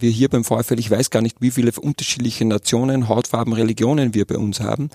wir 0.00 0.10
hier 0.10 0.28
beim 0.28 0.44
VfL, 0.44 0.78
ich 0.78 0.90
weiß 0.90 1.10
gar 1.10 1.22
nicht, 1.22 1.40
wie 1.40 1.50
viele 1.50 1.72
unterschiedliche 1.72 2.44
Nationen, 2.44 3.08
Hautfarben, 3.08 3.52
Religionen 3.52 4.14
wir 4.14 4.26
bei 4.26 4.38
uns 4.38 4.60
haben 4.60 4.90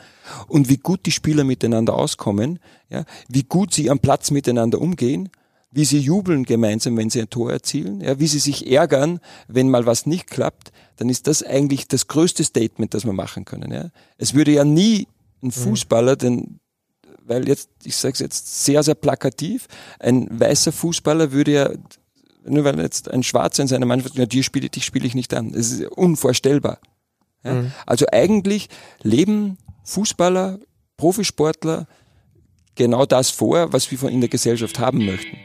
und 0.48 0.70
wie 0.70 0.78
gut 0.78 1.06
die 1.06 1.12
Spieler 1.12 1.44
miteinander 1.44 1.94
auskommen, 1.94 2.60
ja, 2.90 3.04
wie 3.28 3.44
gut 3.44 3.74
sie 3.74 3.89
am 3.89 4.00
Platz 4.00 4.31
miteinander 4.31 4.79
umgehen, 4.79 5.29
wie 5.71 5.84
sie 5.84 6.00
jubeln 6.00 6.46
gemeinsam, 6.46 6.96
wenn 6.96 7.10
sie 7.10 7.21
ein 7.21 7.29
Tor 7.29 7.52
erzielen, 7.52 8.00
ja, 8.00 8.20
wie 8.20 8.28
sie 8.28 8.39
sich 8.39 8.71
ärgern, 8.71 9.20
wenn 9.47 9.70
mal 9.70 9.86
was 9.86 10.05
nicht 10.05 10.28
klappt, 10.28 10.71
dann 10.96 11.10
ist 11.10 11.28
das 11.28 11.44
eigentlich 11.44 11.88
das 11.88 12.08
größte 12.08 12.44
Statement, 12.44 12.94
das 12.94 13.06
wir 13.06 13.13
machen 13.13 13.44
können. 13.44 13.72
Ja. 13.74 13.90
Es 14.17 14.33
würde 14.33 14.51
ja 14.51 14.63
nie 14.63 15.08
ein 15.42 15.47
mhm. 15.47 15.51
Fußballer, 15.51 16.16
denn 16.16 16.59
weil 17.26 17.48
jetzt, 17.48 17.70
ich 17.84 17.95
sage 17.95 18.13
es 18.13 18.20
jetzt 18.20 18.66
sehr, 18.66 18.84
sehr 18.84 18.95
plakativ, 18.95 19.67
ein 19.99 20.27
weißer 20.30 20.72
Fußballer 20.72 21.31
würde 21.31 21.52
ja 21.52 21.70
nur 22.45 22.63
weil 22.63 22.80
jetzt 22.80 23.09
ein 23.09 23.23
Schwarzer 23.23 23.63
in 23.63 23.67
seiner 23.67 23.85
Mannschaft, 23.85 24.16
ja, 24.16 24.25
dir 24.25 24.43
spiele, 24.43 24.70
dich 24.70 24.85
spiele 24.85 25.07
ich 25.07 25.16
nicht 25.16 25.34
an. 25.34 25.52
Das 25.53 25.71
ist 25.71 25.85
unvorstellbar. 25.88 26.80
Ja? 27.43 27.53
Mhm. 27.53 27.71
Also 27.85 28.05
eigentlich 28.11 28.70
leben 29.01 29.57
Fußballer, 29.84 30.59
Profisportler 30.98 31.87
genau 32.75 33.05
das 33.05 33.29
vor, 33.29 33.73
was 33.73 33.89
wir 33.91 33.98
von 33.98 34.09
in 34.09 34.21
der 34.21 34.29
Gesellschaft 34.29 34.79
haben 34.79 35.05
möchten. 35.05 35.37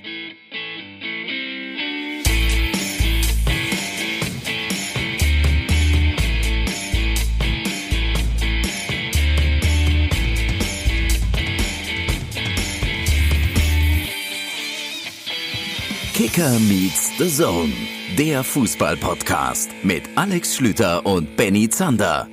Kicker 16.19 16.59
meets 16.59 17.17
the 17.17 17.29
Zone, 17.29 17.73
der 18.19 18.43
Fußball-Podcast 18.43 19.71
mit 19.85 20.03
Alex 20.17 20.57
Schlüter 20.57 21.07
und 21.07 21.37
Benny 21.37 21.69
Zander. 21.69 22.27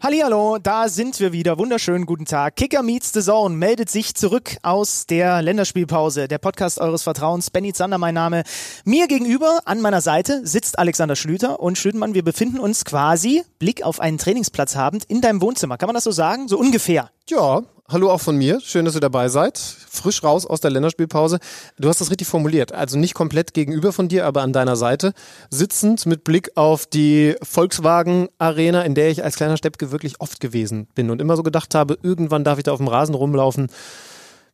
Hallihallo, 0.00 0.56
da 0.56 0.88
sind 0.88 1.20
wir 1.20 1.30
wieder. 1.30 1.58
Wunderschönen 1.58 2.06
guten 2.06 2.24
Tag. 2.24 2.56
Kicker 2.56 2.82
meets 2.82 3.12
the 3.12 3.20
Zone 3.20 3.54
meldet 3.54 3.90
sich 3.90 4.14
zurück 4.14 4.56
aus 4.62 5.04
der 5.06 5.42
Länderspielpause. 5.42 6.26
Der 6.26 6.38
Podcast 6.38 6.80
eures 6.80 7.02
Vertrauens. 7.02 7.50
Benny 7.50 7.74
Zander, 7.74 7.98
mein 7.98 8.14
Name. 8.14 8.44
Mir 8.86 9.08
gegenüber, 9.08 9.60
an 9.66 9.82
meiner 9.82 10.00
Seite, 10.00 10.46
sitzt 10.46 10.78
Alexander 10.78 11.14
Schlüter 11.14 11.60
und 11.60 11.76
Schlütermann, 11.76 12.14
wir 12.14 12.24
befinden 12.24 12.60
uns 12.60 12.86
quasi, 12.86 13.42
Blick 13.58 13.82
auf 13.82 14.00
einen 14.00 14.16
Trainingsplatz 14.16 14.74
habend, 14.74 15.04
in 15.04 15.20
deinem 15.20 15.42
Wohnzimmer. 15.42 15.76
Kann 15.76 15.88
man 15.88 15.96
das 15.96 16.04
so 16.04 16.12
sagen? 16.12 16.48
So 16.48 16.58
ungefähr. 16.58 17.10
Ja, 17.28 17.62
hallo 17.92 18.10
auch 18.10 18.20
von 18.20 18.36
mir. 18.36 18.60
Schön, 18.60 18.84
dass 18.84 18.94
ihr 18.94 19.00
dabei 19.00 19.28
seid. 19.28 19.58
Frisch 19.58 20.24
raus 20.24 20.46
aus 20.46 20.60
der 20.60 20.70
Länderspielpause. 20.70 21.38
Du 21.78 21.88
hast 21.88 22.00
das 22.00 22.10
richtig 22.10 22.26
formuliert. 22.26 22.72
Also 22.72 22.98
nicht 22.98 23.14
komplett 23.14 23.54
gegenüber 23.54 23.92
von 23.92 24.08
dir, 24.08 24.26
aber 24.26 24.42
an 24.42 24.52
deiner 24.52 24.76
Seite. 24.76 25.12
Sitzend 25.50 26.06
mit 26.06 26.24
Blick 26.24 26.52
auf 26.56 26.86
die 26.86 27.36
Volkswagen 27.42 28.28
Arena, 28.38 28.82
in 28.82 28.94
der 28.94 29.10
ich 29.10 29.22
als 29.22 29.36
kleiner 29.36 29.56
Steppke 29.56 29.92
wirklich 29.92 30.20
oft 30.20 30.40
gewesen 30.40 30.88
bin 30.94 31.10
und 31.10 31.20
immer 31.20 31.36
so 31.36 31.42
gedacht 31.42 31.74
habe, 31.74 31.98
irgendwann 32.02 32.44
darf 32.44 32.58
ich 32.58 32.64
da 32.64 32.72
auf 32.72 32.78
dem 32.78 32.88
Rasen 32.88 33.14
rumlaufen. 33.14 33.68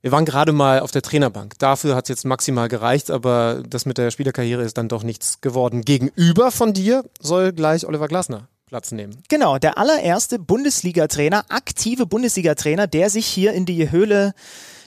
Wir 0.00 0.12
waren 0.12 0.24
gerade 0.24 0.52
mal 0.52 0.80
auf 0.80 0.90
der 0.90 1.02
Trainerbank. 1.02 1.58
Dafür 1.58 1.96
hat 1.96 2.04
es 2.04 2.08
jetzt 2.08 2.24
maximal 2.24 2.68
gereicht, 2.68 3.10
aber 3.10 3.62
das 3.68 3.86
mit 3.86 3.98
der 3.98 4.10
Spielerkarriere 4.10 4.62
ist 4.62 4.78
dann 4.78 4.88
doch 4.88 5.02
nichts 5.02 5.40
geworden. 5.40 5.82
Gegenüber 5.82 6.50
von 6.50 6.72
dir 6.72 7.04
soll 7.20 7.52
gleich 7.52 7.86
Oliver 7.86 8.08
Glasner 8.08 8.48
Platz 8.68 8.92
nehmen. 8.92 9.22
Genau, 9.28 9.58
der 9.58 9.78
allererste 9.78 10.38
Bundesliga-Trainer, 10.38 11.44
aktive 11.48 12.06
Bundesliga-Trainer, 12.06 12.86
der 12.86 13.10
sich 13.10 13.26
hier 13.26 13.52
in 13.52 13.66
die 13.66 13.90
Höhle 13.90 14.34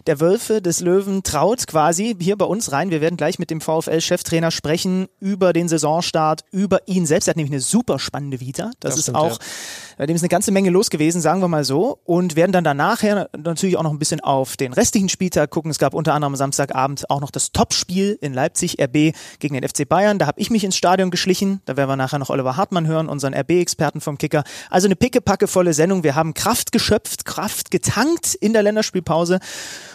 der 0.08 0.20
Wölfe, 0.20 0.62
des 0.62 0.80
Löwen 0.80 1.23
traut 1.23 1.68
quasi 1.68 2.16
hier 2.20 2.36
bei 2.38 2.46
uns 2.46 2.72
rein. 2.72 2.90
Wir 2.90 3.02
werden 3.02 3.18
gleich 3.18 3.40
mit 3.40 3.50
dem 3.50 3.62
VfL-Cheftrainer 3.62 4.52
sprechen 4.52 5.08
über 5.20 5.54
den 5.54 5.68
Saisonstart, 5.68 6.44
über 6.52 6.88
ihn 6.88 7.06
selbst. 7.06 7.28
Er 7.28 7.32
hat 7.32 7.38
nämlich 7.38 7.54
eine 7.54 7.62
super 7.62 8.00
spannende 8.00 8.40
Vita. 8.40 8.72
Das, 8.80 8.92
das 8.92 8.96
ist 8.96 9.04
stimmt, 9.04 9.18
auch, 9.18 9.40
ja. 9.40 9.46
Bei 9.97 10.06
dem 10.06 10.16
ist 10.16 10.22
eine 10.22 10.30
ganze 10.30 10.52
Menge 10.52 10.70
los 10.70 10.89
gewesen, 10.89 11.22
sagen 11.22 11.42
wir 11.42 11.47
mal 11.47 11.64
so. 11.64 12.00
Und 12.03 12.36
werden 12.36 12.52
dann 12.52 12.64
danach 12.64 13.02
natürlich 13.38 13.78
auch 13.78 13.84
noch 13.84 13.92
ein 13.92 14.00
bisschen 14.00 14.20
auf 14.22 14.58
den 14.58 14.73
restlichen 14.73 15.09
Spieltag 15.09 15.49
gucken. 15.49 15.71
Es 15.71 15.80
gab 15.80 15.93
unter 15.93 16.14
anderem 16.14 16.33
am 16.33 16.38
Samstagabend 16.38 17.10
auch 17.10 17.21
noch 17.21 17.32
das 17.32 17.52
Topspiel 17.52 18.17
in 18.21 18.33
Leipzig, 18.33 18.82
RB 18.82 19.14
gegen 19.39 19.54
den 19.54 19.67
FC 19.67 19.88
Bayern. 19.88 20.20
Da 20.20 20.27
habe 20.27 20.39
ich 20.39 20.49
mich 20.49 20.64
ins 20.64 20.77
Stadion 20.77 21.11
geschlichen. 21.11 21.61
Da 21.66 21.77
werden 21.77 21.89
wir 21.89 21.95
nachher 21.95 22.20
noch 22.20 22.30
Oliver 22.30 22.58
Hartmann 22.58 22.88
hören, 22.88 23.10
unseren 23.10 23.33
RB-Experten 23.33 24.02
vom 24.02 24.17
Kicker. 24.17 24.43
Also 24.70 24.88
eine 24.88 24.95
pickepackevolle 24.95 25.73
Sendung. 25.73 26.04
Wir 26.04 26.16
haben 26.16 26.33
Kraft 26.33 26.71
geschöpft, 26.71 27.26
Kraft 27.26 27.71
getankt 27.71 28.36
in 28.36 28.54
der 28.54 28.64
Länderspielpause. 28.64 29.39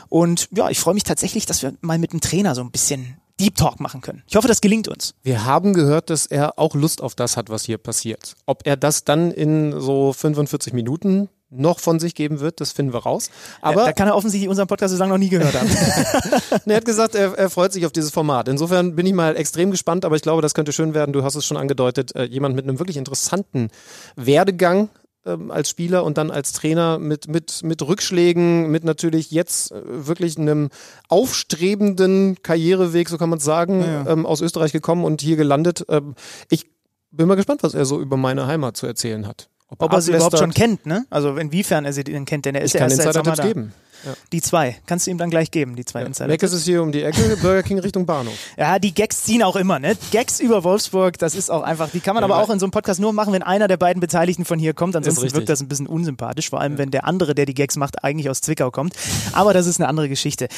Und 0.08 0.48
ja, 0.54 0.70
ich 0.70 0.78
freue 0.78 0.94
mich 0.94 1.04
tatsächlich, 1.04 1.46
dass 1.46 1.62
wir 1.62 1.74
mal 1.80 1.98
mit 1.98 2.12
dem 2.12 2.20
Trainer 2.20 2.54
so 2.54 2.62
ein 2.62 2.70
bisschen 2.70 3.16
Deep 3.38 3.56
Talk 3.56 3.80
machen 3.80 4.00
können. 4.00 4.22
Ich 4.26 4.36
hoffe, 4.36 4.48
das 4.48 4.60
gelingt 4.60 4.88
uns. 4.88 5.14
Wir 5.22 5.44
haben 5.44 5.74
gehört, 5.74 6.10
dass 6.10 6.26
er 6.26 6.58
auch 6.58 6.74
Lust 6.74 7.02
auf 7.02 7.14
das 7.14 7.36
hat, 7.36 7.50
was 7.50 7.64
hier 7.64 7.78
passiert. 7.78 8.34
Ob 8.46 8.66
er 8.66 8.76
das 8.76 9.04
dann 9.04 9.30
in 9.30 9.78
so 9.78 10.12
45 10.12 10.72
Minuten 10.72 11.28
noch 11.50 11.78
von 11.78 12.00
sich 12.00 12.14
geben 12.14 12.40
wird, 12.40 12.60
das 12.60 12.72
finden 12.72 12.92
wir 12.92 13.00
raus. 13.00 13.30
Aber 13.60 13.84
da 13.84 13.92
kann 13.92 14.08
er 14.08 14.16
offensichtlich 14.16 14.48
unseren 14.48 14.66
Podcast 14.66 14.92
so 14.92 14.98
lange 14.98 15.12
noch 15.12 15.18
nie 15.18 15.28
gehört 15.28 15.54
haben. 15.54 15.68
er 16.66 16.76
hat 16.76 16.84
gesagt, 16.84 17.14
er, 17.14 17.34
er, 17.34 17.50
freut 17.50 17.72
sich 17.72 17.86
auf 17.86 17.92
dieses 17.92 18.10
Format. 18.10 18.48
Insofern 18.48 18.96
bin 18.96 19.06
ich 19.06 19.12
mal 19.12 19.36
extrem 19.36 19.70
gespannt, 19.70 20.04
aber 20.04 20.16
ich 20.16 20.22
glaube, 20.22 20.42
das 20.42 20.54
könnte 20.54 20.72
schön 20.72 20.94
werden. 20.94 21.12
Du 21.12 21.22
hast 21.22 21.36
es 21.36 21.46
schon 21.46 21.56
angedeutet, 21.56 22.14
äh, 22.16 22.24
jemand 22.24 22.56
mit 22.56 22.64
einem 22.64 22.78
wirklich 22.78 22.96
interessanten 22.96 23.68
Werdegang, 24.16 24.88
ähm, 25.26 25.50
als 25.50 25.68
Spieler 25.68 26.04
und 26.04 26.18
dann 26.18 26.30
als 26.30 26.52
Trainer 26.52 26.98
mit, 26.98 27.28
mit, 27.28 27.62
mit 27.62 27.82
Rückschlägen, 27.82 28.70
mit 28.70 28.84
natürlich 28.84 29.30
jetzt 29.30 29.72
äh, 29.72 29.82
wirklich 29.84 30.38
einem 30.38 30.70
aufstrebenden 31.08 32.36
Karriereweg, 32.42 33.08
so 33.08 33.18
kann 33.18 33.28
man 33.28 33.40
sagen, 33.40 33.80
ja. 33.82 34.06
Ähm, 34.06 34.24
aus 34.26 34.40
Österreich 34.40 34.72
gekommen 34.72 35.04
und 35.04 35.20
hier 35.20 35.36
gelandet. 35.36 35.84
Ähm, 35.88 36.14
ich 36.48 36.66
bin 37.10 37.28
mal 37.28 37.34
gespannt, 37.34 37.62
was 37.62 37.74
er 37.74 37.84
so 37.84 38.00
über 38.00 38.16
meine 38.16 38.46
Heimat 38.46 38.76
zu 38.76 38.86
erzählen 38.86 39.26
hat. 39.26 39.48
Ob, 39.68 39.82
Ob 39.82 39.92
er 39.92 40.00
sie 40.00 40.12
überhaupt 40.12 40.38
schon 40.38 40.54
kennt, 40.54 40.86
ne? 40.86 41.06
Also 41.10 41.36
inwiefern 41.36 41.84
er 41.84 41.92
sie 41.92 42.04
denn 42.04 42.24
kennt, 42.24 42.44
denn 42.44 42.54
er 42.54 42.62
ist 42.62 42.74
ich 42.74 42.80
ja 42.80 42.86
erst 42.86 43.02
seit 43.02 43.14
Sommer 43.14 43.34
da. 43.34 43.44
geben. 43.44 43.72
Ja. 44.04 44.14
Die 44.32 44.40
zwei. 44.40 44.76
Kannst 44.86 45.06
du 45.06 45.10
ihm 45.10 45.18
dann 45.18 45.30
gleich 45.30 45.50
geben, 45.50 45.76
die 45.76 45.84
zwei 45.84 46.00
ja. 46.00 46.06
Insider. 46.06 46.28
Mac 46.28 46.42
ist 46.42 46.52
es 46.52 46.64
hier 46.64 46.82
um 46.82 46.92
die 46.92 47.02
Ecke, 47.02 47.36
Burger 47.42 47.62
King 47.62 47.78
Richtung 47.78 48.06
Bahnhof. 48.06 48.34
Ja, 48.56 48.78
die 48.78 48.94
Gags 48.94 49.24
ziehen 49.24 49.42
auch 49.42 49.56
immer, 49.56 49.78
ne? 49.78 49.96
Gags 50.10 50.40
über 50.40 50.64
Wolfsburg, 50.64 51.18
das 51.18 51.34
ist 51.34 51.50
auch 51.50 51.62
einfach, 51.62 51.90
die 51.90 52.00
kann 52.00 52.14
man 52.14 52.22
ja, 52.22 52.26
aber 52.26 52.42
auch 52.42 52.50
in 52.50 52.58
so 52.58 52.66
einem 52.66 52.70
Podcast 52.70 53.00
nur 53.00 53.12
machen, 53.12 53.32
wenn 53.32 53.42
einer 53.42 53.68
der 53.68 53.76
beiden 53.76 54.00
Beteiligten 54.00 54.44
von 54.44 54.58
hier 54.58 54.74
kommt. 54.74 54.96
Ansonsten 54.96 55.32
wirkt 55.34 55.48
das 55.48 55.60
ein 55.60 55.68
bisschen 55.68 55.86
unsympathisch, 55.86 56.50
vor 56.50 56.60
allem 56.60 56.78
wenn 56.78 56.90
der 56.90 57.04
andere, 57.04 57.34
der 57.34 57.46
die 57.46 57.54
Gags 57.54 57.76
macht, 57.76 58.04
eigentlich 58.04 58.30
aus 58.30 58.40
Zwickau 58.40 58.70
kommt. 58.70 58.94
Aber 59.32 59.52
das 59.52 59.66
ist 59.66 59.80
eine 59.80 59.88
andere 59.88 60.08
Geschichte. 60.08 60.48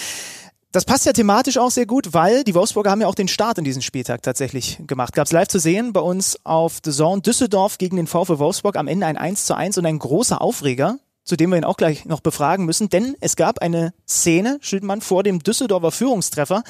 Das 0.70 0.84
passt 0.84 1.06
ja 1.06 1.14
thematisch 1.14 1.56
auch 1.56 1.70
sehr 1.70 1.86
gut, 1.86 2.12
weil 2.12 2.44
die 2.44 2.54
Wolfsburger 2.54 2.90
haben 2.90 3.00
ja 3.00 3.06
auch 3.06 3.14
den 3.14 3.28
Start 3.28 3.56
in 3.56 3.64
diesen 3.64 3.80
Spieltag 3.80 4.22
tatsächlich 4.22 4.78
gemacht. 4.86 5.14
Gab 5.14 5.24
es 5.24 5.32
live 5.32 5.48
zu 5.48 5.58
sehen 5.58 5.94
bei 5.94 6.00
uns 6.00 6.38
auf 6.44 6.80
The 6.84 6.90
Zone 6.90 7.22
Düsseldorf 7.22 7.78
gegen 7.78 7.96
den 7.96 8.06
VfL 8.06 8.38
Wolfsburg 8.38 8.76
am 8.76 8.86
Ende 8.86 9.06
ein 9.06 9.16
1 9.16 9.46
zu 9.46 9.54
1 9.54 9.78
und 9.78 9.86
ein 9.86 9.98
großer 9.98 10.42
Aufreger 10.42 10.98
zu 11.28 11.36
dem 11.36 11.50
wir 11.50 11.58
ihn 11.58 11.64
auch 11.64 11.76
gleich 11.76 12.06
noch 12.06 12.20
befragen 12.20 12.64
müssen, 12.64 12.88
denn 12.88 13.14
es 13.20 13.36
gab 13.36 13.60
eine 13.60 13.92
Szene, 14.08 14.58
Schildmann, 14.62 15.02
vor 15.02 15.22
dem 15.22 15.40
Düsseldorfer 15.40 15.92
Führungstreffer. 15.92 16.62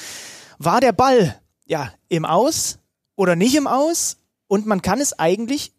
War 0.58 0.80
der 0.80 0.90
Ball 0.90 1.38
ja 1.64 1.92
im 2.08 2.24
Aus 2.24 2.80
oder 3.14 3.36
nicht 3.36 3.54
im 3.54 3.68
Aus? 3.68 4.16
Und 4.48 4.66
man 4.66 4.82
kann 4.82 5.00
es 5.00 5.16
eigentlich 5.16 5.72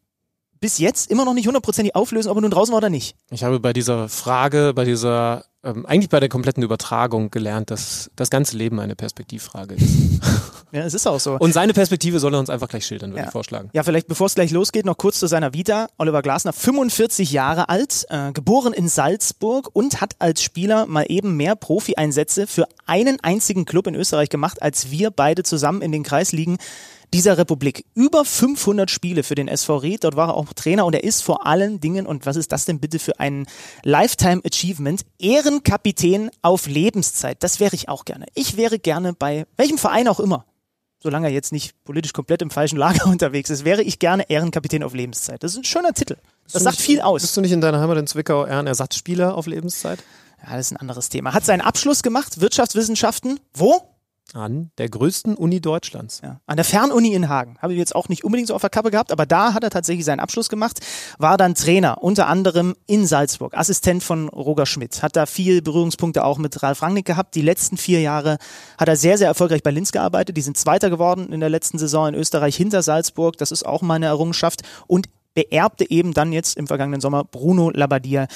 bis 0.62 0.78
jetzt 0.78 1.12
immer 1.12 1.25
noch 1.25 1.34
nicht 1.34 1.47
hundertprozentig 1.47 1.94
auflösen, 1.94 2.29
ob 2.29 2.38
er 2.38 2.41
nun 2.41 2.51
draußen 2.51 2.72
war 2.72 2.78
oder 2.78 2.90
nicht. 2.90 3.17
Ich 3.31 3.44
habe 3.44 3.59
bei 3.59 3.73
dieser 3.73 4.07
Frage, 4.07 4.73
bei 4.73 4.85
dieser 4.85 5.44
ähm, 5.61 5.85
eigentlich 5.85 6.09
bei 6.09 6.22
der 6.22 6.29
kompletten 6.29 6.63
Übertragung 6.63 7.31
gelernt, 7.31 7.72
dass 7.72 8.09
das 8.16 8.29
ganze 8.29 8.56
Leben 8.56 8.79
eine 8.79 8.96
Perspektivfrage 8.96 9.75
ist. 9.75 10.22
ja, 10.72 10.84
es 10.84 10.94
ist 10.94 11.07
auch 11.07 11.19
so. 11.19 11.38
Und 11.38 11.53
seine 11.53 11.74
Perspektive 11.74 12.19
soll 12.19 12.34
er 12.34 12.40
uns 12.40 12.50
einfach 12.50 12.68
gleich 12.68 12.85
schildern, 12.85 13.12
würde 13.12 13.22
ja. 13.22 13.25
ich 13.28 13.31
vorschlagen. 13.31 13.69
Ja, 13.74 13.84
vielleicht 13.84 14.07
bevor 14.07 14.28
es 14.28 14.35
gleich 14.35 14.52
losgeht, 14.52 14.85
noch 14.85 14.97
kurz 14.97 15.19
zu 15.19 15.28
seiner 15.28 15.53
Vita. 15.53 15.88
Oliver 15.97 16.22
Glasner, 16.22 16.53
45 16.53 17.31
Jahre 17.31 17.69
alt, 17.69 18.06
äh, 18.09 18.31
geboren 18.31 18.74
in 18.74 18.88
Salzburg 18.88 19.69
und 19.74 20.02
hat 20.02 20.16
als 20.19 20.44
Spieler 20.44 20.85
mal 20.85 21.06
eben 21.09 21.35
mehr 21.38 21.56
Profi-Einsätze 21.56 22.47
für 22.47 22.68
einen 22.85 23.19
einzigen 23.22 23.66
Club 23.66 23.88
in 23.88 23.96
Österreich 23.96 24.29
gemacht, 24.29 24.62
als 24.62 24.91
wir 24.91 25.12
beide 25.12 25.44
zusammen 25.44 25.81
in 25.81 25.91
den 25.91 26.03
Kreisligen 26.03 26.58
dieser 27.13 27.38
Republik. 27.38 27.85
Über 27.96 28.25
500 28.25 28.90
Spiele 28.90 29.24
für 29.24 29.35
den 29.35 29.47
SV 29.47 29.78
Ried. 29.78 30.03
Dort 30.03 30.16
war 30.16 30.29
er 30.29 30.35
auch 30.35 30.53
Trainer 30.53 30.85
und 30.85 30.94
er 30.94 31.03
ist 31.03 31.22
vor 31.22 31.46
allen 31.46 31.79
Dingen, 31.79 32.05
und 32.05 32.26
was 32.26 32.35
ist 32.35 32.52
das 32.52 32.66
denn 32.66 32.79
bitte 32.79 32.99
für 32.99 33.20
ein 33.20 33.47
Lifetime 33.84 34.41
Achievement, 34.46 35.02
Ehrenkapitän 35.20 36.29
auf 36.41 36.67
Lebenszeit. 36.67 37.41
Das 37.44 37.59
wäre 37.59 37.76
ich 37.76 37.90
auch 37.90 38.05
gerne. 38.05 38.26
Ich 38.35 38.58
wäre 38.58 38.79
gerne 38.79 39.14
bei 39.14 39.46
welchem 39.58 39.78
Verein 39.78 40.08
auch 40.08 40.20
immer 40.20 40.46
solange 41.01 41.28
er 41.28 41.34
jetzt 41.34 41.51
nicht 41.51 41.73
politisch 41.84 42.13
komplett 42.13 42.41
im 42.41 42.49
falschen 42.49 42.78
Lager 42.78 43.05
unterwegs 43.07 43.49
ist, 43.49 43.66
wäre 43.66 43.81
ich 43.84 43.99
gerne 43.99 44.29
Ehrenkapitän 44.29 44.84
auf 44.84 44.93
Lebenszeit. 44.93 45.43
Das 45.43 45.51
ist 45.51 45.57
ein 45.57 45.63
schöner 45.63 45.93
Titel. 45.93 46.17
Das 46.51 46.63
sagt 46.63 46.78
nicht, 46.78 46.85
viel 46.85 47.01
aus. 47.01 47.22
Bist 47.22 47.37
du 47.37 47.41
nicht 47.41 47.51
in 47.51 47.61
deiner 47.61 47.79
Heimat 47.79 47.97
in 47.97 48.07
Zwickau 48.07 48.46
Ehrenersatzspieler 48.46 49.35
auf 49.35 49.47
Lebenszeit? 49.47 49.99
Ja, 50.46 50.55
das 50.55 50.67
ist 50.67 50.72
ein 50.72 50.78
anderes 50.78 51.09
Thema. 51.09 51.34
Hat 51.34 51.46
seinen 51.46 51.61
Abschluss 51.61 52.01
gemacht, 52.03 52.41
Wirtschaftswissenschaften. 52.41 53.40
Wo? 53.53 53.81
An 54.34 54.72
der 54.78 54.90
größten 54.90 55.35
Uni 55.35 55.59
Deutschlands. 55.59 56.22
Ja. 56.23 56.40
An 56.46 56.58
der 56.58 56.66
Fernuni 56.66 57.14
in 57.14 57.29
Hagen. 57.29 57.58
Habe 57.59 57.73
ich 57.73 57.79
jetzt 57.79 57.96
auch 57.96 58.09
nicht 58.09 58.23
unbedingt 58.23 58.47
so 58.47 58.55
auf 58.55 58.61
der 58.61 58.70
Kappe 58.70 58.91
gehabt, 58.91 59.11
aber 59.11 59.26
da 59.26 59.53
hat 59.53 59.64
er 59.64 59.70
tatsächlich 59.70 60.05
seinen 60.05 60.20
Abschluss 60.20 60.49
gemacht, 60.49 60.79
war 61.17 61.37
dann 61.37 61.55
Trainer, 61.55 62.03
unter 62.03 62.28
anderem 62.28 62.76
in 62.85 63.08
Salzburg, 63.08 63.58
Assistent 63.58 64.03
von 64.03 64.29
Roger 64.29 64.66
Schmidt, 64.66 65.02
hat 65.02 65.16
da 65.16 65.26
viel 65.26 65.61
Berührungspunkte 65.61 66.23
auch 66.23 66.37
mit 66.37 66.61
Ralf 66.61 66.81
Rangnick 66.81 67.05
gehabt. 67.05 67.35
Die 67.35 67.41
letzten 67.41 67.78
vier 67.78 68.02
Jahre 68.02 68.37
hat 68.78 68.87
er 68.87 68.96
sehr, 68.96 69.17
sehr 69.17 69.28
erfolgreich 69.28 69.64
bei 69.64 69.72
Linz 69.72 69.91
gearbeitet. 69.91 70.37
Die 70.37 70.41
sind 70.41 70.58
Zweiter 70.58 70.90
geworden 70.90 71.32
in 71.32 71.40
der 71.40 71.49
letzten 71.49 71.79
Saison 71.79 72.09
in 72.09 72.16
Österreich 72.16 72.55
hinter 72.55 72.84
Salzburg. 72.84 73.37
Das 73.37 73.52
ist 73.52 73.66
auch 73.66 73.82
meine 73.82 74.05
Errungenschaft. 74.05 74.61
Und 74.87 75.08
beerbte 75.34 75.90
eben 75.90 76.14
dann 76.14 76.34
jetzt 76.34 76.58
im 76.58 76.67
vergangenen 76.67 77.02
Sommer 77.02 77.23
Bruno 77.23 77.70
Labbadia 77.70 78.28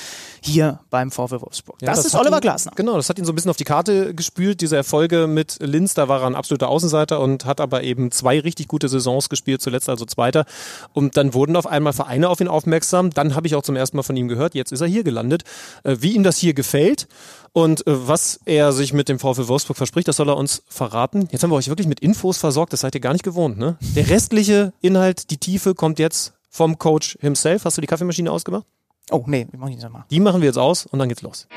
hier 0.42 0.80
beim 0.90 1.12
VfL 1.12 1.42
Wolfsburg. 1.42 1.82
Ja, 1.82 1.88
das, 1.88 1.98
das 1.98 2.06
ist 2.08 2.16
Oliver 2.16 2.38
ihn- 2.38 2.42
Glasner. 2.42 2.72
Genau, 2.76 2.96
das 2.96 3.10
hat 3.10 3.18
ihn 3.20 3.26
so 3.26 3.32
ein 3.32 3.36
bisschen 3.36 3.52
auf 3.52 3.58
die 3.58 3.64
Karte 3.64 4.14
gespült, 4.14 4.62
diese 4.62 4.76
Erfolge 4.76 5.28
mit 5.28 5.58
Linz. 5.62 5.94
Da 5.96 6.08
war 6.08 6.22
er 6.22 6.28
ein 6.28 6.36
absoluter 6.36 6.70
Außenseiter 6.70 7.20
und 7.20 7.46
hat 7.46 7.60
aber 7.62 7.84
eben 7.84 8.12
zwei 8.12 8.40
richtig 8.40 8.68
gute 8.68 8.88
Saisons 8.90 9.30
gespielt, 9.30 9.62
zuletzt 9.62 9.90
also 9.90 10.06
Zweiter. 10.06 10.46
Und 10.94 11.18
dann 11.18 11.34
wurden 11.34 11.56
auf 11.56 11.68
einmal 11.68 11.94
Vereine 11.94 12.30
auf 12.30 12.40
ihn 12.42 12.48
aufmerksam. 12.48 13.10
Dann 13.10 13.36
habe 13.36 13.48
ich 13.48 13.56
auch 13.56 13.64
zum 13.64 13.76
ersten 13.76 13.98
Mal 13.98 14.04
von 14.04 14.16
ihm 14.16 14.28
gehört, 14.28 14.56
jetzt 14.56 14.72
ist 14.72 14.82
er 14.82 14.88
hier 14.88 15.04
gelandet. 15.04 15.44
Äh, 15.84 15.98
Wie 16.00 16.14
ihm 16.14 16.24
das 16.24 16.38
hier 16.38 16.54
gefällt 16.54 17.08
und 17.54 17.86
äh, 17.88 18.08
was 18.08 18.40
er 18.46 18.72
sich 18.72 18.94
mit 18.94 19.10
dem 19.10 19.20
VfL 19.20 19.48
Wolfsburg 19.48 19.78
verspricht, 19.78 20.08
das 20.08 20.16
soll 20.18 20.30
er 20.30 20.38
uns 20.38 20.64
verraten. 20.68 21.28
Jetzt 21.32 21.44
haben 21.44 21.50
wir 21.52 21.56
euch 21.56 21.68
wirklich 21.70 21.88
mit 21.88 22.00
Infos 22.00 22.38
versorgt, 22.38 22.74
das 22.74 22.82
seid 22.82 22.96
ihr 22.96 23.02
gar 23.02 23.14
nicht 23.14 23.24
gewohnt. 23.24 23.58
Ne? 23.58 23.78
Der 23.96 24.10
restliche 24.10 24.74
Inhalt, 24.82 25.30
die 25.32 25.38
Tiefe 25.38 25.76
kommt 25.76 26.00
jetzt 26.00 26.34
vom 26.54 26.78
Coach 26.78 27.18
himself. 27.20 27.66
Hast 27.66 27.78
du 27.78 27.82
die 27.82 27.88
Kaffeemaschine 27.88 28.32
ausgemacht? 28.32 28.66
Oh, 29.10 29.24
nee, 29.26 29.48
mach 29.58 29.68
ich 29.70 29.76
nicht 29.76 29.84
nochmal. 29.84 30.06
Die 30.12 30.20
machen 30.20 30.42
wir 30.42 30.48
jetzt 30.48 30.58
aus 30.58 30.86
und 30.86 31.00
dann 31.00 31.10
geht's 31.10 31.24
los. 31.24 31.48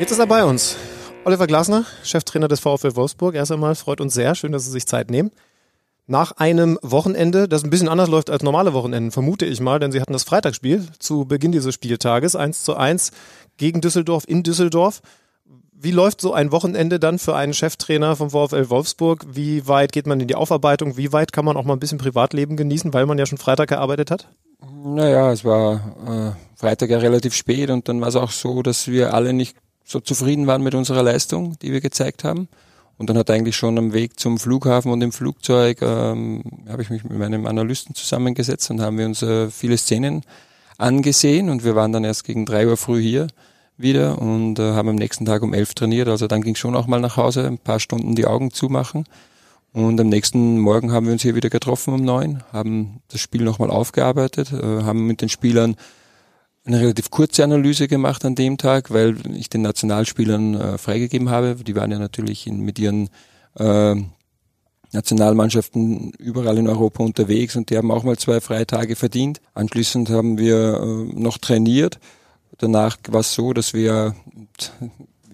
Jetzt 0.00 0.10
ist 0.10 0.18
er 0.18 0.26
bei 0.26 0.44
uns. 0.44 0.76
Oliver 1.24 1.46
Glasner, 1.46 1.84
Cheftrainer 2.02 2.48
des 2.48 2.60
VfL 2.60 2.96
Wolfsburg. 2.96 3.34
Erst 3.34 3.52
einmal 3.52 3.74
freut 3.76 4.00
uns 4.00 4.14
sehr. 4.14 4.34
Schön, 4.34 4.52
dass 4.52 4.64
Sie 4.64 4.70
sich 4.70 4.86
Zeit 4.86 5.10
nehmen. 5.10 5.30
Nach 6.06 6.32
einem 6.32 6.78
Wochenende, 6.82 7.48
das 7.48 7.62
ein 7.62 7.70
bisschen 7.70 7.88
anders 7.88 8.08
läuft 8.08 8.30
als 8.30 8.42
normale 8.42 8.72
Wochenenden, 8.72 9.12
vermute 9.12 9.44
ich 9.44 9.60
mal, 9.60 9.78
denn 9.78 9.92
Sie 9.92 10.00
hatten 10.00 10.12
das 10.12 10.24
Freitagsspiel 10.24 10.88
zu 10.98 11.24
Beginn 11.26 11.52
dieses 11.52 11.74
Spieltages, 11.74 12.34
1 12.34 12.64
zu 12.64 12.76
1 12.76 13.12
gegen 13.58 13.80
Düsseldorf 13.80 14.24
in 14.26 14.42
Düsseldorf. 14.42 15.02
Wie 15.80 15.92
läuft 15.92 16.20
so 16.20 16.32
ein 16.32 16.50
Wochenende 16.50 16.98
dann 16.98 17.20
für 17.20 17.36
einen 17.36 17.54
Cheftrainer 17.54 18.16
vom 18.16 18.30
VfL 18.30 18.68
Wolfsburg? 18.68 19.24
Wie 19.30 19.68
weit 19.68 19.92
geht 19.92 20.08
man 20.08 20.18
in 20.18 20.26
die 20.26 20.34
Aufarbeitung? 20.34 20.96
Wie 20.96 21.12
weit 21.12 21.32
kann 21.32 21.44
man 21.44 21.56
auch 21.56 21.62
mal 21.62 21.74
ein 21.74 21.78
bisschen 21.78 21.98
Privatleben 21.98 22.56
genießen, 22.56 22.92
weil 22.92 23.06
man 23.06 23.16
ja 23.16 23.26
schon 23.26 23.38
Freitag 23.38 23.68
gearbeitet 23.68 24.10
hat? 24.10 24.28
Naja, 24.84 25.30
es 25.30 25.44
war 25.44 26.34
äh, 26.34 26.58
Freitag 26.58 26.90
ja 26.90 26.98
relativ 26.98 27.32
spät 27.32 27.70
und 27.70 27.88
dann 27.88 28.00
war 28.00 28.08
es 28.08 28.16
auch 28.16 28.32
so, 28.32 28.62
dass 28.62 28.88
wir 28.88 29.14
alle 29.14 29.32
nicht 29.32 29.56
so 29.84 30.00
zufrieden 30.00 30.48
waren 30.48 30.64
mit 30.64 30.74
unserer 30.74 31.04
Leistung, 31.04 31.56
die 31.60 31.70
wir 31.70 31.80
gezeigt 31.80 32.24
haben. 32.24 32.48
Und 32.96 33.08
dann 33.08 33.16
hat 33.16 33.30
eigentlich 33.30 33.54
schon 33.54 33.78
am 33.78 33.92
Weg 33.92 34.18
zum 34.18 34.38
Flughafen 34.38 34.90
und 34.90 35.00
im 35.00 35.12
Flugzeug 35.12 35.80
ähm, 35.82 36.42
habe 36.68 36.82
ich 36.82 36.90
mich 36.90 37.04
mit 37.04 37.16
meinem 37.16 37.46
Analysten 37.46 37.94
zusammengesetzt 37.94 38.68
und 38.72 38.80
haben 38.80 38.98
wir 38.98 39.06
uns 39.06 39.22
äh, 39.22 39.48
viele 39.48 39.78
Szenen 39.78 40.22
angesehen 40.76 41.50
und 41.50 41.62
wir 41.62 41.76
waren 41.76 41.92
dann 41.92 42.02
erst 42.02 42.24
gegen 42.24 42.46
drei 42.46 42.66
Uhr 42.66 42.76
früh 42.76 43.00
hier 43.00 43.28
wieder 43.78 44.20
und 44.20 44.58
äh, 44.58 44.72
haben 44.72 44.88
am 44.88 44.96
nächsten 44.96 45.24
Tag 45.24 45.42
um 45.42 45.54
elf 45.54 45.74
trainiert. 45.74 46.08
Also 46.08 46.26
dann 46.26 46.42
ging 46.42 46.54
schon 46.54 46.76
auch 46.76 46.86
mal 46.86 47.00
nach 47.00 47.16
Hause, 47.16 47.46
ein 47.46 47.58
paar 47.58 47.80
Stunden 47.80 48.14
die 48.14 48.26
Augen 48.26 48.50
zumachen. 48.50 49.04
Und 49.72 50.00
am 50.00 50.08
nächsten 50.08 50.58
Morgen 50.58 50.92
haben 50.92 51.06
wir 51.06 51.12
uns 51.12 51.22
hier 51.22 51.34
wieder 51.34 51.50
getroffen 51.50 51.94
um 51.94 52.04
neun, 52.04 52.42
haben 52.52 53.00
das 53.08 53.20
Spiel 53.20 53.42
nochmal 53.42 53.70
aufgearbeitet, 53.70 54.52
äh, 54.52 54.82
haben 54.82 55.06
mit 55.06 55.20
den 55.20 55.28
Spielern 55.28 55.76
eine 56.64 56.80
relativ 56.80 57.10
kurze 57.10 57.44
Analyse 57.44 57.88
gemacht 57.88 58.24
an 58.24 58.34
dem 58.34 58.58
Tag, 58.58 58.90
weil 58.90 59.16
ich 59.34 59.48
den 59.48 59.62
Nationalspielern 59.62 60.54
äh, 60.54 60.78
freigegeben 60.78 61.30
habe. 61.30 61.56
Die 61.56 61.74
waren 61.76 61.90
ja 61.90 61.98
natürlich 61.98 62.46
in, 62.46 62.60
mit 62.60 62.78
ihren 62.78 63.08
äh, 63.58 63.94
Nationalmannschaften 64.92 66.12
überall 66.18 66.58
in 66.58 66.68
Europa 66.68 67.02
unterwegs 67.02 67.56
und 67.56 67.70
die 67.70 67.76
haben 67.76 67.90
auch 67.90 68.04
mal 68.04 68.16
zwei 68.16 68.40
Freitage 68.40 68.96
verdient. 68.96 69.40
Anschließend 69.54 70.10
haben 70.10 70.38
wir 70.38 70.80
äh, 70.80 71.20
noch 71.20 71.38
trainiert. 71.38 71.98
Danach 72.58 72.96
war 73.08 73.20
es 73.20 73.32
so, 73.34 73.52
dass 73.52 73.72
wir, 73.72 74.14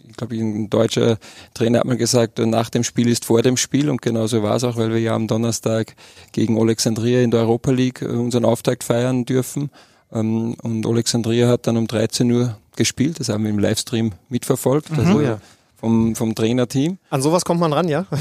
ich 0.07 0.17
glaube, 0.17 0.37
ein 0.37 0.71
deutscher 0.71 1.19
Trainer 1.55 1.81
hat 1.81 1.87
mal 1.87 1.97
gesagt, 1.97 2.39
nach 2.39 2.71
dem 2.71 2.85
Spiel 2.85 3.09
ist 3.09 3.25
vor 3.25 3.43
dem 3.43 3.57
Spiel 3.57 3.89
und 3.91 4.03
genauso 4.03 4.43
war 4.43 4.57
es 4.57 4.65
auch, 4.65 4.77
weil 4.77 4.91
wir 4.91 5.01
ja 5.01 5.15
am 5.15 5.27
Donnerstag 5.27 5.97
gegen 6.33 6.61
Alexandria 6.61 7.23
in 7.23 7.31
der 7.31 7.41
Europa 7.41 7.71
League 7.71 8.03
äh, 8.03 8.07
unseren 8.07 8.45
Auftakt 8.45 8.85
feiern 8.85 9.25
dürfen. 9.25 9.71
Ähm, 10.13 10.55
Und 10.63 10.87
Alexandria 10.87 11.49
hat 11.49 11.67
dann 11.67 11.77
um 11.77 11.87
13 11.87 12.31
Uhr 12.31 12.59
gespielt, 12.77 13.21
das 13.21 13.29
haben 13.29 13.45
wir 13.45 13.51
im 13.51 13.59
Livestream 13.59 14.13
mitverfolgt, 14.29 14.91
also 14.97 15.19
Oh 15.19 15.21
ja. 15.21 15.41
Vom, 15.85 16.15
vom 16.17 16.35
Trainerteam. 16.35 16.97
An 17.11 17.21
sowas 17.21 17.45
kommt 17.45 17.61
man 17.61 17.73
ran, 17.73 17.89
ja? 17.89 18.07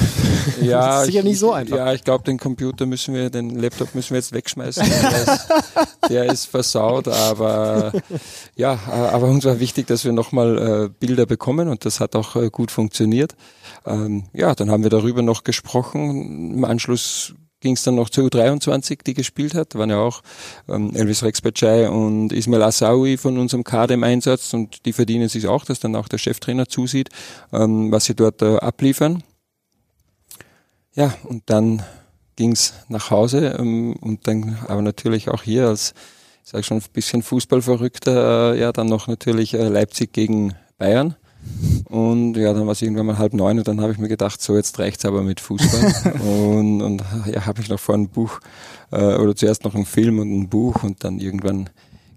Ja, 0.62 0.88
Das 0.88 1.00
ist 1.02 1.06
sicher 1.08 1.20
ich- 1.20 1.26
nicht 1.26 1.40
so 1.40 1.54
einfach. 1.54 1.78
Ja, 1.78 1.94
ich 1.94 2.04
glaube, 2.04 2.26
den 2.26 2.38
Computer 2.38 2.86
müssen 2.86 3.14
wir, 3.14 3.30
den 3.30 3.52
Laptop 3.52 3.96
müssen 3.96 4.10
wir 4.12 4.18
jetzt 4.18 4.34
wegschmeißen. 4.34 4.84
Der 4.86 5.22
ist, 5.22 5.50
der 6.10 6.26
ist 6.34 6.46
versaut, 6.48 7.08
aber 7.08 7.94
ja, 8.58 8.78
aber 8.88 9.28
uns 9.28 9.46
war 9.46 9.62
wichtig, 9.62 9.88
dass 9.88 10.04
wir 10.04 10.12
nochmal 10.12 10.58
äh, 10.58 10.90
Bilder 11.00 11.26
bekommen 11.26 11.70
und 11.70 11.86
das 11.86 12.02
hat 12.02 12.16
auch 12.18 12.36
äh, 12.36 12.50
gut 12.50 12.72
funktioniert. 12.72 13.36
Ähm, 13.86 14.26
ja, 14.34 14.54
dann 14.54 14.70
haben 14.70 14.84
wir 14.84 14.90
darüber 14.90 15.22
noch 15.22 15.44
gesprochen. 15.46 16.54
Im 16.56 16.66
Anschluss 16.66 17.34
ging 17.64 17.74
es 17.74 17.84
dann 17.84 17.96
noch 17.96 18.10
zur 18.10 18.26
U23, 18.26 19.04
die 19.04 19.16
gespielt 19.16 19.56
hat. 19.56 19.74
Da 19.74 19.80
waren 19.80 19.90
ja 19.90 19.98
auch 19.98 20.22
ähm, 20.70 20.94
Elvis 20.94 21.24
Rexbacay 21.24 21.88
und 21.88 22.32
Ismail 22.32 22.62
Assaoui 22.62 23.18
von 23.18 23.40
unserem 23.40 23.64
Kader 23.64 23.96
im 23.96 24.04
Einsatz 24.04 24.54
und 24.54 24.86
die 24.86 24.94
verdienen 24.94 25.30
sich 25.30 25.48
auch, 25.48 25.66
dass 25.66 25.80
dann 25.80 25.96
auch 25.96 26.08
der 26.08 26.20
Cheftrainer 26.20 26.68
zusieht, 26.68 27.10
ähm, 27.52 27.92
was 27.92 28.06
sie 28.06 28.16
dort 28.16 28.42
äh, 28.42 28.58
abliefern. 28.58 29.24
Ja, 30.94 31.16
und 31.24 31.44
dann 31.48 31.82
ging's 32.36 32.74
nach 32.90 33.10
Hause 33.10 33.56
ähm, 33.58 33.96
und 34.02 34.28
dann 34.28 34.60
aber 34.68 34.82
natürlich 34.82 35.30
auch 35.30 35.42
hier 35.42 35.68
als, 35.68 35.94
ich 36.44 36.52
sage 36.52 36.64
schon, 36.64 36.78
ein 36.78 36.84
bisschen 36.92 37.24
Fußballverrückter, 37.24 38.54
äh, 38.54 38.60
ja, 38.60 38.72
dann 38.74 38.88
noch 38.88 39.08
natürlich 39.08 39.54
äh, 39.54 39.70
Leipzig 39.70 40.12
gegen 40.12 40.54
Bayern. 40.78 41.16
Und 41.86 42.36
ja, 42.38 42.54
dann 42.54 42.66
war 42.66 42.74
es 42.74 42.82
irgendwann 42.82 43.06
mal 43.06 43.18
halb 43.18 43.34
neun 43.34 43.60
und 43.60 43.68
dann 43.68 43.82
habe 43.82 43.92
ich 43.92 43.98
mir 43.98 44.08
gedacht, 44.08 44.42
so 44.42 44.56
jetzt 44.56 44.80
reicht's 44.80 45.06
aber 45.06 45.22
mit 45.22 45.40
Fußball. 45.40 46.14
und, 46.22 46.82
und 46.82 47.04
ja, 47.32 47.46
habe 47.46 47.62
ich 47.62 47.70
noch 47.70 47.80
vor 47.80 47.96
ein 47.96 48.10
Buch 48.10 48.40
äh, 48.92 49.16
oder 49.16 49.36
zuerst 49.36 49.64
noch 49.64 49.76
einen 49.76 49.86
Film 49.86 50.20
und 50.20 50.32
ein 50.32 50.50
Buch 50.50 50.84
und 50.84 51.04
dann 51.04 51.20
irgendwann 51.20 51.70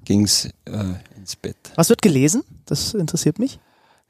ging's 0.05 0.47
äh, 0.65 0.71
ins 1.17 1.37
Bett. 1.37 1.57
Was 1.75 1.89
wird 1.89 2.03
gelesen? 2.03 2.43
Das 2.65 2.95
interessiert 2.95 3.39
mich. 3.39 3.59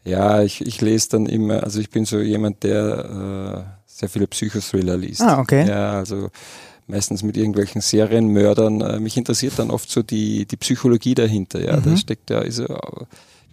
Ja, 0.04 0.42
ich, 0.42 0.60
ich 0.60 0.80
lese 0.80 1.08
dann 1.10 1.26
immer, 1.26 1.64
also 1.64 1.80
ich 1.80 1.90
bin 1.90 2.04
so 2.04 2.20
jemand, 2.20 2.62
der 2.62 3.66
äh, 3.66 3.82
sehr 3.86 4.08
viele 4.08 4.28
Psychothriller 4.28 4.96
liest. 4.96 5.22
Ah, 5.22 5.40
okay. 5.40 5.66
Ja, 5.66 5.94
also 5.94 6.30
meistens 6.86 7.22
mit 7.24 7.36
irgendwelchen 7.36 7.80
Serienmördern. 7.80 8.80
Äh, 8.82 9.00
mich 9.00 9.16
interessiert 9.16 9.54
dann 9.56 9.70
oft 9.70 9.90
so 9.90 10.02
die, 10.02 10.46
die 10.46 10.56
Psychologie 10.56 11.14
dahinter. 11.14 11.60
Ja, 11.60 11.78
da 11.78 11.96
steckt 11.96 12.30
ja, 12.30 12.40
ist 12.40 12.62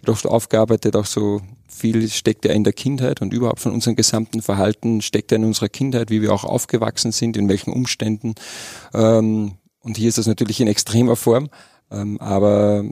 oft 0.06 0.26
aufgearbeitet, 0.26 0.94
auch 0.96 1.06
so 1.06 1.40
viel 1.74 2.08
steckt 2.08 2.44
ja 2.44 2.52
in 2.52 2.64
der 2.64 2.72
Kindheit 2.72 3.20
und 3.20 3.32
überhaupt 3.32 3.60
von 3.60 3.72
unserem 3.72 3.96
gesamten 3.96 4.42
Verhalten 4.42 5.02
steckt 5.02 5.32
ja 5.32 5.36
in 5.36 5.44
unserer 5.44 5.68
Kindheit, 5.68 6.10
wie 6.10 6.22
wir 6.22 6.32
auch 6.32 6.44
aufgewachsen 6.44 7.12
sind, 7.12 7.36
in 7.36 7.48
welchen 7.48 7.72
Umständen. 7.72 8.34
Ähm, 8.94 9.54
und 9.80 9.96
hier 9.96 10.08
ist 10.08 10.18
das 10.18 10.26
natürlich 10.26 10.60
in 10.60 10.68
extremer 10.68 11.16
Form, 11.16 11.48
ähm, 11.90 12.20
aber 12.20 12.84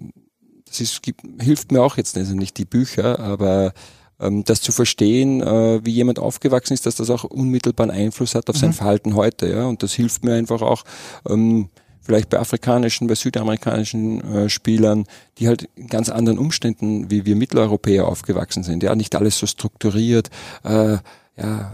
das 0.67 0.81
ist, 0.81 1.03
gibt, 1.03 1.23
hilft 1.41 1.73
mir 1.73 1.83
auch 1.83 1.97
jetzt 1.97 2.17
also 2.17 2.35
nicht 2.35 2.59
die 2.59 2.65
Bücher, 2.65 3.21
aber 3.21 3.73
ähm, 4.21 4.45
das 4.45 4.61
zu 4.61 4.73
verstehen, 4.73 5.41
äh, 5.43 5.85
wie 5.85 5.93
jemand 5.93 6.19
aufgewachsen 6.19 6.75
ist, 6.75 6.87
dass 6.87 6.97
das 6.97 7.11
auch 7.11 7.25
unmittelbaren 7.25 7.91
Einfluss 7.91 8.35
hat 8.35 8.49
auf 8.49 8.57
sein 8.57 8.73
Verhalten 8.73 9.15
heute, 9.15 9.49
ja. 9.49 9.67
Und 9.67 9.83
das 9.83 9.93
hilft 9.93 10.25
mir 10.25 10.35
einfach 10.35 10.63
auch, 10.63 10.85
ähm, 11.29 11.69
vielleicht 12.03 12.31
bei 12.31 12.39
afrikanischen, 12.39 13.07
bei 13.07 13.15
südamerikanischen 13.15 14.21
äh, 14.21 14.49
Spielern, 14.49 15.07
die 15.39 15.49
halt 15.49 15.69
in 15.77 15.87
ganz 15.87 16.09
anderen 16.09 16.39
Umständen, 16.39 17.11
wie 17.11 17.25
wir 17.25 17.37
Mitteleuropäer 17.37 18.07
aufgewachsen 18.07 18.63
sind, 18.63 18.83
ja, 18.83 18.95
nicht 18.95 19.15
alles 19.15 19.39
so 19.39 19.47
strukturiert, 19.47 20.31
äh, 20.65 20.99
ja, 21.37 21.73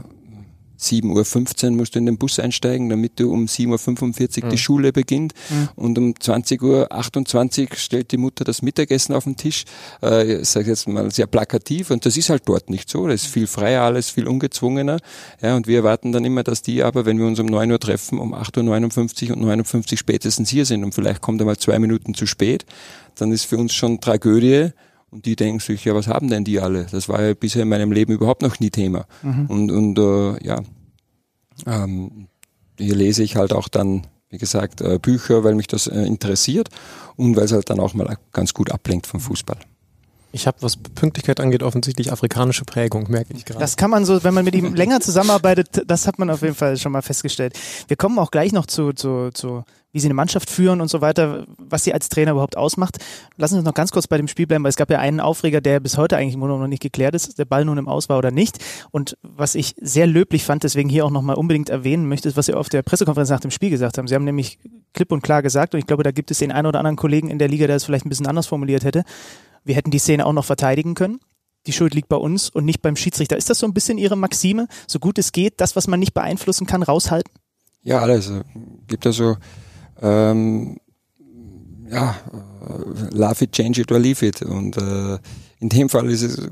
7.15 0.78 1.64
Uhr 1.64 1.70
musst 1.72 1.94
du 1.94 1.98
in 1.98 2.06
den 2.06 2.18
Bus 2.18 2.38
einsteigen, 2.38 2.88
damit 2.88 3.18
du 3.18 3.32
um 3.32 3.46
7.45 3.46 4.44
Uhr 4.44 4.50
die 4.50 4.58
Schule 4.58 4.92
beginnt 4.92 5.34
und 5.76 5.98
um 5.98 6.12
20.28 6.12 7.70
Uhr 7.70 7.76
stellt 7.76 8.12
die 8.12 8.16
Mutter 8.16 8.44
das 8.44 8.62
Mittagessen 8.62 9.14
auf 9.14 9.24
den 9.24 9.36
Tisch. 9.36 9.64
Äh, 10.02 10.40
ich 10.40 10.48
sage 10.48 10.68
jetzt 10.68 10.88
mal 10.88 11.10
sehr 11.10 11.26
plakativ 11.26 11.90
und 11.90 12.06
das 12.06 12.16
ist 12.16 12.30
halt 12.30 12.42
dort 12.46 12.70
nicht 12.70 12.88
so. 12.88 13.06
Das 13.06 13.22
ist 13.24 13.32
viel 13.32 13.46
freier 13.46 13.82
alles, 13.82 14.10
viel 14.10 14.26
ungezwungener. 14.26 14.98
Ja, 15.42 15.56
und 15.56 15.66
wir 15.66 15.78
erwarten 15.78 16.12
dann 16.12 16.24
immer, 16.24 16.42
dass 16.42 16.62
die 16.62 16.82
aber, 16.82 17.06
wenn 17.06 17.18
wir 17.18 17.26
uns 17.26 17.40
um 17.40 17.46
9 17.46 17.70
Uhr 17.70 17.80
treffen, 17.80 18.18
um 18.18 18.34
8.59 18.34 19.30
Uhr 19.30 19.36
und 19.36 19.42
59 19.42 19.98
spätestens 19.98 20.48
hier 20.48 20.64
sind 20.64 20.84
und 20.84 20.94
vielleicht 20.94 21.20
kommt 21.20 21.40
er 21.40 21.46
mal 21.46 21.56
zwei 21.56 21.78
Minuten 21.78 22.14
zu 22.14 22.26
spät, 22.26 22.64
dann 23.16 23.32
ist 23.32 23.44
für 23.44 23.58
uns 23.58 23.74
schon 23.74 24.00
Tragödie. 24.00 24.70
Und 25.10 25.24
die 25.24 25.36
denken 25.36 25.60
sich, 25.60 25.84
ja, 25.84 25.94
was 25.94 26.06
haben 26.06 26.28
denn 26.28 26.44
die 26.44 26.60
alle? 26.60 26.86
Das 26.90 27.08
war 27.08 27.22
ja 27.22 27.34
bisher 27.34 27.62
in 27.62 27.68
meinem 27.68 27.92
Leben 27.92 28.12
überhaupt 28.12 28.42
noch 28.42 28.60
nie 28.60 28.70
Thema. 28.70 29.06
Und, 29.48 29.70
und 29.70 29.98
äh, 29.98 30.44
ja, 30.46 30.60
ähm, 31.66 32.28
hier 32.78 32.94
lese 32.94 33.22
ich 33.22 33.36
halt 33.36 33.52
auch 33.52 33.68
dann, 33.68 34.06
wie 34.28 34.38
gesagt, 34.38 34.80
äh, 34.80 34.98
Bücher, 35.00 35.44
weil 35.44 35.54
mich 35.54 35.66
das 35.66 35.86
äh, 35.86 36.02
interessiert 36.02 36.68
und 37.16 37.36
weil 37.36 37.44
es 37.44 37.52
halt 37.52 37.70
dann 37.70 37.80
auch 37.80 37.94
mal 37.94 38.18
ganz 38.32 38.52
gut 38.52 38.70
ablenkt 38.70 39.06
vom 39.06 39.20
Fußball. 39.20 39.58
Ich 40.30 40.46
habe, 40.46 40.58
was 40.60 40.76
Pünktlichkeit 40.76 41.40
angeht, 41.40 41.62
offensichtlich 41.62 42.12
afrikanische 42.12 42.64
Prägung, 42.64 43.10
merke 43.10 43.32
ich 43.34 43.44
gerade. 43.44 43.60
Das 43.60 43.76
kann 43.76 43.90
man 43.90 44.04
so, 44.04 44.22
wenn 44.24 44.34
man 44.34 44.44
mit 44.44 44.54
ihm 44.54 44.74
länger 44.74 45.00
zusammenarbeitet, 45.00 45.82
das 45.86 46.06
hat 46.06 46.18
man 46.18 46.28
auf 46.28 46.42
jeden 46.42 46.54
Fall 46.54 46.76
schon 46.76 46.92
mal 46.92 47.02
festgestellt. 47.02 47.58
Wir 47.88 47.96
kommen 47.96 48.18
auch 48.18 48.30
gleich 48.30 48.52
noch 48.52 48.66
zu, 48.66 48.92
zu, 48.92 49.30
zu 49.32 49.64
wie 49.90 50.00
sie 50.00 50.06
eine 50.06 50.14
Mannschaft 50.14 50.50
führen 50.50 50.82
und 50.82 50.88
so 50.88 51.00
weiter, 51.00 51.46
was 51.56 51.84
sie 51.84 51.94
als 51.94 52.10
Trainer 52.10 52.32
überhaupt 52.32 52.58
ausmacht. 52.58 52.98
Lassen 53.36 53.54
Sie 53.54 53.58
uns 53.60 53.66
noch 53.66 53.74
ganz 53.74 53.90
kurz 53.90 54.06
bei 54.06 54.18
dem 54.18 54.28
Spiel 54.28 54.46
bleiben, 54.46 54.62
weil 54.62 54.68
es 54.68 54.76
gab 54.76 54.90
ja 54.90 54.98
einen 54.98 55.18
Aufreger, 55.18 55.62
der 55.62 55.80
bis 55.80 55.96
heute 55.96 56.18
eigentlich 56.18 56.36
noch 56.36 56.66
nicht 56.66 56.82
geklärt 56.82 57.14
ist, 57.14 57.38
der 57.38 57.46
Ball 57.46 57.64
nun 57.64 57.78
im 57.78 57.88
Aus 57.88 58.10
war 58.10 58.18
oder 58.18 58.30
nicht. 58.30 58.58
Und 58.90 59.16
was 59.22 59.54
ich 59.54 59.74
sehr 59.80 60.06
löblich 60.06 60.44
fand, 60.44 60.62
deswegen 60.62 60.90
hier 60.90 61.06
auch 61.06 61.10
nochmal 61.10 61.36
unbedingt 61.36 61.70
erwähnen 61.70 62.06
möchte, 62.06 62.28
ist, 62.28 62.36
was 62.36 62.46
Sie 62.46 62.54
auf 62.54 62.68
der 62.68 62.82
Pressekonferenz 62.82 63.30
nach 63.30 63.40
dem 63.40 63.50
Spiel 63.50 63.70
gesagt 63.70 63.96
haben. 63.96 64.06
Sie 64.06 64.14
haben 64.14 64.24
nämlich 64.24 64.58
klipp 64.92 65.10
und 65.10 65.22
klar 65.22 65.42
gesagt, 65.42 65.74
und 65.74 65.80
ich 65.80 65.86
glaube, 65.86 66.02
da 66.02 66.10
gibt 66.10 66.30
es 66.30 66.38
den 66.38 66.52
einen 66.52 66.66
oder 66.66 66.80
anderen 66.80 66.96
Kollegen 66.96 67.30
in 67.30 67.38
der 67.38 67.48
Liga, 67.48 67.66
der 67.66 67.76
es 67.76 67.84
vielleicht 67.84 68.04
ein 68.04 68.10
bisschen 68.10 68.26
anders 68.26 68.46
formuliert 68.46 68.84
hätte, 68.84 69.04
wir 69.64 69.74
hätten 69.74 69.90
die 69.90 69.98
Szene 69.98 70.26
auch 70.26 70.32
noch 70.32 70.44
verteidigen 70.44 70.94
können. 70.94 71.20
Die 71.66 71.72
Schuld 71.72 71.94
liegt 71.94 72.08
bei 72.08 72.16
uns 72.16 72.48
und 72.48 72.64
nicht 72.64 72.82
beim 72.82 72.96
Schiedsrichter. 72.96 73.36
Ist 73.36 73.50
das 73.50 73.58
so 73.58 73.66
ein 73.66 73.74
bisschen 73.74 73.98
Ihre 73.98 74.16
Maxime? 74.16 74.68
So 74.86 74.98
gut 74.98 75.18
es 75.18 75.32
geht, 75.32 75.60
das, 75.60 75.76
was 75.76 75.86
man 75.86 76.00
nicht 76.00 76.14
beeinflussen 76.14 76.66
kann, 76.66 76.82
raushalten? 76.82 77.32
Ja, 77.82 78.00
alles. 78.00 78.32
Gibt 78.86 79.06
also 79.06 79.36
ähm, 80.00 80.78
ja, 81.90 82.16
äh, 82.32 83.14
love 83.14 83.44
it, 83.44 83.52
change 83.52 83.80
it 83.80 83.92
or 83.92 83.98
leave 83.98 84.24
it. 84.24 84.42
Und 84.42 84.76
äh, 84.76 85.18
in 85.60 85.68
dem 85.68 85.88
Fall 85.88 86.10
ist 86.10 86.22
es 86.22 86.50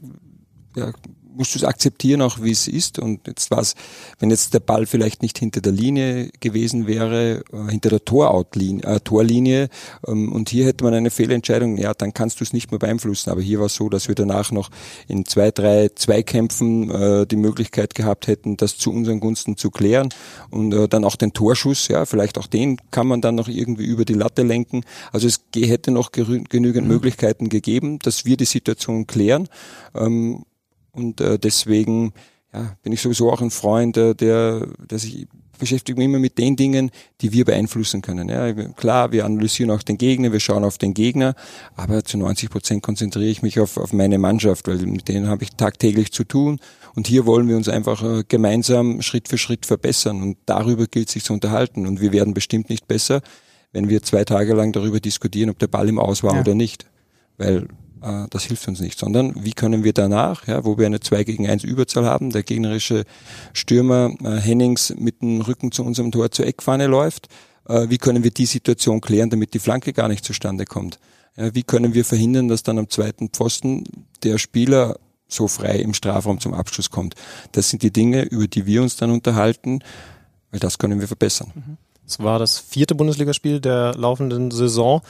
ja, 0.74 0.92
musst 1.36 1.54
du 1.54 1.58
es 1.58 1.64
akzeptieren, 1.64 2.22
auch 2.22 2.42
wie 2.42 2.50
es 2.50 2.68
ist. 2.68 2.98
Und 2.98 3.26
jetzt 3.26 3.50
war 3.50 3.60
es, 3.60 3.74
wenn 4.18 4.30
jetzt 4.30 4.54
der 4.54 4.60
Ball 4.60 4.86
vielleicht 4.86 5.22
nicht 5.22 5.38
hinter 5.38 5.60
der 5.60 5.72
Linie 5.72 6.30
gewesen 6.40 6.86
wäre, 6.86 7.44
äh, 7.52 7.70
hinter 7.70 7.90
der 7.90 8.04
Toroutlinie, 8.04 8.84
äh, 8.84 9.00
Torlinie, 9.00 9.68
ähm, 10.06 10.32
und 10.32 10.48
hier 10.48 10.66
hätte 10.66 10.84
man 10.84 10.94
eine 10.94 11.10
Fehlentscheidung, 11.10 11.76
ja, 11.76 11.94
dann 11.94 12.14
kannst 12.14 12.40
du 12.40 12.44
es 12.44 12.52
nicht 12.52 12.70
mehr 12.70 12.78
beeinflussen. 12.78 13.30
Aber 13.30 13.40
hier 13.40 13.58
war 13.58 13.66
es 13.66 13.74
so, 13.74 13.88
dass 13.88 14.08
wir 14.08 14.14
danach 14.14 14.50
noch 14.52 14.70
in 15.08 15.24
zwei, 15.24 15.50
drei 15.50 15.88
Zweikämpfen 15.94 16.90
äh, 16.90 17.26
die 17.26 17.36
Möglichkeit 17.36 17.94
gehabt 17.94 18.26
hätten, 18.26 18.56
das 18.56 18.78
zu 18.78 18.92
unseren 18.92 19.20
Gunsten 19.20 19.56
zu 19.56 19.70
klären. 19.70 20.08
Und 20.50 20.72
äh, 20.72 20.88
dann 20.88 21.04
auch 21.04 21.16
den 21.16 21.32
Torschuss, 21.32 21.88
ja, 21.88 22.06
vielleicht 22.06 22.38
auch 22.38 22.46
den 22.46 22.78
kann 22.90 23.06
man 23.06 23.20
dann 23.20 23.34
noch 23.34 23.48
irgendwie 23.48 23.84
über 23.84 24.04
die 24.04 24.14
Latte 24.14 24.42
lenken. 24.42 24.82
Also 25.12 25.26
es 25.26 25.40
hätte 25.54 25.90
noch 25.90 26.12
genügend 26.12 26.86
mhm. 26.86 26.92
Möglichkeiten 26.92 27.48
gegeben, 27.48 27.98
dass 28.00 28.24
wir 28.24 28.36
die 28.36 28.44
Situation 28.44 29.06
klären. 29.06 29.48
Ähm, 29.94 30.44
und 30.96 31.20
äh, 31.20 31.38
deswegen 31.38 32.12
ja, 32.52 32.76
bin 32.82 32.92
ich 32.92 33.00
sowieso 33.02 33.30
auch 33.30 33.42
ein 33.42 33.50
Freund, 33.50 33.96
äh, 33.96 34.14
der, 34.14 34.66
der 34.90 34.98
sich 34.98 35.26
beschäftigt 35.58 35.98
mich 35.98 36.04
immer 36.04 36.18
mit 36.18 36.38
den 36.38 36.56
Dingen, 36.56 36.90
die 37.20 37.32
wir 37.32 37.44
beeinflussen 37.44 38.02
können. 38.02 38.28
Ja, 38.28 38.52
klar, 38.52 39.12
wir 39.12 39.24
analysieren 39.24 39.70
auch 39.70 39.82
den 39.82 39.98
Gegner, 39.98 40.32
wir 40.32 40.40
schauen 40.40 40.64
auf 40.64 40.78
den 40.78 40.94
Gegner, 40.94 41.34
aber 41.74 42.04
zu 42.04 42.18
90 42.18 42.50
Prozent 42.50 42.82
konzentriere 42.82 43.30
ich 43.30 43.42
mich 43.42 43.58
auf, 43.60 43.76
auf 43.76 43.92
meine 43.92 44.18
Mannschaft, 44.18 44.68
weil 44.68 44.78
mit 44.78 45.08
denen 45.08 45.28
habe 45.28 45.44
ich 45.44 45.50
tagtäglich 45.50 46.12
zu 46.12 46.24
tun. 46.24 46.60
Und 46.94 47.06
hier 47.06 47.26
wollen 47.26 47.48
wir 47.48 47.56
uns 47.56 47.68
einfach 47.68 48.02
äh, 48.02 48.24
gemeinsam 48.26 49.02
Schritt 49.02 49.28
für 49.28 49.38
Schritt 49.38 49.66
verbessern. 49.66 50.22
Und 50.22 50.38
darüber 50.46 50.86
gilt 50.86 51.10
sich 51.10 51.24
zu 51.24 51.34
unterhalten. 51.34 51.86
Und 51.86 52.00
wir 52.00 52.12
werden 52.12 52.32
bestimmt 52.32 52.70
nicht 52.70 52.88
besser, 52.88 53.20
wenn 53.72 53.90
wir 53.90 54.02
zwei 54.02 54.24
Tage 54.24 54.54
lang 54.54 54.72
darüber 54.72 55.00
diskutieren, 55.00 55.50
ob 55.50 55.58
der 55.58 55.66
Ball 55.66 55.88
im 55.88 55.98
Aus 55.98 56.22
war 56.22 56.34
ja. 56.34 56.40
oder 56.40 56.54
nicht. 56.54 56.86
Weil 57.36 57.68
äh, 58.06 58.26
das 58.30 58.44
hilft 58.44 58.68
uns 58.68 58.80
nicht, 58.80 58.98
sondern 58.98 59.32
wie 59.44 59.52
können 59.52 59.84
wir 59.84 59.92
danach, 59.92 60.46
ja, 60.46 60.64
wo 60.64 60.78
wir 60.78 60.86
eine 60.86 61.00
2 61.00 61.24
gegen 61.24 61.48
1 61.48 61.64
Überzahl 61.64 62.06
haben, 62.06 62.30
der 62.30 62.42
gegnerische 62.42 63.04
Stürmer 63.52 64.14
äh, 64.22 64.36
Hennings 64.36 64.94
mit 64.96 65.22
dem 65.22 65.40
Rücken 65.40 65.72
zu 65.72 65.84
unserem 65.84 66.12
Tor 66.12 66.30
zur 66.30 66.46
Eckfahne 66.46 66.86
läuft, 66.86 67.28
äh, 67.68 67.88
wie 67.88 67.98
können 67.98 68.22
wir 68.24 68.30
die 68.30 68.46
Situation 68.46 69.00
klären, 69.00 69.30
damit 69.30 69.54
die 69.54 69.58
Flanke 69.58 69.92
gar 69.92 70.08
nicht 70.08 70.24
zustande 70.24 70.64
kommt? 70.64 70.98
Ja, 71.36 71.54
wie 71.54 71.64
können 71.64 71.94
wir 71.94 72.04
verhindern, 72.04 72.48
dass 72.48 72.62
dann 72.62 72.78
am 72.78 72.88
zweiten 72.88 73.28
Pfosten 73.30 73.84
der 74.22 74.38
Spieler 74.38 74.98
so 75.28 75.48
frei 75.48 75.78
im 75.78 75.92
Strafraum 75.92 76.40
zum 76.40 76.54
Abschluss 76.54 76.90
kommt? 76.90 77.14
Das 77.52 77.70
sind 77.70 77.82
die 77.82 77.92
Dinge, 77.92 78.22
über 78.22 78.46
die 78.46 78.66
wir 78.66 78.82
uns 78.82 78.96
dann 78.96 79.10
unterhalten, 79.10 79.80
weil 80.50 80.60
das 80.60 80.78
können 80.78 81.00
wir 81.00 81.08
verbessern. 81.08 81.78
Es 82.06 82.20
war 82.20 82.38
das 82.38 82.58
vierte 82.58 82.94
Bundesligaspiel 82.94 83.60
der 83.60 83.94
laufenden 83.96 84.52
Saison. 84.52 85.02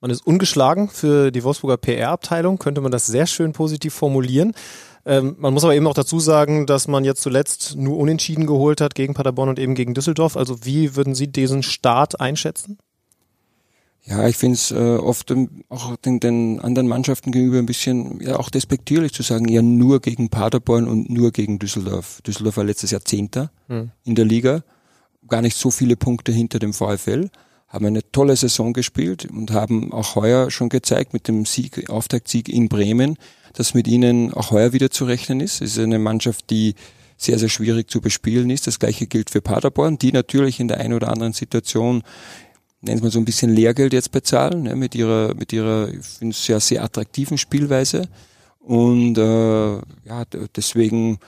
Man 0.00 0.10
ist 0.10 0.26
ungeschlagen 0.26 0.88
für 0.88 1.30
die 1.30 1.42
Wolfsburger 1.42 1.78
PR-Abteilung, 1.78 2.58
könnte 2.58 2.80
man 2.80 2.92
das 2.92 3.06
sehr 3.06 3.26
schön 3.26 3.52
positiv 3.52 3.94
formulieren. 3.94 4.52
Ähm, 5.06 5.36
man 5.38 5.54
muss 5.54 5.64
aber 5.64 5.74
eben 5.74 5.86
auch 5.86 5.94
dazu 5.94 6.20
sagen, 6.20 6.66
dass 6.66 6.88
man 6.88 7.04
jetzt 7.04 7.22
zuletzt 7.22 7.76
nur 7.76 7.96
Unentschieden 7.96 8.46
geholt 8.46 8.80
hat 8.80 8.94
gegen 8.94 9.14
Paderborn 9.14 9.48
und 9.48 9.58
eben 9.58 9.74
gegen 9.74 9.94
Düsseldorf. 9.94 10.36
Also 10.36 10.64
wie 10.64 10.96
würden 10.96 11.14
Sie 11.14 11.28
diesen 11.28 11.62
Start 11.62 12.20
einschätzen? 12.20 12.78
Ja, 14.06 14.28
ich 14.28 14.36
finde 14.36 14.54
es 14.54 14.70
äh, 14.70 14.74
oft 14.74 15.30
ähm, 15.32 15.64
auch 15.68 15.96
den, 15.96 16.20
den 16.20 16.60
anderen 16.60 16.86
Mannschaften 16.86 17.32
gegenüber 17.32 17.58
ein 17.58 17.66
bisschen 17.66 18.20
ja 18.20 18.38
auch 18.38 18.50
despektierlich 18.50 19.12
zu 19.12 19.22
sagen, 19.22 19.48
ja 19.48 19.62
nur 19.62 20.00
gegen 20.00 20.28
Paderborn 20.28 20.86
und 20.86 21.10
nur 21.10 21.32
gegen 21.32 21.58
Düsseldorf. 21.58 22.20
Düsseldorf 22.22 22.56
war 22.56 22.64
letztes 22.64 22.92
Jahr 22.92 23.04
Zehnter 23.04 23.50
hm. 23.68 23.90
in 24.04 24.14
der 24.14 24.24
Liga, 24.24 24.62
gar 25.26 25.42
nicht 25.42 25.56
so 25.56 25.72
viele 25.72 25.96
Punkte 25.96 26.30
hinter 26.30 26.60
dem 26.60 26.72
VfL 26.72 27.30
haben 27.76 27.86
eine 27.86 28.10
tolle 28.10 28.34
Saison 28.34 28.72
gespielt 28.72 29.28
und 29.30 29.52
haben 29.52 29.92
auch 29.92 30.16
heuer 30.16 30.50
schon 30.50 30.68
gezeigt 30.68 31.12
mit 31.12 31.28
dem 31.28 31.44
Sieg, 31.44 31.88
Auftaktsieg 31.90 32.48
in 32.48 32.68
Bremen, 32.68 33.18
dass 33.52 33.74
mit 33.74 33.86
ihnen 33.86 34.32
auch 34.32 34.50
heuer 34.50 34.72
wieder 34.72 34.90
zu 34.90 35.04
rechnen 35.04 35.40
ist. 35.40 35.60
Es 35.60 35.76
ist 35.76 35.78
eine 35.78 35.98
Mannschaft, 35.98 36.50
die 36.50 36.74
sehr, 37.18 37.38
sehr 37.38 37.48
schwierig 37.48 37.90
zu 37.90 38.00
bespielen 38.00 38.50
ist. 38.50 38.66
Das 38.66 38.78
gleiche 38.78 39.06
gilt 39.06 39.30
für 39.30 39.40
Paderborn, 39.40 39.98
die 39.98 40.10
natürlich 40.10 40.58
in 40.58 40.68
der 40.68 40.80
einen 40.80 40.94
oder 40.94 41.08
anderen 41.08 41.32
Situation 41.32 42.02
nennen 42.80 43.02
wir 43.02 43.10
so 43.10 43.18
ein 43.18 43.24
bisschen 43.24 43.54
Lehrgeld 43.54 43.92
jetzt 43.92 44.12
bezahlen, 44.12 44.64
ne, 44.64 44.76
mit 44.76 44.94
ihrer, 44.94 45.34
mit 45.34 45.52
ihrer, 45.52 45.88
ich 45.88 46.04
finde 46.04 46.32
es 46.32 46.44
sehr, 46.44 46.60
sehr 46.60 46.84
attraktiven 46.84 47.36
Spielweise. 47.36 48.08
Und 48.60 49.18
äh, 49.18 49.74
ja, 49.74 50.24
deswegen 50.54 51.18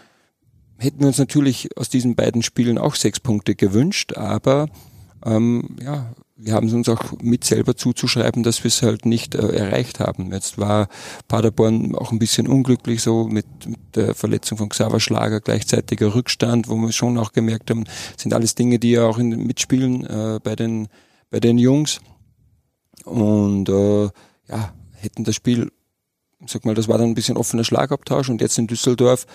hätten 0.78 1.00
wir 1.00 1.09
uns 1.09 1.19
natürlich 1.19 1.76
aus 1.76 1.88
diesen 1.88 2.14
beiden 2.14 2.43
Spielen 2.43 2.78
auch 2.78 2.95
sechs 2.95 3.21
Punkte 3.21 3.55
gewünscht, 3.55 4.17
aber 4.17 4.69
ähm, 5.25 5.76
ja, 5.83 6.12
wir 6.40 6.54
haben 6.54 6.68
es 6.68 6.73
uns 6.73 6.88
auch 6.88 7.21
mit 7.21 7.42
selber 7.42 7.76
zuzuschreiben, 7.76 8.45
dass 8.45 8.62
wir 8.62 8.68
es 8.68 8.83
halt 8.83 9.04
nicht 9.04 9.35
äh, 9.35 9.49
erreicht 9.49 9.99
haben. 9.99 10.33
Jetzt 10.33 10.57
war 10.57 10.88
Paderborn 11.26 11.97
auch 11.97 12.12
ein 12.12 12.21
bisschen 12.21 12.47
unglücklich 12.47 13.02
so 13.02 13.26
mit, 13.26 13.47
mit 13.66 13.80
der 13.95 14.14
Verletzung 14.14 14.57
von 14.57 14.68
Xaver 14.68 15.00
Schlager, 15.00 15.40
gleichzeitiger 15.40 16.14
Rückstand, 16.14 16.68
wo 16.68 16.76
wir 16.76 16.92
schon 16.92 17.18
auch 17.18 17.33
gemerkt 17.33 17.71
haben, 17.71 17.85
sind 18.16 18.33
alles 18.33 18.54
Dinge, 18.54 18.78
die 18.78 18.92
ja 18.92 19.04
auch 19.04 19.18
in, 19.18 19.30
mitspielen 19.30 20.07
äh, 20.07 20.38
bei 20.42 20.54
den 20.54 20.88
bei 21.30 21.40
den 21.40 21.59
Jungs. 21.59 22.00
Und 23.04 23.68
äh, 23.68 24.04
ja, 24.49 24.73
hätten 24.92 25.25
das 25.25 25.35
Spiel, 25.35 25.73
sag 26.47 26.64
mal, 26.64 26.75
das 26.75 26.88
war 26.88 26.99
dann 26.99 27.09
ein 27.09 27.14
bisschen 27.14 27.37
offener 27.37 27.64
Schlagabtausch 27.64 28.28
und 28.28 28.40
jetzt 28.40 28.59
in 28.59 28.66
Düsseldorf 28.66 29.26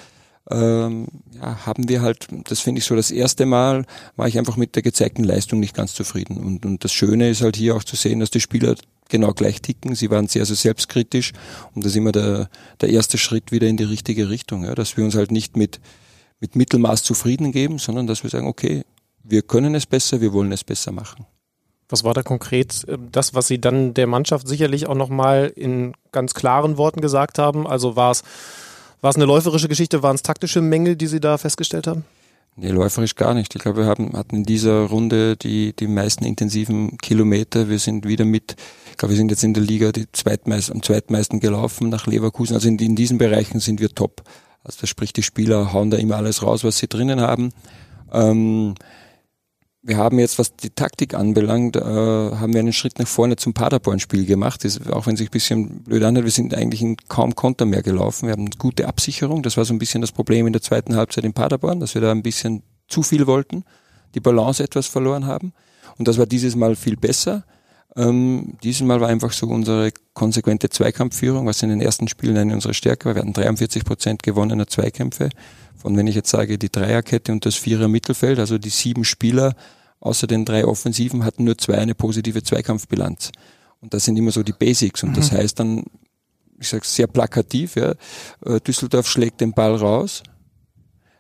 ähm, 0.50 1.08
ja, 1.32 1.66
haben 1.66 1.88
wir 1.88 2.02
halt, 2.02 2.28
das 2.46 2.60
finde 2.60 2.80
ich 2.80 2.86
so 2.86 2.96
das 2.96 3.12
erste 3.12 3.46
Mal, 3.46 3.86
war 4.16 4.28
ich 4.28 4.38
einfach 4.38 4.58
mit 4.58 4.76
der 4.76 4.84
gezeigten 4.84 5.24
Leistung 5.24 5.60
nicht 5.60 5.76
ganz 5.76 5.94
zufrieden. 5.94 6.38
Und, 6.38 6.66
und 6.66 6.84
das 6.84 6.92
Schöne 6.92 7.30
ist 7.30 7.42
halt 7.42 7.56
hier 7.56 7.76
auch 7.76 7.84
zu 7.84 7.96
sehen, 7.96 8.20
dass 8.20 8.32
die 8.32 8.42
Spieler 8.42 8.76
genau 9.10 9.34
gleich 9.34 9.62
ticken. 9.62 9.96
Sie 9.96 10.10
waren 10.10 10.28
sehr, 10.28 10.46
sehr 10.46 10.56
selbstkritisch 10.56 11.34
und 11.74 11.86
das 11.86 11.92
ist 11.94 11.98
immer 11.98 12.12
der, 12.12 12.50
der 12.82 12.90
erste 12.90 13.18
Schritt 13.18 13.52
wieder 13.52 13.68
in 13.68 13.78
die 13.78 13.84
richtige 13.84 14.30
Richtung, 14.30 14.66
ja, 14.66 14.76
dass 14.76 14.98
wir 14.98 15.04
uns 15.04 15.16
halt 15.16 15.32
nicht 15.32 15.56
mit, 15.56 15.80
mit 16.40 16.56
Mittelmaß 16.56 17.04
zufrieden 17.04 17.52
geben, 17.52 17.80
sondern 17.80 18.08
dass 18.08 18.24
wir 18.24 18.30
sagen, 18.30 18.48
okay, 18.48 18.84
wir 19.24 19.42
können 19.42 19.76
es 19.76 19.86
besser, 19.86 20.20
wir 20.20 20.34
wollen 20.34 20.52
es 20.52 20.64
besser 20.64 20.92
machen. 20.92 21.26
Was 21.90 22.04
war 22.04 22.14
da 22.14 22.24
konkret 22.24 22.86
äh, 22.88 22.98
das, 23.12 23.34
was 23.34 23.48
Sie 23.48 23.62
dann 23.62 23.94
der 23.94 24.08
Mannschaft 24.08 24.48
sicherlich 24.48 24.88
auch 24.88 24.96
nochmal 24.96 25.52
in 25.56 25.94
ganz 26.12 26.34
klaren 26.34 26.78
Worten 26.78 27.02
gesagt 27.02 27.40
haben? 27.40 27.68
Also 27.68 27.96
war 27.96 28.12
es 28.12 28.24
war 29.04 29.10
es 29.10 29.18
eine 29.18 29.26
läuferische 29.26 29.68
Geschichte? 29.68 30.02
Waren 30.02 30.16
es 30.16 30.24
taktische 30.24 30.62
Mängel, 30.62 30.96
die 30.96 31.08
Sie 31.08 31.20
da 31.20 31.38
festgestellt 31.38 31.88
haben? 31.88 32.06
Nee, 32.56 32.70
läuferisch 32.70 33.16
gar 33.16 33.34
nicht. 33.34 33.54
Ich 33.54 33.62
glaube, 33.62 33.80
wir 33.80 33.86
haben, 33.86 34.14
hatten 34.14 34.38
in 34.38 34.44
dieser 34.44 34.86
Runde 34.86 35.36
die, 35.36 35.76
die 35.76 35.88
meisten 35.88 36.24
intensiven 36.24 36.98
Kilometer. 37.00 37.68
Wir 37.68 37.80
sind 37.80 38.08
wieder 38.08 38.24
mit, 38.24 38.56
ich 38.92 38.98
glaube, 38.98 39.12
wir 39.12 39.18
sind 39.18 39.30
jetzt 39.30 39.44
in 39.44 39.54
der 39.54 39.64
Liga 39.64 39.92
die 39.92 40.10
zweitmeist, 40.10 40.72
am 40.72 40.82
zweitmeisten 40.82 41.42
gelaufen 41.42 41.90
nach 41.90 42.08
Leverkusen. 42.08 42.54
Also 42.54 42.70
in, 42.70 42.80
in 42.80 42.96
diesen 42.96 43.18
Bereichen 43.18 43.60
sind 43.60 43.82
wir 43.82 43.90
top. 43.90 44.24
Also 44.64 44.78
das 44.80 44.90
spricht 44.90 45.18
die 45.18 45.24
Spieler 45.24 45.74
hauen 45.74 45.92
da 45.92 45.98
immer 45.98 46.16
alles 46.16 46.42
raus, 46.42 46.64
was 46.64 46.78
sie 46.78 46.88
drinnen 46.88 47.20
haben. 47.20 47.52
Ähm, 48.14 48.76
wir 49.86 49.98
haben 49.98 50.18
jetzt, 50.18 50.40
was 50.40 50.56
die 50.56 50.70
Taktik 50.70 51.14
anbelangt, 51.14 51.76
äh, 51.76 51.82
haben 51.82 52.54
wir 52.54 52.62
einen 52.62 52.72
Schritt 52.72 53.00
nach 53.00 53.08
vorne 53.08 53.36
zum 53.36 53.54
Paderborn-Spiel 53.54 54.26
gemacht. 54.26 54.64
Das, 54.64 54.88
auch 54.88 55.08
wenn 55.08 55.18
sich 55.18 55.28
ein 55.28 55.32
bisschen 55.32 55.84
blöd 55.84 56.04
anhört, 56.04 56.24
wir 56.24 56.32
sind 56.32 56.54
eigentlich 56.54 56.82
in 56.82 56.96
kaum 57.10 57.36
Konter 57.36 57.66
mehr 57.66 57.84
gelaufen. 57.84 58.28
Wir 58.28 58.32
haben 58.32 58.46
eine 58.46 58.58
gute 58.58 58.88
Absicherung. 58.88 59.44
Das 59.44 59.58
war 59.58 59.66
so 59.66 59.74
ein 59.74 59.80
bisschen 59.80 60.00
das 60.00 60.14
Problem 60.14 60.48
in 60.48 60.54
der 60.54 60.62
zweiten 60.62 60.96
Halbzeit 60.96 61.26
in 61.26 61.34
Paderborn, 61.34 61.82
dass 61.82 61.96
wir 61.96 62.02
da 62.02 62.12
ein 62.12 62.24
bisschen 62.24 62.64
zu 62.88 63.04
viel 63.04 63.28
wollten, 63.28 63.66
die 64.16 64.22
Balance 64.22 64.64
etwas 64.64 64.88
verloren 64.88 65.26
haben. 65.26 65.52
Und 65.98 66.08
das 66.08 66.18
war 66.18 66.28
dieses 66.28 66.56
Mal 66.56 66.78
viel 66.78 66.96
besser. 66.96 67.44
Ähm, 67.96 68.58
dieses 68.64 68.82
Mal 68.82 69.02
war 69.02 69.10
einfach 69.10 69.32
so 69.32 69.48
unsere 69.48 69.92
konsequente 70.14 70.70
Zweikampfführung, 70.70 71.46
was 71.46 71.62
in 71.62 71.70
den 71.70 71.82
ersten 71.82 72.08
Spielen 72.08 72.38
eine 72.38 72.54
unserer 72.54 72.74
Stärke 72.74 73.06
war. 73.06 73.16
Wir 73.16 73.22
hatten 73.22 73.34
43 73.34 73.86
Prozent 73.86 74.24
gewonnener 74.24 74.68
Zweikämpfe. 74.68 75.30
Von 75.76 75.96
wenn 75.98 76.08
ich 76.08 76.16
jetzt 76.16 76.30
sage, 76.30 76.58
die 76.58 76.72
Dreierkette 76.72 77.32
und 77.32 77.46
das 77.46 77.56
Vierer 77.56 77.88
Mittelfeld, 77.88 78.40
also 78.40 78.58
die 78.58 78.70
sieben 78.70 79.06
Spieler 79.06 79.56
außer 80.00 80.28
den 80.28 80.44
drei 80.44 80.66
Offensiven 80.66 81.24
hatten 81.24 81.46
nur 81.46 81.58
zwei 81.58 81.78
eine 81.78 81.96
positive 81.96 82.44
Zweikampfbilanz. 82.44 83.32
Und 83.80 83.94
das 83.94 84.06
sind 84.06 84.18
immer 84.18 84.32
so 84.32 84.44
die 84.44 84.52
Basics. 84.52 85.04
Und 85.04 85.12
mhm. 85.12 85.16
das 85.16 85.32
heißt 85.32 85.60
dann, 85.60 85.86
ich 86.60 86.68
sage 86.68 86.86
sehr 86.86 87.08
plakativ, 87.08 87.76
ja, 87.76 87.94
äh, 88.46 88.60
Düsseldorf 88.60 89.08
schlägt 89.08 89.42
den 89.42 89.54
Ball 89.54 89.76
raus, 89.76 90.24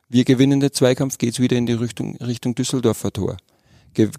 wir 0.10 0.26
gewinnen 0.26 0.60
den 0.60 0.72
Zweikampf, 0.72 1.18
geht's 1.18 1.40
wieder 1.40 1.58
in 1.58 1.66
die 1.66 1.74
Richtung, 1.74 2.18
Richtung 2.18 2.56
Düsseldorfer 2.56 3.12
Tor. 3.12 3.38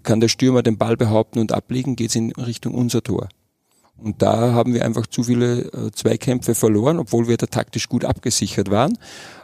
Kann 0.03 0.19
der 0.19 0.27
Stürmer 0.27 0.63
den 0.63 0.77
Ball 0.77 0.97
behaupten 0.97 1.39
und 1.39 1.51
ablegen, 1.51 1.95
geht's 1.95 2.15
in 2.15 2.31
Richtung 2.31 2.73
unser 2.73 3.03
Tor. 3.03 3.29
Und 3.97 4.21
da 4.21 4.51
haben 4.51 4.73
wir 4.73 4.83
einfach 4.83 5.07
zu 5.07 5.23
viele 5.23 5.71
äh, 5.71 5.91
Zweikämpfe 5.91 6.53
verloren, 6.53 6.99
obwohl 6.99 7.29
wir 7.29 7.37
da 7.37 7.45
taktisch 7.45 7.87
gut 7.87 8.03
abgesichert 8.03 8.69
waren. 8.69 8.97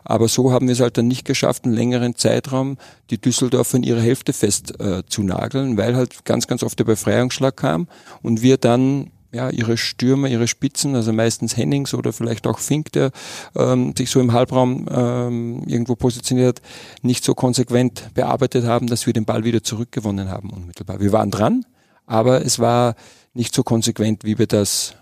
Aber 0.04 0.28
so 0.28 0.52
haben 0.52 0.68
wir 0.68 0.74
es 0.74 0.82
halt 0.82 0.98
dann 0.98 1.08
nicht 1.08 1.26
geschafft, 1.26 1.64
einen 1.64 1.74
längeren 1.74 2.16
Zeitraum 2.16 2.78
die 3.10 3.20
Düsseldorfer 3.20 3.78
in 3.78 3.84
ihrer 3.84 4.02
Hälfte 4.02 4.34
fest 4.34 4.80
äh, 4.82 5.04
zu 5.06 5.24
nageln, 5.24 5.78
weil 5.78 5.96
halt 5.96 6.26
ganz, 6.26 6.48
ganz 6.48 6.64
oft 6.64 6.78
der 6.78 6.84
Befreiungsschlag 6.84 7.56
kam 7.56 7.88
und 8.22 8.42
wir 8.42 8.58
dann 8.58 9.12
ja, 9.32 9.50
ihre 9.50 9.78
Stürmer, 9.78 10.28
ihre 10.28 10.48
Spitzen, 10.48 10.96
also 10.96 11.14
meistens 11.14 11.56
Hennings 11.56 11.94
oder 11.94 12.12
vielleicht 12.14 12.48
auch 12.48 12.60
Fink, 12.60 12.92
der 12.92 13.12
ähm, 13.56 13.94
sich 13.98 14.10
so 14.10 14.20
im 14.20 14.34
Halbraum 14.34 14.88
ähm, 14.92 15.64
irgendwo 15.66 15.96
positioniert, 15.96 16.62
nicht 17.02 17.24
so 17.24 17.34
konsequent 17.34 18.14
bearbeitet 18.14 18.66
haben, 18.66 18.88
dass 18.88 19.06
wir 19.06 19.14
den 19.14 19.26
Ball 19.26 19.44
wieder 19.44 19.64
zurückgewonnen 19.64 20.30
haben 20.30 20.50
unmittelbar. 20.50 21.00
Wir 21.00 21.12
waren 21.12 21.32
dran, 21.32 21.66
aber 22.06 22.46
es 22.46 22.60
war 22.60 22.96
nicht 23.34 23.56
so 23.56 23.64
konsequent, 23.64 24.26
wie 24.26 24.38
wir 24.38 24.48
das 24.48 24.96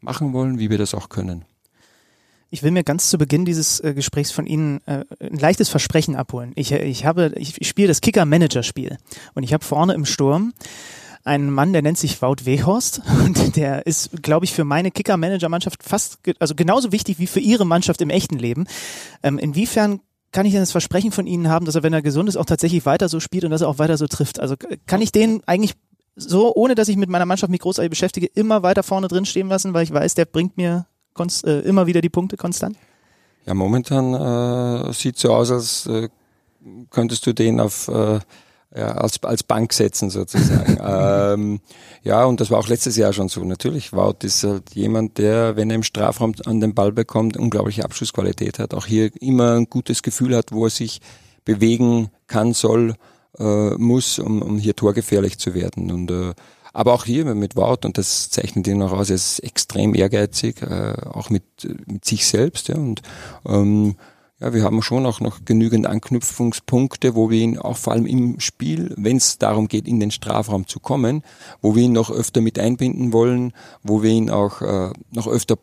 machen 0.00 0.32
wollen, 0.32 0.58
wie 0.58 0.70
wir 0.70 0.78
das 0.78 0.94
auch 0.94 1.08
können. 1.08 1.44
Ich 2.52 2.64
will 2.64 2.72
mir 2.72 2.82
ganz 2.82 3.08
zu 3.08 3.16
Beginn 3.16 3.44
dieses 3.44 3.78
äh, 3.80 3.94
Gesprächs 3.94 4.32
von 4.32 4.44
Ihnen 4.44 4.80
äh, 4.86 5.04
ein 5.20 5.38
leichtes 5.38 5.68
Versprechen 5.68 6.16
abholen. 6.16 6.52
Ich, 6.56 6.72
ich 6.72 7.06
habe, 7.06 7.32
ich 7.36 7.56
spiele 7.66 7.88
das 7.88 8.00
Kicker-Manager-Spiel 8.00 8.98
und 9.34 9.44
ich 9.44 9.52
habe 9.52 9.64
vorne 9.64 9.94
im 9.94 10.04
Sturm 10.04 10.52
einen 11.24 11.50
Mann, 11.50 11.72
der 11.72 11.82
nennt 11.82 11.98
sich 11.98 12.22
Wout 12.22 12.44
Wehorst 12.44 13.02
und 13.24 13.56
der 13.56 13.86
ist, 13.86 14.22
glaube 14.22 14.44
ich, 14.44 14.52
für 14.52 14.64
meine 14.64 14.90
Kicker-Manager-Mannschaft 14.90 15.82
fast, 15.82 16.18
also 16.38 16.54
genauso 16.54 16.92
wichtig 16.92 17.18
wie 17.18 17.26
für 17.26 17.40
Ihre 17.40 17.66
Mannschaft 17.66 18.00
im 18.00 18.10
echten 18.10 18.38
Leben. 18.38 18.66
Ähm, 19.22 19.38
inwiefern 19.38 20.00
kann 20.32 20.46
ich 20.46 20.52
denn 20.52 20.62
das 20.62 20.72
Versprechen 20.72 21.12
von 21.12 21.26
Ihnen 21.26 21.48
haben, 21.48 21.66
dass 21.66 21.74
er, 21.74 21.82
wenn 21.82 21.92
er 21.92 22.02
gesund 22.02 22.28
ist, 22.28 22.36
auch 22.36 22.44
tatsächlich 22.44 22.86
weiter 22.86 23.08
so 23.08 23.20
spielt 23.20 23.44
und 23.44 23.50
dass 23.50 23.62
er 23.62 23.68
auch 23.68 23.78
weiter 23.78 23.96
so 23.96 24.06
trifft? 24.06 24.38
Also 24.40 24.54
kann 24.86 25.02
ich 25.02 25.12
den 25.12 25.42
eigentlich 25.46 25.74
so, 26.16 26.54
ohne 26.54 26.74
dass 26.74 26.88
ich 26.88 26.96
mit 26.96 27.08
meiner 27.08 27.26
Mannschaft 27.26 27.50
mich 27.50 27.60
großartig 27.60 27.90
beschäftige, 27.90 28.26
immer 28.26 28.62
weiter 28.62 28.82
vorne 28.82 29.08
drin 29.08 29.24
stehen 29.24 29.48
lassen, 29.48 29.74
weil 29.74 29.84
ich 29.84 29.92
weiß, 29.92 30.14
der 30.14 30.24
bringt 30.24 30.56
mir 30.56 30.86
äh, 31.44 31.60
immer 31.60 31.86
wieder 31.86 32.00
die 32.00 32.08
Punkte 32.08 32.36
konstant? 32.36 32.76
Ja, 33.46 33.54
momentan 33.54 34.14
äh, 34.14 34.92
sieht 34.92 35.18
so 35.18 35.32
aus, 35.32 35.50
als 35.50 35.86
äh, 35.86 36.08
könntest 36.90 37.26
du 37.26 37.32
den 37.32 37.58
auf 37.58 37.88
äh, 37.88 38.20
ja, 38.74 38.92
als, 38.92 39.22
als 39.22 39.42
Bank 39.42 39.72
setzen 39.72 40.10
sozusagen. 40.10 40.78
ähm, 40.84 41.60
ja, 42.02 42.24
und 42.24 42.40
das 42.40 42.50
war 42.50 42.58
auch 42.58 42.68
letztes 42.68 42.96
Jahr 42.96 43.12
schon 43.12 43.28
so. 43.28 43.44
Natürlich, 43.44 43.92
Wout 43.92 44.18
ist 44.22 44.44
halt 44.44 44.74
jemand, 44.74 45.18
der, 45.18 45.56
wenn 45.56 45.70
er 45.70 45.76
im 45.76 45.82
Strafraum 45.82 46.34
an 46.46 46.60
den 46.60 46.74
Ball 46.74 46.92
bekommt, 46.92 47.36
unglaubliche 47.36 47.84
Abschlussqualität 47.84 48.58
hat. 48.58 48.74
Auch 48.74 48.86
hier 48.86 49.10
immer 49.20 49.56
ein 49.56 49.66
gutes 49.68 50.02
Gefühl 50.02 50.36
hat, 50.36 50.52
wo 50.52 50.64
er 50.66 50.70
sich 50.70 51.00
bewegen 51.44 52.10
kann, 52.28 52.52
soll, 52.52 52.94
äh, 53.38 53.70
muss, 53.70 54.18
um, 54.18 54.40
um 54.42 54.58
hier 54.58 54.76
torgefährlich 54.76 55.38
zu 55.38 55.54
werden. 55.54 55.90
Und 55.90 56.10
äh, 56.10 56.34
aber 56.72 56.92
auch 56.92 57.04
hier 57.04 57.24
mit 57.34 57.56
Wout, 57.56 57.78
und 57.84 57.98
das 57.98 58.30
zeichnet 58.30 58.68
ihn 58.68 58.78
noch 58.78 58.92
aus, 58.92 59.10
er 59.10 59.16
ist 59.16 59.40
extrem 59.40 59.94
ehrgeizig, 59.94 60.62
äh, 60.62 60.94
auch 61.12 61.28
mit, 61.28 61.42
mit 61.86 62.04
sich 62.04 62.26
selbst. 62.26 62.68
Ja, 62.68 62.76
und 62.76 63.02
ähm, 63.44 63.96
ja, 64.40 64.54
wir 64.54 64.64
haben 64.64 64.80
schon 64.82 65.04
auch 65.04 65.20
noch 65.20 65.44
genügend 65.44 65.86
Anknüpfungspunkte, 65.86 67.14
wo 67.14 67.30
wir 67.30 67.40
ihn 67.40 67.58
auch 67.58 67.76
vor 67.76 67.92
allem 67.92 68.06
im 68.06 68.40
Spiel, 68.40 68.94
wenn 68.96 69.18
es 69.18 69.38
darum 69.38 69.68
geht, 69.68 69.86
in 69.86 70.00
den 70.00 70.10
Strafraum 70.10 70.66
zu 70.66 70.80
kommen, 70.80 71.22
wo 71.60 71.74
wir 71.74 71.82
ihn 71.82 71.92
noch 71.92 72.10
öfter 72.10 72.40
mit 72.40 72.58
einbinden 72.58 73.12
wollen, 73.12 73.52
wo 73.82 74.02
wir 74.02 74.10
ihn 74.10 74.30
auch 74.30 74.62
äh, 74.62 74.92
noch 75.12 75.26
öfter 75.26 75.58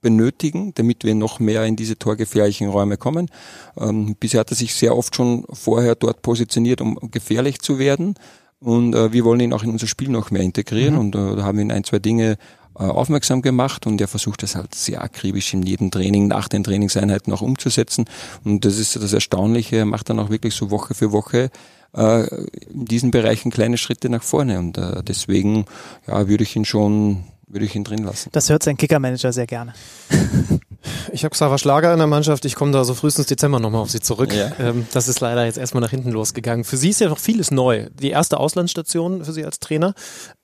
benötigen, 0.00 0.72
damit 0.74 1.04
wir 1.04 1.14
noch 1.14 1.40
mehr 1.40 1.64
in 1.64 1.74
diese 1.74 1.98
torgefährlichen 1.98 2.68
Räume 2.68 2.98
kommen. 2.98 3.30
Ähm, 3.78 4.14
bisher 4.20 4.40
hat 4.40 4.50
er 4.50 4.56
sich 4.56 4.74
sehr 4.74 4.96
oft 4.96 5.14
schon 5.14 5.44
vorher 5.52 5.94
dort 5.94 6.22
positioniert, 6.22 6.80
um 6.80 6.98
gefährlich 7.10 7.60
zu 7.60 7.78
werden. 7.78 8.14
Und 8.60 8.94
äh, 8.94 9.12
wir 9.12 9.24
wollen 9.24 9.40
ihn 9.40 9.52
auch 9.52 9.62
in 9.62 9.70
unser 9.70 9.86
Spiel 9.86 10.08
noch 10.08 10.30
mehr 10.30 10.42
integrieren. 10.42 10.94
Mhm. 10.94 11.00
Und 11.00 11.14
äh, 11.14 11.36
da 11.36 11.44
haben 11.44 11.58
wir 11.58 11.64
ihn 11.64 11.72
ein, 11.72 11.84
zwei 11.84 11.98
Dinge 11.98 12.36
aufmerksam 12.84 13.42
gemacht 13.42 13.86
und 13.86 14.00
er 14.00 14.08
versucht 14.08 14.42
das 14.42 14.54
halt 14.54 14.74
sehr 14.74 15.02
akribisch 15.02 15.52
in 15.54 15.62
jedem 15.62 15.90
Training 15.90 16.28
nach 16.28 16.48
den 16.48 16.64
Trainingseinheiten 16.64 17.32
auch 17.32 17.42
umzusetzen. 17.42 18.04
Und 18.44 18.64
das 18.64 18.78
ist 18.78 18.96
das 18.96 19.12
Erstaunliche, 19.12 19.76
er 19.76 19.84
macht 19.84 20.08
dann 20.10 20.18
auch 20.18 20.30
wirklich 20.30 20.54
so 20.54 20.70
Woche 20.70 20.94
für 20.94 21.12
Woche 21.12 21.50
äh, 21.96 22.26
in 22.70 22.84
diesen 22.84 23.10
Bereichen 23.10 23.50
kleine 23.50 23.78
Schritte 23.78 24.08
nach 24.08 24.22
vorne. 24.22 24.58
Und 24.58 24.78
äh, 24.78 25.02
deswegen 25.02 25.66
ja, 26.06 26.28
würde 26.28 26.44
ich 26.44 26.54
ihn 26.56 26.64
schon, 26.64 27.24
würde 27.46 27.66
ich 27.66 27.74
ihn 27.74 27.84
drin 27.84 28.04
lassen. 28.04 28.30
Das 28.32 28.48
hört 28.50 28.62
sein 28.62 28.76
Kickermanager 28.76 29.32
sehr 29.32 29.46
gerne. 29.46 29.74
Ich 31.12 31.24
habe 31.24 31.32
Xaver 31.32 31.58
Schlager 31.58 31.92
in 31.92 31.98
der 31.98 32.06
Mannschaft. 32.06 32.44
Ich 32.44 32.54
komme 32.54 32.72
da 32.72 32.84
so 32.84 32.94
frühestens 32.94 33.26
Dezember 33.26 33.60
nochmal 33.60 33.82
auf 33.82 33.90
Sie 33.90 34.00
zurück. 34.00 34.34
Ja. 34.34 34.52
Ähm, 34.58 34.86
das 34.92 35.08
ist 35.08 35.20
leider 35.20 35.44
jetzt 35.44 35.58
erstmal 35.58 35.80
nach 35.80 35.90
hinten 35.90 36.10
losgegangen. 36.10 36.64
Für 36.64 36.76
Sie 36.76 36.90
ist 36.90 37.00
ja 37.00 37.08
noch 37.08 37.18
vieles 37.18 37.50
neu. 37.50 37.88
Die 38.00 38.10
erste 38.10 38.38
Auslandsstation 38.38 39.24
für 39.24 39.32
Sie 39.32 39.44
als 39.44 39.60
Trainer. 39.60 39.94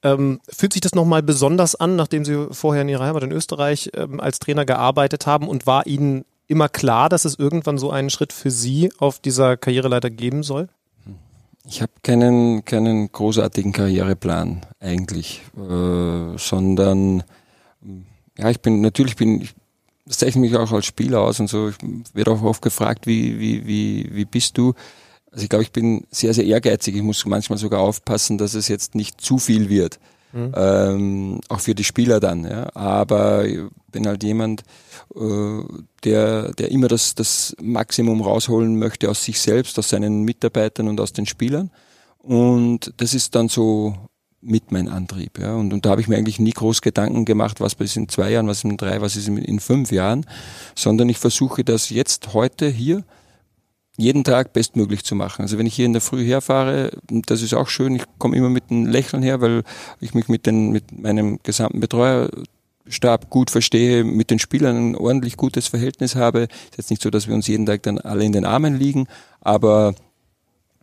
Ähm, 0.03 0.41
fühlt 0.49 0.73
sich 0.73 0.83
das 0.83 0.95
nochmal 0.95 1.23
besonders 1.23 1.75
an, 1.75 1.97
nachdem 1.97 2.25
Sie 2.25 2.49
vorher 2.51 2.83
in 2.83 2.89
Ihrer 2.89 3.05
Heimat 3.05 3.23
in 3.23 3.33
Österreich 3.33 3.91
ähm, 3.95 4.21
als 4.21 4.39
Trainer 4.39 4.65
gearbeitet 4.65 5.27
haben? 5.27 5.49
Und 5.49 5.67
war 5.67 5.87
Ihnen 5.87 6.25
immer 6.47 6.69
klar, 6.69 7.09
dass 7.09 7.25
es 7.25 7.39
irgendwann 7.39 7.79
so 7.79 7.91
einen 7.91 8.11
Schritt 8.11 8.33
für 8.33 8.51
Sie 8.51 8.93
auf 8.99 9.19
dieser 9.19 9.57
Karriereleiter 9.57 10.11
geben 10.11 10.43
soll? 10.43 10.69
Ich 11.67 11.81
habe 11.81 11.93
keinen, 12.03 12.65
keinen 12.65 13.11
großartigen 13.11 13.73
Karriereplan 13.73 14.67
eigentlich, 14.81 15.43
äh, 15.57 16.37
sondern 16.37 17.25
ja, 18.37 18.51
ich 18.51 18.61
bin 18.61 18.81
natürlich 18.81 19.17
bin 19.17 19.41
ich 19.41 19.55
das 20.07 20.19
zeichnet 20.19 20.43
mich 20.43 20.57
auch 20.57 20.71
als 20.73 20.87
Spieler 20.87 21.21
aus 21.21 21.41
und 21.41 21.49
so. 21.49 21.69
Ich 21.69 21.77
werde 22.15 22.31
auch 22.31 22.43
oft 22.43 22.63
gefragt, 22.63 23.07
wie, 23.07 23.39
wie, 23.39 23.67
wie, 23.67 24.11
wie 24.13 24.25
bist 24.25 24.59
du? 24.59 24.75
Also 25.31 25.45
ich 25.45 25.49
glaube, 25.49 25.65
ich 25.65 25.73
bin 25.73 26.07
sehr, 26.11 26.35
sehr 26.35 26.45
ehrgeizig. 26.45 26.95
Ich 26.95 27.03
muss 27.03 27.25
manchmal 27.27 27.59
sogar 27.59 27.81
aufpassen, 27.81 28.39
dass 28.39 28.55
es 28.55 28.69
jetzt 28.69 28.95
nicht 28.95 29.21
zu 29.21 29.39
viel 29.39 29.69
wird. 29.69 29.99
Mhm. 30.33 30.53
Ähm, 30.57 31.41
auch 31.49 31.61
für 31.61 31.75
die 31.75 31.85
Spieler 31.85 32.21
dann, 32.21 32.45
ja. 32.45 32.69
Aber 32.75 33.47
ich 33.47 33.61
bin 33.91 34.07
halt 34.07 34.23
jemand, 34.23 34.63
äh, 35.15 35.63
der, 36.05 36.53
der 36.53 36.71
immer 36.71 36.89
das, 36.89 37.15
das 37.15 37.57
Maximum 37.61 38.21
rausholen 38.21 38.79
möchte 38.79 39.09
aus 39.09 39.25
sich 39.25 39.41
selbst, 39.41 39.79
aus 39.79 39.89
seinen 39.89 40.23
Mitarbeitern 40.23 40.89
und 40.89 41.01
aus 41.01 41.13
den 41.13 41.27
Spielern. 41.27 41.71
Und 42.19 42.93
das 42.97 43.15
ist 43.15 43.35
dann 43.35 43.49
so 43.49 43.95
mit 44.45 44.73
mein 44.73 44.89
Antrieb. 44.89 45.39
Ja. 45.39 45.55
Und, 45.55 45.73
und 45.73 45.85
da 45.85 45.91
habe 45.91 46.01
ich 46.01 46.09
mir 46.09 46.17
eigentlich 46.17 46.39
nie 46.39 46.53
groß 46.53 46.83
Gedanken 46.83 47.25
gemacht, 47.25 47.61
was 47.61 47.75
ist 47.75 47.97
in 47.97 48.09
zwei 48.09 48.31
Jahren, 48.31 48.47
was 48.47 48.59
ist 48.59 48.65
in 48.65 48.77
drei, 48.77 49.01
was 49.01 49.17
ist 49.17 49.29
in 49.29 49.61
fünf 49.61 49.91
Jahren, 49.91 50.27
sondern 50.75 51.09
ich 51.09 51.19
versuche 51.19 51.65
das 51.65 51.91
jetzt, 51.91 52.35
heute, 52.35 52.69
hier, 52.69 53.05
jeden 53.97 54.25
Tag 54.25 54.53
bestmöglich 54.53 55.05
zu 55.05 55.15
machen. 55.15 55.43
Also 55.43 55.59
wenn 55.59 55.67
ich 55.67 55.75
hier 55.75 55.87
in 55.87 55.93
der 55.93 56.03
Früh 56.03 56.25
herfahre, 56.25 56.91
das 57.09 57.43
ist 57.43 57.55
auch 57.55 57.69
schön, 57.69 57.95
ich 57.95 58.05
komme 58.19 58.37
immer 58.37 58.51
mit 58.51 58.65
einem 58.71 58.87
Lächeln 58.87 59.23
her, 59.23 59.41
weil 59.41 59.63
ich 60.01 60.15
mich 60.15 60.29
mit, 60.29 60.47
den, 60.47 60.71
mit 60.71 60.99
meinem 60.99 61.39
gesamten 61.43 61.81
Betreuerstab 61.81 63.31
gut 63.31 63.51
verstehe, 63.51 64.03
mit 64.03 64.31
den 64.31 64.41
Spielern 64.41 64.91
ein 64.91 64.97
ordentlich 64.97 65.37
gutes 65.37 65.69
Verhältnis 65.69 66.17
habe. 66.17 66.49
Ist 66.71 66.79
jetzt 66.79 66.91
nicht 66.91 67.03
so, 67.03 67.11
dass 67.11 67.29
wir 67.29 67.35
uns 67.35 67.47
jeden 67.47 67.67
Tag 67.67 67.85
dann 67.85 67.99
alle 67.99 68.25
in 68.25 68.33
den 68.33 68.45
Armen 68.45 68.77
liegen, 68.77 69.07
aber 69.41 69.95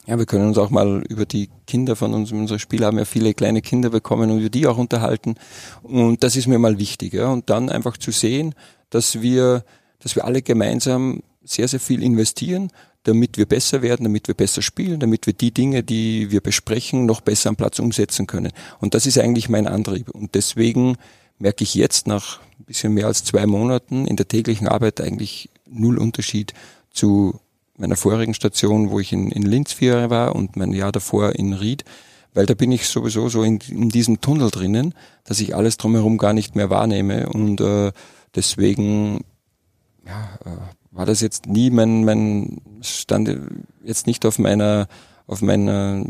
ja, 0.07 0.17
wir 0.17 0.25
können 0.25 0.47
uns 0.47 0.57
auch 0.57 0.71
mal 0.71 1.03
über 1.09 1.25
die 1.25 1.49
Kinder 1.67 1.95
von 1.95 2.13
uns, 2.13 2.31
unsere 2.31 2.59
Spieler 2.59 2.87
haben 2.87 2.97
ja 2.97 3.05
viele 3.05 3.33
kleine 3.33 3.61
Kinder 3.61 3.91
bekommen 3.91 4.31
und 4.31 4.39
über 4.39 4.49
die 4.49 4.65
auch 4.65 4.77
unterhalten. 4.77 5.35
Und 5.83 6.23
das 6.23 6.35
ist 6.35 6.47
mir 6.47 6.57
mal 6.57 6.79
wichtig. 6.79 7.13
Ja. 7.13 7.31
Und 7.31 7.49
dann 7.49 7.69
einfach 7.69 7.97
zu 7.97 8.11
sehen, 8.11 8.55
dass 8.89 9.21
wir, 9.21 9.63
dass 9.99 10.15
wir 10.15 10.25
alle 10.25 10.41
gemeinsam 10.41 11.21
sehr, 11.43 11.67
sehr 11.67 11.79
viel 11.79 12.01
investieren, 12.01 12.71
damit 13.03 13.37
wir 13.37 13.45
besser 13.45 13.81
werden, 13.81 14.03
damit 14.03 14.27
wir 14.27 14.35
besser 14.35 14.61
spielen, 14.61 14.99
damit 14.99 15.25
wir 15.25 15.33
die 15.33 15.51
Dinge, 15.51 15.83
die 15.83 16.31
wir 16.31 16.41
besprechen, 16.41 17.05
noch 17.05 17.21
besser 17.21 17.49
am 17.49 17.55
Platz 17.55 17.79
umsetzen 17.79 18.27
können. 18.27 18.51
Und 18.79 18.93
das 18.95 19.05
ist 19.05 19.17
eigentlich 19.19 19.49
mein 19.49 19.67
Antrieb. 19.67 20.09
Und 20.09 20.33
deswegen 20.35 20.97
merke 21.37 21.63
ich 21.63 21.75
jetzt 21.75 22.07
nach 22.07 22.39
ein 22.59 22.65
bisschen 22.65 22.93
mehr 22.93 23.07
als 23.07 23.23
zwei 23.23 23.45
Monaten 23.45 24.05
in 24.05 24.15
der 24.15 24.27
täglichen 24.27 24.67
Arbeit 24.67 25.01
eigentlich 25.01 25.49
null 25.67 25.97
Unterschied 25.97 26.53
zu 26.91 27.39
meiner 27.77 27.95
vorigen 27.95 28.33
Station, 28.33 28.91
wo 28.91 28.99
ich 28.99 29.13
in, 29.13 29.31
in 29.31 29.43
Linz 29.43 29.73
vier 29.73 29.93
Jahre 29.93 30.09
war 30.09 30.35
und 30.35 30.55
mein 30.55 30.73
Jahr 30.73 30.91
davor 30.91 31.35
in 31.35 31.53
Ried, 31.53 31.83
weil 32.33 32.45
da 32.45 32.53
bin 32.53 32.71
ich 32.71 32.87
sowieso 32.87 33.29
so 33.29 33.43
in, 33.43 33.59
in 33.69 33.89
diesem 33.89 34.21
Tunnel 34.21 34.51
drinnen, 34.51 34.93
dass 35.23 35.39
ich 35.39 35.55
alles 35.55 35.77
drumherum 35.77 36.17
gar 36.17 36.33
nicht 36.33 36.55
mehr 36.55 36.69
wahrnehme 36.69 37.29
und 37.29 37.61
äh, 37.61 37.91
deswegen 38.35 39.21
ja, 40.05 40.29
äh, 40.45 40.57
war 40.91 41.05
das 41.05 41.21
jetzt 41.21 41.45
nie 41.47 41.69
mein, 41.69 42.03
mein 42.03 42.61
stand 42.81 43.29
jetzt 43.83 44.07
nicht 44.07 44.25
auf 44.25 44.39
meiner 44.39 44.87
auf 45.27 45.41
meiner 45.41 46.03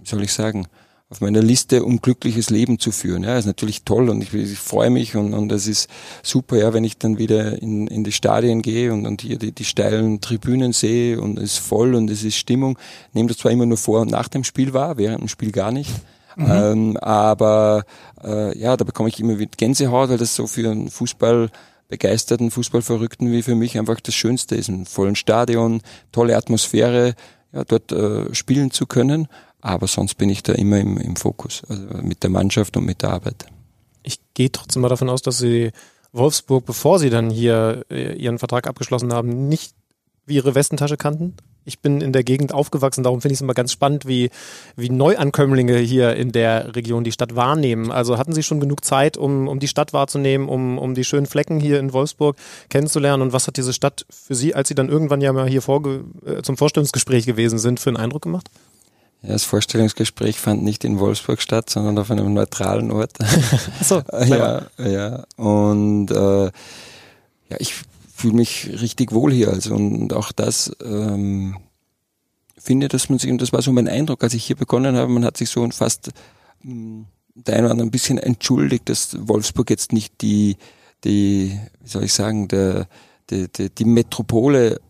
wie 0.00 0.08
soll 0.08 0.22
ich 0.22 0.32
sagen 0.32 0.66
auf 1.10 1.20
meiner 1.20 1.42
Liste, 1.42 1.84
um 1.84 2.00
glückliches 2.00 2.50
Leben 2.50 2.78
zu 2.78 2.92
führen. 2.92 3.24
Ja, 3.24 3.36
ist 3.36 3.44
natürlich 3.44 3.82
toll 3.82 4.08
und 4.08 4.22
ich, 4.22 4.32
ich 4.32 4.58
freue 4.58 4.90
mich 4.90 5.16
und, 5.16 5.34
und 5.34 5.48
das 5.48 5.66
ist 5.66 5.90
super, 6.22 6.56
ja, 6.56 6.72
wenn 6.72 6.84
ich 6.84 6.98
dann 6.98 7.18
wieder 7.18 7.60
in, 7.60 7.88
in 7.88 8.04
die 8.04 8.12
Stadien 8.12 8.62
gehe 8.62 8.92
und, 8.92 9.06
und 9.06 9.22
hier 9.22 9.36
die, 9.36 9.50
die 9.50 9.64
steilen 9.64 10.20
Tribünen 10.20 10.72
sehe 10.72 11.20
und 11.20 11.36
es 11.36 11.54
ist 11.54 11.58
voll 11.58 11.96
und 11.96 12.08
es 12.10 12.22
ist 12.22 12.36
Stimmung. 12.36 12.78
Nehme 13.12 13.28
das 13.28 13.38
zwar 13.38 13.50
immer 13.50 13.66
nur 13.66 13.76
vor 13.76 14.02
und 14.02 14.10
nach 14.12 14.28
dem 14.28 14.44
Spiel 14.44 14.72
wahr, 14.72 14.98
während 14.98 15.20
dem 15.20 15.28
Spiel 15.28 15.50
gar 15.50 15.72
nicht. 15.72 15.90
Mhm. 16.36 16.46
Ähm, 16.48 16.96
aber 16.98 17.84
äh, 18.22 18.56
ja, 18.56 18.76
da 18.76 18.84
bekomme 18.84 19.08
ich 19.08 19.18
immer 19.18 19.40
wieder 19.40 19.50
Gänsehaut, 19.56 20.10
weil 20.10 20.18
das 20.18 20.36
so 20.36 20.46
für 20.46 20.70
einen 20.70 20.90
Fußball 20.90 21.50
begeisterten 21.88 22.52
Fußballverrückten 22.52 23.32
wie 23.32 23.42
für 23.42 23.56
mich 23.56 23.76
einfach 23.76 23.98
das 23.98 24.14
Schönste 24.14 24.54
ist. 24.54 24.68
Ein 24.68 24.86
vollen 24.86 25.16
Stadion, 25.16 25.82
tolle 26.12 26.36
Atmosphäre, 26.36 27.14
ja, 27.52 27.64
dort 27.64 27.90
äh, 27.90 28.32
spielen 28.32 28.70
zu 28.70 28.86
können. 28.86 29.26
Aber 29.60 29.86
sonst 29.86 30.14
bin 30.14 30.30
ich 30.30 30.42
da 30.42 30.52
immer 30.52 30.78
im, 30.78 30.96
im 30.96 31.16
Fokus, 31.16 31.62
also 31.68 31.84
mit 32.02 32.22
der 32.22 32.30
Mannschaft 32.30 32.76
und 32.76 32.84
mit 32.84 33.02
der 33.02 33.10
Arbeit. 33.10 33.46
Ich 34.02 34.18
gehe 34.34 34.50
trotzdem 34.50 34.82
mal 34.82 34.88
davon 34.88 35.10
aus, 35.10 35.22
dass 35.22 35.38
Sie 35.38 35.70
Wolfsburg, 36.12 36.64
bevor 36.64 36.98
Sie 36.98 37.10
dann 37.10 37.30
hier 37.30 37.84
äh, 37.90 38.14
Ihren 38.14 38.38
Vertrag 38.38 38.66
abgeschlossen 38.66 39.12
haben, 39.12 39.48
nicht 39.48 39.74
wie 40.26 40.36
Ihre 40.36 40.54
Westentasche 40.54 40.96
kannten? 40.96 41.34
Ich 41.66 41.80
bin 41.80 42.00
in 42.00 42.12
der 42.12 42.24
Gegend 42.24 42.54
aufgewachsen, 42.54 43.04
darum 43.04 43.20
finde 43.20 43.34
ich 43.34 43.38
es 43.38 43.42
immer 43.42 43.54
ganz 43.54 43.70
spannend, 43.70 44.06
wie, 44.06 44.30
wie 44.76 44.88
Neuankömmlinge 44.88 45.76
hier 45.76 46.16
in 46.16 46.32
der 46.32 46.74
Region 46.74 47.04
die 47.04 47.12
Stadt 47.12 47.36
wahrnehmen. 47.36 47.92
Also 47.92 48.16
hatten 48.16 48.32
Sie 48.32 48.42
schon 48.42 48.60
genug 48.60 48.82
Zeit, 48.84 49.18
um, 49.18 49.46
um 49.46 49.60
die 49.60 49.68
Stadt 49.68 49.92
wahrzunehmen, 49.92 50.48
um, 50.48 50.78
um 50.78 50.94
die 50.94 51.04
schönen 51.04 51.26
Flecken 51.26 51.60
hier 51.60 51.78
in 51.78 51.92
Wolfsburg 51.92 52.36
kennenzulernen? 52.70 53.22
Und 53.22 53.32
was 53.34 53.46
hat 53.46 53.58
diese 53.58 53.74
Stadt 53.74 54.06
für 54.08 54.34
Sie, 54.34 54.54
als 54.54 54.68
Sie 54.68 54.74
dann 54.74 54.88
irgendwann 54.88 55.20
ja 55.20 55.32
mal 55.32 55.48
hier 55.48 55.60
vorge 55.60 56.04
äh, 56.24 56.40
zum 56.42 56.56
Vorstellungsgespräch 56.56 57.26
gewesen 57.26 57.58
sind, 57.58 57.78
für 57.78 57.90
einen 57.90 57.98
Eindruck 57.98 58.22
gemacht? 58.22 58.48
Ja, 59.22 59.30
das 59.30 59.44
Vorstellungsgespräch 59.44 60.38
fand 60.38 60.62
nicht 60.62 60.84
in 60.84 60.98
Wolfsburg 60.98 61.42
statt, 61.42 61.68
sondern 61.68 61.98
auf 61.98 62.10
einem 62.10 62.32
neutralen 62.32 62.90
Ort. 62.90 63.18
so, 63.82 64.02
ja, 64.26 64.62
ja. 64.78 65.24
Und 65.36 66.10
äh, 66.10 66.44
ja, 66.44 67.56
ich 67.58 67.74
fühle 68.14 68.34
mich 68.34 68.70
richtig 68.80 69.12
wohl 69.12 69.32
hier. 69.32 69.48
Also 69.48 69.74
und 69.74 70.12
auch 70.14 70.32
das 70.32 70.72
ähm, 70.82 71.56
finde, 72.56 72.88
dass 72.88 73.08
man 73.08 73.18
sich, 73.18 73.30
und 73.30 73.42
das 73.42 73.52
war 73.52 73.60
so 73.60 73.72
mein 73.72 73.88
Eindruck, 73.88 74.22
als 74.22 74.34
ich 74.34 74.44
hier 74.44 74.56
begonnen 74.56 74.96
habe, 74.96 75.10
man 75.10 75.24
hat 75.24 75.36
sich 75.36 75.50
so 75.50 75.68
fast 75.70 76.10
mh, 76.62 76.72
hm, 76.72 77.06
der 77.34 77.54
eine 77.54 77.64
oder 77.64 77.72
andere 77.72 77.88
ein 77.88 77.92
bisschen 77.92 78.18
entschuldigt, 78.18 78.88
dass 78.88 79.16
Wolfsburg 79.18 79.70
jetzt 79.70 79.92
nicht 79.92 80.20
die, 80.20 80.56
die, 81.04 81.58
wie 81.80 81.88
soll 81.88 82.04
ich 82.04 82.12
sagen, 82.12 82.48
der, 82.48 82.86
die, 83.30 83.48
die, 83.48 83.70
die 83.70 83.84
Metropole 83.84 84.80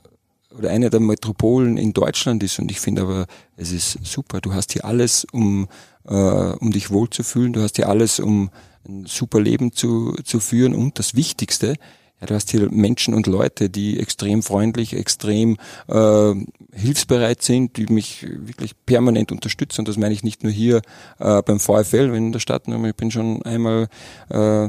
oder 0.61 0.70
eine 0.70 0.90
der 0.90 1.01
Metropolen 1.01 1.77
in 1.77 1.92
Deutschland 1.92 2.42
ist. 2.42 2.59
Und 2.59 2.70
ich 2.70 2.81
finde 2.81 3.03
aber, 3.03 3.27
es 3.57 3.73
ist 3.73 3.99
super. 4.05 4.40
Du 4.40 4.53
hast 4.53 4.73
hier 4.73 4.85
alles, 4.85 5.27
um, 5.33 5.68
äh, 6.07 6.14
um 6.14 6.70
dich 6.70 6.90
wohlzufühlen. 6.90 7.53
Du 7.53 7.62
hast 7.62 7.77
hier 7.77 7.88
alles, 7.88 8.20
um 8.20 8.51
ein 8.87 9.07
super 9.07 9.40
Leben 9.40 9.73
zu, 9.73 10.14
zu 10.23 10.38
führen. 10.38 10.75
Und 10.75 10.99
das 10.99 11.14
Wichtigste, 11.14 11.77
ja, 12.20 12.27
du 12.27 12.35
hast 12.35 12.51
hier 12.51 12.70
Menschen 12.70 13.14
und 13.14 13.27
Leute, 13.27 13.70
die 13.70 13.99
extrem 13.99 14.42
freundlich, 14.42 14.94
extrem 14.94 15.57
äh, 15.88 16.35
hilfsbereit 16.73 17.42
sind, 17.42 17.79
die 17.79 17.87
mich 17.87 18.27
wirklich 18.29 18.75
permanent 18.85 19.33
unterstützen. 19.33 19.81
Und 19.81 19.88
das 19.88 19.96
meine 19.96 20.12
ich 20.12 20.23
nicht 20.23 20.42
nur 20.42 20.53
hier 20.53 20.83
äh, 21.18 21.40
beim 21.40 21.59
VfL, 21.59 22.12
wenn 22.12 22.27
in 22.27 22.33
der 22.33 22.40
Stadt, 22.40 22.64
ich 22.68 22.96
bin 22.96 23.11
schon 23.11 23.42
einmal 23.42 23.88
äh, 24.29 24.68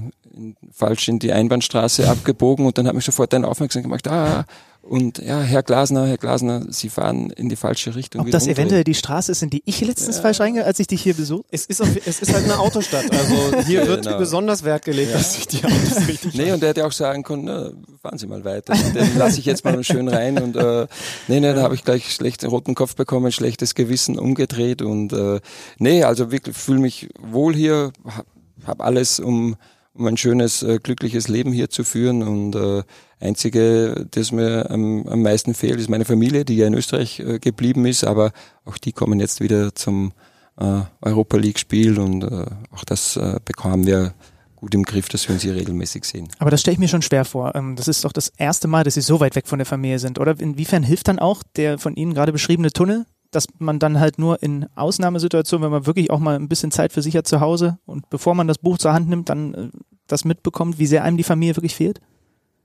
falsch 0.71 1.09
in 1.09 1.19
die 1.19 1.33
Einbahnstraße 1.33 2.09
abgebogen 2.09 2.65
und 2.65 2.77
dann 2.77 2.87
hat 2.87 2.95
mich 2.95 3.03
sofort 3.03 3.33
ein 3.33 3.43
aufmerksam 3.43 3.83
gemacht, 3.83 4.07
ah, 4.07 4.45
und 4.91 5.19
ja, 5.19 5.39
Herr 5.39 5.63
Glasner, 5.63 6.05
Herr 6.05 6.17
Glasner, 6.17 6.65
Sie 6.67 6.89
fahren 6.89 7.29
in 7.29 7.47
die 7.47 7.55
falsche 7.55 7.95
Richtung. 7.95 8.23
Ob 8.23 8.29
das 8.29 8.43
umdrehen. 8.43 8.57
eventuell 8.57 8.83
die 8.83 8.93
Straße 8.93 9.31
ist, 9.31 9.41
in 9.41 9.49
die 9.49 9.63
ich 9.63 9.79
letztens 9.79 10.17
ja. 10.17 10.21
falsch 10.21 10.41
reingehe, 10.41 10.65
als 10.65 10.81
ich 10.81 10.87
dich 10.87 11.01
hier 11.01 11.13
besuche? 11.13 11.45
Es 11.49 11.65
ist, 11.65 11.81
auf, 11.81 11.87
es 12.05 12.21
ist 12.21 12.33
halt 12.33 12.43
eine 12.43 12.59
Autostadt. 12.59 13.05
Also 13.09 13.61
hier 13.65 13.83
ja, 13.83 13.87
wird 13.87 14.03
genau. 14.03 14.17
besonders 14.17 14.65
Wert 14.65 14.83
gelegt, 14.83 15.11
ja. 15.11 15.17
dass 15.17 15.35
sich 15.35 15.47
die 15.47 15.63
Autos 15.63 15.95
richtig 16.09 16.33
Nee, 16.33 16.51
und 16.51 16.61
der 16.61 16.71
hätte 16.71 16.85
auch 16.85 16.91
sagen 16.91 17.23
können, 17.23 17.45
na, 17.45 17.71
fahren 18.01 18.17
Sie 18.17 18.27
mal 18.27 18.43
weiter. 18.43 18.73
Den 18.93 19.17
lasse 19.17 19.39
ich 19.39 19.45
jetzt 19.45 19.63
mal 19.63 19.81
schön 19.81 20.09
rein. 20.09 20.37
Und 20.37 20.57
äh, 20.57 20.87
nee, 21.29 21.39
nee, 21.39 21.53
da 21.53 21.61
habe 21.61 21.75
ich 21.75 21.85
gleich 21.85 22.13
schlechten 22.13 22.47
roten 22.47 22.75
Kopf 22.75 22.97
bekommen, 22.97 23.31
schlechtes 23.31 23.75
Gewissen 23.75 24.19
umgedreht. 24.19 24.81
Und 24.81 25.13
äh, 25.13 25.39
nee, 25.77 26.03
also 26.03 26.33
wirklich 26.33 26.57
fühle 26.57 26.79
mich 26.79 27.07
wohl 27.17 27.55
hier, 27.55 27.93
habe 28.03 28.25
hab 28.65 28.81
alles 28.81 29.21
um 29.21 29.55
um 29.93 30.07
ein 30.07 30.17
schönes, 30.17 30.63
äh, 30.63 30.79
glückliches 30.81 31.27
Leben 31.27 31.51
hier 31.51 31.69
zu 31.69 31.83
führen. 31.83 32.23
Und 32.23 32.55
äh, 32.55 32.83
einzige, 33.19 34.07
das 34.11 34.31
mir 34.31 34.69
am, 34.69 35.07
am 35.07 35.21
meisten 35.21 35.53
fehlt, 35.53 35.79
ist 35.79 35.89
meine 35.89 36.05
Familie, 36.05 36.45
die 36.45 36.57
ja 36.57 36.67
in 36.67 36.73
Österreich 36.73 37.19
äh, 37.19 37.39
geblieben 37.39 37.85
ist, 37.85 38.03
aber 38.03 38.31
auch 38.65 38.77
die 38.77 38.91
kommen 38.91 39.19
jetzt 39.19 39.41
wieder 39.41 39.75
zum 39.75 40.13
äh, 40.57 40.81
Europa 41.01 41.37
League 41.37 41.59
Spiel 41.59 41.99
und 41.99 42.23
äh, 42.23 42.45
auch 42.71 42.85
das 42.85 43.17
äh, 43.17 43.39
bekommen 43.43 43.85
wir 43.85 44.13
gut 44.55 44.75
im 44.75 44.83
Griff, 44.83 45.09
dass 45.09 45.27
wir 45.27 45.33
uns 45.33 45.41
hier 45.41 45.55
regelmäßig 45.55 46.05
sehen. 46.05 46.29
Aber 46.37 46.51
das 46.51 46.61
stelle 46.61 46.73
ich 46.73 46.79
mir 46.79 46.87
schon 46.87 47.01
schwer 47.01 47.25
vor. 47.25 47.55
Ähm, 47.55 47.75
das 47.75 47.87
ist 47.87 48.05
doch 48.05 48.11
das 48.11 48.29
erste 48.37 48.67
Mal, 48.67 48.83
dass 48.83 48.93
Sie 48.93 49.01
so 49.01 49.19
weit 49.19 49.35
weg 49.35 49.47
von 49.47 49.59
der 49.59 49.65
Familie 49.65 49.99
sind, 49.99 50.19
oder? 50.19 50.39
Inwiefern 50.39 50.83
hilft 50.83 51.07
dann 51.07 51.19
auch 51.19 51.41
der 51.55 51.79
von 51.79 51.95
Ihnen 51.95 52.13
gerade 52.13 52.31
beschriebene 52.31 52.71
Tunnel, 52.71 53.05
dass 53.31 53.47
man 53.59 53.79
dann 53.79 53.99
halt 53.99 54.19
nur 54.19 54.43
in 54.43 54.67
Ausnahmesituationen, 54.75 55.63
wenn 55.63 55.71
man 55.71 55.87
wirklich 55.87 56.11
auch 56.11 56.19
mal 56.19 56.35
ein 56.35 56.49
bisschen 56.49 56.71
Zeit 56.71 56.91
für 56.93 57.01
sich 57.01 57.15
hat 57.15 57.27
zu 57.27 57.39
Hause 57.39 57.79
und 57.85 58.09
bevor 58.09 58.35
man 58.35 58.47
das 58.47 58.57
Buch 58.57 58.77
zur 58.77 58.93
Hand 58.93 59.09
nimmt, 59.09 59.29
dann 59.29 59.53
äh, 59.53 59.69
das 60.07 60.25
mitbekommt, 60.25 60.77
wie 60.77 60.85
sehr 60.85 61.03
einem 61.03 61.17
die 61.17 61.23
Familie 61.23 61.55
wirklich 61.55 61.75
fehlt? 61.75 62.01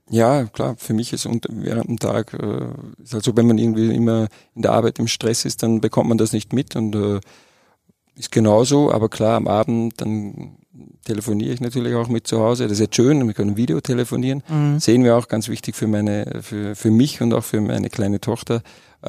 Ja, 0.09 0.45
klar, 0.45 0.75
für 0.77 0.93
mich 0.93 1.11
ist 1.11 1.25
unter, 1.25 1.49
während 1.51 1.89
dem 1.89 1.99
Tag, 1.99 2.33
äh, 2.33 2.67
ist 3.03 3.13
halt 3.13 3.23
so, 3.23 3.35
wenn 3.35 3.47
man 3.47 3.57
irgendwie 3.57 3.93
immer 3.93 4.27
in 4.55 4.61
der 4.61 4.71
Arbeit 4.71 4.99
im 4.99 5.07
Stress 5.07 5.45
ist, 5.45 5.63
dann 5.63 5.81
bekommt 5.81 6.09
man 6.09 6.17
das 6.17 6.31
nicht 6.31 6.53
mit 6.53 6.75
und 6.75 6.95
äh, 6.95 7.19
ist 8.15 8.31
genauso, 8.31 8.91
aber 8.91 9.09
klar, 9.09 9.35
am 9.35 9.47
Abend, 9.47 9.99
dann 10.01 10.57
telefoniere 11.03 11.53
ich 11.53 11.61
natürlich 11.61 11.95
auch 11.95 12.07
mit 12.07 12.27
zu 12.27 12.39
Hause. 12.39 12.63
Das 12.63 12.73
ist 12.73 12.79
jetzt 12.79 12.95
schön, 12.95 13.25
wir 13.25 13.33
können 13.33 13.57
Video 13.57 13.79
telefonieren. 13.81 14.43
Mhm. 14.47 14.79
Sehen 14.79 15.03
wir 15.03 15.15
auch 15.15 15.27
ganz 15.27 15.47
wichtig 15.47 15.75
für 15.75 15.87
meine, 15.87 16.39
für, 16.41 16.75
für 16.75 16.91
mich 16.91 17.21
und 17.21 17.33
auch 17.33 17.43
für 17.43 17.61
meine 17.61 17.89
kleine 17.89 18.19
Tochter, 18.19 18.61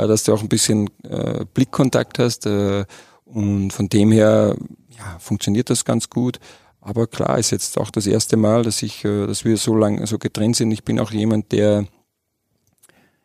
dass 0.07 0.25
du 0.25 0.33
auch 0.33 0.43
ein 0.43 0.49
bisschen 0.49 0.91
äh, 1.03 1.45
Blickkontakt 1.55 2.19
hast. 2.19 2.47
Äh, 2.47 2.85
und 3.25 3.73
von 3.73 3.89
dem 3.89 4.13
her 4.13 4.57
ja, 4.97 5.19
funktioniert 5.19 5.71
das 5.71 5.85
ganz 5.85 6.09
gut. 6.09 6.39
Aber 6.81 7.07
klar 7.07 7.39
ist 7.39 7.51
jetzt 7.51 7.77
auch 7.79 7.91
das 7.91 8.07
erste 8.07 8.37
Mal, 8.37 8.63
dass 8.63 8.83
ich, 8.83 9.05
äh, 9.05 9.27
dass 9.27 9.45
wir 9.45 9.57
so 9.57 9.75
lange 9.75 10.07
so 10.07 10.19
getrennt 10.19 10.57
sind. 10.57 10.71
Ich 10.71 10.85
bin 10.85 11.01
auch 11.01 11.11
jemand, 11.11 11.53
der 11.53 11.87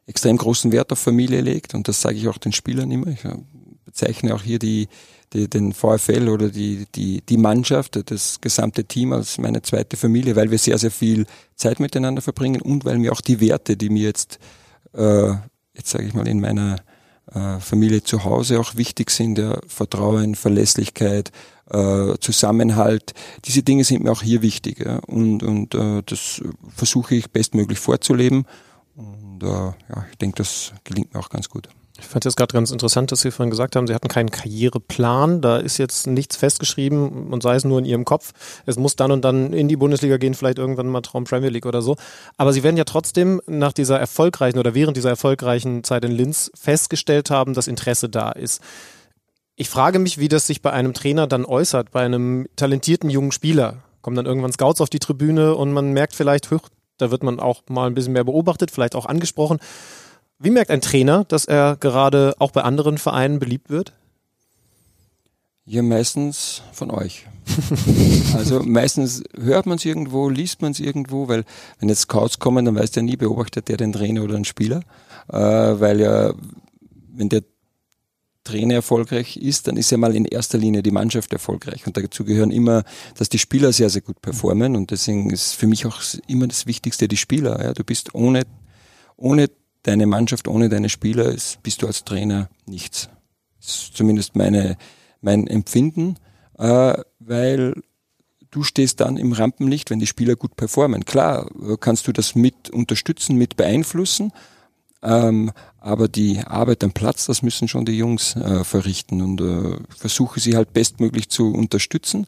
extrem 0.05 0.37
großen 0.37 0.71
Wert 0.71 0.91
auf 0.91 0.99
Familie 0.99 1.41
legt 1.41 1.73
und 1.73 1.87
das 1.87 2.01
sage 2.01 2.17
ich 2.17 2.27
auch 2.27 2.37
den 2.37 2.51
Spielern 2.51 2.91
immer. 2.91 3.07
Ich 3.07 3.23
äh, 3.23 3.35
bezeichne 3.85 4.35
auch 4.35 4.41
hier 4.41 4.59
die, 4.59 4.87
die, 5.31 5.49
den 5.49 5.73
VfL 5.73 6.29
oder 6.29 6.49
die, 6.49 6.85
die, 6.93 7.21
die 7.21 7.37
Mannschaft, 7.37 7.99
das 8.09 8.41
gesamte 8.41 8.85
Team 8.85 9.13
als 9.13 9.37
meine 9.37 9.61
zweite 9.61 9.97
Familie, 9.97 10.35
weil 10.35 10.51
wir 10.51 10.57
sehr, 10.57 10.77
sehr 10.77 10.91
viel 10.91 11.25
Zeit 11.55 11.79
miteinander 11.79 12.21
verbringen 12.21 12.61
und 12.61 12.85
weil 12.85 12.97
mir 12.97 13.11
auch 13.11 13.21
die 13.21 13.39
Werte, 13.39 13.77
die 13.77 13.89
mir 13.89 14.03
jetzt 14.03 14.39
äh, 14.93 15.33
jetzt 15.73 15.89
sage 15.89 16.05
ich 16.05 16.13
mal, 16.13 16.27
in 16.27 16.39
meiner 16.39 16.77
äh, 17.33 17.59
Familie 17.59 18.03
zu 18.03 18.23
Hause 18.23 18.59
auch 18.59 18.75
wichtig 18.75 19.09
sind, 19.11 19.37
ja, 19.37 19.59
Vertrauen, 19.67 20.35
Verlässlichkeit, 20.35 21.31
äh, 21.69 22.13
Zusammenhalt. 22.19 23.13
Diese 23.45 23.63
Dinge 23.63 23.83
sind 23.83 24.03
mir 24.03 24.11
auch 24.11 24.21
hier 24.21 24.41
wichtig 24.41 24.79
ja, 24.79 24.99
und, 25.07 25.43
und 25.43 25.75
äh, 25.75 26.03
das 26.05 26.41
versuche 26.75 27.15
ich 27.15 27.31
bestmöglich 27.31 27.79
vorzuleben 27.79 28.45
und 28.95 29.43
äh, 29.43 29.47
ja, 29.47 30.05
ich 30.11 30.17
denke, 30.17 30.37
das 30.37 30.73
gelingt 30.83 31.13
mir 31.13 31.19
auch 31.19 31.29
ganz 31.29 31.49
gut. 31.49 31.69
Ich 32.03 32.09
fand 32.09 32.25
es 32.25 32.35
gerade 32.35 32.51
ganz 32.51 32.69
interessant, 32.69 33.13
dass 33.13 33.21
Sie 33.21 33.31
vorhin 33.31 33.49
gesagt 33.49 33.77
haben, 33.77 33.87
Sie 33.87 33.95
hatten 33.95 34.09
keinen 34.09 34.29
Karriereplan. 34.29 35.39
Da 35.41 35.57
ist 35.57 35.77
jetzt 35.77 36.05
nichts 36.05 36.35
festgeschrieben 36.35 37.31
und 37.31 37.41
sei 37.41 37.55
es 37.55 37.63
nur 37.63 37.79
in 37.79 37.85
Ihrem 37.85 38.03
Kopf. 38.03 38.33
Es 38.65 38.75
muss 38.75 38.97
dann 38.97 39.11
und 39.11 39.23
dann 39.23 39.53
in 39.53 39.69
die 39.69 39.77
Bundesliga 39.77 40.17
gehen, 40.17 40.33
vielleicht 40.33 40.59
irgendwann 40.59 40.89
mal 40.89 41.01
Traum 41.01 41.23
Premier 41.23 41.49
League 41.49 41.65
oder 41.65 41.81
so. 41.81 41.95
Aber 42.35 42.51
Sie 42.51 42.61
werden 42.61 42.75
ja 42.75 42.83
trotzdem 42.83 43.41
nach 43.47 43.71
dieser 43.71 43.99
erfolgreichen 43.99 44.59
oder 44.59 44.75
während 44.75 44.97
dieser 44.97 45.09
erfolgreichen 45.09 45.85
Zeit 45.85 46.03
in 46.03 46.11
Linz 46.11 46.51
festgestellt 46.55 47.31
haben, 47.31 47.53
dass 47.53 47.67
Interesse 47.67 48.09
da 48.09 48.31
ist. 48.33 48.61
Ich 49.55 49.69
frage 49.69 49.97
mich, 49.97 50.17
wie 50.17 50.27
das 50.27 50.45
sich 50.45 50.61
bei 50.61 50.73
einem 50.73 50.93
Trainer 50.93 51.25
dann 51.25 51.45
äußert, 51.45 51.91
bei 51.91 52.03
einem 52.03 52.47
talentierten 52.57 53.09
jungen 53.09 53.31
Spieler. 53.31 53.77
Kommen 54.01 54.17
dann 54.17 54.25
irgendwann 54.25 54.51
Scouts 54.51 54.81
auf 54.81 54.89
die 54.89 54.99
Tribüne 54.99 55.55
und 55.55 55.71
man 55.71 55.93
merkt 55.93 56.15
vielleicht, 56.15 56.49
da 56.97 57.11
wird 57.11 57.23
man 57.23 57.39
auch 57.39 57.61
mal 57.69 57.87
ein 57.87 57.93
bisschen 57.93 58.13
mehr 58.13 58.25
beobachtet, 58.25 58.71
vielleicht 58.71 58.93
auch 58.93 59.05
angesprochen. 59.05 59.59
Wie 60.43 60.49
merkt 60.49 60.71
ein 60.71 60.81
Trainer, 60.81 61.23
dass 61.23 61.45
er 61.45 61.77
gerade 61.79 62.35
auch 62.37 62.51
bei 62.51 62.63
anderen 62.63 62.97
Vereinen 62.97 63.39
beliebt 63.39 63.69
wird? 63.69 63.93
Ja, 65.65 65.81
meistens 65.81 66.61
von 66.73 66.91
euch. 66.91 67.25
also 68.35 68.59
meistens 68.61 69.23
hört 69.39 69.67
man 69.67 69.77
es 69.77 69.85
irgendwo, 69.85 70.27
liest 70.27 70.61
man 70.61 70.73
es 70.73 70.81
irgendwo, 70.81 71.29
weil 71.29 71.45
wenn 71.79 71.87
jetzt 71.87 72.01
Scouts 72.01 72.39
kommen, 72.39 72.65
dann 72.65 72.75
weiß 72.75 72.91
der 72.91 73.03
nie, 73.03 73.15
beobachtet 73.15 73.69
der 73.69 73.77
den 73.77 73.93
Trainer 73.93 74.21
oder 74.21 74.33
den 74.33 74.43
Spieler. 74.43 74.81
Äh, 75.29 75.37
weil 75.37 76.01
ja, 76.01 76.33
wenn 77.13 77.29
der 77.29 77.43
Trainer 78.43 78.73
erfolgreich 78.73 79.37
ist, 79.37 79.69
dann 79.69 79.77
ist 79.77 79.91
ja 79.91 79.97
mal 79.97 80.13
in 80.13 80.25
erster 80.25 80.57
Linie 80.57 80.83
die 80.83 80.91
Mannschaft 80.91 81.31
erfolgreich. 81.31 81.87
Und 81.87 81.95
dazu 81.95 82.25
gehören 82.25 82.51
immer, 82.51 82.83
dass 83.17 83.29
die 83.29 83.39
Spieler 83.39 83.71
sehr, 83.71 83.89
sehr 83.89 84.01
gut 84.01 84.21
performen. 84.21 84.75
Und 84.75 84.91
deswegen 84.91 85.29
ist 85.29 85.53
für 85.53 85.67
mich 85.67 85.85
auch 85.85 86.01
immer 86.27 86.47
das 86.47 86.65
Wichtigste 86.65 87.07
die 87.07 87.15
Spieler. 87.15 87.63
Ja, 87.63 87.71
du 87.71 87.85
bist 87.85 88.13
ohne, 88.13 88.43
ohne 89.15 89.47
deine 89.83 90.05
Mannschaft, 90.07 90.47
ohne 90.47 90.69
deine 90.69 90.89
Spieler 90.89 91.25
ist, 91.25 91.61
bist 91.63 91.81
du 91.81 91.87
als 91.87 92.03
Trainer 92.03 92.49
nichts. 92.65 93.09
Das 93.61 93.69
ist 93.69 93.97
zumindest 93.97 94.35
meine, 94.35 94.77
mein 95.21 95.47
Empfinden, 95.47 96.17
äh, 96.57 96.95
weil 97.19 97.75
du 98.51 98.63
stehst 98.63 98.99
dann 98.99 99.17
im 99.17 99.33
Rampenlicht, 99.33 99.89
wenn 99.89 99.99
die 99.99 100.07
Spieler 100.07 100.35
gut 100.35 100.55
performen. 100.55 101.05
Klar, 101.05 101.49
kannst 101.79 102.07
du 102.07 102.11
das 102.11 102.35
mit 102.35 102.69
unterstützen, 102.69 103.37
mit 103.37 103.57
beeinflussen, 103.57 104.31
ähm, 105.01 105.51
aber 105.79 106.07
die 106.07 106.39
Arbeit 106.39 106.83
am 106.83 106.93
Platz, 106.93 107.25
das 107.25 107.41
müssen 107.41 107.67
schon 107.67 107.85
die 107.85 107.97
Jungs 107.97 108.35
äh, 108.35 108.63
verrichten 108.63 109.21
und 109.21 109.41
äh, 109.41 109.77
versuche 109.89 110.39
sie 110.39 110.55
halt 110.55 110.71
bestmöglich 110.71 111.29
zu 111.29 111.53
unterstützen. 111.53 112.27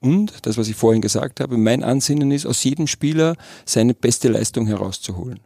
Und 0.00 0.46
das, 0.46 0.56
was 0.56 0.68
ich 0.68 0.76
vorhin 0.76 1.02
gesagt 1.02 1.40
habe, 1.40 1.56
mein 1.56 1.82
Ansinnen 1.82 2.30
ist, 2.30 2.46
aus 2.46 2.62
jedem 2.62 2.86
Spieler 2.86 3.36
seine 3.64 3.94
beste 3.94 4.28
Leistung 4.28 4.66
herauszuholen. 4.66 5.40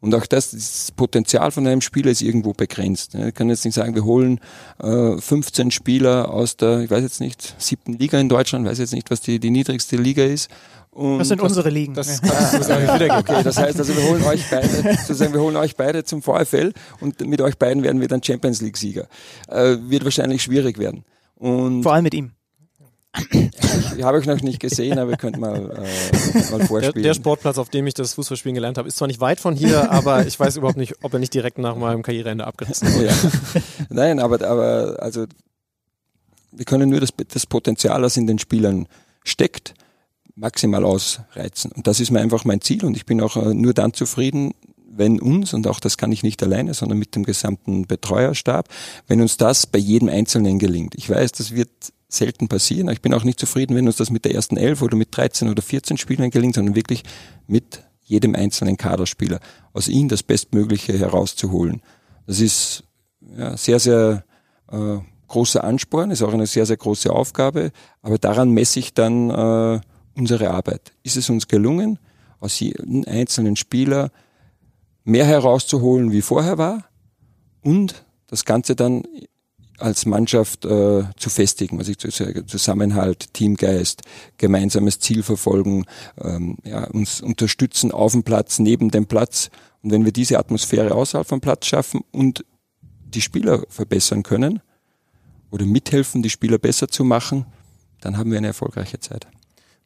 Und 0.00 0.14
auch 0.14 0.26
das, 0.26 0.50
das 0.50 0.92
Potenzial 0.92 1.50
von 1.50 1.66
einem 1.66 1.80
Spieler 1.80 2.10
ist 2.10 2.22
irgendwo 2.22 2.52
begrenzt. 2.52 3.14
Ich 3.14 3.34
kann 3.34 3.48
jetzt 3.48 3.64
nicht 3.64 3.74
sagen, 3.74 3.94
wir 3.94 4.04
holen 4.04 4.40
äh, 4.82 5.16
15 5.18 5.70
Spieler 5.70 6.30
aus 6.30 6.56
der, 6.56 6.80
ich 6.80 6.90
weiß 6.90 7.02
jetzt 7.02 7.20
nicht, 7.20 7.54
siebten 7.58 7.94
Liga 7.94 8.18
in 8.18 8.28
Deutschland, 8.28 8.66
weiß 8.66 8.78
jetzt 8.78 8.92
nicht, 8.92 9.10
was 9.10 9.20
die, 9.20 9.38
die 9.38 9.50
niedrigste 9.50 9.96
Liga 9.96 10.24
ist. 10.24 10.50
Und 10.90 11.18
das 11.18 11.28
sind 11.28 11.42
das, 11.42 11.48
unsere 11.48 11.68
Ligen. 11.68 11.92
Das 11.92 12.22
kannst 12.22 12.54
du 12.54 12.62
sagen, 12.62 12.88
okay, 12.88 13.42
das 13.44 13.58
heißt 13.58 13.78
also, 13.78 13.94
wir 13.94 14.02
holen 14.08 14.24
euch 14.24 14.48
beide, 14.50 14.96
sozusagen, 15.00 15.34
wir 15.34 15.40
holen 15.40 15.56
euch 15.56 15.76
beide 15.76 16.04
zum 16.04 16.22
VfL 16.22 16.72
und 17.00 17.20
mit 17.26 17.42
euch 17.42 17.58
beiden 17.58 17.82
werden 17.82 18.00
wir 18.00 18.08
dann 18.08 18.22
Champions 18.22 18.62
League 18.62 18.78
Sieger. 18.78 19.06
Äh, 19.48 19.76
wird 19.88 20.04
wahrscheinlich 20.04 20.42
schwierig 20.42 20.78
werden. 20.78 21.04
Und 21.34 21.82
Vor 21.82 21.92
allem 21.92 22.04
mit 22.04 22.14
ihm. 22.14 22.32
Ich 23.96 24.02
habe 24.02 24.20
ich 24.20 24.26
noch 24.26 24.40
nicht 24.42 24.60
gesehen, 24.60 24.98
aber 24.98 25.12
ihr 25.12 25.16
könnt 25.16 25.38
mal, 25.38 25.70
äh, 25.70 26.50
mal 26.50 26.66
vorspielen. 26.66 26.94
Der, 26.94 27.02
der, 27.02 27.14
Sportplatz, 27.14 27.58
auf 27.58 27.68
dem 27.68 27.86
ich 27.86 27.94
das 27.94 28.14
Fußballspielen 28.14 28.54
gelernt 28.54 28.78
habe, 28.78 28.88
ist 28.88 28.96
zwar 28.96 29.08
nicht 29.08 29.20
weit 29.20 29.40
von 29.40 29.54
hier, 29.54 29.90
aber 29.90 30.26
ich 30.26 30.38
weiß 30.38 30.56
überhaupt 30.56 30.76
nicht, 30.76 30.94
ob 31.02 31.12
er 31.12 31.18
nicht 31.18 31.34
direkt 31.34 31.58
nach 31.58 31.76
meinem 31.76 32.02
Karriereende 32.02 32.46
abgerissen 32.46 32.92
wurde. 32.94 33.06
Ja. 33.06 33.14
Nein, 33.88 34.20
aber, 34.20 34.46
aber 34.46 34.96
also 35.00 35.26
wir 36.52 36.64
können 36.64 36.90
nur 36.90 37.00
das, 37.00 37.10
das 37.28 37.46
Potenzial, 37.46 38.02
das 38.02 38.16
in 38.16 38.26
den 38.26 38.38
Spielern 38.38 38.86
steckt, 39.24 39.74
maximal 40.34 40.84
ausreizen. 40.84 41.72
Und 41.72 41.86
das 41.86 42.00
ist 42.00 42.10
mir 42.10 42.20
einfach 42.20 42.44
mein 42.44 42.60
Ziel 42.60 42.84
und 42.84 42.96
ich 42.96 43.06
bin 43.06 43.20
auch 43.20 43.36
äh, 43.36 43.54
nur 43.54 43.74
dann 43.74 43.92
zufrieden, 43.92 44.52
wenn 44.88 45.20
uns, 45.20 45.52
und 45.52 45.66
auch 45.66 45.80
das 45.80 45.98
kann 45.98 46.12
ich 46.12 46.22
nicht 46.22 46.42
alleine, 46.42 46.72
sondern 46.72 46.98
mit 46.98 47.14
dem 47.14 47.24
gesamten 47.24 47.86
Betreuerstab, 47.86 48.68
wenn 49.06 49.20
uns 49.20 49.36
das 49.36 49.66
bei 49.66 49.78
jedem 49.78 50.08
Einzelnen 50.08 50.58
gelingt. 50.58 50.94
Ich 50.94 51.10
weiß, 51.10 51.32
das 51.32 51.54
wird 51.54 51.70
selten 52.08 52.48
passieren. 52.48 52.88
Ich 52.90 53.02
bin 53.02 53.14
auch 53.14 53.24
nicht 53.24 53.40
zufrieden, 53.40 53.74
wenn 53.76 53.86
uns 53.86 53.96
das 53.96 54.10
mit 54.10 54.24
der 54.24 54.34
ersten 54.34 54.56
elf 54.56 54.82
oder 54.82 54.96
mit 54.96 55.16
13 55.16 55.48
oder 55.48 55.62
14 55.62 55.98
Spielern 55.98 56.30
gelingt, 56.30 56.54
sondern 56.54 56.76
wirklich 56.76 57.02
mit 57.46 57.82
jedem 58.02 58.34
einzelnen 58.34 58.76
Kaderspieler 58.76 59.40
aus 59.72 59.88
ihnen 59.88 60.08
das 60.08 60.22
Bestmögliche 60.22 60.96
herauszuholen. 60.96 61.82
Das 62.26 62.40
ist 62.40 62.84
ja, 63.36 63.56
sehr, 63.56 63.80
sehr 63.80 64.24
äh, 64.70 64.98
großer 65.26 65.64
Ansporn, 65.64 66.12
ist 66.12 66.22
auch 66.22 66.32
eine 66.32 66.46
sehr, 66.46 66.66
sehr 66.66 66.76
große 66.76 67.10
Aufgabe, 67.12 67.72
aber 68.02 68.18
daran 68.18 68.50
messe 68.50 68.78
ich 68.78 68.94
dann 68.94 69.30
äh, 69.30 69.80
unsere 70.16 70.50
Arbeit. 70.50 70.92
Ist 71.02 71.16
es 71.16 71.28
uns 71.28 71.48
gelungen, 71.48 71.98
aus 72.38 72.60
jedem 72.60 73.04
einzelnen 73.06 73.56
Spieler 73.56 74.10
mehr 75.04 75.24
herauszuholen, 75.24 76.12
wie 76.12 76.22
vorher 76.22 76.58
war 76.58 76.84
und 77.62 78.04
das 78.28 78.44
Ganze 78.44 78.76
dann 78.76 79.02
als 79.78 80.06
Mannschaft 80.06 80.64
äh, 80.64 81.04
zu 81.16 81.30
festigen, 81.30 81.78
also 81.78 81.92
Zusammenhalt, 81.94 83.32
Teamgeist, 83.34 84.02
gemeinsames 84.38 84.98
Ziel 85.00 85.22
verfolgen, 85.22 85.84
ähm, 86.20 86.56
ja, 86.64 86.84
uns 86.84 87.20
unterstützen 87.20 87.92
auf 87.92 88.12
dem 88.12 88.22
Platz, 88.22 88.58
neben 88.58 88.90
dem 88.90 89.06
Platz. 89.06 89.50
Und 89.82 89.90
wenn 89.92 90.04
wir 90.04 90.12
diese 90.12 90.38
Atmosphäre 90.38 90.94
außerhalb 90.94 91.26
vom 91.26 91.40
Platz 91.40 91.66
schaffen 91.66 92.02
und 92.12 92.44
die 93.02 93.20
Spieler 93.20 93.62
verbessern 93.68 94.22
können 94.22 94.60
oder 95.50 95.64
mithelfen, 95.64 96.22
die 96.22 96.30
Spieler 96.30 96.58
besser 96.58 96.88
zu 96.88 97.04
machen, 97.04 97.46
dann 98.00 98.16
haben 98.18 98.30
wir 98.30 98.38
eine 98.38 98.48
erfolgreiche 98.48 99.00
Zeit. 99.00 99.26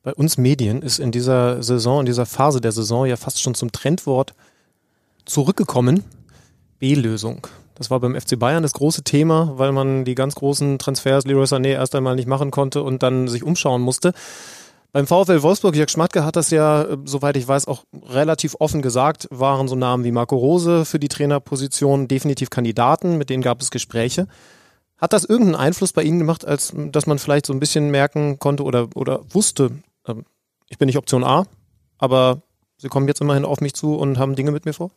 Bei 0.02 0.14
uns 0.14 0.38
Medien 0.38 0.80
ist 0.82 0.98
in 0.98 1.12
dieser 1.12 1.62
Saison, 1.62 2.00
in 2.00 2.06
dieser 2.06 2.24
Phase 2.24 2.60
der 2.60 2.72
Saison 2.72 3.04
ja 3.06 3.16
fast 3.16 3.40
schon 3.40 3.54
zum 3.54 3.70
Trendwort 3.70 4.34
zurückgekommen. 5.26 6.04
B-Lösung. 6.78 7.46
Das 7.80 7.90
war 7.90 7.98
beim 7.98 8.14
FC 8.14 8.38
Bayern 8.38 8.62
das 8.62 8.74
große 8.74 9.04
Thema, 9.04 9.54
weil 9.56 9.72
man 9.72 10.04
die 10.04 10.14
ganz 10.14 10.34
großen 10.34 10.78
Transfers 10.78 11.24
Leroy 11.24 11.44
Sané 11.44 11.68
erst 11.68 11.94
einmal 11.94 12.14
nicht 12.14 12.28
machen 12.28 12.50
konnte 12.50 12.82
und 12.82 13.02
dann 13.02 13.26
sich 13.26 13.42
umschauen 13.42 13.80
musste. 13.80 14.12
Beim 14.92 15.06
VfL 15.06 15.40
Wolfsburg, 15.40 15.74
Jörg 15.74 15.88
Schmatke 15.88 16.22
hat 16.22 16.36
das 16.36 16.50
ja, 16.50 16.82
äh, 16.82 16.98
soweit 17.06 17.38
ich 17.38 17.48
weiß, 17.48 17.68
auch 17.68 17.84
relativ 18.10 18.54
offen 18.58 18.82
gesagt, 18.82 19.28
waren 19.30 19.66
so 19.66 19.76
Namen 19.76 20.04
wie 20.04 20.12
Marco 20.12 20.36
Rose 20.36 20.84
für 20.84 20.98
die 20.98 21.08
Trainerposition 21.08 22.06
definitiv 22.06 22.50
Kandidaten, 22.50 23.16
mit 23.16 23.30
denen 23.30 23.42
gab 23.42 23.62
es 23.62 23.70
Gespräche. 23.70 24.28
Hat 24.98 25.14
das 25.14 25.24
irgendeinen 25.24 25.56
Einfluss 25.56 25.94
bei 25.94 26.02
Ihnen 26.02 26.18
gemacht, 26.18 26.44
als 26.44 26.74
dass 26.76 27.06
man 27.06 27.18
vielleicht 27.18 27.46
so 27.46 27.54
ein 27.54 27.60
bisschen 27.60 27.90
merken 27.90 28.38
konnte 28.38 28.64
oder, 28.64 28.88
oder 28.94 29.20
wusste, 29.30 29.70
äh, 30.06 30.16
ich 30.68 30.76
bin 30.76 30.84
nicht 30.84 30.98
Option 30.98 31.24
A, 31.24 31.46
aber 31.96 32.42
Sie 32.76 32.88
kommen 32.88 33.08
jetzt 33.08 33.22
immerhin 33.22 33.46
auf 33.46 33.62
mich 33.62 33.72
zu 33.72 33.94
und 33.94 34.18
haben 34.18 34.36
Dinge 34.36 34.50
mit 34.50 34.66
mir 34.66 34.74
vor? 34.74 34.90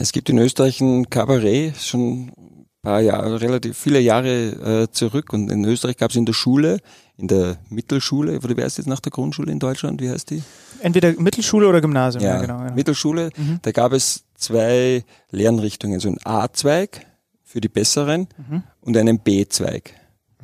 Es 0.00 0.12
gibt 0.12 0.30
in 0.30 0.38
Österreich 0.38 0.80
ein 0.80 1.10
Kabarett, 1.10 1.76
schon 1.76 2.28
ein 2.28 2.66
paar 2.82 3.00
Jahre, 3.00 3.40
relativ 3.40 3.76
viele 3.76 3.98
Jahre 3.98 4.84
äh, 4.84 4.92
zurück. 4.92 5.32
Und 5.32 5.50
in 5.50 5.64
Österreich 5.64 5.96
gab 5.96 6.10
es 6.10 6.16
in 6.16 6.24
der 6.24 6.34
Schule, 6.34 6.78
in 7.16 7.26
der 7.26 7.58
Mittelschule, 7.68 8.38
oder 8.38 8.56
wie 8.56 8.62
heißt 8.62 8.78
jetzt 8.78 8.86
nach 8.86 9.00
der 9.00 9.10
Grundschule 9.10 9.50
in 9.50 9.58
Deutschland? 9.58 10.00
Wie 10.00 10.08
heißt 10.08 10.30
die? 10.30 10.42
Entweder 10.80 11.12
Mittelschule 11.20 11.68
oder 11.68 11.80
Gymnasium. 11.80 12.22
Ja, 12.22 12.36
ja 12.36 12.40
genau, 12.42 12.58
genau. 12.58 12.74
Mittelschule. 12.74 13.30
Mhm. 13.36 13.58
Da 13.62 13.72
gab 13.72 13.92
es 13.92 14.22
zwei 14.36 15.04
Lernrichtungen, 15.32 15.98
so 15.98 16.08
ein 16.08 16.18
A-Zweig 16.22 17.04
für 17.42 17.60
die 17.60 17.68
Besseren 17.68 18.28
mhm. 18.48 18.62
und 18.80 18.96
einen 18.96 19.18
B-Zweig 19.18 19.94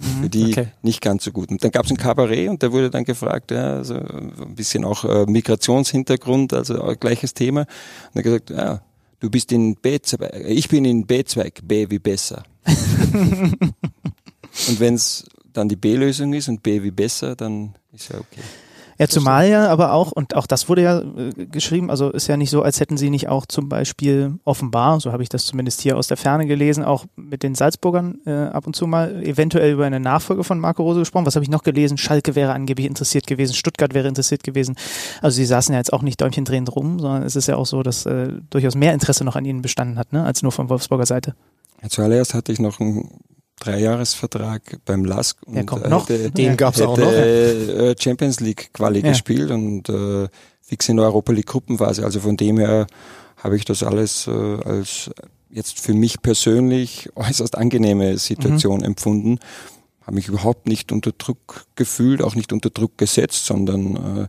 mhm. 0.00 0.22
für 0.22 0.28
die 0.30 0.50
okay. 0.50 0.68
nicht 0.82 1.00
ganz 1.00 1.22
so 1.22 1.30
gut. 1.30 1.50
Und 1.50 1.62
dann 1.62 1.70
gab 1.70 1.84
es 1.84 1.92
ein 1.92 1.96
Kabarett 1.96 2.48
und 2.48 2.60
da 2.60 2.72
wurde 2.72 2.90
dann 2.90 3.04
gefragt, 3.04 3.52
ja, 3.52 3.74
also 3.76 3.94
ein 3.94 4.56
bisschen 4.56 4.84
auch 4.84 5.04
äh, 5.04 5.26
Migrationshintergrund, 5.26 6.52
also 6.52 6.92
gleiches 6.98 7.34
Thema. 7.34 7.60
Und 7.60 8.16
er 8.16 8.22
gesagt, 8.24 8.50
ja, 8.50 8.80
Du 9.24 9.30
bist 9.30 9.52
in 9.52 9.74
B-Zweig, 9.76 10.34
ich 10.46 10.68
bin 10.68 10.84
in 10.84 11.06
B-Zweig, 11.06 11.66
B 11.66 11.88
wie 11.88 11.98
besser. 11.98 12.44
und 12.66 13.74
wenn 14.76 14.92
es 14.96 15.24
dann 15.50 15.66
die 15.66 15.76
B-Lösung 15.76 16.34
ist 16.34 16.48
und 16.48 16.62
B 16.62 16.82
wie 16.82 16.90
besser, 16.90 17.34
dann 17.34 17.74
ist 17.90 18.10
ja 18.10 18.18
okay. 18.18 18.42
Ja, 18.98 19.09
zumal 19.09 19.48
ja 19.48 19.68
aber 19.68 19.92
auch, 19.92 20.12
und 20.12 20.37
auch 20.37 20.46
das 20.46 20.68
wurde 20.68 20.83
ja 20.83 21.00
äh, 21.00 21.46
geschrieben, 21.46 21.90
also 21.90 22.11
ist 22.11 22.28
ja 22.28 22.37
nicht 22.37 22.50
so, 22.50 22.62
als 22.62 22.80
hätten 22.80 22.96
sie 22.96 23.11
nicht 23.11 23.28
auch 23.28 23.46
zum 23.46 23.68
Beispiel 23.68 24.38
offenbar, 24.44 25.00
so 25.00 25.12
habe 25.12 25.22
ich 25.22 25.28
das 25.28 25.46
zumindest 25.46 25.80
hier 25.80 25.96
aus 25.96 26.07
der 26.07 26.16
Ferne 26.16 26.46
gelesen, 26.46 26.85
auch 26.85 27.04
mit 27.16 27.42
den 27.42 27.54
Salzburgern 27.54 28.18
äh, 28.26 28.33
ab 28.33 28.66
und 28.66 28.76
zu 28.76 28.87
mal 28.87 29.22
eventuell 29.24 29.72
über 29.72 29.85
eine 29.85 30.00
Nachfolge 30.00 30.44
von 30.44 30.61
Marco 30.61 30.83
Rose 30.83 31.00
gesprochen. 31.00 31.26
Was 31.26 31.35
habe 31.35 31.44
ich 31.44 31.50
noch 31.50 31.62
gelesen? 31.62 31.98
Schalke 31.98 32.35
wäre 32.35 32.52
angeblich 32.52 32.87
interessiert 32.87 33.26
gewesen, 33.26 33.54
Stuttgart 33.54 33.94
wäre 33.94 34.09
interessiert 34.09 34.42
gewesen. 34.44 34.76
Also 35.22 35.37
sie 35.37 35.46
saßen 35.46 35.72
ja 35.72 35.78
jetzt 35.78 35.92
auch 35.92 36.02
nicht 36.02 36.20
Däumchen 36.20 36.44
drehend 36.44 36.74
rum, 36.74 37.00
sondern 37.00 37.22
es 37.22 37.37
ist 37.37 37.48
ja 37.48 37.57
auch 37.57 37.66
so, 37.66 37.83
dass 37.83 38.07
äh, 38.07 38.28
durchaus 38.50 38.74
mehr 38.74 38.94
Interesse 38.94 39.24
noch 39.24 39.37
an 39.37 39.44
ihnen 39.44 39.62
bestanden 39.62 39.98
hat, 39.98 40.12
ne, 40.12 40.24
als 40.24 40.42
nur 40.42 40.52
von 40.52 40.68
Wolfsburger 40.68 41.07
Seite. 41.07 41.35
Ja, 41.83 41.88
zuallererst 41.88 42.35
hatte 42.35 42.52
ich 42.52 42.61
noch 42.61 42.80
ein 42.80 43.11
Dreijahresvertrag 43.60 44.78
beim 44.84 45.04
LASK 45.04 45.38
und 45.46 45.54
Der 45.54 45.64
kommt 45.64 45.88
noch. 45.88 46.08
Hätte, 46.08 46.30
den 46.30 46.56
gab's 46.56 46.78
hätte, 46.78 46.88
auch 46.88 46.98
noch. 46.98 47.06
Äh, 47.06 47.94
Champions 47.98 48.40
League 48.40 48.70
Quali 48.72 49.00
ja. 49.00 49.10
gespielt 49.10 49.50
und 49.50 49.88
äh, 49.88 50.28
fix 50.60 50.88
in 50.88 50.96
der 50.96 51.06
Europa 51.06 51.32
League 51.32 51.46
Gruppenphase. 51.46 52.04
Also 52.04 52.20
von 52.20 52.36
dem 52.36 52.58
her 52.58 52.86
habe 53.36 53.56
ich 53.56 53.64
das 53.64 53.82
alles 53.82 54.26
äh, 54.26 54.30
als 54.30 55.10
jetzt 55.50 55.78
für 55.78 55.94
mich 55.94 56.20
persönlich 56.20 57.08
äußerst 57.16 57.56
angenehme 57.56 58.18
Situation 58.18 58.78
mhm. 58.78 58.84
empfunden. 58.84 59.38
Habe 60.02 60.16
mich 60.16 60.28
überhaupt 60.28 60.66
nicht 60.66 60.92
unter 60.92 61.12
Druck 61.12 61.66
gefühlt, 61.76 62.22
auch 62.22 62.34
nicht 62.34 62.52
unter 62.52 62.70
Druck 62.70 62.98
gesetzt, 62.98 63.46
sondern 63.46 64.28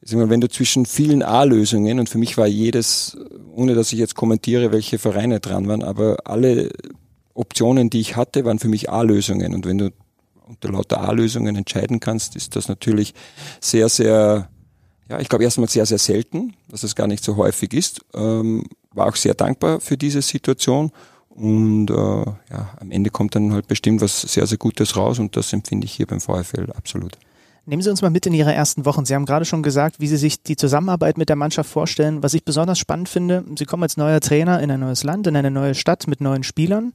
wenn 0.00 0.40
du 0.40 0.48
zwischen 0.48 0.86
vielen 0.86 1.22
A-Lösungen 1.22 1.98
und 1.98 2.08
für 2.08 2.18
mich 2.18 2.36
war 2.36 2.46
jedes, 2.46 3.16
ohne 3.52 3.74
dass 3.74 3.92
ich 3.92 3.98
jetzt 3.98 4.14
kommentiere, 4.14 4.72
welche 4.72 4.98
Vereine 4.98 5.40
dran 5.40 5.66
waren, 5.68 5.82
aber 5.82 6.18
alle 6.24 6.70
Optionen, 7.38 7.90
die 7.90 8.00
ich 8.00 8.16
hatte, 8.16 8.44
waren 8.44 8.58
für 8.58 8.68
mich 8.68 8.90
A-Lösungen. 8.90 9.54
Und 9.54 9.66
wenn 9.66 9.78
du 9.78 9.92
unter 10.46 10.70
lauter 10.70 11.00
A-Lösungen 11.00 11.56
entscheiden 11.56 12.00
kannst, 12.00 12.36
ist 12.36 12.56
das 12.56 12.68
natürlich 12.68 13.14
sehr, 13.60 13.88
sehr, 13.88 14.48
ja, 15.08 15.20
ich 15.20 15.28
glaube 15.28 15.44
erstmal 15.44 15.68
sehr, 15.68 15.86
sehr 15.86 15.98
selten, 15.98 16.54
dass 16.68 16.82
es 16.82 16.94
gar 16.94 17.06
nicht 17.06 17.22
so 17.22 17.36
häufig 17.36 17.72
ist. 17.74 18.00
Ähm, 18.14 18.64
war 18.92 19.06
auch 19.06 19.16
sehr 19.16 19.34
dankbar 19.34 19.80
für 19.80 19.96
diese 19.96 20.22
Situation. 20.22 20.90
Und 21.28 21.90
äh, 21.90 21.94
ja, 21.94 22.70
am 22.80 22.90
Ende 22.90 23.10
kommt 23.10 23.36
dann 23.36 23.52
halt 23.52 23.68
bestimmt 23.68 24.00
was 24.00 24.22
sehr, 24.22 24.46
sehr 24.46 24.58
Gutes 24.58 24.96
raus 24.96 25.20
und 25.20 25.36
das 25.36 25.52
empfinde 25.52 25.84
ich 25.84 25.92
hier 25.92 26.06
beim 26.06 26.20
VfL 26.20 26.72
absolut. 26.74 27.16
Nehmen 27.64 27.82
Sie 27.82 27.90
uns 27.90 28.02
mal 28.02 28.10
mit 28.10 28.26
in 28.26 28.32
Ihre 28.32 28.52
ersten 28.52 28.86
Wochen. 28.86 29.04
Sie 29.04 29.14
haben 29.14 29.26
gerade 29.26 29.44
schon 29.44 29.62
gesagt, 29.62 30.00
wie 30.00 30.08
Sie 30.08 30.16
sich 30.16 30.42
die 30.42 30.56
Zusammenarbeit 30.56 31.18
mit 31.18 31.28
der 31.28 31.36
Mannschaft 31.36 31.70
vorstellen. 31.70 32.22
Was 32.22 32.34
ich 32.34 32.42
besonders 32.42 32.78
spannend 32.78 33.10
finde, 33.10 33.44
Sie 33.56 33.66
kommen 33.66 33.82
als 33.82 33.96
neuer 33.96 34.20
Trainer 34.20 34.60
in 34.60 34.70
ein 34.70 34.80
neues 34.80 35.04
Land, 35.04 35.26
in 35.26 35.36
eine 35.36 35.50
neue 35.50 35.74
Stadt 35.74 36.08
mit 36.08 36.20
neuen 36.20 36.42
Spielern. 36.42 36.94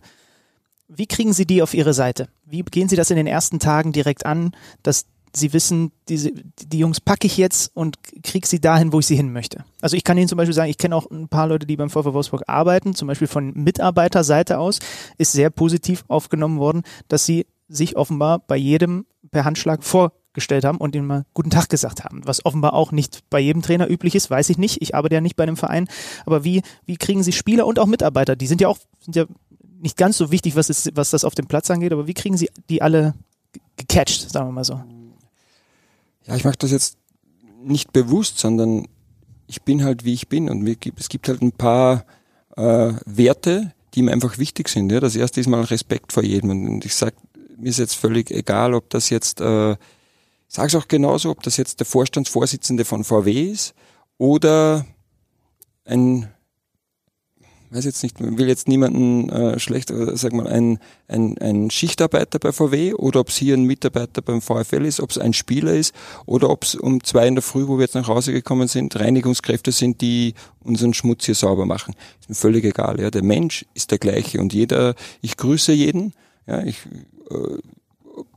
Wie 0.88 1.08
kriegen 1.08 1.34
Sie 1.34 1.46
die 1.46 1.62
auf 1.62 1.74
Ihre 1.74 1.94
Seite? 1.94 2.28
Wie 2.46 2.62
gehen 2.62 2.90
Sie 2.90 2.96
das 2.96 3.10
in 3.10 3.18
den 3.18 3.28
ersten 3.28 3.60
Tagen 3.60 3.92
direkt 3.92 4.26
an, 4.26 4.52
dass 4.84 5.06
Sie 5.36 5.52
wissen, 5.52 5.92
diese, 6.10 6.32
die 6.32 6.78
Jungs 6.78 7.02
packe 7.02 7.26
ich 7.26 7.38
jetzt 7.38 7.72
und 7.74 7.98
kriege 8.24 8.48
sie 8.48 8.62
dahin, 8.62 8.94
wo 8.94 9.00
ich 9.00 9.08
sie 9.08 9.16
hin 9.16 9.34
möchte. 9.34 9.66
Also 9.82 9.98
ich 9.98 10.04
kann 10.04 10.16
Ihnen 10.16 10.28
zum 10.28 10.38
Beispiel 10.38 10.54
sagen, 10.54 10.70
ich 10.70 10.78
kenne 10.78 10.96
auch 10.96 11.10
ein 11.10 11.28
paar 11.28 11.48
Leute, 11.48 11.66
die 11.66 11.76
beim 11.76 11.90
VfW 11.90 12.14
Wolfsburg 12.14 12.44
arbeiten, 12.46 12.94
zum 12.94 13.08
Beispiel 13.08 13.28
von 13.28 13.52
Mitarbeiterseite 13.56 14.60
aus, 14.60 14.78
ist 15.18 15.32
sehr 15.32 15.50
positiv 15.50 16.06
aufgenommen 16.08 16.60
worden, 16.60 16.84
dass 17.08 17.26
sie 17.26 17.48
sich 17.68 17.96
offenbar 17.98 18.40
bei 18.46 18.58
jedem 18.58 19.08
per 19.32 19.44
Handschlag 19.44 19.84
vorgestellt 19.84 20.66
haben 20.66 20.78
und 20.78 20.96
ihnen 20.96 21.08
mal 21.08 21.26
guten 21.34 21.50
Tag 21.50 21.68
gesagt 21.68 22.04
haben. 22.04 22.22
Was 22.26 22.46
offenbar 22.46 22.74
auch 22.74 22.92
nicht 22.92 23.22
bei 23.32 23.40
jedem 23.40 23.64
Trainer 23.64 23.90
üblich 23.90 24.14
ist, 24.14 24.30
weiß 24.30 24.50
ich 24.50 24.60
nicht. 24.60 24.84
Ich 24.84 24.94
arbeite 24.94 25.16
ja 25.16 25.22
nicht 25.22 25.36
bei 25.36 25.44
einem 25.44 25.58
Verein. 25.58 25.88
Aber 26.28 26.44
wie, 26.44 26.62
wie 26.86 26.98
kriegen 26.98 27.24
Sie 27.24 27.32
Spieler 27.32 27.66
und 27.66 27.80
auch 27.80 27.88
Mitarbeiter? 27.88 28.36
Die 28.36 28.48
sind 28.48 28.62
ja 28.62 28.68
auch, 28.68 28.78
sind 29.00 29.16
ja 29.16 29.26
nicht 29.84 29.98
ganz 29.98 30.18
so 30.18 30.32
wichtig, 30.32 30.56
was, 30.56 30.70
ist, 30.70 30.96
was 30.96 31.12
das 31.12 31.26
auf 31.26 31.36
dem 31.36 31.46
Platz 31.46 31.70
angeht, 31.70 31.92
aber 31.92 32.08
wie 32.08 32.14
kriegen 32.14 32.38
Sie 32.38 32.50
die 32.70 32.82
alle 32.82 33.14
gecatcht, 33.76 34.32
sagen 34.32 34.48
wir 34.48 34.54
mal 34.54 34.64
so? 34.64 34.82
Ja, 36.26 36.36
ich 36.36 36.46
mache 36.46 36.58
das 36.58 36.72
jetzt 36.72 36.98
nicht 37.62 37.92
bewusst, 37.94 38.40
sondern 38.40 38.88
ich 39.46 39.62
bin 39.64 39.84
halt 39.84 40.06
wie 40.06 40.14
ich 40.14 40.30
bin 40.30 40.50
und 40.50 40.66
es 40.98 41.10
gibt 41.10 41.28
halt 41.28 41.42
ein 41.42 41.52
paar 41.52 42.06
äh, 42.56 42.94
Werte, 43.06 43.74
die 43.94 44.02
mir 44.02 44.12
einfach 44.12 44.38
wichtig 44.38 44.70
sind. 44.70 44.92
Ja? 44.92 45.00
Das 45.00 45.16
erste 45.16 45.42
ist 45.42 45.48
mal 45.48 45.62
Respekt 45.62 46.14
vor 46.14 46.24
jedem 46.24 46.50
und 46.50 46.86
ich 46.86 46.96
sag 46.96 47.14
mir 47.58 47.70
ist 47.70 47.80
jetzt 47.80 47.96
völlig 47.96 48.32
egal, 48.32 48.74
ob 48.74 48.90
das 48.90 49.10
jetzt, 49.10 49.40
äh, 49.40 49.76
sage 50.48 50.68
es 50.68 50.76
auch 50.76 50.88
genauso, 50.88 51.30
ob 51.30 51.44
das 51.44 51.58
jetzt 51.58 51.80
der 51.80 51.86
Vorstandsvorsitzende 51.86 52.86
von 52.86 53.04
VW 53.04 53.52
ist 53.52 53.74
oder 54.18 54.86
ein 55.86 56.30
weiß 57.74 57.86
jetzt 57.86 58.04
nicht, 58.04 58.20
will 58.20 58.48
jetzt 58.48 58.68
niemanden 58.68 59.30
äh, 59.30 59.60
schlecht, 59.60 59.90
äh, 59.90 60.16
sag 60.16 60.34
mal, 60.34 60.48
ein, 60.48 60.80
ein, 61.08 61.38
ein 61.40 61.72
Schichtarbeiter 61.72 62.40
bei 62.40 62.52
VW 62.52 62.94
oder 62.94 63.20
ob 63.20 63.30
es 63.30 63.38
hier 63.38 63.56
ein 63.56 63.64
Mitarbeiter 63.64 64.22
beim 64.22 64.42
VfL 64.42 64.86
ist, 64.86 65.00
ob 65.00 65.10
es 65.12 65.18
ein 65.18 65.34
Spieler 65.34 65.74
ist 65.74 65.94
oder 66.26 66.50
ob 66.50 66.64
es 66.64 66.76
um 66.76 67.04
zwei 67.04 67.28
in 67.28 67.36
der 67.36 67.42
Früh, 67.42 67.68
wo 67.68 67.78
wir 67.78 67.86
jetzt 67.86 67.96
nach 67.96 68.08
Hause 68.08 68.32
gekommen 68.32 68.68
sind, 68.68 69.00
Reinigungskräfte 69.00 69.72
sind, 69.72 70.02
die 70.02 70.36
unseren 70.64 70.94
Schmutz 70.94 71.26
hier 71.26 71.36
sauber 71.36 71.66
machen. 71.66 71.96
Ist 72.20 72.30
mir 72.30 72.36
völlig 72.36 72.64
egal. 72.64 73.00
Ja. 73.00 73.10
Der 73.10 73.24
Mensch 73.24 73.66
ist 73.74 73.92
der 73.92 73.98
gleiche 73.98 74.40
und 74.40 74.54
jeder, 74.54 74.96
ich 75.22 75.38
grüße 75.38 75.74
jeden. 75.74 76.14
Ja, 76.46 76.64
ich, 76.64 76.80
äh, 77.32 77.58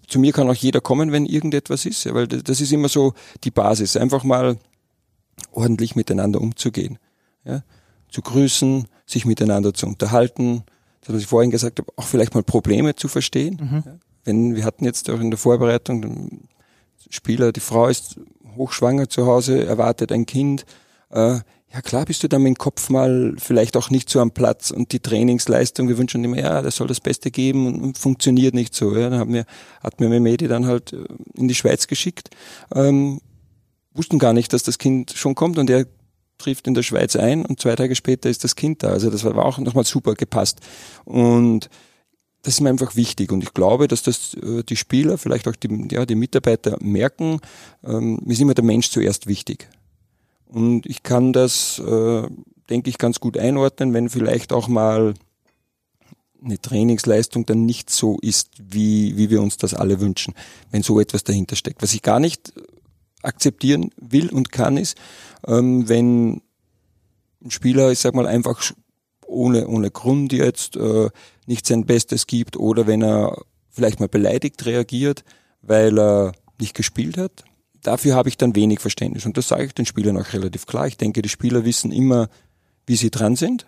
zu 0.07 0.19
mir 0.19 0.33
kann 0.33 0.49
auch 0.49 0.55
jeder 0.55 0.81
kommen, 0.81 1.13
wenn 1.13 1.27
irgendetwas 1.27 1.85
ist, 1.85 2.05
ja, 2.05 2.15
weil 2.15 2.29
das 2.29 2.61
ist 2.61 2.73
immer 2.73 2.89
so 2.89 3.15
die 3.45 3.51
Basis, 3.51 3.97
einfach 3.97 4.23
mal 4.23 4.57
ordentlich 5.51 5.97
miteinander 5.97 6.41
umzugehen. 6.41 6.99
Ja 7.45 7.63
zu 8.11 8.23
grüßen, 8.23 8.87
sich 9.07 9.25
miteinander 9.25 9.75
zu 9.75 9.87
unterhalten, 9.87 10.65
das, 11.01 11.15
was 11.15 11.23
ich 11.23 11.29
vorhin 11.29 11.51
gesagt 11.51 11.79
habe, 11.79 11.93
auch 11.97 12.05
vielleicht 12.05 12.35
mal 12.35 12.43
Probleme 12.43 12.97
zu 12.97 13.09
verstehen. 13.09 13.61
Mhm. 13.61 14.01
Wenn 14.25 14.57
wir 14.57 14.65
hatten 14.65 14.85
jetzt 14.85 15.09
auch 15.09 15.21
in 15.21 15.31
der 15.31 15.39
Vorbereitung 15.39 16.03
den 16.03 16.49
Spieler, 17.11 17.53
die 17.53 17.61
Frau 17.61 17.87
ist 17.87 18.19
hochschwanger 18.57 19.09
zu 19.09 19.27
Hause, 19.27 19.65
erwartet 19.65 20.11
ein 20.11 20.27
Kind. 20.27 20.65
Äh, 21.11 21.41
ja 21.73 21.83
klar 21.83 22.05
bist 22.05 22.23
du 22.23 22.29
dann 22.29 22.43
mit 22.43 22.57
dem 22.57 22.59
Kopf 22.59 22.89
mal 22.91 23.35
vielleicht 23.39 23.77
auch 23.77 23.91
nicht 23.91 24.09
so 24.09 24.21
am 24.21 24.31
Platz 24.31 24.71
und 24.71 24.93
die 24.93 25.01
Trainingsleistung, 25.01 25.89
wir 25.89 25.99
wünschen 25.99 26.25
immer, 26.25 26.39
ja, 26.39 26.63
das 26.63 26.77
soll 26.77 26.87
das 26.87 27.01
Beste 27.01 27.31
geben 27.31 27.67
und, 27.67 27.81
und 27.83 27.99
funktioniert 27.99 28.55
nicht 28.55 28.75
so. 28.75 28.97
Ja. 28.97 29.11
Dann 29.11 29.19
haben 29.19 29.33
wir, 29.33 29.45
hat 29.83 30.01
mir 30.01 30.09
Medi 30.09 30.49
dann 30.49 30.67
halt 30.67 30.93
äh, 30.93 31.05
in 31.35 31.49
die 31.49 31.55
Schweiz 31.55 31.87
geschickt, 31.87 32.31
ähm, 32.75 33.21
wussten 33.95 34.19
gar 34.19 34.33
nicht, 34.33 34.53
dass 34.53 34.63
das 34.63 34.79
Kind 34.79 35.13
schon 35.13 35.35
kommt 35.35 35.59
und 35.59 35.71
er 35.71 35.87
trifft 36.39 36.67
in 36.67 36.75
der 36.75 36.83
Schweiz 36.83 37.17
ein 37.17 37.45
und 37.45 37.61
zwei 37.61 37.75
Tage 37.77 37.95
später 37.95 38.29
ist 38.29 38.45
das 38.45 38.57
Kind 38.57 38.83
da. 38.83 38.89
Also 38.89 39.11
das 39.11 39.25
war 39.25 39.45
auch 39.45 39.59
nochmal 39.59 39.85
super 39.85 40.15
gepasst. 40.15 40.61
Und 41.05 41.69
das 42.43 42.55
ist 42.55 42.61
mir 42.61 42.71
einfach 42.71 42.95
wichtig 42.95 43.33
und 43.33 43.43
ich 43.43 43.55
glaube, 43.55 43.89
dass 43.89 44.05
das 44.05 44.35
äh, 44.35 44.63
die 44.63 44.77
Spieler, 44.77 45.19
vielleicht 45.19 45.49
auch 45.49 45.57
die, 45.57 45.89
ja, 45.91 46.07
die 46.07 46.15
Mitarbeiter 46.15 46.77
merken, 46.81 47.41
ähm, 47.85 48.21
mir 48.25 48.33
ist 48.35 48.41
immer 48.41 48.55
der 48.55 48.65
Mensch 48.65 48.91
zuerst 48.91 49.27
wichtig. 49.27 49.69
Und 50.47 50.87
ich 50.87 51.03
kann 51.03 51.33
das, 51.33 51.81
äh, 51.81 52.23
denke 52.71 52.89
ich, 52.89 52.99
ganz 52.99 53.19
gut 53.19 53.37
einordnen, 53.37 53.93
wenn 53.95 54.09
vielleicht 54.09 54.53
auch 54.53 54.69
mal 54.69 55.15
eine 56.45 56.61
Trainingsleistung 56.61 57.47
dann 57.47 57.67
nicht 57.67 57.91
so 57.91 58.19
ist, 58.23 58.51
wie, 58.59 59.17
wie 59.17 59.31
wir 59.31 59.43
uns 59.43 59.57
das 59.57 59.75
alle 59.75 60.01
wünschen, 60.01 60.35
wenn 60.71 60.83
so 60.83 61.01
etwas 61.01 61.25
dahinter 61.25 61.57
steckt. 61.57 61.83
Was 61.83 61.95
ich 61.95 62.03
gar 62.03 62.21
nicht 62.21 62.53
akzeptieren 63.23 63.91
will 63.97 64.31
und 64.31 64.53
kann, 64.53 64.77
ist, 64.77 64.97
ähm, 65.47 65.89
wenn 65.89 66.43
ein 67.43 67.51
Spieler, 67.51 67.91
ich 67.91 67.99
sag 67.99 68.15
mal, 68.15 68.27
einfach 68.27 68.73
ohne, 69.27 69.67
ohne 69.67 69.91
Grund 69.91 70.33
jetzt 70.33 70.77
äh, 70.77 71.09
nicht 71.47 71.67
sein 71.67 71.87
Bestes 71.87 72.27
gibt 72.27 72.57
oder 72.57 72.87
wenn 72.87 73.03
er 73.03 73.43
vielleicht 73.71 74.01
mal 74.01 74.09
beleidigt 74.09 74.65
reagiert, 74.67 75.25
weil 75.63 75.99
er 75.99 76.33
nicht 76.59 76.75
gespielt 76.75 77.19
hat. 77.19 77.45
Dafür 77.83 78.15
habe 78.15 78.29
ich 78.29 78.37
dann 78.37 78.57
wenig 78.57 78.81
Verständnis 78.81 79.27
und 79.27 79.37
das 79.37 79.49
sage 79.49 79.67
ich 79.67 79.75
den 79.75 79.87
Spielern 79.87 80.17
auch 80.17 80.33
relativ 80.33 80.67
klar. 80.67 80.87
Ich 80.87 80.97
denke, 80.97 81.23
die 81.23 81.29
Spieler 81.29 81.65
wissen 81.65 81.93
immer, 81.93 82.29
wie 82.87 82.97
sie 82.97 83.11
dran 83.11 83.37
sind, 83.37 83.67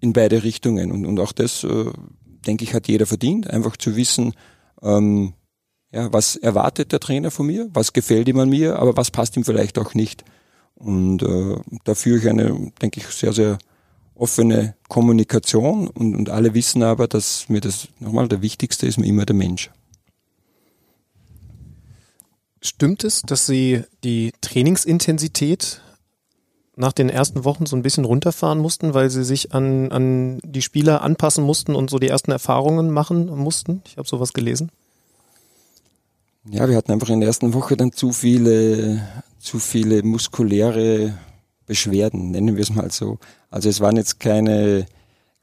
in 0.00 0.12
beide 0.12 0.42
Richtungen 0.42 0.90
und, 0.90 1.04
und 1.04 1.20
auch 1.20 1.32
das, 1.32 1.64
äh, 1.64 1.90
denke 2.46 2.64
ich, 2.64 2.74
hat 2.74 2.88
jeder 2.88 3.06
verdient, 3.06 3.50
einfach 3.50 3.76
zu 3.76 3.96
wissen, 3.96 4.34
ähm, 4.82 5.34
ja, 5.92 6.12
was 6.12 6.36
erwartet 6.36 6.92
der 6.92 7.00
Trainer 7.00 7.30
von 7.30 7.46
mir? 7.46 7.68
Was 7.72 7.92
gefällt 7.92 8.28
ihm 8.28 8.38
an 8.38 8.50
mir? 8.50 8.78
Aber 8.78 8.96
was 8.96 9.10
passt 9.10 9.36
ihm 9.36 9.44
vielleicht 9.44 9.78
auch 9.78 9.94
nicht? 9.94 10.24
Und 10.74 11.22
äh, 11.22 11.56
da 11.84 11.94
führe 11.94 12.18
ich 12.18 12.28
eine, 12.28 12.72
denke 12.80 13.00
ich, 13.00 13.06
sehr, 13.06 13.32
sehr 13.32 13.58
offene 14.14 14.74
Kommunikation 14.88 15.88
und, 15.88 16.14
und 16.14 16.30
alle 16.30 16.54
wissen 16.54 16.82
aber, 16.82 17.08
dass 17.08 17.48
mir 17.48 17.60
das 17.60 17.88
nochmal 18.00 18.28
der 18.28 18.42
wichtigste 18.42 18.86
ist 18.86 18.98
mir 18.98 19.06
immer 19.06 19.24
der 19.24 19.36
Mensch. 19.36 19.70
Stimmt 22.60 23.04
es, 23.04 23.22
dass 23.22 23.46
Sie 23.46 23.84
die 24.02 24.32
Trainingsintensität 24.40 25.80
nach 26.74 26.92
den 26.92 27.08
ersten 27.08 27.44
Wochen 27.44 27.66
so 27.66 27.76
ein 27.76 27.82
bisschen 27.82 28.04
runterfahren 28.04 28.58
mussten, 28.58 28.94
weil 28.94 29.10
Sie 29.10 29.24
sich 29.24 29.52
an, 29.52 29.90
an 29.92 30.40
die 30.44 30.62
Spieler 30.62 31.02
anpassen 31.02 31.44
mussten 31.44 31.74
und 31.74 31.88
so 31.88 31.98
die 31.98 32.08
ersten 32.08 32.32
Erfahrungen 32.32 32.90
machen 32.90 33.26
mussten? 33.26 33.82
Ich 33.86 33.96
habe 33.96 34.08
sowas 34.08 34.32
gelesen. 34.32 34.70
Ja, 36.50 36.66
wir 36.68 36.76
hatten 36.76 36.92
einfach 36.92 37.10
in 37.10 37.20
der 37.20 37.26
ersten 37.26 37.52
Woche 37.52 37.76
dann 37.76 37.92
zu 37.92 38.12
viele, 38.12 39.06
zu 39.38 39.58
viele 39.58 40.02
muskuläre 40.02 41.18
Beschwerden, 41.66 42.30
nennen 42.30 42.56
wir 42.56 42.62
es 42.62 42.74
mal 42.74 42.90
so. 42.90 43.18
Also 43.50 43.68
es 43.68 43.80
waren 43.80 43.96
jetzt 43.96 44.18
keine, 44.18 44.86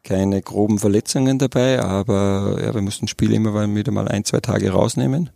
keine 0.04 0.42
groben 0.42 0.80
Verletzungen 0.80 1.38
dabei, 1.38 1.80
aber 1.80 2.58
ja, 2.60 2.74
wir 2.74 2.82
mussten 2.82 3.08
Spiele 3.08 3.36
immer 3.36 3.76
wieder 3.76 3.92
mal 3.92 4.08
ein, 4.08 4.26
zwei 4.26 4.40
Tage 4.40 4.72
rausnehmen. 4.72 5.30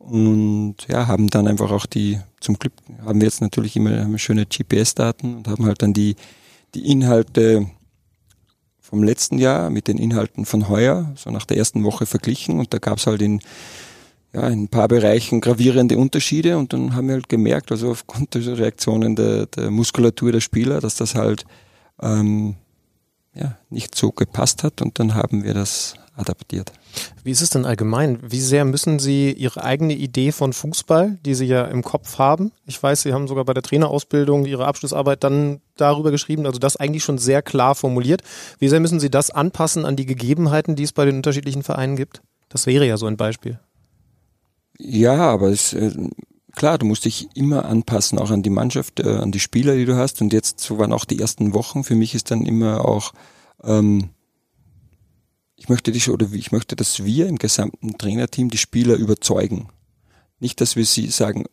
Und 0.00 0.76
ja, 0.88 1.06
haben 1.06 1.30
dann 1.30 1.46
einfach 1.46 1.70
auch 1.70 1.86
die, 1.86 2.18
zum 2.40 2.58
Glück 2.58 2.72
haben 3.04 3.20
wir 3.20 3.28
jetzt 3.28 3.40
natürlich 3.40 3.76
immer 3.76 4.18
schöne 4.18 4.46
GPS-Daten 4.46 5.36
und 5.36 5.48
haben 5.48 5.64
halt 5.64 5.80
dann 5.80 5.92
die, 5.92 6.16
die 6.74 6.90
Inhalte 6.90 7.70
vom 8.80 9.04
letzten 9.04 9.38
Jahr 9.38 9.70
mit 9.70 9.86
den 9.86 9.98
Inhalten 9.98 10.44
von 10.44 10.68
heuer, 10.68 11.12
so 11.14 11.30
nach 11.30 11.46
der 11.46 11.56
ersten 11.56 11.84
Woche 11.84 12.04
verglichen. 12.04 12.58
Und 12.58 12.74
da 12.74 12.78
gab 12.78 12.98
es 12.98 13.06
halt 13.06 13.22
in 13.22 13.40
ja, 14.34 14.48
in 14.48 14.64
ein 14.64 14.68
paar 14.68 14.88
Bereichen 14.88 15.40
gravierende 15.40 15.96
Unterschiede 15.96 16.58
und 16.58 16.72
dann 16.72 16.94
haben 16.94 17.06
wir 17.06 17.14
halt 17.14 17.28
gemerkt, 17.28 17.70
also 17.70 17.90
aufgrund 17.90 18.34
der 18.34 18.58
Reaktionen 18.58 19.14
der, 19.14 19.46
der 19.46 19.70
Muskulatur 19.70 20.32
der 20.32 20.40
Spieler, 20.40 20.80
dass 20.80 20.96
das 20.96 21.14
halt 21.14 21.44
ähm, 22.02 22.56
ja, 23.34 23.56
nicht 23.70 23.94
so 23.94 24.10
gepasst 24.10 24.64
hat 24.64 24.82
und 24.82 24.98
dann 24.98 25.14
haben 25.14 25.44
wir 25.44 25.54
das 25.54 25.94
adaptiert. 26.16 26.72
Wie 27.24 27.30
ist 27.30 27.40
es 27.40 27.50
denn 27.50 27.64
allgemein? 27.64 28.18
Wie 28.22 28.40
sehr 28.40 28.64
müssen 28.64 28.98
Sie 28.98 29.32
Ihre 29.32 29.64
eigene 29.64 29.94
Idee 29.94 30.30
von 30.30 30.52
Fußball, 30.52 31.18
die 31.24 31.34
Sie 31.34 31.46
ja 31.46 31.64
im 31.64 31.82
Kopf 31.82 32.18
haben? 32.18 32.52
Ich 32.66 32.80
weiß, 32.80 33.02
Sie 33.02 33.12
haben 33.12 33.26
sogar 33.26 33.44
bei 33.44 33.54
der 33.54 33.64
Trainerausbildung 33.64 34.46
Ihre 34.46 34.66
Abschlussarbeit 34.66 35.24
dann 35.24 35.60
darüber 35.76 36.12
geschrieben, 36.12 36.46
also 36.46 36.58
das 36.58 36.76
eigentlich 36.76 37.02
schon 37.02 37.18
sehr 37.18 37.42
klar 37.42 37.74
formuliert. 37.74 38.22
Wie 38.58 38.68
sehr 38.68 38.80
müssen 38.80 39.00
Sie 39.00 39.10
das 39.10 39.30
anpassen 39.30 39.84
an 39.84 39.96
die 39.96 40.06
Gegebenheiten, 40.06 40.76
die 40.76 40.84
es 40.84 40.92
bei 40.92 41.04
den 41.04 41.16
unterschiedlichen 41.16 41.64
Vereinen 41.64 41.96
gibt? 41.96 42.22
Das 42.48 42.66
wäre 42.66 42.86
ja 42.86 42.96
so 42.96 43.06
ein 43.06 43.16
Beispiel. 43.16 43.58
Ja, 44.78 45.16
aber 45.30 45.50
es, 45.50 45.72
äh, 45.72 45.92
klar, 46.54 46.78
du 46.78 46.86
musst 46.86 47.04
dich 47.04 47.28
immer 47.34 47.64
anpassen, 47.64 48.18
auch 48.18 48.30
an 48.30 48.42
die 48.42 48.50
Mannschaft, 48.50 49.00
äh, 49.00 49.16
an 49.16 49.32
die 49.32 49.40
Spieler, 49.40 49.76
die 49.76 49.84
du 49.84 49.96
hast. 49.96 50.20
Und 50.20 50.32
jetzt, 50.32 50.60
so 50.60 50.78
waren 50.78 50.92
auch 50.92 51.04
die 51.04 51.20
ersten 51.20 51.54
Wochen. 51.54 51.84
Für 51.84 51.94
mich 51.94 52.14
ist 52.14 52.30
dann 52.30 52.44
immer 52.44 52.84
auch, 52.84 53.12
ähm, 53.62 54.10
ich 55.56 55.68
möchte 55.68 55.92
dich 55.92 56.10
oder 56.10 56.30
ich 56.32 56.52
möchte, 56.52 56.76
dass 56.76 57.04
wir 57.04 57.28
im 57.28 57.38
gesamten 57.38 57.96
Trainerteam 57.96 58.50
die 58.50 58.58
Spieler 58.58 58.96
überzeugen. 58.96 59.68
Nicht, 60.40 60.60
dass 60.60 60.76
wir 60.76 60.84
sie 60.84 61.08
sagen, 61.08 61.44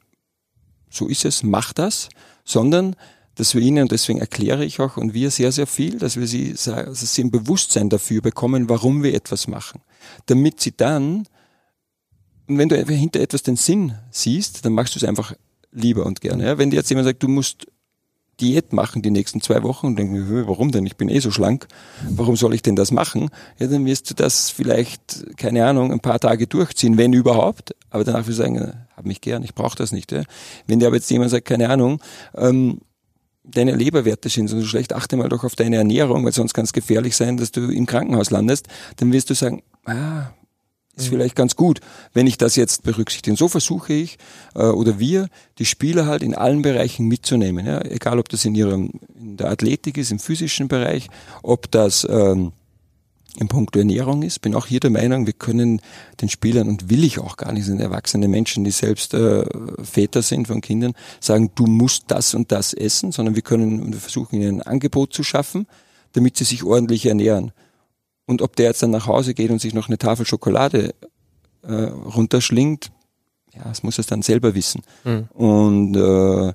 so 0.90 1.08
ist 1.08 1.24
es, 1.24 1.44
mach 1.44 1.72
das, 1.72 2.10
sondern 2.44 2.96
dass 3.36 3.56
wir 3.56 3.62
ihnen, 3.62 3.84
und 3.84 3.92
deswegen 3.92 4.20
erkläre 4.20 4.66
ich 4.66 4.80
auch 4.80 4.98
und 4.98 5.14
wir 5.14 5.32
sehr, 5.32 5.52
sehr 5.52 5.68
viel, 5.68 5.98
dass 5.98 6.18
wir 6.18 6.28
sie, 6.28 6.54
dass 6.54 7.16
sie 7.16 7.24
ein 7.24 7.32
Bewusstsein 7.32 7.90
dafür 7.90 8.22
bekommen, 8.22 8.68
warum 8.68 9.04
wir 9.04 9.14
etwas 9.14 9.48
machen. 9.48 9.82
Damit 10.26 10.60
sie 10.60 10.76
dann 10.76 11.28
und 12.52 12.58
wenn 12.58 12.68
du 12.68 12.76
hinter 12.76 13.22
etwas 13.22 13.44
den 13.44 13.56
Sinn 13.56 13.94
siehst, 14.12 14.66
dann 14.66 14.74
machst 14.74 14.96
du 14.96 15.00
es 15.00 15.06
einfach 15.06 15.34
lieber 15.72 16.06
und 16.06 16.20
gerne. 16.20 16.46
Ja? 16.46 16.58
Wenn 16.58 16.70
dir 16.70 16.76
jetzt 16.78 16.90
jemand 16.90 17.06
sagt, 17.06 17.24
du 17.24 17.30
musst 17.30 17.68
Diät 18.42 18.74
machen 18.74 19.02
die 19.02 19.12
nächsten 19.12 19.40
zwei 19.40 19.62
Wochen 19.64 19.88
und 19.88 19.98
denken, 19.98 20.46
warum 20.48 20.72
denn? 20.72 20.86
Ich 20.86 20.98
bin 20.98 21.10
eh 21.10 21.20
so 21.20 21.32
schlank. 21.32 21.68
Warum 22.10 22.36
soll 22.36 22.54
ich 22.56 22.64
denn 22.64 22.76
das 22.76 22.92
machen? 22.92 23.30
Ja, 23.60 23.68
dann 23.68 23.86
wirst 23.86 24.10
du 24.10 24.16
das 24.16 24.50
vielleicht, 24.50 25.38
keine 25.38 25.66
Ahnung, 25.66 25.92
ein 25.94 26.00
paar 26.00 26.20
Tage 26.20 26.48
durchziehen, 26.48 26.98
wenn 26.98 27.14
überhaupt. 27.14 27.76
Aber 27.90 28.04
danach 28.04 28.28
wirst 28.28 28.40
du 28.40 28.44
sagen, 28.44 28.74
hab 28.98 29.06
mich 29.06 29.22
gern, 29.22 29.44
ich 29.44 29.54
brauche 29.54 29.78
das 29.78 29.92
nicht. 29.92 30.12
Ja? 30.12 30.24
Wenn 30.66 30.80
dir 30.80 30.88
aber 30.88 30.96
jetzt 30.96 31.10
jemand 31.10 31.30
sagt, 31.32 31.46
keine 31.46 31.70
Ahnung, 31.70 32.02
ähm, 32.36 32.82
deine 33.44 33.76
Leberwerte 33.76 34.28
sind 34.28 34.48
so 34.48 34.62
schlecht, 34.64 34.94
achte 34.94 35.16
mal 35.18 35.30
doch 35.30 35.44
auf 35.44 35.56
deine 35.56 35.78
Ernährung, 35.78 36.26
weil 36.26 36.34
sonst 36.34 36.54
kann 36.54 36.66
es 36.66 36.74
gefährlich 36.74 37.16
sein, 37.16 37.38
dass 37.38 37.52
du 37.52 37.70
im 37.70 37.86
Krankenhaus 37.86 38.32
landest, 38.32 38.68
dann 38.98 39.14
wirst 39.14 39.30
du 39.30 39.36
sagen, 39.36 39.62
ah, 39.86 40.34
ist 40.96 41.08
vielleicht 41.08 41.36
ganz 41.36 41.56
gut, 41.56 41.80
wenn 42.14 42.28
ich 42.28 42.38
das 42.38 42.56
jetzt 42.56 42.84
berücksichtige. 42.84 43.32
Und 43.34 43.38
so 43.38 43.48
versuche 43.48 43.94
ich 43.94 44.18
äh, 44.56 44.64
oder 44.64 45.00
wir, 45.00 45.28
die 45.58 45.66
Spieler 45.66 46.06
halt 46.06 46.22
in 46.22 46.36
allen 46.36 46.62
Bereichen 46.62 47.08
mitzunehmen. 47.08 47.66
Ja? 47.66 47.82
Egal, 47.82 48.20
ob 48.20 48.30
das 48.30 48.46
in 48.46 48.56
ihrem 48.56 48.92
in 49.20 49.38
der 49.38 49.50
Athletik 49.50 49.98
ist, 49.98 50.12
im 50.12 50.20
physischen 50.20 50.68
Bereich, 50.68 51.08
ob 51.44 51.72
das 51.72 52.06
ähm, 52.10 52.52
in 53.38 53.48
puncto 53.48 53.80
Ernährung 53.80 54.24
ist. 54.24 54.42
Bin 54.42 54.56
auch 54.56 54.66
hier 54.66 54.80
der 54.80 54.90
Meinung, 54.90 55.26
wir 55.26 55.34
können 55.34 55.82
den 56.20 56.30
Spielern 56.30 56.68
und 56.68 56.90
will 56.90 57.04
ich 57.04 57.20
auch 57.20 57.38
gar 57.38 57.52
nicht, 57.54 57.66
sind 57.66 57.80
erwachsene 57.80 58.28
Menschen, 58.28 58.64
die 58.64 58.72
selbst 58.72 59.14
äh, 59.14 59.46
Väter 59.82 60.22
sind 60.22 60.48
von 60.48 60.62
Kindern, 60.62 60.94
sagen, 61.20 61.52
du 61.56 61.66
musst 61.66 62.06
das 62.08 62.34
und 62.34 62.52
das 62.52 62.74
essen, 62.74 63.12
sondern 63.12 63.36
wir 63.36 63.42
können 63.42 63.82
und 63.82 63.94
wir 63.94 64.02
versuchen 64.02 64.42
ihnen 64.42 64.62
ein 64.62 64.68
Angebot 64.68 65.14
zu 65.14 65.24
schaffen, 65.24 65.68
damit 66.14 66.36
sie 66.38 66.44
sich 66.44 66.64
ordentlich 66.64 67.06
ernähren. 67.06 67.54
Und 68.32 68.42
ob 68.42 68.56
der 68.56 68.68
jetzt 68.68 68.82
dann 68.82 68.92
nach 68.92 69.08
Hause 69.08 69.34
geht 69.34 69.52
und 69.52 69.60
sich 69.60 69.74
noch 69.74 69.90
eine 69.90 69.98
Tafel 69.98 70.26
Schokolade 70.26 70.96
äh, 71.64 71.74
runterschlingt, 71.74 72.90
ja, 73.54 73.64
das 73.66 73.84
muss 73.84 73.98
er 73.98 74.06
dann 74.06 74.22
selber 74.22 74.56
wissen. 74.56 74.84
Mhm. 75.04 75.28
Und 75.34 75.96
äh, 75.98 76.54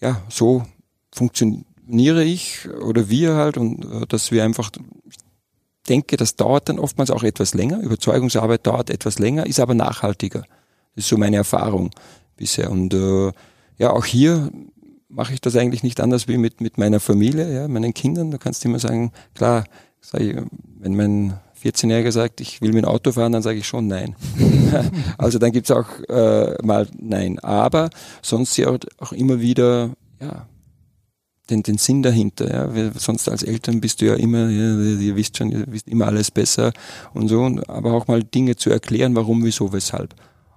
ja, 0.00 0.22
so 0.30 0.64
funktioniere 1.12 2.24
ich 2.24 2.66
oder 2.70 3.10
wir 3.10 3.34
halt 3.34 3.58
und 3.58 3.84
äh, 3.84 4.06
dass 4.06 4.30
wir 4.30 4.42
einfach, 4.44 4.70
ich 5.10 5.18
denke, 5.90 6.16
das 6.16 6.36
dauert 6.36 6.70
dann 6.70 6.78
oftmals 6.78 7.10
auch 7.10 7.22
etwas 7.22 7.52
länger. 7.52 7.80
Überzeugungsarbeit 7.80 8.66
dauert 8.66 8.88
etwas 8.88 9.18
länger, 9.18 9.44
ist 9.44 9.60
aber 9.60 9.74
nachhaltiger. 9.74 10.44
Das 10.94 11.04
ist 11.04 11.08
so 11.08 11.18
meine 11.18 11.36
Erfahrung 11.36 11.90
bisher. 12.34 12.70
Und 12.70 12.94
äh, 12.94 13.30
ja, 13.76 13.90
auch 13.90 14.06
hier 14.06 14.50
mache 15.10 15.34
ich 15.34 15.42
das 15.42 15.54
eigentlich 15.54 15.82
nicht 15.82 16.00
anders 16.00 16.28
wie 16.28 16.38
mit, 16.38 16.62
mit 16.62 16.78
meiner 16.78 16.98
Familie, 16.98 17.52
ja, 17.52 17.68
meinen 17.68 17.92
Kindern. 17.92 18.30
Da 18.30 18.38
kannst 18.38 18.64
du 18.64 18.68
immer 18.68 18.78
sagen, 18.78 19.12
klar, 19.34 19.64
ich, 20.18 20.36
wenn 20.78 20.96
mein 20.96 21.34
14-Jähriger 21.62 22.12
sagt, 22.12 22.40
ich 22.40 22.60
will 22.62 22.72
mit 22.72 22.84
dem 22.84 22.88
Auto 22.88 23.12
fahren, 23.12 23.32
dann 23.32 23.42
sage 23.42 23.58
ich 23.58 23.66
schon 23.66 23.86
nein. 23.86 24.16
also 25.18 25.38
dann 25.38 25.52
gibt's 25.52 25.70
auch 25.70 25.86
äh, 26.08 26.54
mal 26.62 26.88
nein. 26.98 27.38
Aber 27.40 27.90
sonst 28.22 28.56
ja 28.56 28.74
auch 28.98 29.12
immer 29.12 29.40
wieder, 29.40 29.90
ja, 30.20 30.46
den, 31.50 31.62
den 31.62 31.78
Sinn 31.78 32.02
dahinter. 32.02 32.50
Ja. 32.50 32.74
Wir, 32.74 32.92
sonst 32.96 33.28
als 33.28 33.42
Eltern 33.42 33.80
bist 33.80 34.00
du 34.00 34.06
ja 34.06 34.14
immer, 34.14 34.48
ja, 34.48 34.78
ihr 34.78 35.16
wisst 35.16 35.36
schon, 35.36 35.50
ihr 35.50 35.64
wisst 35.68 35.88
immer 35.88 36.06
alles 36.06 36.30
besser 36.30 36.72
und 37.12 37.28
so, 37.28 37.42
und, 37.42 37.68
aber 37.68 37.92
auch 37.92 38.06
mal 38.06 38.22
Dinge 38.22 38.56
zu 38.56 38.70
erklären, 38.70 39.14
warum, 39.14 39.44
wieso, 39.44 39.72
weshalb. 39.72 40.14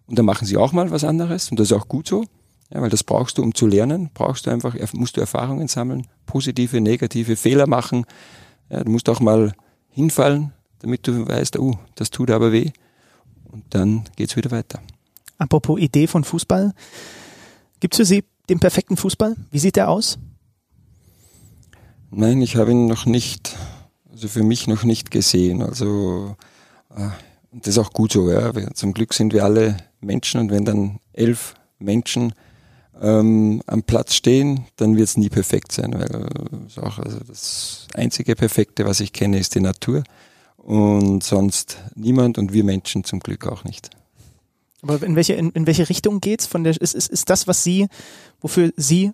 Und 0.07 0.19
dann 0.19 0.25
machen 0.25 0.45
sie 0.45 0.57
auch 0.57 0.71
mal 0.71 0.91
was 0.91 1.03
anderes 1.03 1.49
und 1.49 1.59
das 1.59 1.71
ist 1.71 1.73
auch 1.73 1.87
gut 1.87 2.07
so, 2.07 2.25
ja, 2.73 2.81
weil 2.81 2.89
das 2.89 3.03
brauchst 3.03 3.37
du, 3.37 3.43
um 3.43 3.53
zu 3.53 3.67
lernen, 3.67 4.09
brauchst 4.13 4.45
du 4.45 4.51
einfach, 4.51 4.75
musst 4.93 5.17
du 5.17 5.21
Erfahrungen 5.21 5.67
sammeln, 5.67 6.07
positive, 6.25 6.79
negative, 6.81 7.35
Fehler 7.35 7.67
machen. 7.67 8.05
Ja, 8.69 8.83
du 8.83 8.91
musst 8.91 9.09
auch 9.09 9.19
mal 9.19 9.53
hinfallen, 9.89 10.53
damit 10.79 11.07
du 11.07 11.27
weißt, 11.27 11.57
oh, 11.59 11.77
das 11.95 12.09
tut 12.09 12.31
aber 12.31 12.51
weh. 12.51 12.71
Und 13.51 13.63
dann 13.69 14.05
geht's 14.15 14.35
wieder 14.35 14.51
weiter. 14.51 14.81
Apropos 15.37 15.79
Idee 15.79 16.07
von 16.07 16.23
Fußball. 16.23 16.73
Gibt's 17.79 17.97
für 17.97 18.05
Sie 18.05 18.23
den 18.49 18.59
perfekten 18.59 18.97
Fußball? 18.97 19.35
Wie 19.51 19.59
sieht 19.59 19.75
der 19.75 19.89
aus? 19.89 20.17
Nein, 22.11 22.41
ich 22.41 22.55
habe 22.55 22.71
ihn 22.71 22.87
noch 22.87 23.05
nicht, 23.05 23.55
also 24.11 24.27
für 24.27 24.43
mich 24.43 24.67
noch 24.67 24.83
nicht 24.83 25.11
gesehen. 25.11 25.61
Also 25.61 26.35
äh, 26.95 27.09
das 27.51 27.69
ist 27.69 27.77
auch 27.77 27.93
gut 27.93 28.13
so. 28.13 28.29
Ja. 28.29 28.51
Zum 28.73 28.93
Glück 28.93 29.13
sind 29.13 29.33
wir 29.33 29.43
alle 29.43 29.77
Menschen 30.01 30.41
und 30.41 30.51
wenn 30.51 30.65
dann 30.65 30.99
elf 31.13 31.55
Menschen 31.79 32.33
ähm, 33.01 33.61
am 33.67 33.83
Platz 33.83 34.13
stehen, 34.13 34.65
dann 34.75 34.95
wird 34.95 35.07
es 35.07 35.17
nie 35.17 35.29
perfekt 35.29 35.71
sein, 35.71 35.93
weil 35.93 36.09
äh, 36.09 36.81
auch, 36.81 36.99
also 36.99 37.19
das 37.27 37.87
einzige 37.93 38.35
Perfekte, 38.35 38.85
was 38.85 38.99
ich 38.99 39.13
kenne, 39.13 39.39
ist 39.39 39.55
die 39.55 39.61
Natur 39.61 40.03
und 40.57 41.23
sonst 41.23 41.77
niemand 41.95 42.37
und 42.37 42.53
wir 42.53 42.63
Menschen 42.63 43.03
zum 43.03 43.19
Glück 43.19 43.47
auch 43.47 43.63
nicht. 43.63 43.89
Aber 44.81 45.01
in 45.01 45.15
welche, 45.15 45.33
in, 45.33 45.49
in 45.51 45.65
welche 45.65 45.89
Richtung 45.89 46.19
geht's? 46.19 46.45
Von 46.45 46.63
der, 46.63 46.79
ist, 46.79 46.93
ist, 46.93 47.09
ist 47.09 47.29
das, 47.29 47.47
was 47.47 47.63
Sie, 47.63 47.87
wofür 48.41 48.71
Sie 48.75 49.11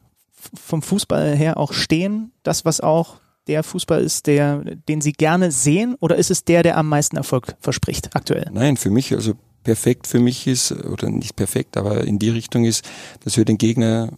vom 0.54 0.82
Fußball 0.82 1.36
her 1.36 1.58
auch 1.58 1.74
stehen, 1.74 2.32
das, 2.44 2.66
was 2.66 2.82
auch 2.82 3.18
der 3.48 3.64
Fußball 3.64 4.02
ist, 4.02 4.28
der, 4.28 4.64
den 4.88 5.02
Sie 5.02 5.12
gerne 5.12 5.52
sehen, 5.52 5.96
oder 6.00 6.16
ist 6.16 6.32
es 6.32 6.44
der, 6.44 6.64
der 6.64 6.78
am 6.78 6.88
meisten 6.88 7.18
Erfolg 7.18 7.56
verspricht 7.60 8.16
aktuell? 8.16 8.50
Nein, 8.52 8.78
für 8.78 8.90
mich, 8.90 9.14
also 9.14 9.34
perfekt 9.70 10.08
für 10.08 10.20
mich 10.20 10.48
ist, 10.48 10.72
oder 10.72 11.12
nicht 11.12 11.36
perfekt, 11.36 11.78
aber 11.78 12.04
in 12.04 12.18
die 12.18 12.32
Richtung 12.32 12.66
ist, 12.66 12.84
dass 13.24 13.38
wir 13.38 13.46
den 13.46 13.60
Gegner 13.60 14.10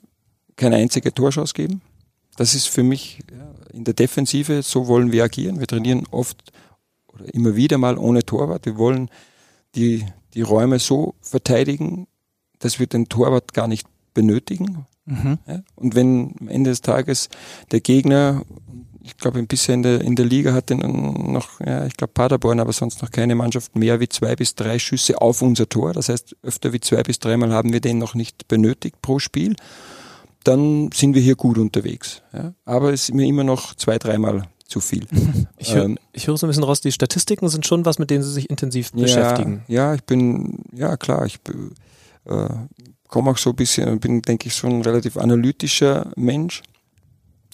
keine 0.56 0.78
einzige 0.78 1.14
Torschance 1.14 1.54
geben. 1.54 1.82
Das 2.38 2.56
ist 2.56 2.68
für 2.68 2.84
mich 2.84 3.20
in 3.74 3.84
der 3.84 3.93
Defensive, 3.93 4.64
so 4.64 4.88
wollen 4.88 5.12
wir 5.12 5.26
agieren. 5.26 5.60
Wir 5.60 5.68
trainieren 5.68 6.08
oft 6.10 6.54
oder 7.12 7.34
immer 7.34 7.58
wieder 7.58 7.78
mal 7.78 7.97
ohne 7.97 8.24
Torwart. 8.24 8.66
Wir 8.66 8.78
wollen 8.78 9.10
die, 9.76 10.06
die 10.36 10.41
Räume 10.41 10.80
so 10.80 11.16
verteidigen, 11.20 12.08
dass 12.60 12.80
wir 12.80 12.88
den 12.88 13.10
Torwart 13.10 13.54
gar 13.54 13.68
nicht 13.68 13.86
benötigen. 14.14 14.86
Mhm. 15.04 15.38
Ja? 15.47 15.64
Und 15.76 15.95
wenn 15.95 16.34
am 16.39 16.47
Ende 16.47 16.70
des 16.70 16.80
Tages 16.80 17.28
der 17.72 17.82
Gegner, 17.82 18.45
ich 19.04 19.18
glaube 19.18 19.39
ein 19.39 19.47
bisschen 19.47 19.76
in 19.76 19.84
der, 19.84 20.02
in 20.02 20.16
der 20.16 20.26
Liga 20.26 20.54
hat 20.54 20.70
den 20.70 20.80
noch, 21.32 21.60
ja, 21.60 21.86
ich 21.86 21.97
glaube 21.97 22.14
Paderborn, 22.14 22.60
aber 22.60 22.74
sonst 22.74 23.02
noch 23.02 23.12
keine 23.12 23.36
Mannschaft 23.36 23.76
mehr 23.76 23.99
wie 23.99 24.10
zwei 24.10 24.36
bis 24.36 24.56
drei 24.56 24.80
Schüsse 24.80 25.22
auf 25.22 25.41
unser 25.41 25.68
Tor. 25.68 25.93
Das 25.93 26.10
heißt, 26.10 26.36
öfter 26.43 26.74
wie 26.74 26.80
zwei 26.80 27.04
bis 27.04 27.20
dreimal 27.20 27.52
haben 27.52 27.74
wir 27.74 27.82
den 27.82 27.97
noch 27.97 28.14
nicht 28.14 28.47
benötigt 28.47 29.02
pro 29.02 29.20
Spiel. 29.20 29.56
Dann 30.43 30.91
sind 30.91 31.16
wir 31.16 31.22
hier 31.22 31.36
gut 31.36 31.58
unterwegs. 31.58 32.22
Ja? 32.34 32.54
Aber 32.66 32.93
es 32.93 33.10
ist 33.10 33.16
mir 33.16 33.28
immer 33.28 33.43
noch 33.43 33.76
zwei, 33.76 33.97
dreimal 33.97 34.47
zu 34.66 34.80
viel. 34.80 35.08
Ich, 35.58 35.76
höre, 35.76 35.86
ähm, 35.86 35.99
höre 36.16 36.38
so 36.38 36.47
ein 36.47 36.49
bisschen 36.49 36.64
raus, 36.64 36.82
die 36.82 36.91
Statistiken 36.91 37.47
sind 37.47 37.68
schon 37.68 37.86
was, 37.86 37.99
mit 37.99 38.10
denen 38.10 38.24
Sie 38.24 38.32
sich 38.32 38.49
intensiv 38.49 38.91
ja, 38.95 39.04
beschäftigen. 39.04 39.64
Ja, 39.68 39.93
ich 39.93 40.04
bin, 40.04 40.64
ja 40.74 40.97
klar, 40.97 41.28
ich 41.28 41.39
äh, 42.26 42.49
komme 43.08 43.30
auch 43.30 43.38
so 43.38 43.52
ein 43.52 43.56
bisschen, 43.56 43.99
bin, 43.99 44.24
denke 44.24 44.47
ich, 44.47 44.56
schon 44.56 44.72
ein 44.72 44.82
relativ 44.82 45.18
analytischer 45.18 46.12
Mensch. 46.16 46.64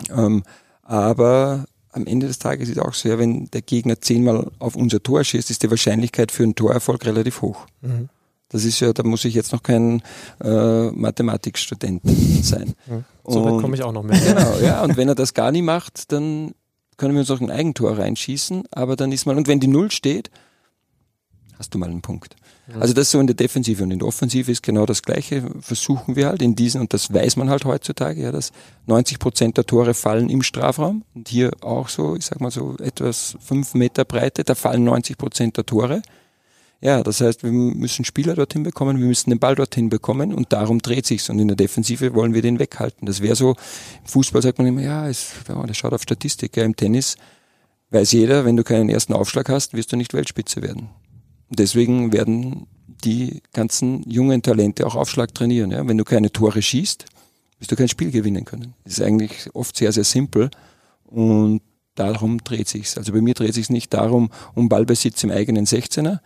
Ähm, 0.10 0.44
aber 0.88 1.66
am 1.92 2.08
Ende 2.08 2.28
des 2.28 2.40
Tages 2.40 2.70
ist 2.70 2.78
es 2.78 2.84
auch 2.84 2.94
so, 2.94 3.10
ja, 3.10 3.20
wenn 3.20 3.46
der 3.52 3.62
Gegner 3.62 4.00
zehnmal 4.00 4.50
auf 4.60 4.76
unser 4.76 5.02
Tor 5.02 5.24
schießt, 5.24 5.52
ist 5.52 5.64
die 5.64 5.70
Wahrscheinlichkeit 5.70 6.32
für 6.32 6.44
einen 6.44 6.56
Torerfolg 6.56 7.06
relativ 7.06 7.42
hoch. 7.42 7.66
Mhm. 7.82 8.10
Das 8.50 8.64
ist 8.64 8.80
ja, 8.80 8.94
da 8.94 9.04
muss 9.04 9.26
ich 9.26 9.34
jetzt 9.34 9.52
noch 9.52 9.62
kein 9.62 10.02
äh, 10.42 10.90
Mathematikstudent 10.92 12.02
sein. 12.44 12.76
Ja, 12.90 13.04
so 13.26 13.44
weit 13.44 13.62
komme 13.62 13.76
ich 13.76 13.84
auch 13.84 13.92
noch 13.92 14.04
mehr. 14.04 14.18
Genau, 14.20 14.58
ja. 14.60 14.84
Und 14.84 14.96
wenn 14.96 15.10
er 15.10 15.16
das 15.16 15.34
gar 15.34 15.52
nicht 15.52 15.64
macht, 15.64 16.14
dann 16.14 16.54
können 16.96 17.14
wir 17.14 17.20
uns 17.20 17.32
auch 17.32 17.42
ein 17.42 17.52
Eigentor 17.52 17.98
reinschießen, 17.98 18.64
aber 18.72 18.96
dann 18.96 19.12
ist 19.12 19.26
mal, 19.26 19.36
und 19.36 19.48
wenn 19.48 19.60
die 19.60 19.68
Null 19.68 19.92
steht, 19.92 20.32
hast 21.60 21.74
du 21.74 21.78
mal 21.78 21.90
einen 21.90 22.02
Punkt. 22.02 22.36
Also 22.74 22.94
das 22.94 23.12
so 23.12 23.20
in 23.20 23.28
der 23.28 23.36
Defensive 23.36 23.82
und 23.82 23.92
in 23.92 24.00
der 24.00 24.08
Offensive 24.08 24.52
ist 24.52 24.62
genau 24.62 24.86
das 24.86 25.02
Gleiche. 25.02 25.44
Versuchen 25.62 26.16
wir 26.18 26.28
halt 26.28 26.42
in 26.42 26.56
diesen, 26.56 26.82
und 26.82 26.94
das 26.94 27.14
weiß 27.14 27.38
man 27.38 27.50
halt 27.50 27.64
heutzutage, 27.64 28.22
ja, 28.22 28.32
dass 28.32 28.52
90 28.88 29.20
Prozent 29.20 29.58
der 29.58 29.66
Tore 29.66 29.94
fallen 29.94 30.30
im 30.30 30.44
Strafraum. 30.44 31.04
Und 31.16 31.30
hier 31.30 31.52
auch 31.62 31.88
so, 31.88 32.16
ich 32.16 32.26
sag 32.26 32.42
mal 32.42 32.52
so 32.52 32.76
etwas 32.78 33.38
fünf 33.40 33.74
Meter 33.74 34.04
Breite, 34.04 34.44
da 34.44 34.54
fallen 34.54 34.84
90 34.84 35.18
Prozent 35.18 35.56
der 35.56 35.66
Tore. 35.66 36.02
Ja, 36.82 37.02
das 37.04 37.22
heißt, 37.22 37.44
wir 37.44 37.52
müssen 37.52 38.06
Spieler 38.06 38.36
dorthin 38.36 38.64
bekommen, 38.64 39.00
wir 39.00 39.08
müssen 39.08 39.32
den 39.32 39.40
Ball 39.40 39.56
dorthin 39.56 39.90
bekommen 39.90 40.34
und 40.34 40.54
darum 40.54 40.80
dreht 40.80 41.08
sich's. 41.08 41.30
Und 41.30 41.40
in 41.40 41.48
der 41.48 41.58
Defensive 41.58 42.14
wollen 42.14 42.34
wir 42.34 42.42
den 42.42 42.60
weghalten. 42.60 43.06
Das 43.06 43.22
wäre 43.22 43.36
so, 43.36 43.52
im 43.52 44.08
Fußball 44.08 44.42
sagt 44.42 44.58
man 44.60 44.68
immer, 44.68 44.82
ja, 44.82 45.08
es, 45.08 45.32
ja, 45.48 45.66
das 45.66 45.78
schaut 45.78 45.94
auf 45.94 46.04
Statistik, 46.04 46.56
ja, 46.58 46.64
im 46.64 46.76
Tennis 46.76 47.16
weiß 47.90 48.12
jeder, 48.12 48.46
wenn 48.46 48.58
du 48.58 48.64
keinen 48.64 48.90
ersten 48.90 49.14
Aufschlag 49.14 49.50
hast, 49.50 49.74
wirst 49.74 49.92
du 49.94 49.96
nicht 49.96 50.14
Weltspitze 50.14 50.62
werden. 50.62 50.90
Deswegen 51.50 52.12
werden 52.12 52.68
die 53.04 53.42
ganzen 53.54 54.04
jungen 54.10 54.42
Talente 54.42 54.86
auch 54.86 54.96
Aufschlag 54.96 55.34
trainieren. 55.34 55.72
Ja? 55.72 55.88
Wenn 55.88 55.98
du 55.98 56.04
keine 56.04 56.32
Tore 56.32 56.62
schießt, 56.62 57.06
wirst 57.60 57.72
du 57.72 57.76
kein 57.76 57.88
Spiel 57.88 58.12
gewinnen 58.12 58.46
können. 58.46 58.74
Das 58.84 58.94
ist 58.94 59.02
eigentlich 59.02 59.50
oft 59.54 59.76
sehr, 59.76 59.92
sehr 59.92 60.04
simpel 60.04 60.50
und 61.06 61.62
darum 61.96 62.44
dreht 62.44 62.68
sich's. 62.68 62.98
Also 62.98 63.12
bei 63.14 63.22
mir 63.22 63.34
dreht 63.34 63.54
sich's 63.54 63.70
nicht 63.70 63.94
darum, 63.94 64.30
um 64.56 64.70
Ballbesitz 64.70 65.24
im 65.24 65.32
eigenen 65.32 65.66
16er. 65.66 66.20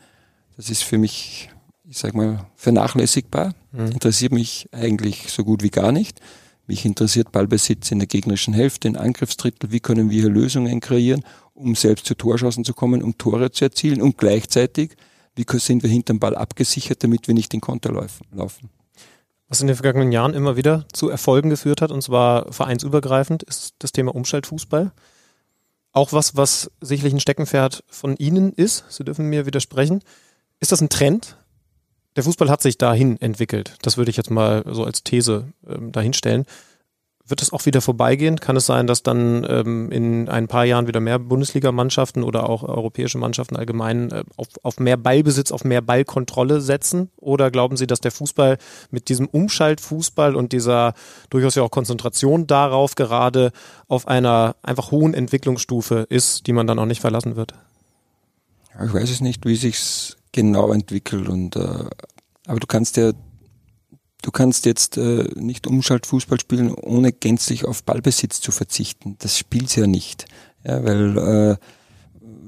Das 0.57 0.69
ist 0.69 0.83
für 0.83 0.97
mich, 0.97 1.49
ich 1.87 1.97
sag 1.97 2.13
mal, 2.13 2.45
vernachlässigbar. 2.55 3.53
Mhm. 3.71 3.87
Interessiert 3.87 4.31
mich 4.31 4.67
eigentlich 4.71 5.29
so 5.29 5.43
gut 5.43 5.63
wie 5.63 5.69
gar 5.69 5.91
nicht. 5.91 6.19
Mich 6.67 6.85
interessiert 6.85 7.31
Ballbesitz 7.31 7.91
in 7.91 7.99
der 7.99 8.07
gegnerischen 8.07 8.53
Hälfte, 8.53 8.87
in 8.87 8.95
Angriffsdrittel. 8.95 9.71
Wie 9.71 9.79
können 9.79 10.09
wir 10.09 10.21
hier 10.21 10.29
Lösungen 10.29 10.79
kreieren, 10.79 11.23
um 11.53 11.75
selbst 11.75 12.05
zu 12.05 12.15
Torschancen 12.15 12.63
zu 12.63 12.73
kommen, 12.73 13.01
um 13.01 13.17
Tore 13.17 13.51
zu 13.51 13.65
erzielen 13.65 14.01
und 14.01 14.17
gleichzeitig 14.17 14.95
wie 15.35 15.45
sind 15.59 15.83
wir 15.83 15.89
hinterm 15.89 16.19
Ball 16.19 16.35
abgesichert, 16.35 17.03
damit 17.03 17.27
wir 17.27 17.33
nicht 17.33 17.53
in 17.53 17.61
Konter 17.61 17.91
laufen. 17.91 18.69
Was 19.47 19.61
in 19.61 19.67
den 19.67 19.75
vergangenen 19.75 20.11
Jahren 20.11 20.33
immer 20.33 20.55
wieder 20.55 20.85
zu 20.93 21.09
Erfolgen 21.09 21.49
geführt 21.49 21.81
hat, 21.81 21.91
und 21.91 22.01
zwar 22.01 22.51
vereinsübergreifend, 22.51 23.43
ist 23.43 23.75
das 23.79 23.91
Thema 23.91 24.15
Umschaltfußball. 24.15 24.91
Auch 25.93 26.13
was, 26.13 26.37
was 26.37 26.71
sicherlich 26.79 27.13
ein 27.13 27.19
Steckenpferd 27.19 27.83
von 27.87 28.15
Ihnen 28.15 28.53
ist, 28.53 28.85
Sie 28.89 29.03
dürfen 29.03 29.27
mir 29.27 29.45
widersprechen. 29.45 30.03
Ist 30.59 30.71
das 30.71 30.81
ein 30.81 30.89
Trend? 30.89 31.37
Der 32.15 32.23
Fußball 32.23 32.49
hat 32.49 32.61
sich 32.61 32.77
dahin 32.77 33.19
entwickelt. 33.21 33.75
Das 33.81 33.97
würde 33.97 34.11
ich 34.11 34.17
jetzt 34.17 34.31
mal 34.31 34.63
so 34.67 34.85
als 34.85 35.03
These 35.03 35.51
ähm, 35.67 35.91
dahinstellen. 35.91 36.45
Wird 37.31 37.41
es 37.41 37.53
auch 37.53 37.65
wieder 37.65 37.79
vorbeigehen? 37.79 38.41
Kann 38.41 38.57
es 38.57 38.65
sein, 38.65 38.87
dass 38.87 39.03
dann 39.03 39.47
ähm, 39.49 39.89
in 39.89 40.27
ein 40.27 40.49
paar 40.49 40.65
Jahren 40.65 40.87
wieder 40.87 40.99
mehr 40.99 41.17
Bundesligamannschaften 41.17 42.23
oder 42.23 42.49
auch 42.49 42.61
europäische 42.61 43.17
Mannschaften 43.17 43.55
allgemein 43.55 44.11
äh, 44.11 44.23
auf, 44.35 44.47
auf 44.63 44.79
mehr 44.81 44.97
Ballbesitz, 44.97 45.53
auf 45.53 45.63
mehr 45.63 45.81
Ballkontrolle 45.81 46.59
setzen? 46.59 47.09
Oder 47.15 47.49
glauben 47.49 47.77
Sie, 47.77 47.87
dass 47.87 48.01
der 48.01 48.11
Fußball 48.11 48.57
mit 48.91 49.07
diesem 49.07 49.27
Umschaltfußball 49.27 50.35
und 50.35 50.51
dieser 50.51 50.93
durchaus 51.29 51.55
ja 51.55 51.63
auch 51.63 51.71
Konzentration 51.71 52.47
darauf 52.47 52.95
gerade 52.95 53.53
auf 53.87 54.09
einer 54.09 54.57
einfach 54.61 54.91
hohen 54.91 55.13
Entwicklungsstufe 55.13 56.05
ist, 56.09 56.47
die 56.47 56.53
man 56.53 56.67
dann 56.67 56.79
auch 56.79 56.85
nicht 56.85 57.01
verlassen 57.01 57.37
wird? 57.37 57.53
Ich 58.85 58.93
weiß 58.93 59.09
es 59.09 59.21
nicht, 59.21 59.45
wie 59.45 59.55
sich's 59.55 60.17
genau 60.33 60.73
entwickelt 60.73 61.29
und 61.29 61.55
äh, 61.55 61.85
aber 62.45 62.59
du 62.59 62.67
kannst 62.67 62.97
ja 62.97 63.13
du 64.21 64.31
kannst 64.31 64.65
jetzt 64.65 64.97
äh, 64.97 65.29
nicht 65.35 65.67
Umschaltfußball 65.67 66.39
spielen, 66.39 66.73
ohne 66.73 67.11
gänzlich 67.11 67.65
auf 67.65 67.83
Ballbesitz 67.83 68.41
zu 68.41 68.51
verzichten. 68.51 69.15
Das 69.19 69.37
spielt's 69.37 69.75
ja 69.75 69.87
nicht, 69.87 70.25
ja, 70.63 70.83
weil 70.83 71.17
äh, 71.17 71.57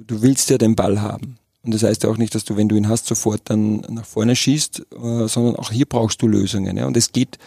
du 0.07 0.21
willst 0.21 0.49
ja 0.49 0.57
den 0.57 0.75
Ball 0.75 1.01
haben. 1.01 1.37
Und 1.63 1.73
das 1.73 1.83
heißt 1.83 2.03
ja 2.03 2.09
auch 2.09 2.17
nicht, 2.17 2.35
dass 2.35 2.43
du, 2.43 2.57
wenn 2.57 2.67
du 2.67 2.75
ihn 2.75 2.89
hast, 2.89 3.07
sofort 3.07 3.41
dann 3.45 3.77
nach 3.89 4.05
vorne 4.05 4.35
schießt, 4.35 4.79
äh, 4.79 5.27
sondern 5.27 5.55
auch 5.55 5.71
hier 5.71 5.85
brauchst 5.85 6.21
du 6.21 6.27
Lösungen. 6.27 6.75
Ja? 6.75 6.85
Und 6.85 6.97
es 6.97 7.11
geht 7.11 7.37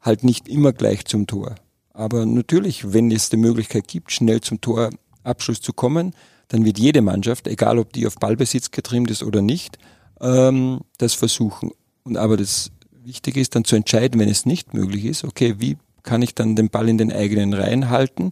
halt 0.00 0.24
nicht 0.24 0.48
immer 0.48 0.72
gleich 0.72 1.04
zum 1.06 1.26
Tor. 1.26 1.54
Aber 1.92 2.26
natürlich, 2.26 2.92
wenn 2.92 3.10
es 3.12 3.30
die 3.30 3.36
Möglichkeit 3.36 3.86
gibt, 3.86 4.10
schnell 4.10 4.40
zum 4.40 4.60
Torabschluss 4.60 5.60
zu 5.60 5.72
kommen, 5.72 6.14
dann 6.48 6.64
wird 6.64 6.78
jede 6.78 7.00
Mannschaft, 7.00 7.46
egal 7.46 7.78
ob 7.78 7.92
die 7.92 8.06
auf 8.06 8.16
Ballbesitz 8.16 8.72
getrimmt 8.72 9.10
ist 9.10 9.22
oder 9.22 9.40
nicht, 9.40 9.78
ähm, 10.20 10.80
das 10.98 11.14
versuchen. 11.14 11.70
Und 12.02 12.16
aber 12.16 12.36
das 12.36 12.70
Wichtige 13.04 13.40
ist 13.40 13.54
dann 13.54 13.64
zu 13.64 13.76
entscheiden, 13.76 14.20
wenn 14.20 14.28
es 14.28 14.46
nicht 14.46 14.74
möglich 14.74 15.04
ist, 15.04 15.24
okay, 15.24 15.56
wie 15.58 15.76
kann 16.02 16.22
ich 16.22 16.34
dann 16.34 16.56
den 16.56 16.70
Ball 16.70 16.88
in 16.88 16.98
den 16.98 17.12
eigenen 17.12 17.52
Reihen 17.52 17.90
halten? 17.90 18.30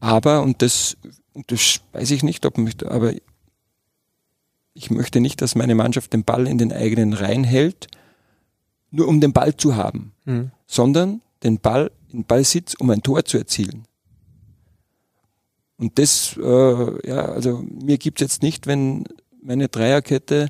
Aber, 0.00 0.42
und 0.42 0.62
das, 0.62 0.96
das 1.46 1.80
weiß 1.92 2.10
ich 2.10 2.22
nicht, 2.22 2.46
ob 2.46 2.58
mich, 2.58 2.86
aber 2.86 3.12
ich 4.74 4.90
möchte 4.90 5.20
nicht, 5.20 5.42
dass 5.42 5.54
meine 5.54 5.74
Mannschaft 5.74 6.12
den 6.12 6.24
Ball 6.24 6.46
in 6.46 6.58
den 6.58 6.72
eigenen 6.72 7.12
Reihen 7.12 7.44
hält, 7.44 7.88
nur 8.90 9.08
um 9.08 9.20
den 9.20 9.32
Ball 9.32 9.56
zu 9.56 9.76
haben, 9.76 10.12
mhm. 10.24 10.50
sondern 10.66 11.20
den 11.42 11.58
Ball 11.58 11.90
in 12.10 12.24
Ballsitz, 12.24 12.74
um 12.74 12.90
ein 12.90 13.02
Tor 13.02 13.24
zu 13.24 13.38
erzielen. 13.38 13.84
Und 15.76 15.98
das, 15.98 16.36
äh, 16.36 17.08
ja, 17.08 17.26
also 17.26 17.64
mir 17.70 17.98
gibt's 17.98 18.20
jetzt 18.20 18.42
nicht, 18.42 18.66
wenn 18.66 19.04
meine 19.42 19.68
Dreierkette 19.68 20.48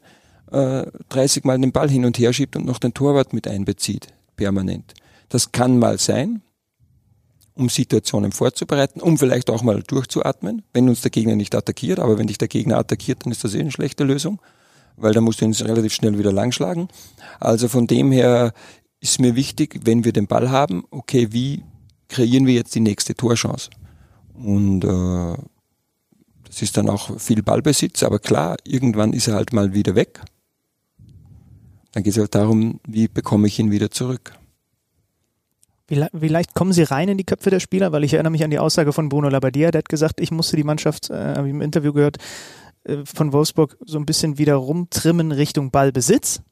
äh, 0.51 0.87
30 1.09 1.45
Mal 1.45 1.59
den 1.59 1.73
Ball 1.73 1.91
hin 1.91 2.05
und 2.05 2.19
her 2.19 2.33
schiebt 2.33 2.57
und 2.57 2.67
noch 2.67 2.79
den 2.79 2.95
Torwart 2.95 3.33
mit 3.33 3.47
einbezieht, 3.47 4.09
permanent. 4.37 4.95
Das 5.29 5.53
kann 5.53 5.79
mal 5.79 5.99
sein, 5.99 6.43
um 7.55 7.69
Situationen 7.69 8.33
vorzubereiten, 8.33 9.01
um 9.01 9.19
vielleicht 9.19 9.51
auch 9.51 9.63
mal 9.63 9.83
durchzuatmen, 9.83 10.63
wenn 10.73 10.89
uns 10.89 11.03
der 11.03 11.11
Gegner 11.11 11.35
nicht 11.35 11.55
attackiert. 11.55 11.99
Aber 11.99 12.17
wenn 12.17 12.29
dich 12.29 12.39
der 12.39 12.49
Gegner 12.49 12.79
attackiert, 12.79 13.25
dann 13.25 13.33
ist 13.33 13.43
das 13.43 13.55
eh 13.55 13.61
eine 13.61 13.73
schlechte 13.73 14.05
Lösung, 14.05 14.41
weil 14.97 15.13
da 15.13 15.21
musst 15.21 15.41
du 15.41 15.45
ihn 15.45 15.53
relativ 15.53 15.93
schnell 15.93 16.19
wieder 16.19 16.33
langschlagen. 16.33 16.89
Also 17.41 17.69
von 17.69 17.87
dem 17.87 18.13
her 18.13 18.53
ist 19.01 19.21
mir 19.21 19.35
wichtig, 19.35 19.81
wenn 19.85 20.05
wir 20.05 20.13
den 20.13 20.29
Ball 20.29 20.51
haben, 20.51 20.85
okay, 20.91 21.29
wie 21.33 21.65
kreieren 22.09 22.47
wir 22.47 22.55
jetzt 22.55 22.75
die 22.75 22.81
nächste 22.81 23.15
Torchance? 23.15 23.71
Und 24.35 24.85
äh, 24.85 25.37
das 26.47 26.63
ist 26.63 26.77
dann 26.77 26.89
auch 26.89 27.19
viel 27.19 27.43
Ballbesitz, 27.43 28.03
aber 28.05 28.21
klar, 28.21 28.57
irgendwann 28.65 29.13
ist 29.13 29.29
er 29.29 29.35
halt 29.35 29.53
mal 29.53 29.75
wieder 29.75 29.95
weg. 29.95 30.21
Dann 31.93 32.03
geht 32.03 32.12
es 32.12 32.18
halt 32.18 32.34
darum, 32.34 32.80
wie 32.86 33.09
bekomme 33.09 33.47
ich 33.47 33.59
ihn 33.59 33.70
wieder 33.70 33.91
zurück. 33.91 34.32
Wie, 35.86 36.05
wie, 36.12 36.28
leicht 36.28 36.55
kommen 36.55 36.72
Sie 36.72 36.82
rein 36.82 37.09
in 37.09 37.16
die 37.16 37.24
Köpfe 37.24 37.49
der 37.49 37.61
Spieler? 37.61 37.93
Weil 37.93 38.05
ich 38.05 38.12
erinnere 38.12 38.30
mich 38.30 38.45
an 38.45 38.51
die 38.51 38.59
Aussage 38.59 38.93
von 38.93 39.09
Bruno 39.09 39.28
Labbadia, 39.30 39.70
der 39.70 39.78
hat 39.78 39.89
gesagt, 39.89 40.20
ich 40.20 40.30
musste 40.30 40.57
die 40.57 40.64
Mannschaft, 40.64 41.09
äh, 41.09 41.34
habe 41.34 41.49
ich 41.49 41.55
im 41.55 41.62
Interview 41.62 41.95
gehört, 41.95 42.18
äh, 42.84 42.99
von 43.05 43.32
Wolfsburg 43.32 43.78
so 43.84 43.99
ein 43.99 44.05
bisschen 44.05 44.36
wieder 44.36 44.57
rumtrimmen 44.57 45.32
Richtung 45.32 45.70
Ballbesitz. 45.70 46.43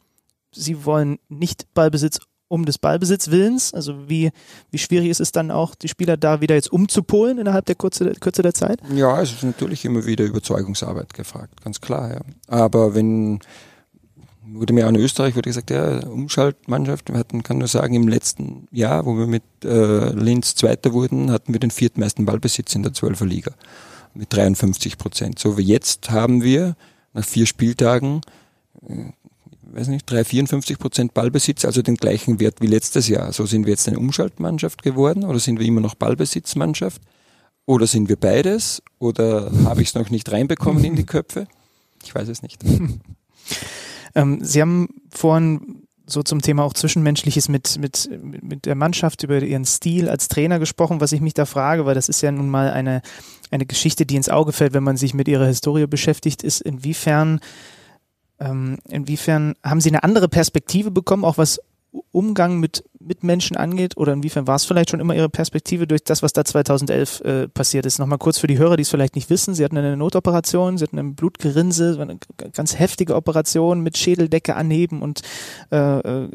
Sie 0.53 0.87
wollen 0.87 1.19
nicht 1.29 1.67
Ballbesitz 1.75 2.21
um 2.49 2.65
des 2.65 2.79
Ballbesitzwillens? 2.79 3.75
Also 3.75 4.09
wie, 4.09 4.31
wie 4.71 4.79
schwierig 4.79 5.11
ist 5.11 5.21
es 5.21 5.33
dann 5.33 5.51
auch, 5.51 5.75
die 5.75 5.89
Spieler 5.89 6.17
da 6.17 6.41
wieder 6.41 6.55
jetzt 6.55 6.73
umzupolen 6.73 7.39
innerhalb 7.39 7.67
der 7.67 7.75
Kürze, 7.75 8.13
Kürze 8.15 8.43
der 8.43 8.55
Zeit? 8.55 8.81
Ja, 8.95 9.21
es 9.21 9.33
ist 9.33 9.43
natürlich 9.43 9.85
immer 9.85 10.07
wieder 10.07 10.25
Überzeugungsarbeit 10.25 11.15
gefragt, 11.15 11.63
ganz 11.63 11.81
klar. 11.81 12.13
Ja. 12.13 12.21
Aber 12.49 12.95
wenn 12.95 13.41
wurde 14.53 14.73
mir 14.73 14.87
auch 14.87 14.91
in 14.91 14.97
Österreich 14.97 15.35
wurde 15.37 15.51
gesagt, 15.51 15.71
ja, 15.71 16.07
Umschaltmannschaft, 16.07 17.11
wir 17.11 17.19
hatten, 17.19 17.43
kann 17.43 17.59
nur 17.59 17.69
sagen, 17.69 17.95
im 17.95 18.09
letzten 18.09 18.69
Jahr, 18.71 19.07
wo 19.07 19.17
wir 19.17 19.27
mit 19.27 19.43
äh, 19.65 20.11
Linz 20.11 20.55
Zweiter 20.55 20.93
wurden, 20.93 21.31
hatten 21.31 21.53
wir 21.53 21.61
den 21.61 21.71
viertmeisten 21.71 22.25
Ballbesitz 22.25 22.75
in 22.75 22.83
der 22.83 22.93
Zwölfer 22.93 23.27
Liga 23.27 23.53
mit 24.15 24.33
53 24.33 24.99
Prozent. 24.99 25.39
So 25.39 25.59
wie 25.59 25.63
jetzt 25.63 26.11
haben 26.11 26.43
wir 26.43 26.77
nach 27.13 27.25
vier 27.25 27.47
Spieltagen, 27.47 28.21
äh, 28.89 29.13
weiß 29.63 29.89
nicht, 29.89 30.11
3, 30.11 30.25
54 30.25 30.79
Prozent 30.79 31.15
Ballbesitz, 31.15 31.65
also 31.65 31.83
den 31.83 31.97
gleichen 31.97 32.41
Wert 32.41 32.61
wie 32.61 32.67
letztes 32.67 33.09
Jahr. 33.09 33.33
So 33.33 33.47
sind 33.47 33.67
wir 33.67 33.73
jetzt 33.73 33.89
eine 33.89 33.99
Umschaltmannschaft 33.99 34.83
geworden 34.83 35.25
oder 35.25 35.39
sind 35.39 35.59
wir 35.59 35.67
immer 35.67 35.81
noch 35.81 35.95
Ballbesitzmannschaft? 35.95 37.03
Oder 37.69 37.89
sind 37.89 38.09
wir 38.09 38.17
beides? 38.17 38.81
Oder 39.01 39.51
habe 39.65 39.83
ich 39.83 39.89
es 39.89 39.95
noch 39.95 40.09
nicht 40.11 40.31
reinbekommen 40.31 40.85
in 40.85 40.95
die 40.95 41.05
Köpfe? 41.05 41.49
Ich 42.05 42.15
weiß 42.15 42.29
es 42.29 42.43
nicht. 42.43 42.63
Ähm, 44.17 44.39
Sie 44.43 44.61
haben 44.61 44.89
vorhin 45.11 45.87
so 46.07 46.23
zum 46.23 46.41
Thema 46.41 46.65
auch 46.65 46.73
Zwischenmenschliches 46.73 47.49
mit, 47.49 47.79
mit, 47.79 48.09
mit 48.43 48.65
der 48.65 48.75
Mannschaft 48.75 49.23
über 49.23 49.43
ihren 49.43 49.65
Stil 49.65 50.09
als 50.09 50.29
Trainer 50.29 50.59
gesprochen, 50.59 51.01
was 51.01 51.13
ich 51.13 51.21
mich 51.21 51.35
da 51.35 51.45
frage, 51.45 51.85
weil 51.85 51.95
das 51.95 52.09
ist 52.09 52.23
ja 52.23 52.33
nun 52.33 52.49
mal 52.49 52.71
eine, 52.71 53.03
eine 53.51 53.67
Geschichte, 53.67 54.07
die 54.07 54.17
ins 54.17 54.29
Auge 54.29 54.53
fällt, 54.53 54.73
wenn 54.73 54.85
man 54.85 54.97
sich 54.97 55.15
mit 55.15 55.29
ihrer 55.29 55.47
Historie 55.47 55.87
beschäftigt, 55.87 56.43
ist 56.43 56.63
inwiefern, 56.63 57.41
ähm, 58.39 58.79
inwiefern 58.89 59.55
haben 59.65 59.81
Sie 59.81 59.91
eine 59.91 60.05
andere 60.05 60.29
Perspektive 60.29 60.91
bekommen, 60.91 61.25
auch 61.25 61.39
was 61.39 61.61
Umgang 62.13 62.59
mit 62.59 62.85
Mitmenschen 62.99 63.57
angeht 63.57 63.97
oder 63.97 64.13
inwiefern 64.13 64.47
war 64.47 64.57
es 64.57 64.65
vielleicht 64.65 64.91
schon 64.91 65.01
immer 65.01 65.15
Ihre 65.15 65.29
Perspektive 65.29 65.87
durch 65.87 66.03
das, 66.05 66.23
was 66.23 66.33
da 66.33 66.45
2011 66.45 67.21
äh, 67.21 67.49
passiert 67.49 67.87
ist? 67.87 67.99
Nochmal 67.99 68.19
kurz 68.19 68.39
für 68.39 68.47
die 68.47 68.59
Hörer, 68.59 68.77
die 68.77 68.83
es 68.83 68.91
vielleicht 68.91 69.15
nicht 69.15 69.31
wissen. 69.31 69.55
Sie 69.55 69.65
hatten 69.65 69.77
eine 69.77 69.97
Notoperation, 69.97 70.79
Sie 70.79 70.85
hatten 70.85 70.99
ein 70.99 71.15
Blutgerinse, 71.15 71.99
eine 72.01 72.19
ganz 72.53 72.79
heftige 72.79 73.15
Operation 73.15 73.81
mit 73.81 73.97
Schädeldecke 73.97 74.57
anheben 74.57 75.03
und 75.03 75.23
äh, 75.71 75.99
äh, 75.99 76.29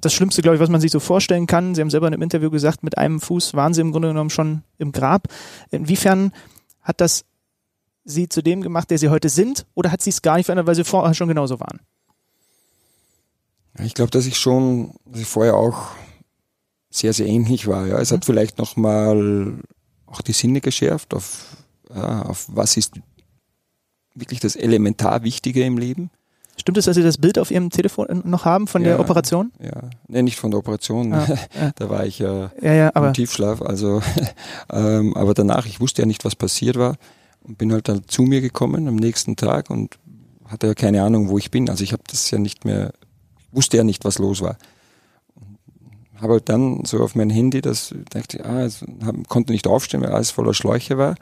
das 0.00 0.12
Schlimmste, 0.12 0.42
glaube 0.42 0.56
ich, 0.56 0.60
was 0.60 0.70
man 0.70 0.80
sich 0.80 0.90
so 0.90 1.00
vorstellen 1.00 1.46
kann. 1.46 1.74
Sie 1.74 1.80
haben 1.80 1.90
selber 1.90 2.06
in 2.08 2.14
einem 2.14 2.22
Interview 2.22 2.50
gesagt, 2.50 2.82
mit 2.82 2.98
einem 2.98 3.20
Fuß 3.20 3.54
waren 3.54 3.74
Sie 3.74 3.80
im 3.80 3.92
Grunde 3.92 4.08
genommen 4.08 4.30
schon 4.30 4.62
im 4.78 4.92
Grab. 4.92 5.28
Inwiefern 5.70 6.32
hat 6.80 7.00
das 7.00 7.24
Sie 8.04 8.28
zu 8.28 8.42
dem 8.42 8.60
gemacht, 8.60 8.90
der 8.90 8.98
Sie 8.98 9.08
heute 9.08 9.28
sind 9.28 9.66
oder 9.74 9.90
hat 9.90 10.02
Sie 10.02 10.10
es 10.10 10.22
gar 10.22 10.36
nicht 10.36 10.46
verändert, 10.46 10.66
weil 10.66 10.74
Sie 10.74 10.84
vorher 10.84 11.14
schon 11.14 11.28
genauso 11.28 11.60
waren? 11.60 11.80
Ich 13.82 13.94
glaube, 13.94 14.10
dass 14.10 14.26
ich 14.26 14.36
schon, 14.36 14.94
dass 15.06 15.20
ich 15.20 15.26
vorher 15.26 15.56
auch 15.56 15.88
sehr, 16.90 17.12
sehr 17.12 17.26
ähnlich 17.26 17.66
war. 17.66 17.86
Ja. 17.86 17.98
Es 17.98 18.12
hat 18.12 18.20
mhm. 18.20 18.24
vielleicht 18.24 18.58
nochmal 18.58 19.54
auch 20.06 20.20
die 20.20 20.32
Sinne 20.32 20.60
geschärft, 20.60 21.12
auf, 21.12 21.56
ja, 21.92 22.22
auf 22.22 22.46
was 22.52 22.76
ist 22.76 22.94
wirklich 24.14 24.38
das 24.38 24.54
elementar 24.54 25.24
Wichtige 25.24 25.64
im 25.64 25.76
Leben. 25.76 26.10
Stimmt 26.56 26.78
es, 26.78 26.84
dass 26.84 26.94
Sie 26.94 27.02
das 27.02 27.18
Bild 27.18 27.38
auf 27.38 27.50
Ihrem 27.50 27.70
Telefon 27.70 28.22
noch 28.24 28.44
haben 28.44 28.68
von 28.68 28.82
ja, 28.82 28.90
der 28.90 29.00
Operation? 29.00 29.50
Ja, 29.60 29.90
nee, 30.06 30.22
nicht 30.22 30.38
von 30.38 30.52
der 30.52 30.58
Operation. 30.58 31.12
Ah, 31.12 31.26
ja. 31.60 31.72
da 31.74 31.90
war 31.90 32.06
ich 32.06 32.20
äh, 32.20 32.48
ja, 32.62 32.88
im 32.90 33.12
Tiefschlaf. 33.12 33.60
Also, 33.60 34.00
ähm, 34.70 35.16
aber 35.16 35.34
danach, 35.34 35.66
ich 35.66 35.80
wusste 35.80 36.02
ja 36.02 36.06
nicht, 36.06 36.24
was 36.24 36.36
passiert 36.36 36.76
war 36.76 36.96
und 37.42 37.58
bin 37.58 37.72
halt 37.72 37.88
dann 37.88 38.06
zu 38.06 38.22
mir 38.22 38.40
gekommen 38.40 38.86
am 38.86 38.96
nächsten 38.96 39.34
Tag 39.34 39.68
und 39.68 39.98
hatte 40.46 40.68
ja 40.68 40.74
keine 40.74 41.02
Ahnung, 41.02 41.28
wo 41.28 41.38
ich 41.38 41.50
bin. 41.50 41.68
Also 41.68 41.82
ich 41.82 41.92
habe 41.92 42.04
das 42.06 42.30
ja 42.30 42.38
nicht 42.38 42.64
mehr 42.64 42.92
wusste 43.54 43.76
ja 43.76 43.84
nicht, 43.84 44.04
was 44.04 44.18
los 44.18 44.42
war. 44.42 44.56
Habe 46.20 46.34
halt 46.34 46.48
dann 46.48 46.84
so 46.84 47.00
auf 47.00 47.14
mein 47.14 47.30
Handy, 47.30 47.60
das 47.60 47.94
dachte, 48.10 48.44
ah, 48.44 48.58
also, 48.58 48.86
hab, 49.04 49.28
konnte 49.28 49.52
nicht 49.52 49.66
aufstehen, 49.66 50.02
weil 50.02 50.12
alles 50.12 50.30
voller 50.30 50.54
Schläuche 50.54 50.98
war. 50.98 51.16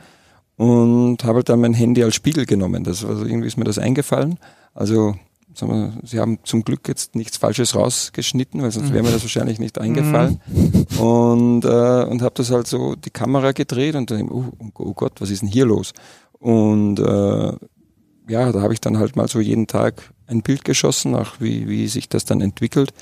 Und 0.57 1.25
habe 1.25 1.37
halt 1.37 1.49
dann 1.49 1.61
mein 1.61 1.75
Handy 1.75 2.05
als 2.05 2.15
Spiegel 2.15 2.47
genommen. 2.47 2.85
Das 2.85 3.07
war 3.07 3.17
so, 3.17 3.25
irgendwie 3.25 3.49
ist 3.49 3.57
mir 3.57 3.65
das 3.65 3.79
eingefallen. 3.79 4.39
Also, 4.75 5.17
sagen 5.55 5.73
wir, 5.73 5.93
sie 6.07 6.21
haben 6.21 6.39
zum 6.45 6.63
Glück 6.63 6.87
jetzt 6.89 7.15
nichts 7.15 7.37
Falsches 7.37 7.75
rausgeschnitten, 7.75 8.63
weil 8.63 8.71
sonst 8.71 8.93
wäre 8.93 9.03
mir 9.03 9.11
das 9.11 9.23
wahrscheinlich 9.23 9.59
nicht 9.59 9.79
eingefallen. 9.79 10.41
Mhm. 10.47 11.01
Und, 11.01 11.65
äh, 11.65 12.05
und 12.05 12.23
habe 12.23 12.35
das 12.35 12.51
halt 12.51 12.67
so 12.67 12.95
die 12.95 13.11
Kamera 13.11 13.53
gedreht 13.53 13.95
und 13.95 14.11
dann, 14.11 14.31
oh, 14.31 14.53
oh 14.79 14.93
Gott, 14.95 15.21
was 15.21 15.31
ist 15.31 15.43
denn 15.43 15.49
hier 15.49 15.67
los? 15.67 15.93
Und 16.39 16.99
äh, 16.99 17.53
ja, 18.29 18.53
da 18.53 18.61
habe 18.61 18.73
ich 18.73 18.81
dann 18.81 18.99
halt 18.99 19.17
mal 19.17 19.29
so 19.29 19.41
jeden 19.41 19.67
Tag 19.67 20.12
ein 20.27 20.43
Bild 20.43 20.65
geschossen, 20.65 21.15
auch 21.15 21.41
wie, 21.41 21.69
wie 21.69 21.89
sich 21.89 22.09
das 22.09 22.25
dann 22.25 22.41
entwickelt. 22.41 22.93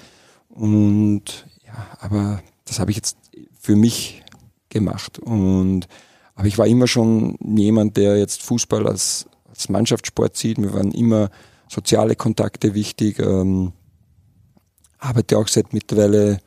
Und 0.49 1.47
ja, 1.65 1.87
aber 2.01 2.43
das 2.65 2.81
habe 2.81 2.91
ich 2.91 2.97
jetzt 2.97 3.17
für 3.59 3.77
mich 3.77 4.23
gemacht. 4.69 5.19
Und 5.19 5.87
aber 6.35 6.49
ich 6.49 6.59
war 6.59 6.67
immer 6.67 6.87
schon 6.87 7.37
jemand, 7.45 7.97
der 7.97 8.17
jetzt 8.17 8.43
Fußball 8.43 8.87
als, 8.87 9.27
als 9.49 9.69
Mannschaftssport 9.69 10.37
sieht. 10.37 10.59
Mir 10.59 10.73
waren 10.73 10.93
immer 10.93 11.31
soziale 11.69 12.17
Kontakte 12.17 12.75
wichtig. 12.75 13.19
Ähm, 13.19 13.73
arbeite 14.99 15.37
auch 15.37 15.49
seit 15.49 15.73
mittlerweile 15.73 16.41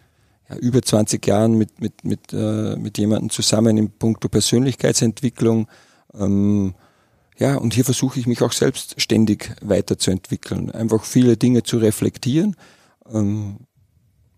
ja, 0.50 0.56
über 0.58 0.82
20 0.82 1.26
Jahren 1.28 1.58
mit, 1.58 1.80
mit, 1.80 2.04
mit, 2.04 2.34
äh, 2.34 2.76
mit 2.76 2.98
jemandem 2.98 3.30
zusammen 3.30 3.78
im 3.78 3.92
puncto 3.92 4.30
Persönlichkeitsentwicklung. 4.30 5.68
Ähm, 6.14 6.74
ja, 7.38 7.56
und 7.56 7.74
hier 7.74 7.86
versuche 7.86 8.20
ich 8.20 8.28
mich 8.28 8.42
auch 8.42 8.52
selbst 8.52 9.00
ständig 9.02 9.56
weiterzuentwickeln, 9.62 10.72
einfach 10.72 11.04
viele 11.04 11.38
Dinge 11.38 11.64
zu 11.64 11.78
reflektieren. 11.78 12.56
Ähm, 13.12 13.58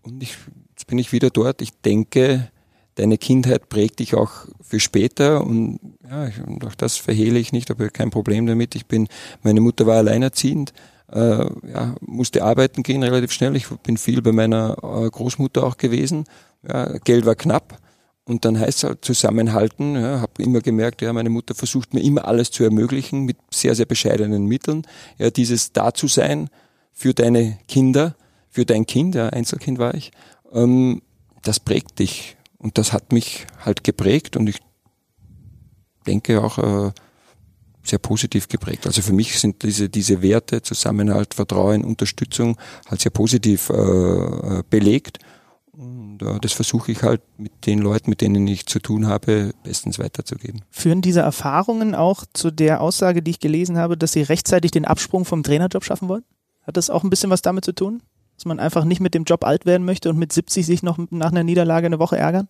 und 0.02 0.22
ich, 0.22 0.36
jetzt 0.70 0.86
bin 0.86 0.98
ich 0.98 1.12
wieder 1.12 1.30
dort. 1.30 1.60
Ich 1.62 1.72
denke, 1.80 2.50
deine 2.94 3.18
Kindheit 3.18 3.68
prägt 3.68 3.98
dich 3.98 4.14
auch 4.14 4.46
für 4.62 4.80
später 4.80 5.44
und 5.44 5.78
ja, 6.08 6.30
und 6.46 6.64
auch 6.64 6.74
das 6.74 6.96
verhehle 6.96 7.38
ich 7.38 7.52
nicht, 7.52 7.70
habe 7.70 7.90
kein 7.90 8.10
Problem 8.10 8.46
damit. 8.46 8.74
Ich 8.74 8.86
bin, 8.86 9.08
meine 9.42 9.60
Mutter 9.60 9.86
war 9.86 9.96
alleinerziehend, 9.96 10.72
äh, 11.12 11.46
ja, 11.70 11.94
musste 12.00 12.42
arbeiten 12.42 12.82
gehen 12.82 13.02
relativ 13.02 13.32
schnell. 13.32 13.54
Ich 13.56 13.68
bin 13.68 13.96
viel 13.96 14.22
bei 14.22 14.32
meiner 14.32 14.76
äh, 14.82 15.10
Großmutter 15.10 15.62
auch 15.64 15.76
gewesen. 15.76 16.24
Ja, 16.66 16.98
Geld 16.98 17.26
war 17.26 17.34
knapp. 17.34 17.78
Und 18.28 18.44
dann 18.44 18.58
heißt 18.58 18.78
es 18.78 18.84
halt 18.84 19.04
zusammenhalten. 19.04 19.94
Ja, 19.94 20.20
habe 20.20 20.42
immer 20.42 20.60
gemerkt, 20.60 21.00
ja, 21.00 21.12
meine 21.12 21.30
Mutter 21.30 21.54
versucht 21.54 21.94
mir 21.94 22.00
immer 22.00 22.26
alles 22.26 22.50
zu 22.50 22.64
ermöglichen 22.64 23.24
mit 23.24 23.36
sehr, 23.52 23.74
sehr 23.76 23.86
bescheidenen 23.86 24.46
Mitteln. 24.46 24.82
Ja, 25.16 25.30
dieses 25.30 25.72
da 25.72 25.94
zu 25.94 26.08
sein 26.08 26.50
für 26.92 27.14
deine 27.14 27.58
Kinder, 27.68 28.16
für 28.50 28.66
dein 28.66 28.84
Kind, 28.84 29.14
ja, 29.14 29.28
Einzelkind 29.28 29.78
war 29.78 29.94
ich, 29.94 30.10
ähm, 30.52 31.02
das 31.42 31.60
prägt 31.60 32.00
dich. 32.00 32.36
Und 32.58 32.78
das 32.78 32.92
hat 32.92 33.12
mich 33.12 33.46
halt 33.64 33.84
geprägt 33.84 34.36
und 34.36 34.48
ich 34.48 34.58
denke 36.06 36.42
auch 36.42 36.58
äh, 36.58 36.90
sehr 37.84 37.98
positiv 37.98 38.48
geprägt. 38.48 38.86
Also 38.86 39.02
für 39.02 39.12
mich 39.12 39.38
sind 39.38 39.62
diese, 39.62 39.88
diese 39.88 40.20
Werte, 40.22 40.62
Zusammenhalt, 40.62 41.34
Vertrauen, 41.34 41.84
Unterstützung 41.84 42.56
halt 42.90 43.00
sehr 43.00 43.12
positiv 43.12 43.70
äh, 43.70 43.74
äh 43.74 44.62
belegt. 44.68 45.18
Und 45.76 46.22
äh, 46.22 46.38
das 46.40 46.52
versuche 46.52 46.92
ich 46.92 47.02
halt 47.02 47.20
mit 47.36 47.66
den 47.66 47.80
Leuten, 47.80 48.08
mit 48.08 48.20
denen 48.22 48.46
ich 48.46 48.66
zu 48.66 48.78
tun 48.78 49.06
habe, 49.06 49.52
bestens 49.62 49.98
weiterzugeben. 49.98 50.62
Führen 50.70 51.02
diese 51.02 51.20
Erfahrungen 51.20 51.94
auch 51.94 52.24
zu 52.32 52.50
der 52.50 52.80
Aussage, 52.80 53.22
die 53.22 53.32
ich 53.32 53.40
gelesen 53.40 53.76
habe, 53.76 53.96
dass 53.96 54.12
Sie 54.12 54.22
rechtzeitig 54.22 54.70
den 54.70 54.86
Absprung 54.86 55.24
vom 55.24 55.42
Trainerjob 55.42 55.84
schaffen 55.84 56.08
wollen? 56.08 56.24
Hat 56.62 56.76
das 56.76 56.88
auch 56.88 57.04
ein 57.04 57.10
bisschen 57.10 57.30
was 57.30 57.42
damit 57.42 57.64
zu 57.64 57.72
tun? 57.72 58.02
Dass 58.36 58.46
man 58.46 58.58
einfach 58.58 58.84
nicht 58.84 59.00
mit 59.00 59.14
dem 59.14 59.24
Job 59.24 59.44
alt 59.44 59.66
werden 59.66 59.84
möchte 59.84 60.08
und 60.08 60.18
mit 60.18 60.32
70 60.32 60.64
sich 60.64 60.82
noch 60.82 60.98
nach 61.10 61.30
einer 61.30 61.44
Niederlage 61.44 61.86
eine 61.86 61.98
Woche 61.98 62.16
ärgern? 62.16 62.48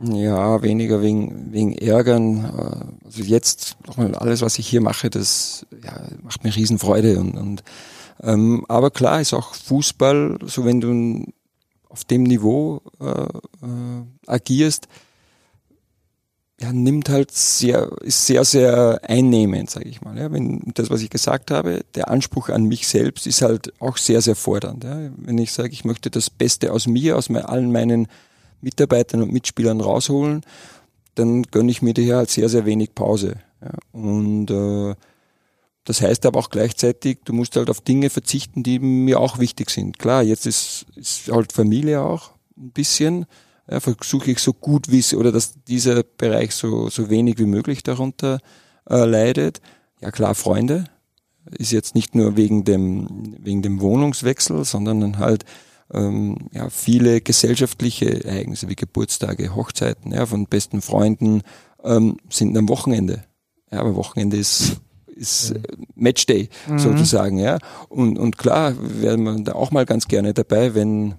Ja, 0.00 0.62
weniger 0.62 1.02
wegen, 1.02 1.52
wegen 1.52 1.74
Ärgern. 1.74 2.96
Also 3.04 3.22
jetzt 3.22 3.76
nochmal 3.86 4.14
alles, 4.14 4.40
was 4.40 4.58
ich 4.58 4.66
hier 4.66 4.80
mache, 4.80 5.10
das 5.10 5.66
ja, 5.84 5.92
macht 6.22 6.44
mir 6.44 6.54
Riesenfreude. 6.54 7.18
Und, 7.18 7.36
und 7.36 7.62
ähm, 8.22 8.64
aber 8.68 8.90
klar 8.90 9.20
ist 9.20 9.34
auch 9.34 9.54
Fußball, 9.54 10.38
so 10.46 10.64
wenn 10.64 10.80
du 10.80 11.26
auf 11.90 12.04
dem 12.04 12.22
Niveau 12.22 12.80
äh, 13.00 13.06
äh, 13.06 14.04
agierst, 14.26 14.88
ja, 16.60 16.72
nimmt 16.72 17.08
halt 17.08 17.30
sehr, 17.30 17.90
ist 18.02 18.26
sehr, 18.26 18.44
sehr 18.44 19.00
einnehmend, 19.02 19.70
sage 19.70 19.88
ich 19.88 20.02
mal. 20.02 20.16
Ja. 20.18 20.30
Wenn 20.30 20.60
das, 20.74 20.90
was 20.90 21.00
ich 21.00 21.08
gesagt 21.08 21.50
habe, 21.50 21.84
der 21.94 22.10
Anspruch 22.10 22.50
an 22.50 22.64
mich 22.64 22.86
selbst 22.86 23.26
ist 23.26 23.40
halt 23.40 23.72
auch 23.80 23.96
sehr, 23.96 24.20
sehr 24.20 24.36
fordernd. 24.36 24.84
Ja. 24.84 25.10
Wenn 25.16 25.38
ich 25.38 25.52
sage, 25.52 25.70
ich 25.70 25.84
möchte 25.84 26.10
das 26.10 26.28
Beste 26.28 26.72
aus 26.72 26.86
mir, 26.86 27.16
aus 27.16 27.30
allen 27.30 27.72
meinen 27.72 28.08
Mitarbeitern 28.60 29.22
und 29.22 29.32
Mitspielern 29.32 29.80
rausholen, 29.80 30.42
dann 31.14 31.44
gönne 31.44 31.70
ich 31.70 31.80
mir 31.80 31.94
daher 31.94 32.18
halt 32.18 32.30
sehr, 32.30 32.50
sehr 32.50 32.66
wenig 32.66 32.94
Pause. 32.94 33.36
Ja. 33.62 33.72
Und 33.92 34.50
äh, 34.50 34.94
das 35.84 36.02
heißt 36.02 36.26
aber 36.26 36.38
auch 36.38 36.50
gleichzeitig, 36.50 37.20
du 37.24 37.32
musst 37.32 37.56
halt 37.56 37.70
auf 37.70 37.80
Dinge 37.80 38.10
verzichten, 38.10 38.62
die 38.62 38.78
mir 38.78 39.18
auch 39.18 39.38
wichtig 39.38 39.70
sind. 39.70 39.98
Klar, 39.98 40.22
jetzt 40.22 40.46
ist, 40.46 40.86
ist 40.94 41.30
halt 41.30 41.52
Familie 41.52 42.02
auch 42.02 42.32
ein 42.56 42.70
bisschen. 42.70 43.26
Ja, 43.70 43.80
versuche 43.80 44.32
ich 44.32 44.40
so 44.40 44.52
gut 44.52 44.90
wie 44.90 44.98
es, 44.98 45.14
oder 45.14 45.32
dass 45.32 45.62
dieser 45.64 46.02
Bereich 46.02 46.54
so, 46.54 46.90
so 46.90 47.08
wenig 47.08 47.38
wie 47.38 47.46
möglich 47.46 47.82
darunter 47.82 48.40
äh, 48.88 49.04
leidet. 49.04 49.60
Ja 50.00 50.10
klar, 50.10 50.34
Freunde 50.34 50.84
ist 51.50 51.72
jetzt 51.72 51.94
nicht 51.94 52.14
nur 52.14 52.36
wegen 52.36 52.64
dem, 52.64 53.36
wegen 53.38 53.62
dem 53.62 53.80
Wohnungswechsel, 53.80 54.64
sondern 54.64 55.18
halt 55.18 55.44
ähm, 55.92 56.36
ja, 56.52 56.68
viele 56.70 57.20
gesellschaftliche 57.20 58.24
Ereignisse 58.24 58.68
wie 58.68 58.76
Geburtstage, 58.76 59.54
Hochzeiten 59.54 60.12
ja, 60.12 60.26
von 60.26 60.46
besten 60.46 60.82
Freunden 60.82 61.42
ähm, 61.82 62.16
sind 62.28 62.56
am 62.56 62.68
Wochenende. 62.68 63.24
Ja, 63.70 63.80
aber 63.80 63.96
Wochenende 63.96 64.36
ist 64.36 64.80
ist 65.20 65.54
mhm. 65.54 65.62
Matchday 65.94 66.48
mhm. 66.66 66.78
sozusagen, 66.78 67.38
ja. 67.38 67.58
Und, 67.88 68.18
und 68.18 68.38
klar 68.38 68.74
wäre 68.78 69.16
man 69.18 69.44
da 69.44 69.52
auch 69.52 69.70
mal 69.70 69.86
ganz 69.86 70.08
gerne 70.08 70.34
dabei, 70.34 70.74
wenn 70.74 71.14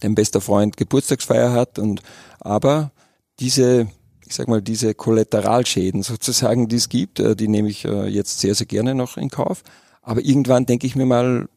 dein 0.00 0.14
bester 0.14 0.40
Freund 0.40 0.76
Geburtstagsfeier 0.76 1.52
hat 1.52 1.78
und 1.78 2.02
aber 2.38 2.92
diese 3.40 3.88
ich 4.30 4.36
sag 4.36 4.46
mal, 4.46 4.62
diese 4.62 4.94
Kollateralschäden 4.94 6.04
sozusagen, 6.04 6.68
die 6.68 6.76
es 6.76 6.88
gibt, 6.88 7.18
äh, 7.18 7.34
die 7.34 7.48
nehme 7.48 7.68
ich 7.68 7.84
äh, 7.84 8.06
jetzt 8.06 8.38
sehr, 8.38 8.54
sehr 8.54 8.68
gerne 8.68 8.94
noch 8.94 9.16
in 9.16 9.28
Kauf. 9.28 9.64
Aber 10.02 10.24
irgendwann 10.24 10.66
denke 10.66 10.86
ich 10.86 10.94
mir 10.94 11.04
mal, 11.04 11.48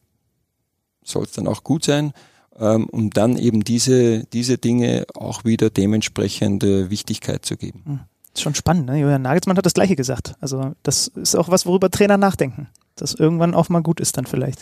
soll 1.04 1.22
es 1.22 1.30
dann 1.30 1.46
auch 1.46 1.62
gut 1.62 1.84
sein, 1.84 2.12
ähm, 2.58 2.86
um 2.86 3.10
dann 3.10 3.36
eben 3.36 3.62
diese, 3.62 4.24
diese 4.24 4.58
Dinge 4.58 5.06
auch 5.14 5.44
wieder 5.44 5.70
dementsprechende 5.70 6.90
Wichtigkeit 6.90 7.44
zu 7.44 7.56
geben. 7.56 7.82
Mhm. 7.84 8.00
Ist 8.34 8.42
schon 8.42 8.54
spannend, 8.54 8.86
ne? 8.86 8.98
Julian 8.98 9.22
Nagelsmann 9.22 9.56
hat 9.56 9.64
das 9.64 9.74
Gleiche 9.74 9.96
gesagt. 9.96 10.34
Also 10.40 10.72
das 10.82 11.06
ist 11.08 11.36
auch 11.36 11.48
was, 11.48 11.66
worüber 11.66 11.90
Trainer 11.90 12.18
nachdenken. 12.18 12.68
Dass 12.96 13.14
irgendwann 13.14 13.54
auch 13.54 13.68
mal 13.68 13.82
gut 13.82 14.00
ist 14.00 14.16
dann 14.16 14.26
vielleicht. 14.26 14.60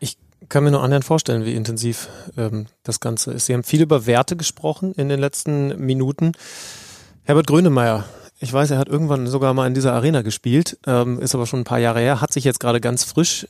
Ich 0.00 0.16
kann 0.48 0.64
mir 0.64 0.72
nur 0.72 0.82
anderen 0.82 1.02
vorstellen, 1.02 1.44
wie 1.44 1.54
intensiv 1.54 2.08
ähm, 2.36 2.66
das 2.82 3.00
Ganze 3.00 3.32
ist. 3.32 3.46
Sie 3.46 3.54
haben 3.54 3.62
viel 3.62 3.82
über 3.82 4.06
Werte 4.06 4.36
gesprochen 4.36 4.92
in 4.94 5.08
den 5.08 5.20
letzten 5.20 5.78
Minuten. 5.84 6.32
Herbert 7.24 7.46
Grönemeyer, 7.46 8.04
ich 8.40 8.52
weiß, 8.52 8.70
er 8.70 8.78
hat 8.78 8.88
irgendwann 8.88 9.26
sogar 9.26 9.54
mal 9.54 9.66
in 9.66 9.74
dieser 9.74 9.92
Arena 9.92 10.22
gespielt, 10.22 10.78
ähm, 10.86 11.20
ist 11.20 11.34
aber 11.34 11.46
schon 11.46 11.60
ein 11.60 11.64
paar 11.64 11.78
Jahre 11.80 12.00
her, 12.00 12.20
hat 12.20 12.32
sich 12.32 12.44
jetzt 12.44 12.60
gerade 12.60 12.80
ganz 12.80 13.04
frisch 13.04 13.46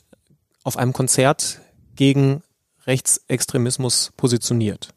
auf 0.63 0.77
einem 0.77 0.93
Konzert 0.93 1.61
gegen 1.95 2.41
Rechtsextremismus 2.85 4.11
positioniert. 4.17 4.89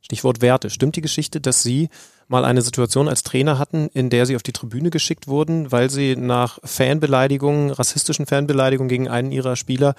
Stichwort 0.00 0.40
Werte. 0.40 0.70
Stimmt 0.70 0.96
die 0.96 1.00
Geschichte, 1.00 1.40
dass 1.40 1.62
Sie 1.62 1.88
mal 2.30 2.44
eine 2.44 2.62
Situation 2.62 3.08
als 3.08 3.24
Trainer 3.24 3.58
hatten, 3.58 3.88
in 3.92 4.08
der 4.08 4.24
sie 4.24 4.36
auf 4.36 4.44
die 4.44 4.52
Tribüne 4.52 4.90
geschickt 4.90 5.26
wurden, 5.26 5.72
weil 5.72 5.90
sie 5.90 6.14
nach 6.14 6.60
Fanbeleidigungen, 6.62 7.70
rassistischen 7.70 8.24
Fanbeleidigungen 8.24 8.88
gegen 8.88 9.08
einen 9.08 9.32
ihrer 9.32 9.56
Spieler 9.56 9.94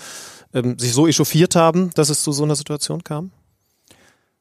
ähm, 0.54 0.80
sich 0.80 0.94
so 0.94 1.08
echauffiert 1.08 1.58
haben, 1.58 1.92
dass 1.96 2.10
es 2.10 2.24
zu 2.24 2.32
so 2.32 2.44
einer 2.44 2.56
Situation 2.56 3.04
kam? 3.04 3.32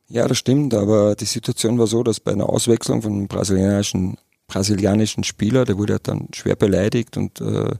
Ja, 0.09 0.29
das 0.29 0.39
stimmt, 0.39 0.73
aber 0.73 1.17
die 1.17 1.25
Situation 1.25 1.79
war 1.79 1.89
so, 1.89 2.05
dass 2.05 2.21
bei 2.21 2.33
einer 2.33 2.49
Auswechslung 2.49 3.03
von 3.03 3.13
einem 3.13 3.29
brasilianischen, 3.29 4.19
brasilianischen 4.47 5.25
Spieler, 5.25 5.65
der 5.65 5.77
wurde 5.77 5.99
dann 6.01 6.29
schwer 6.33 6.55
beleidigt 6.55 7.17
und 7.17 7.41
äh, 7.41 7.73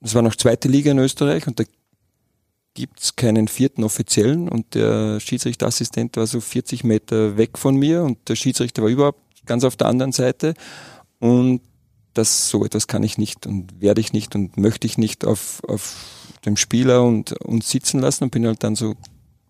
das 0.00 0.14
war 0.14 0.22
noch 0.22 0.36
zweite 0.36 0.68
Liga 0.68 0.92
in 0.92 0.98
Österreich 0.98 1.46
und 1.48 1.58
da 1.58 1.64
gibt's 2.74 3.16
keinen 3.16 3.48
vierten 3.48 3.84
Offiziellen 3.84 4.48
und 4.48 4.74
der 4.74 5.20
Schiedsrichterassistent 5.20 6.16
war 6.16 6.26
so 6.26 6.40
40 6.40 6.84
Meter 6.84 7.36
weg 7.36 7.58
von 7.58 7.76
mir 7.76 8.02
und 8.02 8.28
der 8.28 8.36
Schiedsrichter 8.36 8.82
war 8.82 8.88
überhaupt 8.88 9.20
ganz 9.46 9.64
auf 9.64 9.76
der 9.76 9.88
anderen 9.88 10.12
Seite 10.12 10.54
und 11.18 11.60
das 12.14 12.48
so 12.48 12.64
etwas 12.64 12.86
kann 12.86 13.02
ich 13.02 13.18
nicht 13.18 13.46
und 13.46 13.80
werde 13.80 14.00
ich 14.00 14.12
nicht 14.12 14.34
und 14.34 14.56
möchte 14.56 14.86
ich 14.86 14.98
nicht 14.98 15.24
auf, 15.24 15.62
auf 15.66 15.96
dem 16.44 16.56
Spieler 16.56 17.02
und 17.04 17.32
uns 17.42 17.70
sitzen 17.70 18.00
lassen 18.00 18.24
und 18.24 18.30
bin 18.30 18.46
halt 18.46 18.62
dann 18.62 18.74
so 18.74 18.94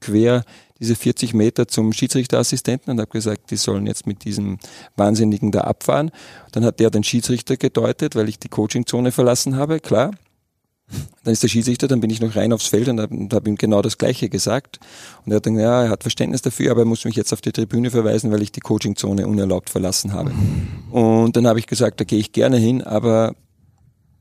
quer 0.00 0.44
diese 0.78 0.96
40 0.96 1.32
Meter 1.32 1.68
zum 1.68 1.92
Schiedsrichterassistenten 1.92 2.92
und 2.92 3.00
habe 3.00 3.10
gesagt, 3.10 3.50
die 3.50 3.56
sollen 3.56 3.86
jetzt 3.86 4.06
mit 4.06 4.24
diesem 4.24 4.58
Wahnsinnigen 4.96 5.52
da 5.52 5.62
abfahren. 5.62 6.10
Dann 6.50 6.64
hat 6.64 6.80
der 6.80 6.90
den 6.90 7.04
Schiedsrichter 7.04 7.56
gedeutet, 7.56 8.16
weil 8.16 8.28
ich 8.28 8.40
die 8.40 8.48
Coachingzone 8.48 9.12
verlassen 9.12 9.56
habe, 9.56 9.78
klar. 9.78 10.10
Dann 11.24 11.32
ist 11.32 11.42
der 11.42 11.48
Schiedsrichter, 11.48 11.88
dann 11.88 12.00
bin 12.00 12.10
ich 12.10 12.20
noch 12.20 12.34
rein 12.36 12.52
aufs 12.52 12.66
Feld 12.66 12.88
und 12.88 13.00
habe 13.00 13.28
hab 13.32 13.46
ihm 13.46 13.56
genau 13.56 13.80
das 13.80 13.96
Gleiche 13.96 14.28
gesagt. 14.28 14.80
Und 15.24 15.32
er 15.32 15.36
hat 15.36 15.46
dann, 15.46 15.58
ja, 15.58 15.84
er 15.84 15.90
hat 15.90 16.02
Verständnis 16.02 16.42
dafür, 16.42 16.72
aber 16.72 16.82
er 16.82 16.86
muss 16.86 17.04
mich 17.04 17.14
jetzt 17.14 17.32
auf 17.32 17.40
die 17.40 17.52
Tribüne 17.52 17.90
verweisen, 17.90 18.30
weil 18.32 18.42
ich 18.42 18.52
die 18.52 18.60
Coachingzone 18.60 19.26
unerlaubt 19.26 19.70
verlassen 19.70 20.12
habe. 20.12 20.32
Und 20.90 21.36
dann 21.36 21.46
habe 21.46 21.58
ich 21.58 21.66
gesagt, 21.66 22.00
da 22.00 22.04
gehe 22.04 22.18
ich 22.18 22.32
gerne 22.32 22.58
hin, 22.58 22.82
aber 22.82 23.34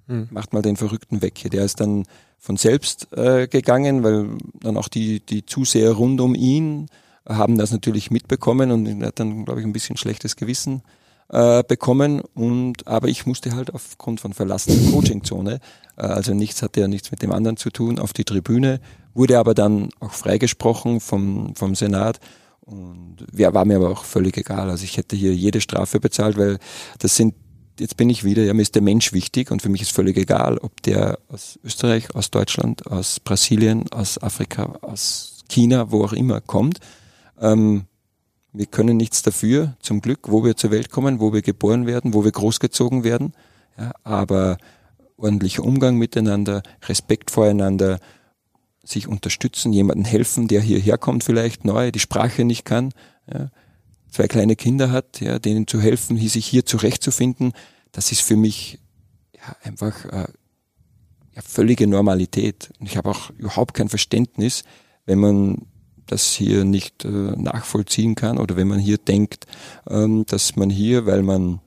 hm. 0.07 0.27
macht 0.31 0.53
mal 0.53 0.61
den 0.61 0.77
Verrückten 0.77 1.21
weg. 1.21 1.49
Der 1.51 1.65
ist 1.65 1.79
dann 1.79 2.05
von 2.37 2.57
selbst 2.57 3.07
äh, 3.13 3.47
gegangen, 3.47 4.03
weil 4.03 4.29
dann 4.59 4.77
auch 4.77 4.87
die, 4.87 5.19
die 5.19 5.45
Zuseher 5.45 5.91
rund 5.91 6.21
um 6.21 6.35
ihn 6.35 6.87
haben 7.27 7.57
das 7.57 7.71
natürlich 7.71 8.11
mitbekommen 8.11 8.71
und 8.71 8.87
er 8.87 9.07
hat 9.07 9.19
dann, 9.19 9.45
glaube 9.45 9.59
ich, 9.59 9.65
ein 9.65 9.73
bisschen 9.73 9.97
schlechtes 9.97 10.35
Gewissen 10.35 10.81
äh, 11.29 11.63
bekommen. 11.63 12.21
Und 12.33 12.87
aber 12.87 13.07
ich 13.07 13.25
musste 13.25 13.55
halt 13.55 13.73
aufgrund 13.73 14.19
von 14.19 14.33
Verlassen 14.33 14.77
der 14.77 14.91
Coachingzone, 14.91 15.59
also 16.07 16.33
nichts 16.33 16.61
hatte 16.61 16.81
ja 16.81 16.87
nichts 16.87 17.11
mit 17.11 17.21
dem 17.21 17.31
anderen 17.31 17.57
zu 17.57 17.69
tun, 17.69 17.99
auf 17.99 18.13
die 18.13 18.23
Tribüne, 18.23 18.79
wurde 19.13 19.39
aber 19.39 19.53
dann 19.53 19.89
auch 19.99 20.13
freigesprochen 20.13 20.99
vom, 20.99 21.55
vom 21.55 21.75
Senat. 21.75 22.19
Und 22.61 23.17
ja, 23.33 23.53
war 23.53 23.65
mir 23.65 23.77
aber 23.77 23.89
auch 23.89 24.03
völlig 24.03 24.37
egal. 24.37 24.69
Also 24.69 24.83
ich 24.83 24.97
hätte 24.97 25.15
hier 25.15 25.33
jede 25.33 25.61
Strafe 25.61 25.99
bezahlt, 25.99 26.37
weil 26.37 26.57
das 26.99 27.15
sind 27.15 27.35
jetzt 27.79 27.97
bin 27.97 28.09
ich 28.09 28.23
wieder, 28.23 28.43
ja, 28.43 28.53
mir 28.53 28.61
ist 28.61 28.75
der 28.75 28.81
Mensch 28.81 29.11
wichtig 29.11 29.49
und 29.49 29.61
für 29.61 29.69
mich 29.69 29.81
ist 29.81 29.91
völlig 29.91 30.15
egal, 30.17 30.57
ob 30.59 30.81
der 30.83 31.17
aus 31.29 31.59
Österreich, 31.63 32.13
aus 32.15 32.29
Deutschland, 32.29 32.85
aus 32.85 33.19
Brasilien, 33.19 33.91
aus 33.91 34.21
Afrika, 34.21 34.77
aus 34.81 35.43
China, 35.49 35.91
wo 35.91 36.03
auch 36.03 36.13
immer 36.13 36.41
kommt. 36.41 36.79
Ähm, 37.39 37.85
wir 38.53 38.65
können 38.67 38.97
nichts 38.97 39.23
dafür, 39.23 39.75
zum 39.79 40.01
Glück, 40.01 40.31
wo 40.31 40.43
wir 40.43 40.55
zur 40.55 40.71
Welt 40.71 40.91
kommen, 40.91 41.19
wo 41.19 41.33
wir 41.33 41.41
geboren 41.41 41.87
werden, 41.87 42.13
wo 42.13 42.23
wir 42.23 42.31
großgezogen 42.31 43.03
werden. 43.03 43.33
Ja, 43.77 43.93
aber 44.03 44.57
ordentlicher 45.21 45.63
Umgang 45.63 45.97
miteinander, 45.97 46.63
Respekt 46.83 47.31
voreinander, 47.31 47.99
sich 48.83 49.07
unterstützen, 49.07 49.73
jemandem 49.73 50.05
helfen, 50.05 50.47
der 50.47 50.61
hierher 50.61 50.97
kommt 50.97 51.23
vielleicht 51.23 51.65
neu, 51.65 51.91
die 51.91 51.99
Sprache 51.99 52.43
nicht 52.43 52.65
kann. 52.65 52.93
Ja, 53.31 53.51
zwei 54.09 54.27
kleine 54.27 54.55
Kinder 54.55 54.91
hat, 54.91 55.21
ja, 55.21 55.39
denen 55.39 55.67
zu 55.67 55.79
helfen, 55.79 56.17
sich 56.17 56.45
hier 56.45 56.65
zurechtzufinden, 56.65 57.53
das 57.91 58.11
ist 58.11 58.21
für 58.21 58.35
mich 58.35 58.79
ja, 59.35 59.55
einfach 59.63 60.05
äh, 60.05 60.27
ja, 61.35 61.41
völlige 61.41 61.87
Normalität. 61.87 62.71
Und 62.79 62.87
ich 62.87 62.97
habe 62.97 63.09
auch 63.09 63.29
überhaupt 63.31 63.73
kein 63.73 63.89
Verständnis, 63.89 64.63
wenn 65.05 65.19
man 65.19 65.67
das 66.05 66.33
hier 66.33 66.65
nicht 66.65 67.05
äh, 67.05 67.07
nachvollziehen 67.07 68.15
kann 68.15 68.37
oder 68.37 68.57
wenn 68.57 68.67
man 68.67 68.79
hier 68.79 68.97
denkt, 68.97 69.45
ähm, 69.87 70.25
dass 70.27 70.55
man 70.55 70.69
hier, 70.69 71.05
weil 71.05 71.23
man 71.23 71.61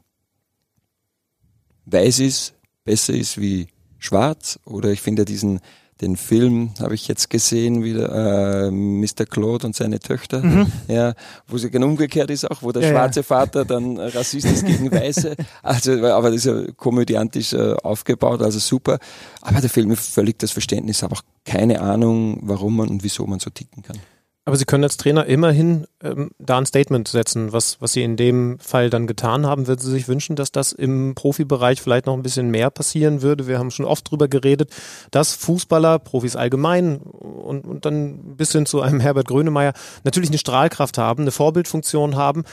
weiß 1.86 2.18
ist, 2.20 2.54
besser 2.84 3.14
ist 3.14 3.40
wie 3.40 3.68
schwarz 3.98 4.58
oder 4.64 4.90
ich 4.90 5.00
finde 5.00 5.24
diesen 5.24 5.60
den 6.00 6.16
Film 6.16 6.70
habe 6.80 6.94
ich 6.94 7.06
jetzt 7.06 7.30
gesehen, 7.30 7.84
wieder 7.84 8.66
äh, 8.66 8.70
Mr. 8.70 9.26
Claude 9.30 9.66
und 9.66 9.76
seine 9.76 10.00
Töchter, 10.00 10.42
mhm. 10.42 10.66
ja, 10.88 11.14
wo 11.46 11.56
sie 11.56 11.70
genau 11.70 11.86
umgekehrt 11.86 12.30
ist 12.30 12.50
auch, 12.50 12.62
wo 12.62 12.72
der 12.72 12.82
ja, 12.82 12.90
schwarze 12.90 13.20
ja. 13.20 13.24
Vater 13.24 13.64
dann 13.64 13.96
Rassist 13.98 14.46
ist 14.46 14.66
gegen 14.66 14.90
Weiße. 14.90 15.36
Also, 15.62 15.92
aber 16.06 16.30
das 16.30 16.44
ist 16.44 16.46
ja 16.46 16.72
komödiantisch 16.76 17.52
äh, 17.52 17.74
aufgebaut, 17.82 18.42
also 18.42 18.58
super. 18.58 18.98
Aber 19.40 19.60
der 19.60 19.70
Film 19.70 19.94
völlig 19.96 20.38
das 20.38 20.50
Verständnis, 20.50 21.02
aber 21.04 21.16
auch 21.16 21.22
keine 21.44 21.80
Ahnung, 21.80 22.38
warum 22.42 22.76
man 22.76 22.88
und 22.88 23.04
wieso 23.04 23.26
man 23.26 23.38
so 23.38 23.50
ticken 23.50 23.82
kann. 23.82 23.98
Aber 24.46 24.56
Sie 24.56 24.66
können 24.66 24.84
als 24.84 24.98
Trainer 24.98 25.24
immerhin 25.24 25.86
ähm, 26.02 26.30
da 26.38 26.58
ein 26.58 26.66
Statement 26.66 27.08
setzen, 27.08 27.54
was, 27.54 27.80
was 27.80 27.94
Sie 27.94 28.02
in 28.02 28.16
dem 28.16 28.58
Fall 28.58 28.90
dann 28.90 29.06
getan 29.06 29.46
haben. 29.46 29.66
Würden 29.66 29.80
Sie 29.80 29.90
sich 29.90 30.06
wünschen, 30.06 30.36
dass 30.36 30.52
das 30.52 30.72
im 30.72 31.14
Profibereich 31.14 31.80
vielleicht 31.80 32.04
noch 32.04 32.14
ein 32.14 32.22
bisschen 32.22 32.50
mehr 32.50 32.68
passieren 32.70 33.22
würde? 33.22 33.46
Wir 33.46 33.58
haben 33.58 33.70
schon 33.70 33.86
oft 33.86 34.10
drüber 34.10 34.28
geredet, 34.28 34.70
dass 35.10 35.32
Fußballer, 35.32 35.98
Profis 35.98 36.36
allgemein 36.36 36.98
und, 36.98 37.64
und 37.64 37.86
dann 37.86 38.36
bis 38.36 38.52
hin 38.52 38.66
zu 38.66 38.82
einem 38.82 39.00
Herbert 39.00 39.28
Grönemeyer 39.28 39.72
natürlich 40.04 40.28
eine 40.28 40.38
Strahlkraft 40.38 40.98
haben, 40.98 41.22
eine 41.22 41.32
Vorbildfunktion 41.32 42.16
haben. 42.16 42.44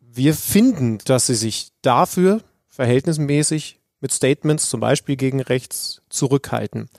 Wir 0.00 0.34
finden, 0.34 0.98
dass 1.06 1.26
sie 1.26 1.34
sich 1.34 1.68
dafür 1.80 2.42
verhältnismäßig 2.68 3.80
mit 4.00 4.12
Statements 4.12 4.68
zum 4.68 4.80
Beispiel 4.80 5.16
gegen 5.16 5.40
rechts 5.40 6.02
zurückhalten. 6.10 6.90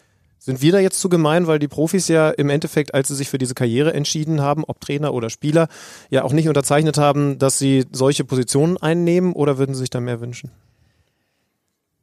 Sind 0.45 0.61
wir 0.61 0.71
da 0.71 0.77
jetzt 0.77 0.99
zu 0.99 1.09
gemein, 1.09 1.47
weil 1.47 1.57
die 1.57 1.67
Profis 1.67 2.07
ja 2.07 2.29
im 2.29 2.51
Endeffekt, 2.51 2.93
als 2.93 3.07
sie 3.07 3.15
sich 3.15 3.29
für 3.29 3.39
diese 3.39 3.55
Karriere 3.55 3.95
entschieden 3.95 4.41
haben, 4.41 4.63
ob 4.63 4.79
Trainer 4.79 5.11
oder 5.11 5.31
Spieler, 5.31 5.67
ja 6.11 6.23
auch 6.23 6.33
nicht 6.33 6.47
unterzeichnet 6.47 6.99
haben, 6.99 7.39
dass 7.39 7.57
sie 7.57 7.85
solche 7.91 8.25
Positionen 8.25 8.77
einnehmen 8.77 9.33
oder 9.33 9.57
würden 9.57 9.73
sie 9.73 9.79
sich 9.79 9.89
da 9.89 9.99
mehr 9.99 10.21
wünschen? 10.21 10.51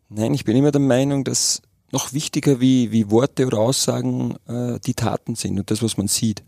Nein, 0.09 0.34
ich 0.34 0.45
bin 0.45 0.57
immer 0.57 0.72
der 0.72 0.80
Meinung, 0.80 1.22
dass 1.22 1.62
noch 1.93 2.14
wichtiger 2.14 2.61
wie, 2.61 2.90
wie 2.90 3.12
Worte 3.12 3.47
oder 3.47 3.59
Aussagen 3.59 4.34
äh, 4.49 4.80
die 4.80 4.95
Taten 4.95 5.36
sind 5.36 5.61
und 5.61 5.70
das, 5.70 5.80
was 5.80 5.97
man 5.97 6.09
sieht. 6.09 6.43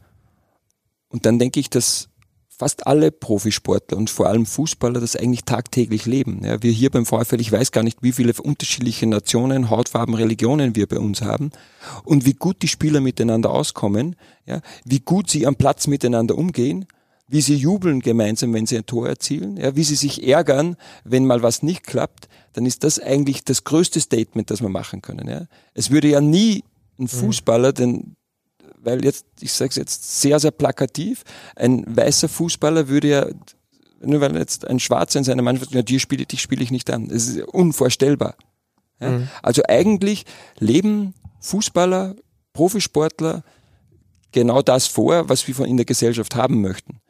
Und 1.11 1.26
dann 1.26 1.38
denke 1.38 1.61
ich, 1.61 1.70
dass 1.70 2.09
fast 2.57 2.86
alle 2.86 3.11
Profisportler 3.11 3.98
und 3.98 4.11
vor 4.11 4.28
allem 4.28 4.46
Fußballer 4.46 5.00
das 5.00 5.16
eigentlich 5.16 5.44
tagtäglich 5.44 6.07
leben. 6.07 6.40
Ja, 6.44 6.62
wir 6.62 6.70
hier 6.70 6.90
beim 6.90 7.05
VfL, 7.05 7.40
ich 7.40 7.50
weiß 7.50 7.72
gar 7.72 7.82
nicht, 7.82 8.02
wie 8.02 8.12
viele 8.12 8.32
unterschiedliche 8.40 9.07
Nationen, 9.07 9.70
Hautfarben, 9.70 10.14
Religionen 10.14 10.76
wir 10.76 10.86
bei 10.86 10.98
uns 10.98 11.22
haben 11.22 11.50
und 12.05 12.24
wie 12.24 12.34
gut 12.34 12.62
die 12.62 12.68
Spieler 12.68 13.00
miteinander 13.00 13.50
auskommen, 13.50 14.16
ja, 14.46 14.61
wie 14.84 15.00
gut 15.00 15.30
sie 15.30 15.46
am 15.46 15.57
Platz 15.57 15.86
miteinander 15.86 16.38
umgehen, 16.38 16.86
wie 17.26 17.40
sie 17.40 17.57
jubeln 17.57 18.00
gemeinsam, 18.00 18.52
wenn 18.52 18.66
sie 18.66 18.76
ein 18.76 18.86
Tor 18.86 19.09
erzielen, 19.09 19.57
ja, 19.57 19.74
wie 19.74 19.84
sie 19.84 19.96
sich 19.96 20.26
ärgern, 20.26 20.76
wenn 21.05 21.26
mal 21.26 21.42
was 21.42 21.62
nicht 21.62 21.82
klappt, 21.84 22.28
dann 22.52 22.66
ist 22.66 22.84
das 22.84 23.00
eigentlich 23.00 23.44
das 23.44 23.64
größte 23.64 24.00
Statement, 24.00 24.50
das 24.50 24.62
wir 24.62 24.68
machen 24.68 25.02
können. 25.02 25.28
Ja. 25.28 25.46
Es 25.72 25.90
würde 25.90 26.09
ja 26.09 26.20
nie 26.20 26.62
ein 26.98 27.05
mhm. 27.05 27.09
Fußballer 27.09 27.72
den 27.72 28.16
weil 28.85 29.05
jetzt, 29.05 29.26
ich 29.41 29.53
sage 29.53 29.70
es 29.70 29.76
jetzt 29.76 30.20
sehr, 30.20 30.39
sehr 30.39 30.51
plakativ, 30.51 31.24
ein 31.57 31.85
weißer 31.87 32.28
Fußballer 32.28 32.89
würde 32.89 33.09
ja, 33.09 33.26
nur 34.01 34.20
weil 34.20 34.37
jetzt 34.37 34.66
ein 34.66 34.80
Schwarzer 34.80 35.18
in 35.18 35.24
seiner 35.24 35.43
Mannschaft, 35.43 35.72
ja, 35.72 35.82
die 35.82 36.01
spiele, 36.01 36.26
dich 36.26 36.43
spiele 36.43 36.62
ich 36.62 36.70
nicht 36.70 36.91
an. 36.91 37.09
Das 37.09 37.28
ist 37.28 37.43
unvorstellbar. 37.49 38.37
Ja? 39.01 39.11
Mhm. 39.11 39.28
Also 39.43 39.62
eigentlich 39.68 40.24
leben 40.59 41.14
Fußballer, 41.41 42.16
Profisportler 42.53 43.43
genau 44.32 44.62
das 44.62 44.87
vor, 44.87 45.28
was 45.28 45.47
wir 45.47 45.55
von 45.55 45.66
in 45.66 45.76
der 45.76 45.87
Gesellschaft 45.87 46.35
haben 46.35 46.61
möchten. 46.61 47.01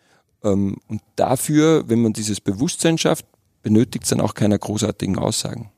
Ähm, 0.43 0.77
und 0.89 1.03
dafür, 1.16 1.89
wenn 1.89 2.03
man 2.03 2.12
dieses 2.12 2.41
Bewusstsein 2.41 2.99
schafft, 2.99 3.27
benötigt 3.62 4.05
es 4.05 4.11
dann 4.11 4.20
auch 4.20 4.35
keine 4.35 4.59
großartigen 4.59 5.18
Aussagen. 5.18 5.70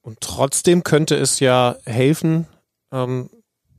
Und 0.00 0.20
trotzdem 0.20 0.82
könnte 0.82 1.16
es 1.16 1.40
ja 1.40 1.76
helfen, 1.84 2.46
ähm, 2.92 3.28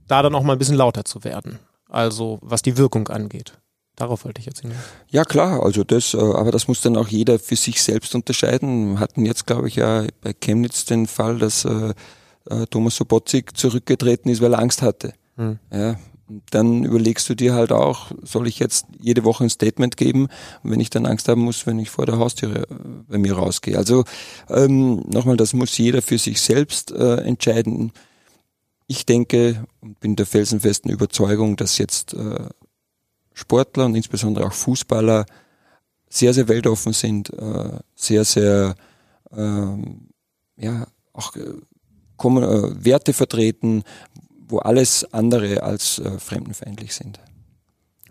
da 0.07 0.21
dann 0.21 0.35
auch 0.35 0.43
mal 0.43 0.53
ein 0.53 0.59
bisschen 0.59 0.75
lauter 0.75 1.05
zu 1.05 1.23
werden. 1.23 1.59
Also 1.89 2.39
was 2.41 2.61
die 2.61 2.77
Wirkung 2.77 3.07
angeht. 3.07 3.53
Darauf 3.95 4.25
wollte 4.25 4.39
ich 4.39 4.45
jetzt 4.45 4.61
hinaus. 4.61 4.77
Ja 5.09 5.23
klar, 5.23 5.63
also 5.63 5.83
das, 5.83 6.13
äh, 6.13 6.17
aber 6.17 6.51
das 6.51 6.67
muss 6.67 6.81
dann 6.81 6.97
auch 6.97 7.07
jeder 7.07 7.39
für 7.39 7.55
sich 7.55 7.81
selbst 7.81 8.13
unterscheiden. 8.13 8.93
Wir 8.93 8.99
hatten 8.99 9.25
jetzt, 9.25 9.47
glaube 9.47 9.67
ich, 9.67 9.77
ja 9.77 10.05
bei 10.21 10.33
Chemnitz 10.33 10.85
den 10.85 11.07
Fall, 11.07 11.39
dass 11.39 11.65
äh, 11.65 11.93
äh 12.49 12.65
Thomas 12.69 12.95
Sobotzik 12.95 13.57
zurückgetreten 13.57 14.29
ist, 14.29 14.39
weil 14.39 14.53
er 14.53 14.59
Angst 14.59 14.83
hatte. 14.83 15.13
Hm. 15.35 15.57
Ja, 15.73 15.95
dann 16.51 16.83
überlegst 16.83 17.27
du 17.29 17.35
dir 17.35 17.53
halt 17.53 17.71
auch, 17.71 18.11
soll 18.21 18.47
ich 18.47 18.59
jetzt 18.59 18.85
jede 18.99 19.23
Woche 19.23 19.45
ein 19.45 19.49
Statement 19.49 19.97
geben, 19.97 20.27
wenn 20.61 20.79
ich 20.79 20.89
dann 20.89 21.05
Angst 21.05 21.27
haben 21.27 21.41
muss, 21.41 21.65
wenn 21.65 21.79
ich 21.79 21.89
vor 21.89 22.05
der 22.05 22.19
Haustüre 22.19 22.63
äh, 22.63 22.75
bei 23.07 23.17
mir 23.17 23.33
rausgehe. 23.33 23.77
Also 23.77 24.03
ähm, 24.49 25.05
nochmal, 25.07 25.37
das 25.37 25.53
muss 25.53 25.77
jeder 25.77 26.01
für 26.01 26.17
sich 26.17 26.41
selbst 26.41 26.91
äh, 26.91 27.17
entscheiden 27.21 27.93
ich 28.87 29.05
denke 29.05 29.65
und 29.81 29.99
bin 29.99 30.15
der 30.15 30.25
felsenfesten 30.25 30.89
Überzeugung, 30.91 31.57
dass 31.57 31.77
jetzt 31.77 32.13
äh, 32.13 32.49
Sportler 33.33 33.85
und 33.85 33.95
insbesondere 33.95 34.47
auch 34.47 34.53
Fußballer 34.53 35.25
sehr, 36.09 36.33
sehr 36.33 36.47
weltoffen 36.47 36.93
sind, 36.93 37.29
äh, 37.33 37.79
sehr, 37.95 38.23
sehr 38.23 38.75
äh, 39.31 39.77
ja 40.55 40.87
auch 41.13 41.35
äh, 41.35 41.39
äh, 41.39 42.85
Werte 42.85 43.13
vertreten, 43.13 43.83
wo 44.47 44.59
alles 44.59 45.05
andere 45.13 45.63
als 45.63 45.99
äh, 45.99 46.17
fremdenfeindlich 46.19 46.95
sind. 46.95 47.19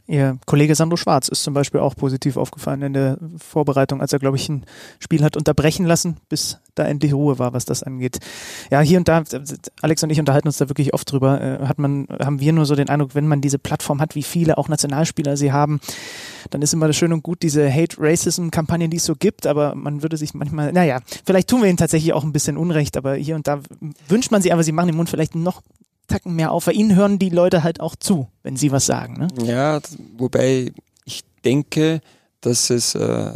Ihr 0.08 0.38
Kollege 0.46 0.74
Sandro 0.76 0.96
Schwarz 0.96 1.26
ist 1.28 1.42
zum 1.42 1.52
Beispiel 1.52 1.80
auch 1.80 1.96
positiv 1.96 2.36
aufgefallen 2.36 2.80
in 2.82 2.92
der 2.92 3.18
Vorbereitung, 3.38 4.00
als 4.00 4.12
er, 4.12 4.20
glaube 4.20 4.36
ich, 4.36 4.48
ein 4.48 4.64
Spiel 5.00 5.24
hat 5.24 5.36
unterbrechen 5.36 5.84
lassen, 5.84 6.18
bis 6.28 6.58
da 6.76 6.84
endlich 6.84 7.12
Ruhe 7.12 7.40
war, 7.40 7.52
was 7.52 7.64
das 7.64 7.82
angeht. 7.82 8.18
Ja, 8.70 8.80
hier 8.80 8.98
und 8.98 9.08
da, 9.08 9.24
Alex 9.82 10.04
und 10.04 10.10
ich 10.10 10.20
unterhalten 10.20 10.46
uns 10.46 10.58
da 10.58 10.68
wirklich 10.68 10.94
oft 10.94 11.10
drüber, 11.10 11.40
äh, 11.40 11.66
hat 11.66 11.78
man, 11.78 12.06
haben 12.20 12.38
wir 12.38 12.52
nur 12.52 12.66
so 12.66 12.76
den 12.76 12.88
Eindruck, 12.88 13.16
wenn 13.16 13.26
man 13.26 13.40
diese 13.40 13.58
Plattform 13.58 14.00
hat, 14.00 14.14
wie 14.14 14.22
viele 14.22 14.58
auch 14.58 14.68
Nationalspieler 14.68 15.36
sie 15.36 15.50
haben, 15.50 15.80
dann 16.50 16.62
ist 16.62 16.72
immer 16.72 16.86
das 16.86 16.94
schön 16.94 17.12
und 17.12 17.24
gut, 17.24 17.42
diese 17.42 17.68
Hate-Racism-Kampagnen, 17.72 18.90
die 18.90 18.98
es 18.98 19.04
so 19.04 19.16
gibt, 19.16 19.46
aber 19.46 19.74
man 19.74 20.02
würde 20.02 20.16
sich 20.16 20.34
manchmal, 20.34 20.72
naja, 20.72 21.00
vielleicht 21.24 21.50
tun 21.50 21.62
wir 21.62 21.68
ihnen 21.68 21.78
tatsächlich 21.78 22.12
auch 22.12 22.22
ein 22.22 22.32
bisschen 22.32 22.56
Unrecht, 22.56 22.96
aber 22.96 23.14
hier 23.16 23.34
und 23.34 23.48
da 23.48 23.60
wünscht 24.08 24.30
man 24.30 24.40
sie, 24.40 24.52
aber 24.52 24.62
sie 24.62 24.72
machen 24.72 24.88
den 24.88 24.96
Mund 24.96 25.10
vielleicht 25.10 25.34
noch 25.34 25.62
Tacken 26.06 26.34
mehr 26.34 26.52
auf. 26.52 26.66
Bei 26.66 26.72
ihnen 26.72 26.94
hören 26.94 27.18
die 27.18 27.30
Leute 27.30 27.62
halt 27.62 27.80
auch 27.80 27.96
zu, 27.96 28.28
wenn 28.42 28.56
sie 28.56 28.72
was 28.72 28.86
sagen. 28.86 29.14
Ne? 29.18 29.28
Ja, 29.44 29.80
wobei 30.16 30.72
ich 31.04 31.22
denke, 31.44 32.00
dass 32.40 32.70
es, 32.70 32.94
äh, 32.94 33.32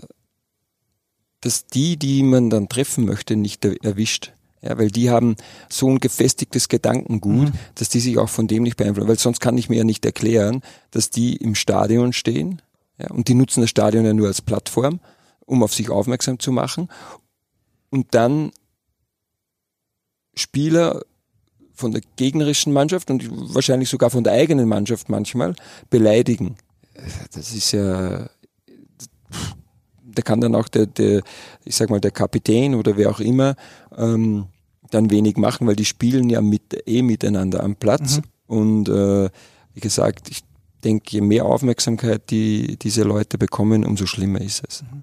dass 1.41 1.66
die, 1.66 1.97
die 1.97 2.23
man 2.23 2.51
dann 2.51 2.68
treffen 2.68 3.05
möchte, 3.05 3.37
nicht 3.37 3.64
erwischt. 3.64 4.33
Ja, 4.62 4.79
weil 4.79 4.91
die 4.91 5.09
haben 5.09 5.37
so 5.71 5.89
ein 5.89 6.01
gefestigtes 6.01 6.68
Gedankengut, 6.68 7.49
mhm. 7.49 7.59
dass 7.77 7.89
die 7.89 8.01
sich 8.01 8.18
auch 8.18 8.29
von 8.29 8.47
dem 8.47 8.62
nicht 8.62 8.77
beeinflussen. 8.77 9.09
Weil 9.09 9.18
sonst 9.18 9.41
kann 9.41 9.57
ich 9.57 9.71
mir 9.71 9.77
ja 9.77 9.85
nicht 9.85 10.05
erklären, 10.05 10.61
dass 10.91 11.09
die 11.09 11.37
im 11.37 11.55
Stadion 11.55 12.12
stehen. 12.12 12.61
Ja, 12.99 13.11
und 13.11 13.29
die 13.29 13.35
nutzen 13.35 13.62
das 13.62 13.71
Stadion 13.71 14.05
ja 14.05 14.12
nur 14.12 14.29
als 14.29 14.43
Plattform, 14.43 15.01
um 15.47 15.62
auf 15.62 15.73
sich 15.73 15.89
aufmerksam 15.89 16.39
zu 16.39 16.53
machen. 16.53 16.89
Und 17.89 18.14
dann 18.14 18.53
Spieler 20.35 21.03
von 21.81 21.93
der 21.93 22.03
gegnerischen 22.16 22.72
Mannschaft 22.72 23.11
und 23.11 23.28
wahrscheinlich 23.55 23.89
sogar 23.89 24.11
von 24.11 24.22
der 24.22 24.35
eigenen 24.35 24.68
Mannschaft 24.68 25.09
manchmal 25.09 25.55
beleidigen. 25.89 26.57
Das 27.33 27.53
ist 27.53 27.72
ja, 27.72 28.28
da 30.05 30.22
kann 30.22 30.41
dann 30.41 30.55
auch 30.55 30.68
der, 30.68 30.87
der 30.87 31.22
ich 31.64 31.76
sag 31.76 31.91
mal, 31.91 32.01
der 32.01 32.11
Kapitän 32.11 32.74
oder 32.74 32.97
wer 32.97 33.11
auch 33.11 33.20
immer 33.20 33.57
ähm, 33.97 34.47
dann 34.91 35.11
wenig 35.11 35.37
machen, 35.37 35.66
weil 35.66 35.76
die 35.76 35.85
spielen 35.85 36.28
ja 36.31 36.41
mit, 36.41 36.87
eh 36.87 37.03
miteinander 37.03 37.62
am 37.62 37.76
Platz. 37.76 38.18
Mhm. 38.18 38.22
Und 38.47 38.89
äh, 38.89 39.31
wie 39.74 39.81
gesagt, 39.81 40.28
ich 40.31 40.41
denke, 40.85 41.11
je 41.11 41.20
mehr 41.20 41.45
Aufmerksamkeit 41.45 42.31
die 42.31 42.76
diese 42.76 43.03
Leute 43.05 43.39
bekommen, 43.39 43.85
umso 43.85 44.07
schlimmer 44.07 44.41
ist 44.41 44.62
es. 44.66 44.83
Mhm. 44.83 45.03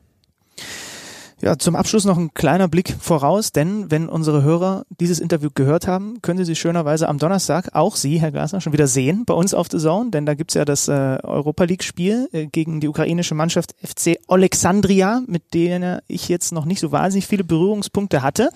Ja, 1.39 1.55
zum 1.59 1.75
Abschluss 1.75 2.03
noch 2.03 2.17
ein 2.17 2.33
kleiner 2.33 2.67
Blick 2.67 2.95
voraus, 2.99 3.51
denn 3.51 3.91
wenn 3.91 4.09
unsere 4.09 4.41
Hörer 4.41 4.85
dieses 4.99 5.19
Interview 5.19 5.49
gehört 5.53 5.85
haben, 5.85 6.19
können 6.23 6.39
sie 6.39 6.45
sich 6.45 6.59
schönerweise 6.59 7.07
am 7.07 7.19
Donnerstag, 7.19 7.69
auch 7.75 7.95
Sie, 7.95 8.19
Herr 8.19 8.31
Glasner, 8.31 8.59
schon 8.59 8.73
wieder 8.73 8.87
sehen 8.87 9.23
bei 9.23 9.35
uns 9.35 9.53
auf 9.53 9.67
The 9.69 9.77
Zone, 9.77 10.09
denn 10.09 10.25
da 10.25 10.33
gibt's 10.33 10.55
ja 10.55 10.65
das 10.65 10.87
äh, 10.87 10.91
Europa 11.23 11.65
League-Spiel 11.65 12.27
äh, 12.31 12.47
gegen 12.47 12.79
die 12.79 12.87
ukrainische 12.87 13.35
Mannschaft 13.35 13.75
FC 13.83 14.17
Alexandria, 14.27 15.21
mit 15.27 15.53
der 15.53 16.01
ich 16.07 16.27
jetzt 16.27 16.51
noch 16.53 16.65
nicht 16.65 16.79
so 16.79 16.91
wahnsinnig 16.91 17.27
viele 17.27 17.43
Berührungspunkte 17.43 18.23
hatte. 18.23 18.49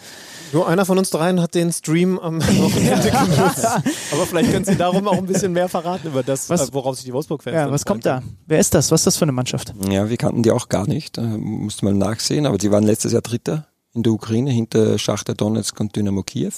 Nur 0.51 0.67
einer 0.67 0.83
von 0.85 0.97
uns 0.97 1.11
dreien 1.11 1.39
hat 1.39 1.53
den 1.53 1.71
Stream 1.71 2.17
am 2.17 2.41
Wochenende 2.41 3.11
genutzt. 3.11 3.65
Aber 4.11 4.25
vielleicht 4.27 4.51
können 4.51 4.65
Sie 4.65 4.75
darum 4.75 5.07
auch 5.07 5.17
ein 5.17 5.27
bisschen 5.27 5.53
mehr 5.53 5.69
verraten 5.69 6.07
über 6.07 6.23
das, 6.23 6.49
Was- 6.49 6.69
äh, 6.69 6.73
worauf 6.73 6.95
sich 6.95 7.05
die 7.05 7.13
Wolfsburg-Fans 7.13 7.53
Ja, 7.55 7.69
was 7.71 7.85
kommt 7.85 8.07
da? 8.07 8.23
Wer 8.47 8.57
ist 8.59 8.73
das? 8.73 8.89
Was 8.89 9.01
ist 9.01 9.05
das 9.05 9.17
für 9.17 9.25
eine 9.25 9.33
Mannschaft? 9.33 9.71
Ja, 9.87 10.09
wir 10.09 10.17
kannten 10.17 10.41
die 10.41 10.49
auch 10.49 10.67
gar 10.67 10.87
nicht, 10.87 11.19
äh, 11.19 11.21
musste 11.21 11.85
mal 11.85 11.93
nachsehen, 11.93 12.47
aber 12.47 12.57
die 12.57 12.70
waren 12.71 12.83
letztes 12.83 13.13
Jahr 13.13 13.21
Dritter 13.21 13.67
in 13.93 14.03
der 14.03 14.13
Ukraine 14.13 14.51
hinter 14.51 14.97
Schachter 14.97 15.33
Donetsk 15.33 15.79
und 15.79 15.95
Dynamo 15.95 16.23
Kiew. 16.23 16.53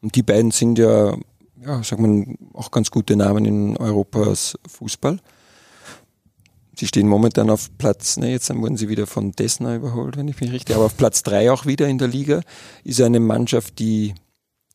Und 0.00 0.14
die 0.14 0.22
beiden 0.22 0.50
sind 0.50 0.78
ja, 0.78 1.16
ja, 1.60 1.82
sagt 1.82 2.00
man, 2.00 2.36
auch 2.54 2.70
ganz 2.70 2.90
gute 2.90 3.16
Namen 3.16 3.44
in 3.44 3.76
Europas 3.76 4.56
Fußball. 4.66 5.18
Sie 6.76 6.86
stehen 6.86 7.08
momentan 7.08 7.50
auf 7.50 7.76
Platz, 7.76 8.18
ne, 8.18 8.30
jetzt 8.30 8.54
wurden 8.54 8.76
sie 8.76 8.88
wieder 8.88 9.08
von 9.08 9.32
Desna 9.32 9.74
überholt, 9.74 10.16
wenn 10.16 10.28
ich 10.28 10.40
mich 10.40 10.52
richtig, 10.52 10.76
aber 10.76 10.84
auf 10.84 10.96
Platz 10.96 11.24
drei 11.24 11.50
auch 11.50 11.66
wieder 11.66 11.88
in 11.88 11.98
der 11.98 12.06
Liga. 12.06 12.42
Ist 12.84 13.00
eine 13.00 13.18
Mannschaft, 13.18 13.80
die 13.80 14.14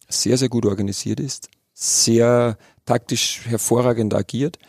sehr, 0.09 0.37
sehr 0.37 0.49
gut 0.49 0.65
organisiert 0.65 1.21
ist, 1.21 1.49
sehr 1.73 2.57
taktisch 2.85 3.45
hervorragend 3.45 4.13
agiert, 4.13 4.59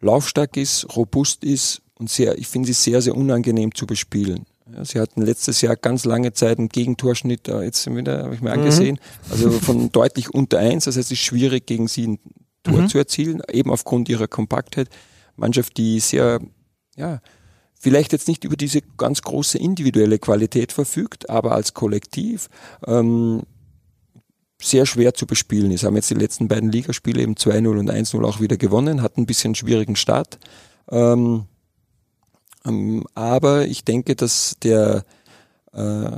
laufstark 0.00 0.56
ist, 0.56 0.96
robust 0.96 1.44
ist 1.44 1.82
und 1.94 2.10
sehr, 2.10 2.36
ich 2.36 2.48
finde 2.48 2.66
sie 2.66 2.72
sehr, 2.72 3.00
sehr 3.00 3.16
unangenehm 3.16 3.72
zu 3.72 3.86
bespielen. 3.86 4.44
Ja, 4.74 4.84
sie 4.84 5.00
hatten 5.00 5.22
letztes 5.22 5.60
Jahr 5.60 5.76
ganz 5.76 6.04
lange 6.04 6.32
Zeit 6.32 6.58
einen 6.58 6.68
Gegentorschnitt, 6.68 7.48
äh, 7.48 7.62
jetzt 7.62 7.86
wieder, 7.94 8.24
habe 8.24 8.34
ich 8.34 8.40
mir 8.40 8.52
angesehen, 8.52 8.98
also 9.30 9.50
von 9.50 9.92
deutlich 9.92 10.32
unter 10.32 10.58
eins. 10.58 10.84
Das 10.84 10.96
heißt, 10.96 11.06
es 11.06 11.18
ist 11.18 11.24
schwierig, 11.24 11.66
gegen 11.66 11.88
sie 11.88 12.06
ein 12.06 12.18
Tor 12.62 12.86
zu 12.86 12.98
erzielen, 12.98 13.42
eben 13.50 13.70
aufgrund 13.70 14.08
ihrer 14.08 14.28
Kompaktheit. 14.28 14.88
Mannschaft, 15.36 15.76
die 15.76 15.98
sehr, 16.00 16.40
ja, 16.96 17.20
vielleicht 17.78 18.12
jetzt 18.12 18.28
nicht 18.28 18.44
über 18.44 18.56
diese 18.56 18.80
ganz 18.96 19.22
große 19.22 19.58
individuelle 19.58 20.18
Qualität 20.18 20.72
verfügt, 20.72 21.28
aber 21.28 21.52
als 21.52 21.74
Kollektiv 21.74 22.48
ähm, 22.86 23.42
sehr 24.60 24.86
schwer 24.86 25.14
zu 25.14 25.26
bespielen 25.26 25.72
ist. 25.72 25.82
Haben 25.84 25.96
jetzt 25.96 26.10
die 26.10 26.14
letzten 26.14 26.48
beiden 26.48 26.70
Ligaspiele 26.70 27.22
eben 27.22 27.34
2-0 27.34 27.66
und 27.66 27.90
1-0 27.90 28.24
auch 28.24 28.40
wieder 28.40 28.56
gewonnen, 28.56 29.02
hatten 29.02 29.22
ein 29.22 29.26
bisschen 29.26 29.54
schwierigen 29.54 29.96
Start. 29.96 30.38
Ähm, 30.90 31.46
ähm, 32.66 33.04
aber 33.14 33.66
ich 33.66 33.84
denke, 33.84 34.16
dass 34.16 34.56
der 34.62 35.04
äh, 35.72 36.10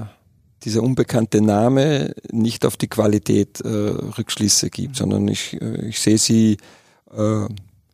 dieser 0.65 0.83
unbekannte 0.83 1.41
Name 1.41 2.15
nicht 2.31 2.65
auf 2.65 2.77
die 2.77 2.89
Qualität 2.89 3.61
äh, 3.61 3.69
Rückschlüsse 3.69 4.71
gibt, 4.71 4.97
sondern 4.97 5.29
ich, 5.29 5.61
äh, 5.61 5.87
ich 5.87 6.01
sehe 6.01 6.19
sie 6.19 6.57
äh, 7.15 7.47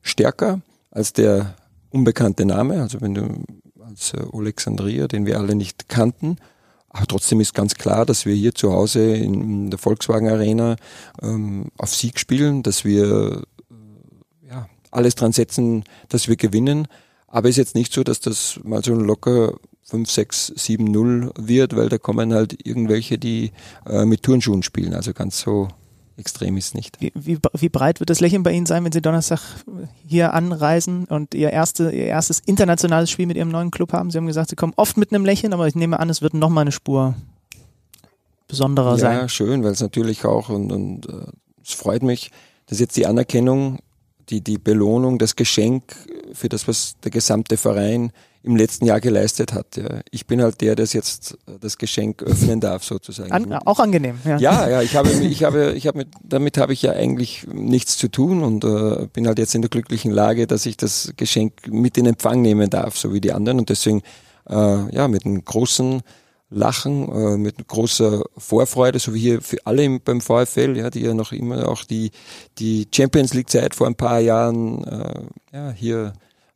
stärker 0.02 0.60
als 0.90 1.12
der 1.12 1.56
unbekannte 1.90 2.44
Name. 2.44 2.80
Also 2.80 3.00
wenn 3.00 3.14
du 3.14 3.44
als 3.84 4.14
äh, 4.14 4.24
Alexandria, 4.32 5.08
den 5.08 5.26
wir 5.26 5.38
alle 5.38 5.54
nicht 5.54 5.88
kannten, 5.88 6.36
aber 6.90 7.06
trotzdem 7.06 7.40
ist 7.40 7.54
ganz 7.54 7.74
klar, 7.74 8.04
dass 8.04 8.26
wir 8.26 8.34
hier 8.34 8.54
zu 8.54 8.72
Hause 8.72 9.14
in 9.14 9.70
der 9.70 9.78
Volkswagen 9.78 10.28
Arena 10.28 10.76
ähm, 11.22 11.68
auf 11.78 11.94
Sieg 11.94 12.18
spielen, 12.18 12.64
dass 12.64 12.84
wir 12.84 13.42
äh, 13.70 14.48
ja, 14.48 14.68
alles 14.90 15.14
dran 15.14 15.32
setzen, 15.32 15.84
dass 16.08 16.26
wir 16.26 16.36
gewinnen. 16.36 16.88
Aber 17.30 17.48
ist 17.48 17.56
jetzt 17.56 17.74
nicht 17.74 17.92
so, 17.92 18.02
dass 18.02 18.20
das 18.20 18.60
mal 18.64 18.82
so 18.84 18.92
locker 18.94 19.54
5, 19.84 20.10
6, 20.10 20.52
7, 20.56 20.84
0 20.84 21.32
wird, 21.38 21.76
weil 21.76 21.88
da 21.88 21.98
kommen 21.98 22.32
halt 22.34 22.66
irgendwelche, 22.66 23.18
die 23.18 23.52
äh, 23.86 24.04
mit 24.04 24.22
Turnschuhen 24.22 24.62
spielen. 24.62 24.94
Also 24.94 25.12
ganz 25.12 25.40
so 25.40 25.68
extrem 26.16 26.56
ist 26.56 26.74
nicht. 26.74 27.00
Wie, 27.00 27.12
wie, 27.14 27.38
wie 27.58 27.68
breit 27.68 27.98
wird 28.00 28.10
das 28.10 28.20
Lächeln 28.20 28.42
bei 28.42 28.52
Ihnen 28.52 28.66
sein, 28.66 28.84
wenn 28.84 28.92
Sie 28.92 29.00
Donnerstag 29.00 29.40
hier 30.06 30.34
anreisen 30.34 31.06
und 31.06 31.34
Ihr, 31.34 31.50
erste, 31.50 31.84
Ihr 31.90 32.06
erstes 32.06 32.40
internationales 32.40 33.10
Spiel 33.10 33.26
mit 33.26 33.36
Ihrem 33.36 33.48
neuen 33.48 33.70
Club 33.70 33.92
haben? 33.92 34.10
Sie 34.10 34.18
haben 34.18 34.26
gesagt, 34.26 34.50
Sie 34.50 34.56
kommen 34.56 34.74
oft 34.76 34.96
mit 34.96 35.12
einem 35.12 35.24
Lächeln, 35.24 35.52
aber 35.52 35.66
ich 35.66 35.74
nehme 35.74 35.98
an, 35.98 36.10
es 36.10 36.22
wird 36.22 36.34
noch 36.34 36.50
mal 36.50 36.60
eine 36.62 36.72
Spur 36.72 37.14
besonderer 38.48 38.92
Ja, 38.92 38.98
sein. 38.98 39.28
schön, 39.28 39.64
weil 39.64 39.72
es 39.72 39.80
natürlich 39.80 40.24
auch 40.24 40.48
und, 40.48 40.72
und 40.72 41.08
äh, 41.08 41.26
es 41.64 41.74
freut 41.74 42.02
mich, 42.02 42.30
dass 42.66 42.80
jetzt 42.80 42.96
die 42.96 43.06
Anerkennung, 43.06 43.78
die, 44.30 44.40
die 44.40 44.58
Belohnung, 44.58 45.18
das 45.18 45.36
Geschenk 45.36 45.82
für 46.32 46.48
das, 46.48 46.68
was 46.68 46.96
der 47.02 47.10
gesamte 47.10 47.56
Verein 47.56 48.12
im 48.42 48.56
letzten 48.56 48.86
Jahr 48.86 49.00
geleistet 49.00 49.52
hat. 49.52 49.76
Ja. 49.76 50.00
Ich 50.10 50.26
bin 50.26 50.40
halt 50.40 50.60
der, 50.62 50.74
der 50.74 50.86
jetzt 50.86 51.36
äh, 51.46 51.58
das 51.60 51.76
Geschenk 51.76 52.22
öffnen 52.22 52.60
darf, 52.60 52.84
sozusagen. 52.84 53.30
An, 53.32 53.52
auch 53.52 53.78
angenehm, 53.78 54.18
ja. 54.24 54.38
Ja, 54.38 54.68
ja, 54.68 54.82
ich 54.82 54.96
habe, 54.96 55.10
ich 55.10 55.44
habe, 55.44 55.72
ich 55.72 55.86
habe 55.86 55.98
mit, 55.98 56.08
damit 56.22 56.56
habe 56.56 56.72
ich 56.72 56.82
ja 56.82 56.92
eigentlich 56.92 57.46
nichts 57.52 57.98
zu 57.98 58.08
tun 58.08 58.42
und 58.42 58.64
äh, 58.64 59.08
bin 59.12 59.26
halt 59.26 59.38
jetzt 59.38 59.54
in 59.54 59.62
der 59.62 59.68
glücklichen 59.68 60.10
Lage, 60.10 60.46
dass 60.46 60.64
ich 60.64 60.78
das 60.78 61.12
Geschenk 61.16 61.68
mit 61.68 61.98
in 61.98 62.06
Empfang 62.06 62.40
nehmen 62.40 62.70
darf, 62.70 62.96
so 62.96 63.12
wie 63.12 63.20
die 63.20 63.32
anderen 63.32 63.58
und 63.58 63.68
deswegen, 63.68 64.00
äh, 64.48 64.94
ja, 64.94 65.06
mit 65.08 65.26
einem 65.26 65.44
großen 65.44 66.00
Lachen, 66.50 67.08
äh, 67.08 67.36
mit 67.36 67.66
großer 67.68 68.22
Vorfreude, 68.36 68.98
so 68.98 69.14
wie 69.14 69.20
hier 69.20 69.40
für 69.40 69.58
alle 69.64 69.84
im, 69.84 70.00
beim 70.00 70.20
VfL, 70.20 70.76
ja, 70.76 70.90
die 70.90 71.00
ja 71.00 71.14
noch 71.14 71.32
immer 71.32 71.68
auch 71.68 71.84
die, 71.84 72.10
die 72.58 72.88
Champions 72.92 73.34
League 73.34 73.48
Zeit 73.50 73.74
vor 73.74 73.86
ein 73.86 73.94
paar 73.94 74.18
Jahren, 74.18 74.84
äh, 74.84 75.56
ja, 75.56 75.70
hier 75.70 76.12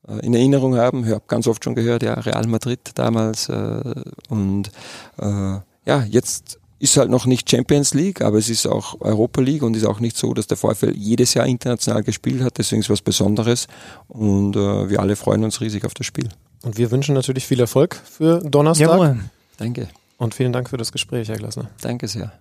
äh, 0.09 0.27
in 0.27 0.35
Erinnerung 0.35 0.77
haben. 0.77 1.05
Ich 1.05 1.13
habe 1.13 1.23
ganz 1.29 1.47
oft 1.47 1.63
schon 1.63 1.77
gehört, 1.77 2.03
ja, 2.03 2.15
Real 2.15 2.47
Madrid 2.49 2.81
damals 2.97 3.49
äh, 3.49 3.95
und 4.29 4.71
äh, 5.19 5.59
ja, 5.87 6.03
jetzt 6.09 6.59
ist 6.81 6.97
halt 6.97 7.09
noch 7.09 7.25
nicht 7.25 7.49
Champions 7.49 7.95
League, 7.95 8.21
aber 8.21 8.39
es 8.39 8.49
ist 8.49 8.67
auch 8.67 9.01
Europa 9.01 9.41
League 9.41 9.63
und 9.63 9.77
ist 9.77 9.87
auch 9.87 10.01
nicht 10.01 10.17
so, 10.17 10.35
dass 10.35 10.47
der 10.49 10.57
VfL 10.57 10.93
jedes 10.97 11.35
Jahr 11.35 11.47
international 11.47 12.03
gespielt 12.03 12.43
hat. 12.43 12.59
Deswegen 12.59 12.81
ist 12.81 12.87
es 12.87 12.91
was 12.91 13.01
Besonderes 13.01 13.69
und 14.09 14.57
äh, 14.57 14.91
wir 14.91 15.01
alle 15.01 15.17
freuen 15.17 15.45
uns 15.45 15.61
riesig 15.61 15.85
auf 15.85 15.95
das 15.95 16.07
Spiel. 16.07 16.29
Und 16.63 16.77
wir 16.77 16.91
wünschen 16.91 17.15
natürlich 17.15 17.47
viel 17.47 17.61
Erfolg 17.61 17.95
für 17.95 18.41
Donnerstag. 18.41 18.89
Jawohl. 18.89 19.21
Danke, 19.57 19.89
Und 20.19 20.35
vielen 20.35 20.53
Dank 20.53 20.71
für 20.71 20.77
das 20.77 20.93
Gespräch, 20.93 21.29
Herr 21.29 21.37
Glasner. 21.37 21.71
danke 21.81 22.09
sehr. 22.09 22.33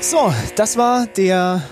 So, 0.00 0.32
das 0.54 0.76
war 0.76 1.06
der 1.06 1.62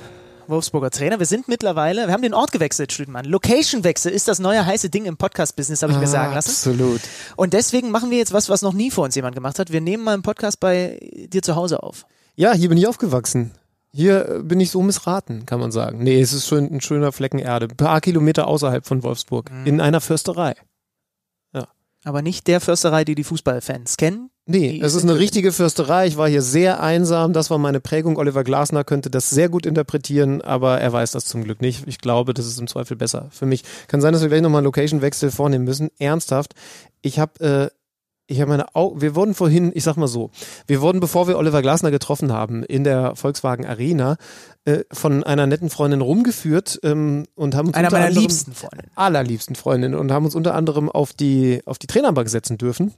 Wolfsburger 0.49 0.91
Trainer. 0.91 1.19
Wir 1.19 1.27
sind 1.27 1.47
mittlerweile, 1.47 2.07
wir 2.07 2.13
haben 2.13 2.23
den 2.23 2.35
Ort 2.35 2.51
gewechselt, 2.53 2.93
Schlütmann. 2.93 3.25
Location-Wechsel 3.27 4.11
ist 4.13 4.27
das 4.29 4.41
neue 4.41 4.67
heiße 4.67 4.91
Ding 4.91 5.05
im 5.07 5.17
Podcast-Business, 5.17 5.83
habe 5.83 5.93
ich 5.93 5.99
mir 5.99 6.07
sagen 6.09 6.35
lassen. 6.35 6.51
Absolut. 6.51 7.01
Und 7.37 7.53
deswegen 7.53 7.91
machen 7.91 8.11
wir 8.11 8.19
jetzt 8.19 8.33
was, 8.33 8.49
was 8.49 8.63
noch 8.63 8.73
nie 8.73 8.91
vor 8.91 9.05
uns 9.05 9.15
jemand 9.15 9.35
gemacht 9.37 9.59
hat. 9.59 9.73
Wir 9.73 9.81
nehmen 9.81 10.03
mal 10.03 10.15
einen 10.15 10.23
Podcast 10.23 10.59
bei 10.61 10.99
dir 11.33 11.43
zu 11.43 11.55
Hause 11.55 11.83
auf. 11.83 12.07
Ja, 12.35 12.53
hier 12.53 12.69
bin 12.69 12.79
ich 12.79 12.89
aufgewachsen. 12.89 13.53
Hier 13.95 14.29
äh, 14.29 14.43
bin 14.43 14.61
ich 14.61 14.71
so 14.71 14.83
missraten, 14.83 15.47
kann 15.47 15.61
man 15.61 15.71
sagen. 15.71 16.03
Nee, 16.03 16.21
es 16.21 16.33
ist 16.33 16.47
schon 16.49 16.65
ein 16.65 16.81
schöner 16.81 17.13
Flecken 17.13 17.39
Erde. 17.39 17.69
Ein 17.71 17.77
paar 17.77 18.01
Kilometer 18.01 18.49
außerhalb 18.49 18.85
von 18.85 19.03
Wolfsburg. 19.03 19.51
In 19.65 19.81
einer 19.81 20.01
Försterei. 20.01 20.55
Aber 22.05 22.21
nicht 22.21 22.47
der 22.47 22.61
Försterei, 22.61 23.05
die 23.05 23.15
die 23.15 23.25
Fußballfans 23.25 23.97
kennen. 23.97 24.31
Nee, 24.47 24.79
es 24.83 24.95
ist 24.95 25.05
eine 25.05 25.19
richtige 25.19 25.53
Försterei. 25.53 26.07
Ich 26.07 26.19
war 26.19 26.29
hier 26.29 26.43
sehr 26.43 26.83
einsam. 26.83 27.33
Das 27.33 27.49
war 27.49 27.57
meine 27.57 27.81
Prägung. 27.81 28.19
Oliver 28.19 28.45
Glasner 28.45 28.85
könnte 28.85 29.09
das 29.09 29.31
sehr 29.31 29.49
gut 29.49 29.65
interpretieren, 29.65 30.43
aber 30.43 30.79
er 30.81 30.93
weiß 30.93 31.13
das 31.13 31.25
zum 31.25 31.45
Glück 31.45 31.63
nicht. 31.63 31.85
Ich 31.87 31.99
glaube, 31.99 32.35
das 32.35 32.47
ist 32.47 32.61
im 32.61 32.67
Zweifel 32.67 32.95
besser 32.95 33.29
für 33.31 33.47
mich. 33.47 33.65
Kann 33.89 34.03
sein, 34.03 34.13
dass 34.13 34.21
wir 34.21 34.29
gleich 34.29 34.43
nochmal 34.43 34.59
einen 34.59 34.67
Location-Wechsel 34.67 35.31
vornehmen 35.31 35.65
müssen. 35.65 35.89
Ernsthaft. 35.99 36.55
Ich 37.01 37.19
habe 37.19 37.73
äh, 37.73 37.75
ich 38.27 38.41
habe 38.41 38.49
meine 38.51 38.75
Augen, 38.75 39.01
wir 39.01 39.15
wurden 39.15 39.35
vorhin, 39.35 39.71
ich 39.75 39.85
sag 39.85 39.97
mal 39.97 40.09
so, 40.09 40.31
wir 40.67 40.81
wurden, 40.81 41.01
bevor 41.01 41.29
wir 41.29 41.37
Oliver 41.37 41.63
Glasner 41.63 41.91
getroffen 41.91 42.33
haben, 42.33 42.63
in 42.63 42.85
der 42.85 43.17
Volkswagen 43.17 43.67
Arena, 43.67 44.17
äh, 44.65 44.85
von 44.93 45.25
einer 45.25 45.47
netten 45.47 45.69
Freundin 45.71 46.01
rumgeführt 46.01 46.81
ähm, 46.83 47.27
und 47.35 47.55
haben 47.55 47.67
uns 47.69 47.77
Einer 47.77 47.89
unter 47.89 47.99
meiner 47.99 48.09
anderem, 48.09 48.23
liebsten 48.23 48.55
Freunde. 48.55 48.85
allerliebsten 48.95 49.57
Freundin 49.57 49.95
und 49.95 50.11
haben 50.11 50.25
uns 50.25 50.35
unter 50.35 50.55
anderem 50.55 50.89
auf 50.89 51.13
die, 51.13 51.61
auf 51.67 51.79
die 51.79 51.87
Trainerbank 51.87 52.29
setzen 52.29 52.57
dürfen. 52.57 52.95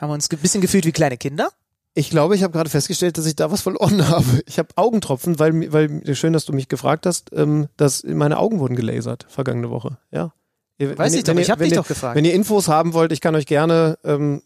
Haben 0.00 0.10
wir 0.10 0.14
uns 0.14 0.30
ein 0.30 0.38
bisschen 0.38 0.60
gefühlt 0.60 0.84
wie 0.84 0.92
kleine 0.92 1.16
Kinder. 1.16 1.48
Ich 1.94 2.10
glaube, 2.10 2.34
ich 2.34 2.42
habe 2.42 2.52
gerade 2.52 2.68
festgestellt, 2.68 3.16
dass 3.16 3.24
ich 3.24 3.36
da 3.36 3.50
was 3.50 3.62
verloren 3.62 4.06
habe. 4.10 4.42
Ich 4.46 4.58
habe 4.58 4.68
Augentropfen, 4.76 5.38
weil, 5.38 5.72
weil 5.72 6.14
schön, 6.14 6.34
dass 6.34 6.44
du 6.44 6.52
mich 6.52 6.68
gefragt 6.68 7.06
hast, 7.06 7.30
ähm, 7.32 7.68
dass 7.78 8.04
meine 8.04 8.36
Augen 8.36 8.58
wurden 8.58 8.76
gelasert 8.76 9.24
vergangene 9.30 9.70
Woche. 9.70 9.96
Ja. 10.10 10.34
Weiß 10.78 10.98
wenn 10.98 11.06
ich 11.06 11.14
ihr- 11.16 11.22
doch, 11.24 11.28
wenn 11.34 11.38
ich 11.42 11.48
ihr- 11.48 11.52
hab 11.52 11.58
wenn 11.58 11.64
dich 11.64 11.72
ihr- 11.72 11.76
doch 11.80 11.88
gefragt. 11.88 12.16
Wenn 12.16 12.24
ihr 12.24 12.34
Infos 12.34 12.68
haben 12.68 12.92
wollt, 12.92 13.12
ich 13.12 13.20
kann 13.20 13.34
euch 13.34 13.46
gerne 13.46 13.98
ähm, 14.04 14.42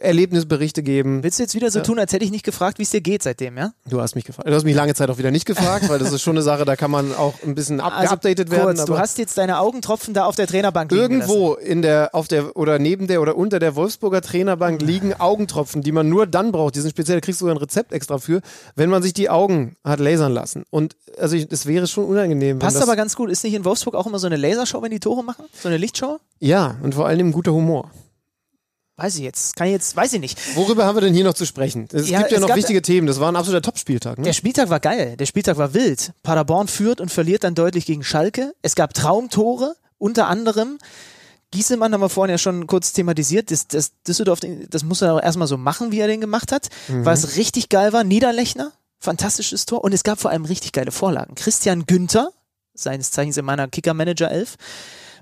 Erlebnisberichte 0.00 0.82
geben. 0.82 1.22
Willst 1.22 1.38
du 1.38 1.42
jetzt 1.42 1.54
wieder 1.54 1.70
so 1.70 1.80
tun, 1.80 1.98
als 1.98 2.12
hätte 2.12 2.24
ich 2.24 2.30
nicht 2.30 2.44
gefragt, 2.44 2.78
wie 2.78 2.82
es 2.82 2.90
dir 2.90 3.00
geht 3.00 3.22
seitdem, 3.22 3.56
ja? 3.56 3.72
Du 3.88 4.00
hast 4.00 4.14
mich 4.14 4.24
gefragt. 4.24 4.48
Du 4.48 4.54
hast 4.54 4.64
mich 4.64 4.74
lange 4.74 4.94
Zeit 4.94 5.10
auch 5.10 5.18
wieder 5.18 5.30
nicht 5.30 5.46
gefragt, 5.46 5.88
weil 5.88 5.98
das 5.98 6.12
ist 6.12 6.22
schon 6.22 6.36
eine 6.36 6.42
Sache, 6.42 6.64
da 6.64 6.76
kann 6.76 6.90
man 6.90 7.14
auch 7.14 7.34
ein 7.42 7.54
bisschen 7.54 7.80
up 7.80 8.00
geupdatet 8.00 8.50
werden. 8.50 8.64
kurz, 8.76 8.84
du 8.84 8.92
aber 8.92 9.02
hast 9.02 9.18
jetzt 9.18 9.38
deine 9.38 9.58
Augentropfen 9.58 10.14
da 10.14 10.24
auf 10.24 10.36
der 10.36 10.46
Trainerbank 10.46 10.90
liegen 10.90 11.20
gelassen. 11.20 11.30
Irgendwo 11.30 11.54
in 11.54 11.82
der, 11.82 12.10
auf 12.14 12.28
der, 12.28 12.56
oder 12.56 12.78
neben 12.78 13.06
der 13.06 13.20
oder 13.22 13.36
unter 13.36 13.58
der 13.58 13.76
Wolfsburger 13.76 14.20
Trainerbank 14.20 14.82
liegen 14.82 15.14
Augentropfen, 15.14 15.82
die 15.82 15.92
man 15.92 16.08
nur 16.08 16.26
dann 16.26 16.52
braucht. 16.52 16.74
Die 16.76 16.80
sind 16.80 16.90
speziell, 16.90 17.16
da 17.16 17.20
kriegst 17.20 17.40
du 17.40 17.44
sogar 17.44 17.54
ein 17.54 17.58
Rezept 17.58 17.92
extra 17.92 18.18
für, 18.18 18.40
wenn 18.76 18.90
man 18.90 19.02
sich 19.02 19.14
die 19.14 19.30
Augen 19.30 19.76
hat 19.84 20.00
lasern 20.00 20.32
lassen. 20.32 20.64
Und 20.70 20.96
also 21.18 21.36
das 21.38 21.66
wäre 21.66 21.86
schon 21.86 22.04
unangenehm. 22.04 22.58
Passt 22.58 22.82
aber 22.82 22.96
ganz 22.96 23.16
gut. 23.16 23.30
Ist 23.30 23.44
nicht 23.44 23.54
in 23.54 23.64
Wolfsburg 23.64 23.94
auch 23.94 24.06
immer 24.06 24.18
so 24.18 24.26
eine 24.26 24.36
Lasershow, 24.36 24.82
wenn 24.82 24.90
die 24.90 25.00
Tore 25.00 25.22
machen? 25.24 25.44
So 25.60 25.68
eine 25.68 25.76
Lichtshow? 25.76 26.18
Ja, 26.40 26.76
und 26.82 26.94
vor 26.94 27.06
allem 27.06 27.32
guter 27.32 27.52
Humor. 27.52 27.90
Weiß 28.96 29.16
ich 29.16 29.22
jetzt, 29.22 29.56
kann 29.56 29.66
ich 29.66 29.72
jetzt, 29.72 29.96
weiß 29.96 30.12
ich 30.12 30.20
nicht. 30.20 30.38
Worüber 30.56 30.84
haben 30.86 30.96
wir 30.96 31.00
denn 31.00 31.14
hier 31.14 31.24
noch 31.24 31.34
zu 31.34 31.46
sprechen? 31.46 31.88
Es 31.92 32.08
Ja, 32.08 32.20
gibt 32.20 32.30
ja 32.30 32.38
es 32.38 32.46
noch 32.46 32.54
wichtige 32.54 32.80
Themen. 32.80 33.08
Das 33.08 33.18
war 33.18 33.28
ein 33.30 33.34
absoluter 33.34 33.62
Top-Spieltag. 33.62 34.18
Ne? 34.18 34.24
Der 34.24 34.32
Spieltag 34.32 34.70
war 34.70 34.78
geil. 34.78 35.16
Der 35.16 35.26
Spieltag 35.26 35.56
war 35.56 35.74
wild. 35.74 36.12
Paderborn 36.22 36.68
führt 36.68 37.00
und 37.00 37.10
verliert 37.10 37.42
dann 37.42 37.56
deutlich 37.56 37.86
gegen 37.86 38.04
Schalke. 38.04 38.54
Es 38.62 38.76
gab 38.76 38.94
Traumtore, 38.94 39.74
unter 39.98 40.28
anderem. 40.28 40.78
Giesemann 41.50 41.92
haben 41.92 42.02
wir 42.02 42.08
vorhin 42.08 42.30
ja 42.30 42.38
schon 42.38 42.68
kurz 42.68 42.92
thematisiert. 42.92 43.50
Das, 43.50 43.66
das 43.66 43.92
Düsseldorf, 44.06 44.40
das 44.70 44.84
muss 44.84 45.02
er 45.02 45.14
auch 45.14 45.22
erstmal 45.22 45.48
so 45.48 45.56
machen, 45.56 45.90
wie 45.90 45.98
er 45.98 46.06
den 46.06 46.20
gemacht 46.20 46.52
hat. 46.52 46.68
Was 46.88 47.36
richtig 47.36 47.68
geil 47.70 47.92
war, 47.92 48.04
Niederlechner, 48.04 48.70
fantastisches 49.00 49.66
Tor. 49.66 49.82
Und 49.82 49.92
es 49.92 50.04
gab 50.04 50.20
vor 50.20 50.30
allem 50.30 50.44
richtig 50.44 50.70
geile 50.72 50.92
Vorlagen. 50.92 51.34
Christian 51.34 51.86
Günther, 51.86 52.30
seines 52.74 53.10
Zeichens 53.10 53.36
in 53.36 53.44
meiner 53.44 53.66
Kicker-Manager 53.66 54.30
11, 54.30 54.54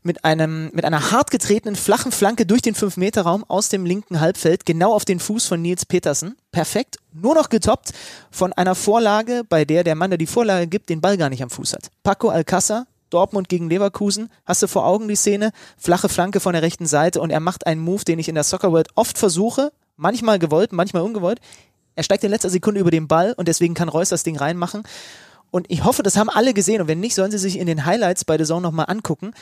mit 0.03 0.25
einem, 0.25 0.71
mit 0.73 0.85
einer 0.85 1.11
hart 1.11 1.31
getretenen 1.31 1.77
flachen 1.77 2.13
Flanke 2.13 2.47
durch 2.47 2.63
den 2.63 2.75
5-Meter-Raum 2.75 3.45
aus 3.49 3.69
dem 3.69 3.87
linken 3.87 4.21
Halbfeld, 4.21 4.67
genau 4.67 4.93
auf 4.93 5.05
den 5.05 5.21
Fuß 5.21 5.47
von 5.47 5.63
Nils 5.63 5.87
Petersen. 5.87 6.37
Perfekt. 6.51 6.99
Nur 7.13 7.35
noch 7.35 7.49
getoppt 7.49 7.93
von 8.31 8.53
einer 8.53 8.75
Vorlage, 8.75 9.43
bei 9.49 9.65
der 9.65 9.85
der 9.85 9.95
Mann, 9.95 10.11
der 10.11 10.19
die 10.19 10.27
Vorlage 10.27 10.67
gibt, 10.67 10.89
den 10.89 11.01
Ball 11.01 11.17
gar 11.17 11.31
nicht 11.31 11.43
am 11.43 11.51
Fuß 11.51 11.75
hat. 11.75 11.91
Paco 12.03 12.31
Alcázar, 12.31 12.87
Dortmund 13.11 13.49
gegen 13.49 13.69
Leverkusen. 13.69 14.31
Hast 14.47 14.63
du 14.63 14.67
vor 14.67 14.87
Augen 14.87 15.09
die 15.09 15.17
Szene? 15.17 15.53
Flache 15.77 16.09
Flanke 16.09 16.41
von 16.41 16.55
der 16.55 16.63
rechten 16.63 16.87
Seite 16.87 17.21
und 17.21 17.31
er 17.31 17.41
macht 17.41 17.67
einen 17.67 17.81
Move, 17.81 18.05
den 18.05 18.19
ich 18.19 18.29
in 18.29 18.35
der 18.35 18.45
Soccer 18.45 18.73
World 18.73 18.89
oft 18.95 19.19
versuche. 19.19 19.73
Manchmal 19.97 20.39
gewollt, 20.39 20.73
manchmal 20.73 21.03
ungewollt. 21.03 21.41
Er 21.95 22.03
steigt 22.03 22.25
in 22.25 22.31
letzter 22.31 22.49
Sekunde 22.49 22.81
über 22.81 22.91
den 22.91 23.07
Ball 23.07 23.35
und 23.37 23.49
deswegen 23.49 23.75
kann 23.75 23.91
Reus 23.91 24.09
das 24.09 24.23
Ding 24.23 24.37
reinmachen. 24.37 24.83
Und 25.53 25.71
ich 25.71 25.85
hoffe, 25.85 26.03
das 26.03 26.17
haben 26.17 26.31
alle 26.31 26.55
gesehen. 26.55 26.81
Und 26.81 26.89
wenn 26.89 26.99
nicht, 26.99 27.15
sollen 27.15 27.31
sie 27.31 27.39
sich 27.39 27.59
in 27.59 27.67
den 27.67 27.85
Highlights 27.85 28.25
bei 28.25 28.39
The 28.39 28.45
Zone 28.45 28.63
nochmal 28.63 28.87
angucken, 28.89 29.33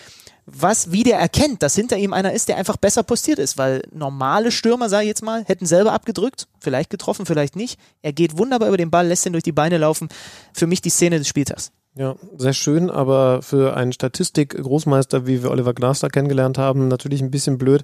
was, 0.44 0.90
wie 0.90 1.04
der 1.04 1.18
erkennt, 1.18 1.62
dass 1.62 1.76
hinter 1.76 1.96
ihm 1.96 2.12
einer 2.12 2.32
ist, 2.32 2.48
der 2.48 2.56
einfach 2.56 2.76
besser 2.76 3.04
postiert 3.04 3.38
ist. 3.38 3.56
Weil 3.56 3.82
normale 3.92 4.50
Stürmer, 4.50 4.88
sage 4.88 5.04
ich 5.04 5.08
jetzt 5.08 5.22
mal, 5.22 5.44
hätten 5.44 5.66
selber 5.66 5.92
abgedrückt, 5.92 6.48
vielleicht 6.58 6.90
getroffen, 6.90 7.26
vielleicht 7.26 7.54
nicht. 7.54 7.78
Er 8.02 8.12
geht 8.12 8.36
wunderbar 8.36 8.66
über 8.68 8.76
den 8.76 8.90
Ball, 8.90 9.06
lässt 9.06 9.24
ihn 9.24 9.32
durch 9.32 9.44
die 9.44 9.52
Beine 9.52 9.78
laufen. 9.78 10.08
Für 10.52 10.66
mich 10.66 10.82
die 10.82 10.90
Szene 10.90 11.18
des 11.18 11.28
Spieltags. 11.28 11.70
Ja, 11.96 12.14
sehr 12.36 12.52
schön, 12.52 12.88
aber 12.88 13.42
für 13.42 13.76
einen 13.76 13.92
Statistik-Großmeister, 13.92 15.26
wie 15.26 15.42
wir 15.42 15.50
Oliver 15.50 15.74
Glasner 15.74 16.08
kennengelernt 16.08 16.56
haben, 16.56 16.86
natürlich 16.86 17.20
ein 17.20 17.32
bisschen 17.32 17.58
blöd. 17.58 17.82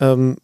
Ähm, 0.00 0.36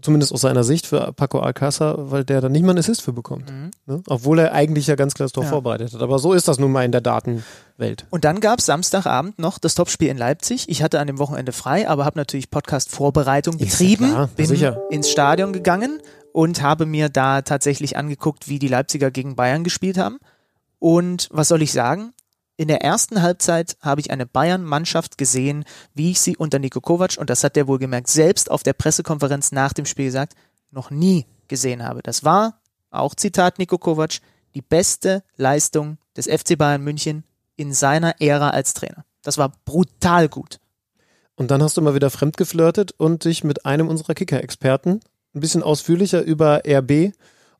zumindest 0.00 0.32
aus 0.32 0.42
seiner 0.42 0.62
Sicht 0.62 0.86
für 0.86 1.12
Paco 1.12 1.40
Alcázar, 1.40 2.12
weil 2.12 2.24
der 2.24 2.40
da 2.40 2.48
nicht 2.48 2.62
mal 2.62 2.70
einen 2.70 2.78
Assist 2.78 3.02
für 3.02 3.12
bekommt. 3.12 3.52
Ne? 3.86 4.02
Obwohl 4.06 4.38
er 4.38 4.52
eigentlich 4.52 4.86
ja 4.86 4.94
ganz 4.94 5.14
klar 5.14 5.24
das 5.24 5.32
Tor 5.32 5.44
Ja. 5.44 5.50
vorbereitet 5.50 5.92
hat. 5.94 6.00
Aber 6.00 6.20
so 6.20 6.32
ist 6.32 6.46
das 6.46 6.58
nun 6.60 6.70
mal 6.70 6.84
in 6.84 6.92
der 6.92 7.00
Datenwelt. 7.00 8.06
Und 8.10 8.24
dann 8.24 8.38
gab 8.38 8.60
es 8.60 8.66
Samstagabend 8.66 9.38
noch 9.40 9.58
das 9.58 9.74
Topspiel 9.74 10.08
in 10.08 10.16
Leipzig. 10.16 10.68
Ich 10.68 10.80
hatte 10.82 11.00
an 11.00 11.08
dem 11.08 11.18
Wochenende 11.18 11.50
frei, 11.50 11.88
aber 11.88 12.04
habe 12.04 12.18
natürlich 12.18 12.50
Podcast-Vorbereitung 12.50 13.58
ja 13.58 13.66
betrieben, 13.66 14.10
klar, 14.10 14.28
bin 14.36 14.46
sicher. 14.46 14.80
ins 14.90 15.10
Stadion 15.10 15.52
gegangen 15.52 16.00
und 16.32 16.62
habe 16.62 16.86
mir 16.86 17.08
da 17.08 17.42
tatsächlich 17.42 17.96
angeguckt, 17.96 18.48
wie 18.48 18.60
die 18.60 18.68
Leipziger 18.68 19.10
gegen 19.10 19.34
Bayern 19.34 19.64
gespielt 19.64 19.98
haben. 19.98 20.18
Und 20.78 21.28
was 21.32 21.48
soll 21.48 21.60
ich 21.62 21.72
sagen? 21.72 22.12
In 22.56 22.68
der 22.68 22.82
ersten 22.82 23.20
Halbzeit 23.20 23.76
habe 23.80 24.00
ich 24.00 24.12
eine 24.12 24.26
Bayern-Mannschaft 24.26 25.18
gesehen, 25.18 25.64
wie 25.92 26.12
ich 26.12 26.20
sie 26.20 26.36
unter 26.36 26.60
Niko 26.60 26.80
Kovac, 26.80 27.16
und 27.18 27.28
das 27.28 27.42
hat 27.42 27.56
der 27.56 27.66
wohlgemerkt 27.66 28.08
selbst 28.08 28.50
auf 28.50 28.62
der 28.62 28.74
Pressekonferenz 28.74 29.50
nach 29.50 29.72
dem 29.72 29.86
Spiel 29.86 30.06
gesagt, 30.06 30.34
noch 30.70 30.90
nie 30.90 31.26
gesehen 31.48 31.82
habe. 31.82 32.00
Das 32.02 32.22
war, 32.22 32.60
auch 32.90 33.16
Zitat 33.16 33.58
Niko 33.58 33.76
Kovac, 33.78 34.20
die 34.54 34.62
beste 34.62 35.24
Leistung 35.36 35.98
des 36.16 36.26
FC 36.26 36.56
Bayern 36.56 36.82
München 36.82 37.24
in 37.56 37.72
seiner 37.72 38.20
Ära 38.20 38.50
als 38.50 38.72
Trainer. 38.72 39.04
Das 39.22 39.36
war 39.36 39.52
brutal 39.64 40.28
gut. 40.28 40.60
Und 41.34 41.50
dann 41.50 41.62
hast 41.62 41.76
du 41.76 41.82
mal 41.82 41.96
wieder 41.96 42.10
fremdgeflirtet 42.10 42.92
und 42.92 43.24
dich 43.24 43.42
mit 43.42 43.66
einem 43.66 43.88
unserer 43.88 44.14
Kicker-Experten 44.14 45.00
ein 45.34 45.40
bisschen 45.40 45.64
ausführlicher 45.64 46.22
über 46.22 46.62
RB 46.64 47.12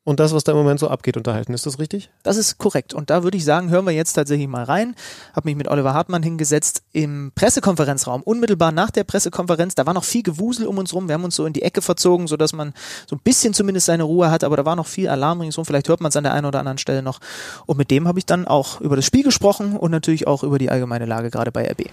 und 0.05 0.19
das, 0.19 0.33
was 0.33 0.43
da 0.43 0.51
im 0.51 0.57
Moment 0.59 0.79
so 0.79 0.87
abgeht, 0.87 1.17
unterhalten. 1.17 1.51
Ist 1.53 1.65
das 1.65 1.79
richtig? 1.79 2.11
Das 2.21 2.37
ist 2.37 2.59
korrekt. 2.59 2.93
Und 2.93 3.09
da 3.09 3.23
würde 3.23 3.37
ich 3.37 3.43
sagen, 3.43 3.71
hören 3.71 3.85
wir 3.85 3.91
jetzt 3.91 4.13
tatsächlich 4.13 4.47
mal 4.47 4.63
rein. 4.63 4.95
Habe 5.33 5.49
mich 5.49 5.55
mit 5.55 5.67
Oliver 5.67 5.95
Hartmann 5.95 6.21
hingesetzt 6.21 6.83
im 6.93 7.31
Pressekonferenzraum, 7.33 8.21
unmittelbar 8.21 8.71
nach 8.71 8.91
der 8.91 9.03
Pressekonferenz. 9.03 9.73
Da 9.73 9.87
war 9.87 9.95
noch 9.95 10.03
viel 10.03 10.21
Gewusel 10.21 10.67
um 10.67 10.77
uns 10.77 10.93
rum. 10.93 11.07
Wir 11.07 11.15
haben 11.15 11.23
uns 11.23 11.35
so 11.35 11.47
in 11.47 11.53
die 11.53 11.63
Ecke 11.63 11.81
verzogen, 11.81 12.27
sodass 12.27 12.53
man 12.53 12.75
so 13.07 13.15
ein 13.15 13.21
bisschen 13.23 13.55
zumindest 13.55 13.87
seine 13.87 14.03
Ruhe 14.03 14.29
hat. 14.29 14.43
Aber 14.43 14.55
da 14.57 14.63
war 14.63 14.75
noch 14.75 14.85
viel 14.85 15.09
Alarm 15.09 15.41
ringsum. 15.41 15.65
Vielleicht 15.65 15.89
hört 15.89 16.01
man 16.01 16.09
es 16.09 16.15
an 16.15 16.23
der 16.23 16.33
einen 16.33 16.45
oder 16.45 16.59
anderen 16.59 16.77
Stelle 16.77 17.01
noch. 17.01 17.19
Und 17.65 17.79
mit 17.79 17.89
dem 17.89 18.07
habe 18.07 18.19
ich 18.19 18.27
dann 18.27 18.47
auch 18.47 18.81
über 18.81 18.95
das 18.95 19.05
Spiel 19.05 19.23
gesprochen 19.23 19.75
und 19.75 19.89
natürlich 19.89 20.27
auch 20.27 20.43
über 20.43 20.59
die 20.59 20.69
allgemeine 20.69 21.07
Lage 21.07 21.31
gerade 21.31 21.51
bei 21.51 21.67
RB. 21.67 21.89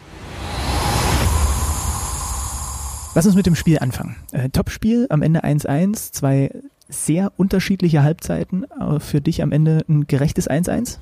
Lass 3.15 3.27
uns 3.27 3.35
mit 3.35 3.45
dem 3.45 3.55
Spiel 3.55 3.79
anfangen. 3.79 4.17
Äh, 4.33 4.49
Top-Spiel, 4.49 5.07
am 5.11 5.21
Ende 5.21 5.45
1-1, 5.45 6.13
zwei 6.13 6.51
sehr 6.89 7.33
unterschiedliche 7.37 8.03
Halbzeiten. 8.03 8.65
Äh, 8.65 9.01
für 9.01 9.21
dich 9.21 9.43
am 9.43 9.53
Ende 9.53 9.85
ein 9.89 10.07
gerechtes 10.07 10.49
1-1? 10.49 10.99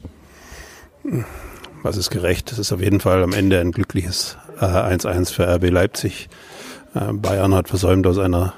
Was 1.83 1.97
ist 1.97 2.11
gerecht? 2.11 2.51
Das 2.51 2.59
ist 2.59 2.73
auf 2.73 2.81
jeden 2.81 3.01
Fall 3.01 3.23
am 3.23 3.33
Ende 3.33 3.61
ein 3.61 3.71
glückliches 3.71 4.37
äh, 4.61 4.65
1-1 4.65 5.33
für 5.33 5.47
RB 5.47 5.71
Leipzig. 5.71 6.29
Äh, 6.95 7.13
Bayern 7.13 7.55
hat 7.55 7.69
versäumt, 7.69 8.07
aus 8.09 8.19
einer 8.19 8.55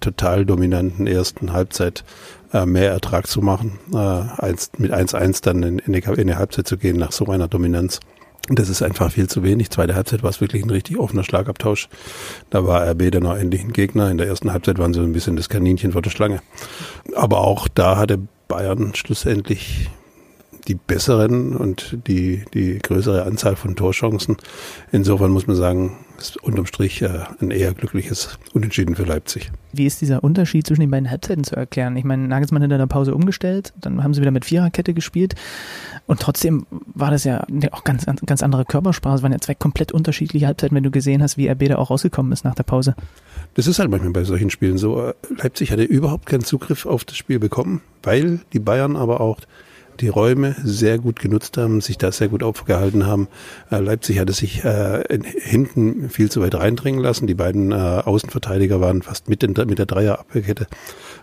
total 0.00 0.44
dominanten 0.44 1.06
ersten 1.06 1.52
Halbzeit 1.54 2.04
äh, 2.52 2.66
mehr 2.66 2.90
Ertrag 2.90 3.26
zu 3.26 3.40
machen, 3.40 3.78
äh, 3.92 3.96
eins, 3.96 4.72
mit 4.76 4.92
1-1 4.92 5.42
dann 5.42 5.62
in, 5.62 5.78
in, 5.78 5.92
die, 5.94 6.00
in 6.00 6.26
die 6.26 6.36
Halbzeit 6.36 6.66
zu 6.66 6.76
gehen 6.76 6.98
nach 6.98 7.12
so 7.12 7.26
einer 7.26 7.48
Dominanz. 7.48 8.00
Das 8.48 8.68
ist 8.68 8.82
einfach 8.82 9.12
viel 9.12 9.28
zu 9.28 9.42
wenig. 9.42 9.70
Zweite 9.70 9.94
Halbzeit 9.94 10.22
war 10.22 10.30
es 10.30 10.40
wirklich 10.40 10.64
ein 10.64 10.70
richtig 10.70 10.98
offener 10.98 11.22
Schlagabtausch. 11.22 11.88
Da 12.48 12.66
war 12.66 12.88
RB 12.90 13.10
dann 13.12 13.26
auch 13.26 13.36
endlich 13.36 13.62
ein 13.62 13.72
Gegner. 13.72 14.10
In 14.10 14.18
der 14.18 14.26
ersten 14.26 14.52
Halbzeit 14.52 14.78
waren 14.78 14.92
sie 14.92 15.00
so 15.00 15.06
ein 15.06 15.12
bisschen 15.12 15.36
das 15.36 15.48
Kaninchen 15.48 15.92
vor 15.92 16.02
der 16.02 16.10
Schlange. 16.10 16.40
Aber 17.14 17.40
auch 17.40 17.68
da 17.68 17.96
hatte 17.96 18.18
Bayern 18.48 18.94
schlussendlich 18.94 19.88
die 20.70 20.76
besseren 20.76 21.56
und 21.56 21.98
die, 22.06 22.44
die 22.54 22.78
größere 22.78 23.24
Anzahl 23.24 23.56
von 23.56 23.74
Torchancen. 23.74 24.36
Insofern 24.92 25.32
muss 25.32 25.48
man 25.48 25.56
sagen, 25.56 25.98
ist 26.16 26.36
unterm 26.36 26.66
Strich 26.66 27.02
äh, 27.02 27.08
ein 27.40 27.50
eher 27.50 27.74
glückliches 27.74 28.38
Unentschieden 28.52 28.94
für 28.94 29.02
Leipzig. 29.02 29.50
Wie 29.72 29.86
ist 29.86 30.00
dieser 30.00 30.22
Unterschied 30.22 30.66
zwischen 30.66 30.82
den 30.82 30.90
beiden 30.90 31.10
Halbzeiten 31.10 31.42
zu 31.42 31.56
erklären? 31.56 31.96
Ich 31.96 32.04
meine, 32.04 32.28
Nagelsmann 32.28 32.62
hat 32.62 32.70
in 32.70 32.78
der 32.78 32.86
Pause 32.86 33.16
umgestellt, 33.16 33.72
dann 33.80 34.04
haben 34.04 34.14
sie 34.14 34.20
wieder 34.20 34.30
mit 34.30 34.44
Viererkette 34.44 34.94
gespielt 34.94 35.34
und 36.06 36.20
trotzdem 36.20 36.66
war 36.70 37.10
das 37.10 37.24
ja 37.24 37.44
auch 37.72 37.82
ganz, 37.82 38.06
ganz 38.26 38.42
andere 38.42 38.64
Körpersprache. 38.64 39.16
Es 39.16 39.22
waren 39.24 39.32
ja 39.32 39.40
zwei 39.40 39.54
komplett 39.54 39.90
unterschiedliche 39.90 40.46
Halbzeiten, 40.46 40.76
wenn 40.76 40.84
du 40.84 40.92
gesehen 40.92 41.20
hast, 41.20 41.36
wie 41.36 41.48
RB 41.48 41.64
da 41.68 41.78
auch 41.78 41.90
rausgekommen 41.90 42.30
ist 42.30 42.44
nach 42.44 42.54
der 42.54 42.64
Pause. 42.64 42.94
Das 43.54 43.66
ist 43.66 43.80
halt 43.80 43.90
manchmal 43.90 44.12
bei 44.12 44.24
solchen 44.24 44.50
Spielen 44.50 44.78
so. 44.78 45.12
Leipzig 45.36 45.72
hatte 45.72 45.82
überhaupt 45.82 46.26
keinen 46.26 46.44
Zugriff 46.44 46.86
auf 46.86 47.04
das 47.04 47.16
Spiel 47.16 47.40
bekommen, 47.40 47.80
weil 48.04 48.40
die 48.52 48.60
Bayern 48.60 48.94
aber 48.94 49.20
auch 49.20 49.38
die 50.00 50.08
Räume 50.08 50.56
sehr 50.64 50.98
gut 50.98 51.20
genutzt 51.20 51.56
haben, 51.56 51.80
sich 51.80 51.98
da 51.98 52.12
sehr 52.12 52.28
gut 52.28 52.42
aufgehalten 52.42 53.06
haben. 53.06 53.28
Äh, 53.70 53.80
Leipzig 53.80 54.18
hatte 54.18 54.32
sich 54.32 54.64
äh, 54.64 55.02
in, 55.12 55.22
hinten 55.22 56.10
viel 56.10 56.30
zu 56.30 56.40
weit 56.40 56.54
reindringen 56.54 57.00
lassen. 57.00 57.26
Die 57.26 57.34
beiden 57.34 57.72
äh, 57.72 57.74
Außenverteidiger 57.74 58.80
waren 58.80 59.02
fast 59.02 59.28
mit, 59.28 59.42
den, 59.42 59.54
mit 59.66 59.78
der 59.78 59.86
Dreierabwehrkette 59.86 60.66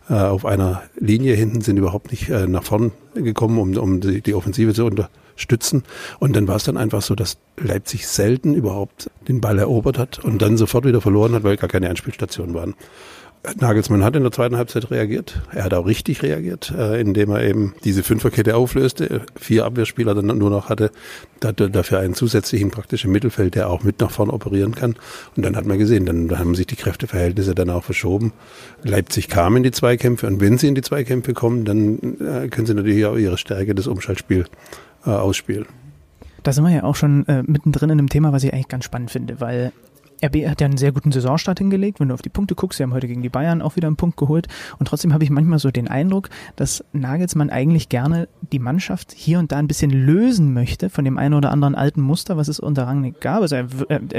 auf 0.10 0.46
einer 0.46 0.84
Linie 0.98 1.36
hinten, 1.36 1.60
sind 1.60 1.76
überhaupt 1.76 2.12
nicht 2.12 2.30
nach 2.30 2.64
vorn 2.64 2.94
gekommen, 3.14 3.60
um, 3.60 3.76
um 3.76 4.00
die, 4.00 4.22
die 4.22 4.36
Offensive 4.36 4.74
zu 4.74 4.86
unterstützen. 4.86 5.84
Und 6.20 6.34
dann 6.34 6.48
war 6.48 6.56
es 6.56 6.64
dann 6.64 6.78
einfach 6.78 7.02
so, 7.02 7.14
dass 7.14 7.38
Leipzig 7.58 8.08
selten 8.08 8.54
überhaupt 8.54 9.12
den 9.28 9.42
Ball 9.42 9.60
erobert 9.60 9.98
hat 9.98 10.20
und 10.20 10.42
dann 10.42 10.56
sofort 10.56 10.86
wieder 10.86 11.02
verloren 11.02 11.34
hat, 11.34 11.44
weil 11.44 11.58
gar 11.58 11.68
keine 11.70 11.90
Anspielstationen 11.90 12.56
waren. 12.56 12.76
Nagelsmann 13.60 14.04
hat 14.04 14.16
in 14.16 14.24
der 14.24 14.32
zweiten 14.32 14.58
Halbzeit 14.58 14.92
reagiert. 14.92 15.42
Er 15.54 15.64
hat 15.64 15.74
auch 15.74 15.86
richtig 15.86 16.22
reagiert, 16.22 16.74
äh, 16.78 17.00
indem 17.00 17.30
er 17.32 17.44
eben 17.44 17.74
diese 17.84 18.04
Fünferkette 18.04 18.56
auflöste, 18.56 19.22
vier 19.36 19.66
Abwehrspieler 19.66 20.14
dann 20.14 20.26
nur 20.26 20.50
noch 20.50 20.70
hatte, 20.70 20.92
dafür 21.40 22.00
einen 22.00 22.14
zusätzlichen 22.14 22.72
praktischen 22.72 23.12
Mittelfeld, 23.12 23.56
der 23.56 23.70
auch 23.70 23.84
mit 23.84 24.00
nach 24.02 24.12
vorn 24.12 24.30
operieren 24.30 24.76
kann. 24.76 24.96
Und 25.36 25.44
dann 25.46 25.56
hat 25.56 25.66
man 25.66 25.78
gesehen, 25.78 26.06
dann 26.06 26.38
haben 26.38 26.56
sich 26.56 26.68
die 26.68 26.76
Kräfteverhältnisse 26.76 27.56
dann 27.56 27.70
auch 27.70 27.84
verschoben. 27.84 28.34
Leipzig 28.84 29.30
kam 29.30 29.56
in 29.56 29.64
die 29.64 29.72
Zweikämpfe 29.72 30.28
und 30.28 30.42
wenn 30.42 30.58
sie 30.58 30.68
in 30.68 30.76
die 30.76 30.82
Zweikämpfe 30.82 31.34
kommen, 31.34 31.64
dann 31.64 32.18
äh, 32.20 32.48
können 32.50 32.68
sie 32.68 32.74
natürlich 32.74 33.06
auch 33.06 33.18
ihre 33.18 33.38
Stärke 33.38 33.76
des 33.76 33.88
Umschaltspiels 33.88 34.50
äh, 35.06 35.10
ausspielen. 35.10 35.66
Da 36.44 36.54
sind 36.54 36.64
wir 36.64 36.72
ja 36.72 36.84
auch 36.84 36.96
schon 36.96 37.28
äh, 37.28 37.44
mittendrin 37.46 37.90
in 37.90 38.00
einem 38.00 38.10
Thema, 38.10 38.32
was 38.32 38.44
ich 38.44 38.54
eigentlich 38.54 38.68
ganz 38.68 38.86
spannend 38.86 39.12
finde, 39.12 39.42
weil 39.42 39.72
RB 40.24 40.48
hat 40.48 40.62
ja 40.62 40.66
einen 40.66 40.78
sehr 40.78 40.92
guten 40.92 41.12
Saisonstart 41.12 41.60
hingelegt. 41.60 42.00
Wenn 42.00 42.10
du 42.10 42.14
auf 42.14 42.22
die 42.22 42.30
Punkte 42.30 42.56
guckst, 42.56 42.78
sie 42.78 42.84
haben 42.84 42.94
heute 42.94 43.08
gegen 43.08 43.22
die 43.22 43.30
Bayern 43.30 43.62
auch 43.62 43.76
wieder 43.76 43.88
einen 43.88 43.96
Punkt 43.96 44.18
geholt. 44.18 44.48
Und 44.80 44.88
trotzdem 44.88 45.14
habe 45.14 45.24
ich 45.24 45.30
manchmal 45.30 45.60
so 45.60 45.72
den 45.72 45.88
Eindruck, 45.88 46.30
dass 46.56 46.84
Nagelsmann 46.94 47.50
eigentlich 47.50 47.90
gerne 47.90 48.28
die 48.52 48.60
Mannschaft 48.60 49.14
hier 49.16 49.40
und 49.40 49.52
da 49.52 49.58
ein 49.58 49.68
bisschen 49.68 49.92
lösen 49.92 50.54
möchte 50.54 50.90
von 50.90 51.06
dem 51.06 51.18
einen 51.18 51.34
oder 51.34 51.52
anderen 51.52 51.76
alten 51.76 52.02
Muster, 52.02 52.38
was 52.38 52.48
es 52.48 52.60
unter 52.60 52.88
Rangnick 52.88 53.22
gab. 53.22 53.42
Also 53.42 53.56
er, 53.56 53.68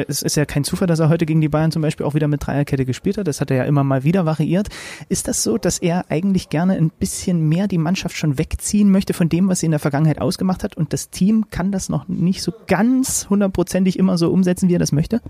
es 0.08 0.22
ist 0.22 0.36
ja 0.36 0.44
kein 0.44 0.64
Zufall, 0.64 0.86
dass 0.86 1.00
er 1.00 1.08
heute 1.08 1.26
gegen 1.26 1.40
die 1.40 1.48
Bayern 1.48 1.72
zum 1.72 1.82
Beispiel 1.82 2.06
auch 2.06 2.14
wieder 2.14 2.28
mit 2.28 2.46
Dreierkette 2.46 2.84
gespielt 2.84 3.18
hat. 3.18 3.26
Das 3.26 3.40
hat 3.40 3.50
er 3.50 3.58
ja 3.58 3.64
immer 3.64 3.84
mal 3.84 4.04
wieder 4.04 4.26
variiert. 4.26 4.68
Ist 5.08 5.28
das 5.28 5.42
so, 5.42 5.58
dass 5.58 5.78
er 5.78 6.10
eigentlich 6.10 6.48
gerne 6.48 6.74
ein 6.74 6.90
bisschen 6.90 7.48
mehr 7.48 7.68
die 7.68 7.78
Mannschaft 7.78 8.16
schon 8.16 8.38
wegziehen 8.38 8.90
möchte 8.90 9.14
von 9.14 9.28
dem, 9.28 9.48
was 9.48 9.60
sie 9.60 9.66
in 9.66 9.72
der 9.72 9.80
Vergangenheit 9.80 10.20
ausgemacht 10.20 10.64
hat? 10.64 10.76
Und 10.76 10.92
das 10.92 11.10
Team 11.10 11.46
kann 11.50 11.72
das 11.72 11.88
noch 11.88 12.08
nicht 12.08 12.42
so 12.42 12.52
ganz 12.66 13.26
hundertprozentig 13.28 13.98
immer 13.98 14.18
so 14.18 14.30
umsetzen, 14.30 14.68
wie 14.68 14.74
er 14.74 14.78
das 14.78 14.92
möchte? 14.92 15.20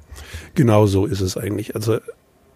Genau 0.58 0.86
so 0.86 1.06
ist 1.06 1.20
es 1.20 1.36
eigentlich. 1.36 1.76
Also 1.76 1.98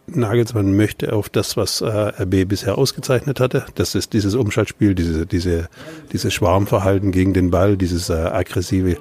Nagelsmann 0.09 0.77
möchte 0.77 1.13
auf 1.13 1.29
das, 1.29 1.57
was 1.57 1.83
äh, 1.83 1.87
RB 1.87 2.49
bisher 2.49 2.77
ausgezeichnet 2.77 3.39
hatte. 3.39 3.65
Das 3.77 3.95
ist 3.95 4.13
dieses 4.13 4.35
Umschaltspiel, 4.35 4.97
diese, 4.97 5.25
diese, 5.25 5.69
dieses 6.13 6.35
Schwarmverhalten 6.35 7.13
gegen 7.13 7.33
den 7.33 7.53
Ball, 7.53 7.77
dieses 7.77 8.11
äh, 8.11 8.15
aggressive 8.15 8.97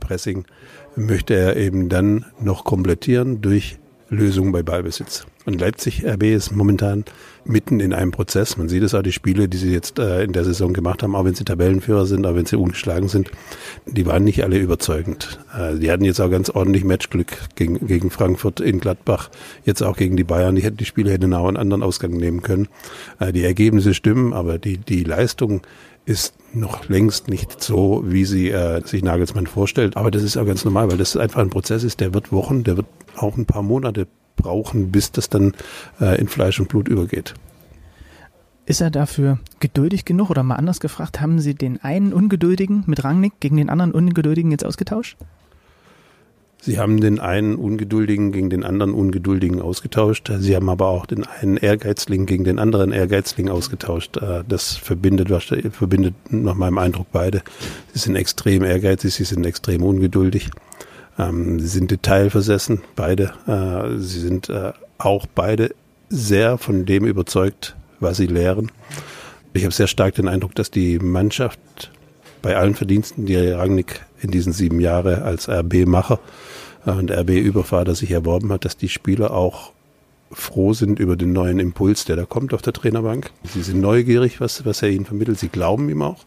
Pressing, 0.00 0.46
möchte 0.94 1.34
er 1.34 1.56
eben 1.56 1.90
dann 1.90 2.24
noch 2.40 2.64
komplettieren 2.64 3.42
durch 3.42 3.78
Lösungen 4.08 4.52
bei 4.52 4.62
Ballbesitz. 4.62 5.26
Und 5.46 5.60
Leipzig 5.60 6.04
RB 6.04 6.24
ist 6.24 6.50
momentan 6.50 7.04
mitten 7.44 7.78
in 7.78 7.94
einem 7.94 8.10
Prozess. 8.10 8.56
Man 8.56 8.68
sieht 8.68 8.82
es 8.82 8.94
auch, 8.94 9.02
die 9.02 9.12
Spiele, 9.12 9.48
die 9.48 9.56
sie 9.56 9.72
jetzt 9.72 10.00
äh, 10.00 10.24
in 10.24 10.32
der 10.32 10.44
Saison 10.44 10.72
gemacht 10.72 11.04
haben, 11.04 11.14
auch 11.14 11.24
wenn 11.24 11.36
sie 11.36 11.44
Tabellenführer 11.44 12.04
sind, 12.04 12.26
auch 12.26 12.34
wenn 12.34 12.46
sie 12.46 12.58
ungeschlagen 12.58 13.08
sind, 13.08 13.30
die 13.86 14.04
waren 14.06 14.24
nicht 14.24 14.42
alle 14.42 14.58
überzeugend. 14.58 15.38
Äh, 15.56 15.78
die 15.78 15.92
hatten 15.92 16.04
jetzt 16.04 16.20
auch 16.20 16.30
ganz 16.30 16.50
ordentlich 16.50 16.82
Matchglück 16.82 17.38
gegen, 17.54 17.86
gegen 17.86 18.10
Frankfurt 18.10 18.58
in 18.58 18.80
Gladbach, 18.80 19.30
jetzt 19.64 19.82
auch 19.82 19.96
gegen 19.96 20.16
die 20.16 20.24
Bayern. 20.24 20.56
Die, 20.56 20.62
hätten, 20.62 20.78
die 20.78 20.84
Spiele 20.84 21.12
hätten 21.12 21.32
auch 21.32 21.46
einen 21.46 21.56
anderen 21.56 21.84
Ausgang 21.84 22.10
nehmen 22.10 22.42
können. 22.42 22.66
Äh, 23.20 23.32
die 23.32 23.44
Ergebnisse 23.44 23.94
stimmen, 23.94 24.32
aber 24.32 24.58
die, 24.58 24.78
die 24.78 25.04
Leistung 25.04 25.62
ist 26.06 26.34
noch 26.52 26.88
längst 26.88 27.28
nicht 27.28 27.62
so, 27.62 28.02
wie 28.04 28.24
sie 28.24 28.50
äh, 28.50 28.84
sich 28.84 29.04
Nagelsmann 29.04 29.46
vorstellt. 29.46 29.96
Aber 29.96 30.10
das 30.10 30.24
ist 30.24 30.36
auch 30.36 30.46
ganz 30.46 30.64
normal, 30.64 30.90
weil 30.90 30.98
das 30.98 31.16
einfach 31.16 31.40
ein 31.40 31.50
Prozess 31.50 31.84
ist, 31.84 32.00
der 32.00 32.14
wird 32.14 32.32
Wochen, 32.32 32.64
der 32.64 32.76
wird 32.76 32.86
auch 33.16 33.36
ein 33.36 33.46
paar 33.46 33.62
Monate 33.62 34.08
brauchen, 34.36 34.92
bis 34.92 35.12
das 35.12 35.28
dann 35.28 35.54
äh, 36.00 36.20
in 36.20 36.28
Fleisch 36.28 36.60
und 36.60 36.68
Blut 36.68 36.88
übergeht. 36.88 37.34
Ist 38.66 38.80
er 38.80 38.90
dafür 38.90 39.38
geduldig 39.60 40.04
genug 40.04 40.30
oder 40.30 40.42
mal 40.42 40.56
anders 40.56 40.80
gefragt, 40.80 41.20
haben 41.20 41.38
Sie 41.38 41.54
den 41.54 41.82
einen 41.82 42.12
Ungeduldigen 42.12 42.82
mit 42.86 43.04
Rangnick 43.04 43.34
gegen 43.38 43.56
den 43.56 43.70
anderen 43.70 43.92
Ungeduldigen 43.92 44.50
jetzt 44.50 44.64
ausgetauscht? 44.64 45.16
Sie 46.60 46.80
haben 46.80 47.00
den 47.00 47.20
einen 47.20 47.54
Ungeduldigen 47.54 48.32
gegen 48.32 48.50
den 48.50 48.64
anderen 48.64 48.92
Ungeduldigen 48.92 49.60
ausgetauscht. 49.60 50.32
Sie 50.38 50.56
haben 50.56 50.68
aber 50.68 50.88
auch 50.88 51.06
den 51.06 51.24
einen 51.24 51.58
Ehrgeizling 51.58 52.26
gegen 52.26 52.42
den 52.42 52.58
anderen 52.58 52.90
Ehrgeizling 52.90 53.48
ausgetauscht. 53.48 54.16
Äh, 54.16 54.42
das 54.48 54.74
verbindet, 54.74 55.28
verbindet 55.72 56.14
nach 56.30 56.56
meinem 56.56 56.78
Eindruck 56.78 57.06
beide. 57.12 57.42
Sie 57.92 58.00
sind 58.00 58.16
extrem 58.16 58.64
ehrgeizig, 58.64 59.14
sie 59.14 59.22
sind 59.22 59.46
extrem 59.46 59.84
ungeduldig. 59.84 60.50
Ähm, 61.18 61.60
sie 61.60 61.68
sind 61.68 61.90
detailversessen, 61.90 62.82
beide. 62.94 63.32
Äh, 63.46 63.98
sie 63.98 64.20
sind 64.20 64.48
äh, 64.48 64.72
auch 64.98 65.26
beide 65.26 65.74
sehr 66.08 66.58
von 66.58 66.86
dem 66.86 67.04
überzeugt, 67.04 67.76
was 68.00 68.16
sie 68.18 68.26
lehren. 68.26 68.70
Ich 69.52 69.64
habe 69.64 69.74
sehr 69.74 69.86
stark 69.86 70.14
den 70.14 70.28
Eindruck, 70.28 70.54
dass 70.54 70.70
die 70.70 70.98
Mannschaft 70.98 71.58
bei 72.42 72.56
allen 72.56 72.74
Verdiensten, 72.74 73.26
die 73.26 73.36
Rangnick 73.36 74.04
in 74.20 74.30
diesen 74.30 74.52
sieben 74.52 74.80
Jahren 74.80 75.22
als 75.22 75.48
RB-Macher 75.48 76.20
und 76.84 77.10
RB-Überfahrer 77.10 77.94
sich 77.94 78.12
erworben 78.12 78.52
hat, 78.52 78.64
dass 78.64 78.76
die 78.76 78.88
Spieler 78.88 79.32
auch 79.32 79.72
froh 80.30 80.72
sind 80.72 80.98
über 80.98 81.16
den 81.16 81.32
neuen 81.32 81.58
Impuls, 81.58 82.04
der 82.04 82.16
da 82.16 82.24
kommt 82.24 82.52
auf 82.52 82.62
der 82.62 82.72
Trainerbank. 82.72 83.30
Sie 83.44 83.62
sind 83.62 83.80
neugierig, 83.80 84.40
was, 84.40 84.64
was 84.64 84.82
er 84.82 84.90
ihnen 84.90 85.04
vermittelt. 85.06 85.38
Sie 85.38 85.48
glauben 85.48 85.88
ihm 85.88 86.02
auch. 86.02 86.24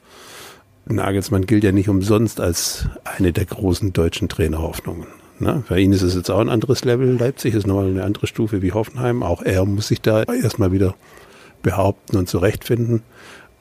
Nagelsmann 0.86 1.46
gilt 1.46 1.64
ja 1.64 1.72
nicht 1.72 1.90
umsonst 1.90 2.40
als 2.40 2.88
eine 3.04 3.32
der 3.32 3.46
großen 3.46 3.94
deutschen 3.94 4.30
Trainerhoffnungen. 4.30 5.08
Ne? 5.40 5.64
Für 5.68 5.80
ihn 5.80 5.94
ist 5.94 6.02
es 6.02 6.16
jetzt 6.16 6.30
auch 6.30 6.40
ein 6.40 6.50
anderes 6.50 6.84
Level. 6.84 7.18
Leipzig 7.18 7.54
ist 7.54 7.68
nochmal 7.68 7.88
eine 7.88 8.04
andere 8.04 8.28
Stufe 8.28 8.62
wie 8.62 8.74
Hoffenheim. 8.74 9.24
Auch 9.24 9.42
er 9.42 9.66
muss 9.66 9.88
sich 9.88 10.02
da 10.02 10.24
erstmal 10.24 10.72
wieder 10.72 10.96
behaupten 11.62 12.18
und 12.18 12.28
zurechtfinden. 12.28 13.04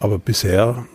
Aber 0.01 0.19
bisher 0.19 0.87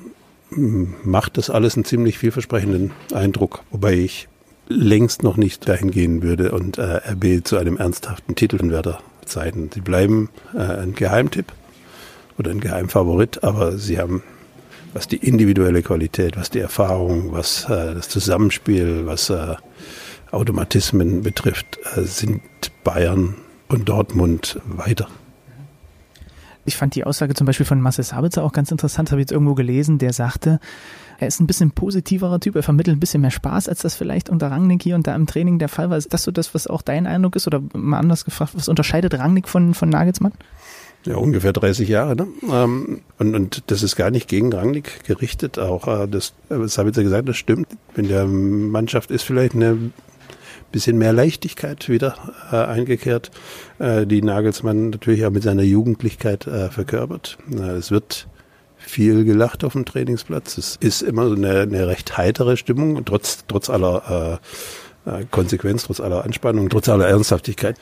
hm, 0.49 0.95
macht 1.03 1.37
das 1.37 1.49
alles 1.49 1.75
einen 1.75 1.85
ziemlich 1.85 2.17
vielversprechenden 2.17 2.91
Eindruck. 3.13 3.63
Wobei 3.71 3.93
ich 3.93 4.27
längst 4.67 5.23
noch 5.23 5.37
nicht 5.37 5.67
dahin 5.67 5.91
gehen 5.91 6.21
würde 6.21 6.51
und 6.51 6.77
äh, 6.77 6.99
RB 7.11 7.45
zu 7.45 7.57
einem 7.57 7.77
ernsthaften 7.77 8.35
Titelwärter 8.35 8.99
zeigen. 9.25 9.69
Sie 9.73 9.81
bleiben 9.81 10.29
äh, 10.53 10.59
ein 10.59 10.93
Geheimtipp 10.93 11.51
oder 12.37 12.51
ein 12.51 12.59
Geheimfavorit, 12.59 13.43
aber 13.43 13.77
sie 13.77 13.99
haben, 13.99 14.23
was 14.93 15.07
die 15.07 15.17
individuelle 15.17 15.81
Qualität, 15.81 16.37
was 16.37 16.49
die 16.49 16.59
Erfahrung, 16.59 17.31
was 17.31 17.65
äh, 17.65 17.95
das 17.95 18.09
Zusammenspiel, 18.09 19.05
was 19.05 19.29
äh, 19.29 19.55
Automatismen 20.31 21.23
betrifft, 21.23 21.79
äh, 21.95 22.01
sind 22.03 22.41
Bayern 22.83 23.35
und 23.67 23.89
Dortmund 23.89 24.59
weiter. 24.65 25.07
Ich 26.65 26.77
fand 26.77 26.95
die 26.95 27.03
Aussage 27.03 27.33
zum 27.33 27.45
Beispiel 27.45 27.65
von 27.65 27.81
Marcel 27.81 28.05
Sabitzer 28.05 28.43
auch 28.43 28.53
ganz 28.53 28.71
interessant, 28.71 29.11
habe 29.11 29.19
ich 29.19 29.23
jetzt 29.23 29.31
irgendwo 29.33 29.53
gelesen, 29.53 29.97
der 29.97 30.13
sagte, 30.13 30.59
er 31.19 31.27
ist 31.27 31.39
ein 31.39 31.47
bisschen 31.47 31.71
positiverer 31.71 32.39
Typ, 32.39 32.55
er 32.55 32.63
vermittelt 32.63 32.97
ein 32.97 32.99
bisschen 32.99 33.21
mehr 33.21 33.31
Spaß, 33.31 33.67
als 33.67 33.81
das 33.81 33.95
vielleicht 33.95 34.29
unter 34.29 34.49
Rangnick 34.49 34.81
hier 34.81 34.95
und 34.95 35.05
da 35.05 35.15
im 35.15 35.27
Training 35.27 35.59
der 35.59 35.69
Fall 35.69 35.89
war. 35.89 35.97
Ist 35.97 36.13
das 36.13 36.23
so 36.23 36.31
das, 36.31 36.53
was 36.53 36.67
auch 36.67 36.81
dein 36.81 37.05
Eindruck 37.05 37.35
ist? 37.35 37.47
Oder 37.47 37.61
mal 37.73 37.99
anders 37.99 38.25
gefragt, 38.25 38.53
was 38.55 38.69
unterscheidet 38.69 39.13
Rangnick 39.13 39.47
von, 39.47 39.73
von 39.73 39.89
Nagelsmann? 39.89 40.33
Ja, 41.05 41.17
ungefähr 41.17 41.51
30 41.51 41.89
Jahre. 41.89 42.15
Ne? 42.15 42.27
Ähm, 42.49 43.01
und, 43.17 43.35
und 43.35 43.63
das 43.67 43.83
ist 43.83 43.95
gar 43.95 44.09
nicht 44.09 44.29
gegen 44.29 44.53
Rangnick 44.53 45.03
gerichtet. 45.03 45.59
Auch 45.59 45.87
äh, 45.87 46.07
das, 46.07 46.33
das 46.49 46.77
habe 46.77 46.89
ich 46.89 46.95
ja 46.95 47.03
gesagt, 47.03 47.27
das 47.27 47.37
stimmt. 47.37 47.67
In 47.95 48.07
der 48.07 48.25
Mannschaft 48.25 49.11
ist 49.11 49.23
vielleicht 49.23 49.53
eine 49.53 49.91
bisschen 50.73 50.97
mehr 50.97 51.13
Leichtigkeit 51.13 51.87
wieder 51.87 52.15
äh, 52.51 52.57
eingekehrt, 52.57 53.31
äh, 53.79 54.05
die 54.05 54.21
Nagelsmann 54.21 54.89
natürlich 54.89 55.25
auch 55.25 55.29
mit 55.29 55.43
seiner 55.43 55.61
Jugendlichkeit 55.61 56.47
äh, 56.47 56.69
verkörpert. 56.69 57.37
Äh, 57.49 57.75
es 57.75 57.91
wird 57.91 58.27
viel 58.75 59.23
gelacht 59.23 59.63
auf 59.63 59.73
dem 59.73 59.85
Trainingsplatz. 59.85 60.57
Es 60.57 60.75
ist 60.75 61.01
immer 61.01 61.29
so 61.29 61.35
eine, 61.35 61.61
eine 61.61 61.87
recht 61.87 62.17
heitere 62.17 62.57
Stimmung, 62.57 63.05
trotz, 63.05 63.45
trotz 63.47 63.69
aller 63.69 64.39
äh, 65.05 65.09
äh, 65.21 65.25
Konsequenz, 65.31 65.83
trotz 65.83 66.01
aller 66.01 66.25
Anspannung, 66.25 66.67
trotz 66.69 66.89
aller 66.89 67.07
Ernsthaftigkeit. 67.07 67.77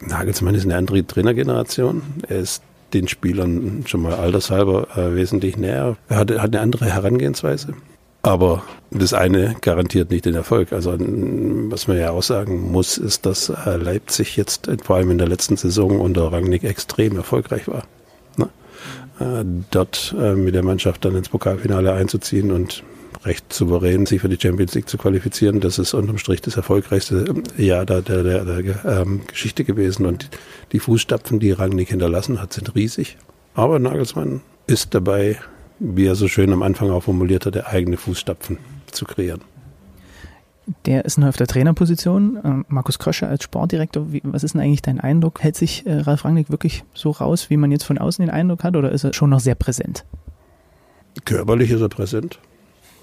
Äh, 0.00 0.06
Nagelsmann 0.06 0.54
ist 0.54 0.64
eine 0.64 0.76
andere 0.76 1.06
Trainergeneration. 1.06 2.02
Er 2.28 2.40
ist 2.40 2.62
den 2.92 3.08
Spielern 3.08 3.84
schon 3.86 4.02
mal 4.02 4.14
altershalber 4.14 4.96
äh, 4.96 5.14
wesentlich 5.14 5.56
näher. 5.56 5.96
Er 6.08 6.16
hat, 6.16 6.30
hat 6.30 6.54
eine 6.54 6.60
andere 6.60 6.86
Herangehensweise. 6.86 7.74
Aber 8.22 8.62
das 8.90 9.12
eine 9.12 9.54
garantiert 9.60 10.10
nicht 10.10 10.24
den 10.24 10.34
Erfolg. 10.34 10.72
Also 10.72 10.96
was 10.98 11.88
man 11.88 11.98
ja 11.98 12.10
auch 12.10 12.22
sagen 12.22 12.72
muss, 12.72 12.96
ist, 12.96 13.26
dass 13.26 13.50
äh, 13.50 13.76
Leipzig 13.76 14.36
jetzt 14.36 14.70
vor 14.82 14.96
allem 14.96 15.10
in 15.10 15.18
der 15.18 15.28
letzten 15.28 15.58
Saison 15.58 16.00
unter 16.00 16.32
Rangnick 16.32 16.64
extrem 16.64 17.16
erfolgreich 17.16 17.68
war. 17.68 17.82
Ne? 18.38 18.48
Äh, 19.20 19.44
dort 19.70 20.14
äh, 20.18 20.34
mit 20.34 20.54
der 20.54 20.62
Mannschaft 20.62 21.04
dann 21.04 21.16
ins 21.16 21.28
Pokalfinale 21.28 21.92
einzuziehen 21.92 22.50
und 22.50 22.82
recht 23.24 23.52
souverän 23.52 24.06
sich 24.06 24.20
für 24.20 24.28
die 24.28 24.38
Champions 24.40 24.74
League 24.74 24.88
zu 24.88 24.98
qualifizieren, 24.98 25.60
das 25.60 25.78
ist 25.78 25.94
unterm 25.94 26.18
Strich 26.18 26.42
das 26.42 26.56
erfolgreichste 26.56 27.34
Jahr 27.56 27.86
der, 27.86 28.02
der, 28.02 28.22
der, 28.22 28.44
der 28.44 28.84
ähm, 28.84 29.22
Geschichte 29.26 29.64
gewesen. 29.64 30.06
Und 30.06 30.30
die 30.72 30.80
Fußstapfen, 30.80 31.40
die 31.40 31.52
Rangnick 31.52 31.88
hinterlassen 31.88 32.40
hat, 32.40 32.52
sind 32.52 32.74
riesig. 32.74 33.16
Aber 33.54 33.78
Nagelsmann 33.78 34.40
ist 34.66 34.94
dabei, 34.94 35.38
wie 35.78 36.06
er 36.06 36.14
so 36.14 36.28
schön 36.28 36.52
am 36.52 36.62
Anfang 36.62 36.90
auch 36.90 37.02
formuliert 37.02 37.46
hat, 37.46 37.66
eigene 37.66 37.96
Fußstapfen 37.96 38.58
zu 38.90 39.04
kreieren. 39.04 39.40
Der 40.86 41.04
ist 41.04 41.18
neu 41.18 41.28
auf 41.28 41.36
der 41.36 41.46
Trainerposition. 41.46 42.38
Ähm, 42.42 42.64
Markus 42.68 42.98
Kröscher 42.98 43.28
als 43.28 43.44
Sportdirektor, 43.44 44.12
wie, 44.12 44.22
was 44.24 44.44
ist 44.44 44.54
denn 44.54 44.62
eigentlich 44.62 44.82
dein 44.82 44.98
Eindruck? 44.98 45.42
Hält 45.42 45.56
sich 45.56 45.86
äh, 45.86 45.98
Ralf 46.00 46.24
Rangnick 46.24 46.50
wirklich 46.50 46.84
so 46.94 47.10
raus, 47.10 47.50
wie 47.50 47.58
man 47.58 47.70
jetzt 47.70 47.84
von 47.84 47.98
außen 47.98 48.24
den 48.24 48.32
Eindruck 48.32 48.64
hat, 48.64 48.74
oder 48.74 48.90
ist 48.90 49.04
er 49.04 49.12
schon 49.12 49.30
noch 49.30 49.40
sehr 49.40 49.54
präsent? 49.54 50.04
Körperlich 51.24 51.70
ist 51.70 51.82
er 51.82 51.90
präsent. 51.90 52.38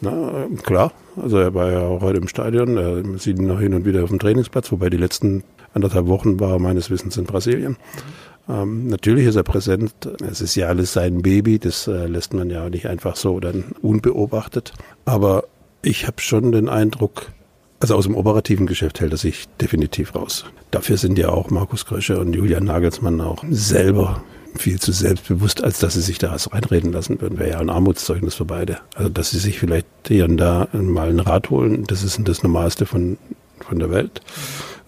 Na, 0.01 0.47
klar, 0.63 0.91
also 1.15 1.37
er 1.37 1.53
war 1.53 1.71
ja 1.71 1.81
auch 1.81 2.01
heute 2.01 2.17
im 2.17 2.27
Stadion, 2.27 2.75
er 2.77 3.03
sieht 3.19 3.37
ihn 3.37 3.47
noch 3.47 3.59
hin 3.59 3.75
und 3.75 3.85
wieder 3.85 4.03
auf 4.03 4.09
dem 4.09 4.17
Trainingsplatz, 4.17 4.71
wobei 4.71 4.89
die 4.89 4.97
letzten 4.97 5.43
anderthalb 5.73 6.07
Wochen 6.07 6.39
war 6.39 6.53
er 6.53 6.59
meines 6.59 6.89
Wissens 6.89 7.17
in 7.17 7.25
Brasilien. 7.25 7.77
Ähm, 8.49 8.87
natürlich 8.87 9.27
ist 9.27 9.35
er 9.35 9.43
präsent. 9.43 9.93
Es 10.29 10.41
ist 10.41 10.55
ja 10.55 10.67
alles 10.67 10.93
sein 10.93 11.21
Baby. 11.21 11.59
Das 11.59 11.87
äh, 11.87 12.07
lässt 12.07 12.33
man 12.33 12.49
ja 12.49 12.69
nicht 12.69 12.87
einfach 12.87 13.15
so 13.15 13.39
dann 13.39 13.65
unbeobachtet. 13.81 14.73
Aber 15.05 15.45
ich 15.81 16.07
habe 16.07 16.19
schon 16.21 16.51
den 16.51 16.67
Eindruck, 16.67 17.31
also 17.79 17.95
aus 17.95 18.05
dem 18.05 18.15
operativen 18.15 18.67
Geschäft 18.67 18.99
hält 18.99 19.11
er 19.11 19.17
sich 19.17 19.47
definitiv 19.61 20.15
raus. 20.15 20.45
Dafür 20.71 20.97
sind 20.97 21.17
ja 21.17 21.29
auch 21.29 21.49
Markus 21.49 21.85
Krösche 21.85 22.19
und 22.19 22.33
Julian 22.33 22.65
Nagelsmann 22.65 23.21
auch 23.21 23.43
selber 23.49 24.23
viel 24.55 24.79
zu 24.79 24.91
selbstbewusst, 24.91 25.63
als 25.63 25.79
dass 25.79 25.93
sie 25.93 26.01
sich 26.01 26.17
da 26.17 26.31
was 26.31 26.51
reinreden 26.51 26.91
lassen 26.91 27.21
würden. 27.21 27.39
Wäre 27.39 27.51
ja 27.51 27.59
ein 27.59 27.69
Armutszeugnis 27.69 28.35
für 28.35 28.45
beide. 28.45 28.79
Also, 28.95 29.09
dass 29.09 29.31
sie 29.31 29.39
sich 29.39 29.59
vielleicht 29.59 29.87
hier 30.07 30.25
und 30.25 30.37
da 30.37 30.67
mal 30.73 31.09
einen 31.09 31.19
Rat 31.19 31.49
holen, 31.49 31.85
das 31.87 32.03
ist 32.03 32.19
das 32.23 32.43
Normalste 32.43 32.85
von, 32.85 33.17
von 33.59 33.79
der 33.79 33.89
Welt. 33.89 34.21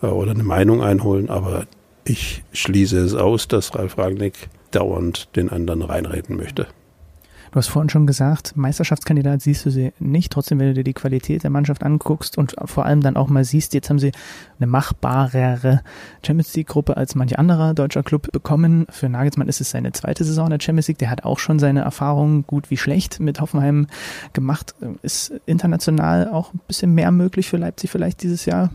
Äh, 0.01 0.07
oder 0.07 0.31
eine 0.31 0.43
Meinung 0.43 0.83
einholen, 0.83 1.29
aber 1.29 1.65
ich 2.05 2.43
schließe 2.51 2.99
es 2.99 3.13
aus, 3.13 3.47
dass 3.47 3.75
Ralf 3.75 3.97
Ragnick 3.97 4.33
dauernd 4.71 5.35
den 5.35 5.49
anderen 5.49 5.81
reinreden 5.81 6.35
möchte. 6.35 6.67
Du 7.53 7.57
hast 7.57 7.67
vorhin 7.67 7.89
schon 7.89 8.07
gesagt, 8.07 8.57
Meisterschaftskandidat 8.57 9.43
siehst 9.43 9.63
du 9.63 9.69
sie 9.69 9.93
nicht. 9.99 10.31
Trotzdem, 10.31 10.57
wenn 10.57 10.69
du 10.69 10.73
dir 10.73 10.83
die 10.83 10.95
Qualität 10.95 11.43
der 11.43 11.51
Mannschaft 11.51 11.83
anguckst 11.83 12.35
und 12.35 12.55
vor 12.65 12.87
allem 12.87 13.01
dann 13.01 13.15
auch 13.15 13.29
mal 13.29 13.43
siehst, 13.43 13.75
jetzt 13.75 13.91
haben 13.91 13.99
sie 13.99 14.11
eine 14.57 14.65
machbarere 14.65 15.83
Champions 16.25 16.55
League 16.55 16.69
Gruppe 16.69 16.97
als 16.97 17.13
manch 17.13 17.37
anderer 17.37 17.75
deutscher 17.75 18.01
Club 18.01 18.31
bekommen. 18.31 18.87
Für 18.89 19.07
Nagelsmann 19.07 19.49
ist 19.49 19.61
es 19.61 19.69
seine 19.69 19.91
zweite 19.91 20.23
Saison 20.23 20.47
in 20.47 20.57
der 20.57 20.61
Champions 20.61 20.87
League. 20.87 20.97
Der 20.97 21.11
hat 21.11 21.25
auch 21.25 21.37
schon 21.37 21.59
seine 21.59 21.81
Erfahrungen 21.81 22.47
gut 22.47 22.71
wie 22.71 22.77
schlecht 22.77 23.19
mit 23.19 23.39
Hoffenheim 23.39 23.85
gemacht. 24.33 24.73
Ist 25.03 25.31
international 25.45 26.29
auch 26.29 26.55
ein 26.55 26.61
bisschen 26.67 26.95
mehr 26.95 27.11
möglich 27.11 27.49
für 27.49 27.57
Leipzig 27.57 27.91
vielleicht 27.91 28.23
dieses 28.23 28.45
Jahr? 28.47 28.71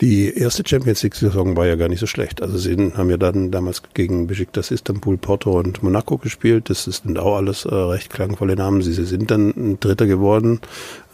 Die 0.00 0.34
erste 0.34 0.62
Champions 0.66 1.02
League-Saison 1.02 1.56
war 1.56 1.66
ja 1.66 1.76
gar 1.76 1.88
nicht 1.88 2.00
so 2.00 2.06
schlecht. 2.06 2.40
Also 2.40 2.56
sie 2.56 2.74
haben 2.94 3.10
ja 3.10 3.18
dann 3.18 3.50
damals 3.50 3.82
gegen 3.92 4.26
Besiktas 4.26 4.70
Istanbul, 4.70 5.18
Porto 5.18 5.58
und 5.58 5.82
Monaco 5.82 6.16
gespielt. 6.16 6.70
Das 6.70 6.84
sind 6.84 7.18
auch 7.18 7.36
alles 7.36 7.66
äh, 7.66 7.74
recht 7.74 8.08
klangvolle 8.08 8.56
Namen. 8.56 8.80
Sie, 8.80 8.94
sie 8.94 9.04
sind 9.04 9.30
dann 9.30 9.50
ein 9.50 9.78
Dritter 9.78 10.06
geworden, 10.06 10.60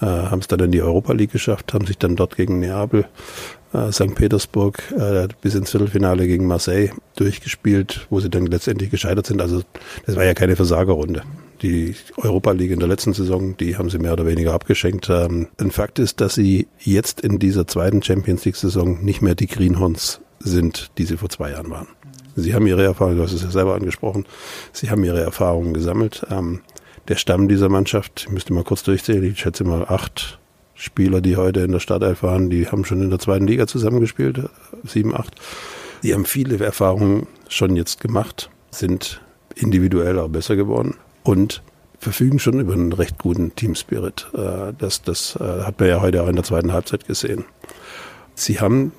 äh, 0.01 0.07
haben 0.07 0.39
es 0.39 0.47
dann 0.47 0.61
in 0.61 0.71
die 0.71 0.83
Europa 0.83 1.15
League 1.15 1.33
geschafft, 1.33 1.75
haben 1.75 1.87
sich 1.87 1.99
dann 1.99 2.15
dort 2.15 2.37
gegen 2.37 2.61
Neapel, 2.61 3.07
äh, 3.73 3.91
St. 3.91 4.15
Petersburg 4.15 4.81
äh, 4.97 5.27
bis 5.41 5.57
ins 5.57 5.73
Viertelfinale 5.73 6.29
gegen 6.29 6.47
Marseille 6.47 6.91
durchgespielt, 7.17 8.07
wo 8.09 8.21
sie 8.21 8.31
dann 8.31 8.47
letztendlich 8.47 8.91
gescheitert 8.91 9.27
sind. 9.27 9.43
Also 9.43 9.63
das 10.07 10.15
war 10.15 10.25
ja 10.25 10.35
keine 10.35 10.55
Versagerrunde 10.55 11.23
die 11.63 11.95
Europa 12.17 12.53
League 12.53 12.71
in 12.71 12.79
der 12.79 12.89
letzten 12.89 13.13
Saison, 13.13 13.57
die 13.57 13.77
haben 13.77 13.91
sie 13.91 13.99
mehr 13.99 14.13
oder 14.13 14.27
weniger 14.27 14.53
abgeschenkt. 14.53 15.09
Ähm, 15.11 15.49
ein 15.59 15.71
Fakt 15.71 15.99
ist, 15.99 16.21
dass 16.21 16.35
sie 16.35 16.69
jetzt 16.79 17.21
in 17.21 17.39
dieser 17.39 17.67
zweiten 17.67 18.03
Champions 18.03 18.45
League 18.45 18.57
Saison 18.57 19.03
nicht 19.05 19.23
mehr 19.23 19.35
die 19.35 19.47
Greenhorns 19.47 20.21
sind, 20.39 20.91
die 20.99 21.05
sie 21.05 21.17
vor 21.17 21.29
zwei 21.29 21.51
Jahren 21.51 21.71
waren. 21.71 21.89
Sie 22.35 22.55
haben 22.55 22.67
ihre 22.67 22.85
Erfahrungen, 22.85 23.17
du 23.17 23.23
hast 23.23 23.33
es 23.33 23.43
ja 23.43 23.51
selber 23.51 23.75
angesprochen, 23.75 24.27
sie 24.73 24.91
haben 24.91 25.03
ihre 25.05 25.23
Erfahrungen 25.23 25.73
gesammelt. 25.73 26.27
Ähm, 26.31 26.61
der 27.09 27.17
Stamm 27.17 27.49
dieser 27.49 27.69
Mannschaft, 27.69 28.25
ich 28.27 28.33
müsste 28.33 28.53
mal 28.53 28.65
kurz 28.65 28.83
durchzählen, 28.83 29.25
ich 29.25 29.39
schätze 29.39 29.65
mal 29.65 29.87
acht 29.87 30.39
Spieler, 30.75 31.23
die 31.23 31.37
heute 31.37 31.61
in 31.61 31.73
der 31.73 31.81
Startelf 31.81 32.23
waren, 32.23 32.51
die 32.51 32.69
haben 32.69 32.85
schon 32.85 33.01
in 33.01 33.09
der 33.09 33.19
zweiten 33.19 33.47
Liga 33.47 33.67
zusammengespielt, 33.67 34.51
sieben, 34.85 35.15
acht. 35.15 35.37
Die 36.03 36.13
haben 36.13 36.27
viele 36.27 36.63
Erfahrungen 36.63 37.27
schon 37.49 37.77
jetzt 37.77 38.01
gemacht, 38.01 38.51
sind 38.71 39.23
individuell 39.55 40.19
auch 40.19 40.29
besser 40.29 40.57
geworden 40.57 40.97
und 41.27 41.63
verfügen 41.99 42.39
schon 42.39 42.61
über 42.61 42.75
einen 42.75 42.93
recht 42.93 43.19
guten 43.19 43.55
Teamspirit. 43.55 44.29
Äh, 44.35 44.73
das, 44.79 45.03
das 45.03 45.37
äh, 45.41 45.63
hat 45.63 45.81
man 45.81 45.89
ja 45.89 46.01
heute 46.01 46.23
auch 46.23 46.29
in 46.29 46.37
der 46.37 46.45
zweiten 46.45 46.73
Halbzeit 46.73 47.07
gesehen. 47.07 47.45
Sie 48.35 48.61
haben 48.61 48.93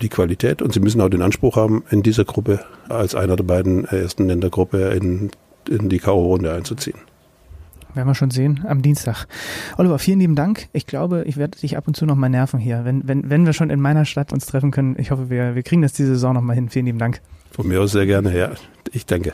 die 0.00 0.08
Qualität 0.08 0.62
und 0.62 0.72
sie 0.72 0.80
müssen 0.80 1.00
auch 1.00 1.08
den 1.08 1.22
Anspruch 1.22 1.56
haben, 1.56 1.82
in 1.90 2.02
dieser 2.02 2.24
Gruppe 2.24 2.60
als 2.88 3.14
einer 3.14 3.36
der 3.36 3.44
beiden 3.44 3.84
ersten 3.84 4.30
in 4.30 4.40
der 4.40 4.50
Gruppe 4.50 4.78
in, 4.90 5.30
in 5.68 5.88
die 5.88 5.98
K.O.-Runde 5.98 6.54
einzuziehen. 6.54 6.98
Werden 7.94 8.08
wir 8.08 8.14
schon 8.14 8.30
sehen 8.30 8.64
am 8.68 8.80
Dienstag. 8.82 9.26
Oliver, 9.76 9.98
vielen 9.98 10.20
lieben 10.20 10.36
Dank. 10.36 10.68
Ich 10.72 10.86
glaube, 10.86 11.24
ich 11.26 11.36
werde 11.36 11.58
dich 11.58 11.76
ab 11.76 11.88
und 11.88 11.96
zu 11.96 12.06
noch 12.06 12.14
mal 12.14 12.28
nerven 12.28 12.60
hier. 12.60 12.84
Wenn, 12.84 13.08
wenn, 13.08 13.28
wenn 13.28 13.44
wir 13.44 13.54
schon 13.54 13.70
in 13.70 13.80
meiner 13.80 14.04
Stadt 14.04 14.32
uns 14.32 14.46
treffen 14.46 14.70
können, 14.70 14.94
ich 14.98 15.10
hoffe, 15.10 15.30
wir, 15.30 15.56
wir 15.56 15.62
kriegen 15.64 15.82
das 15.82 15.94
diese 15.94 16.10
Saison 16.10 16.34
noch 16.34 16.42
mal 16.42 16.54
hin. 16.54 16.68
Vielen 16.68 16.86
lieben 16.86 16.98
Dank. 16.98 17.20
Von 17.50 17.66
mir 17.66 17.80
aus 17.80 17.92
sehr 17.92 18.06
gerne, 18.06 18.38
ja. 18.38 18.52
Ich 18.92 19.04
danke. 19.04 19.32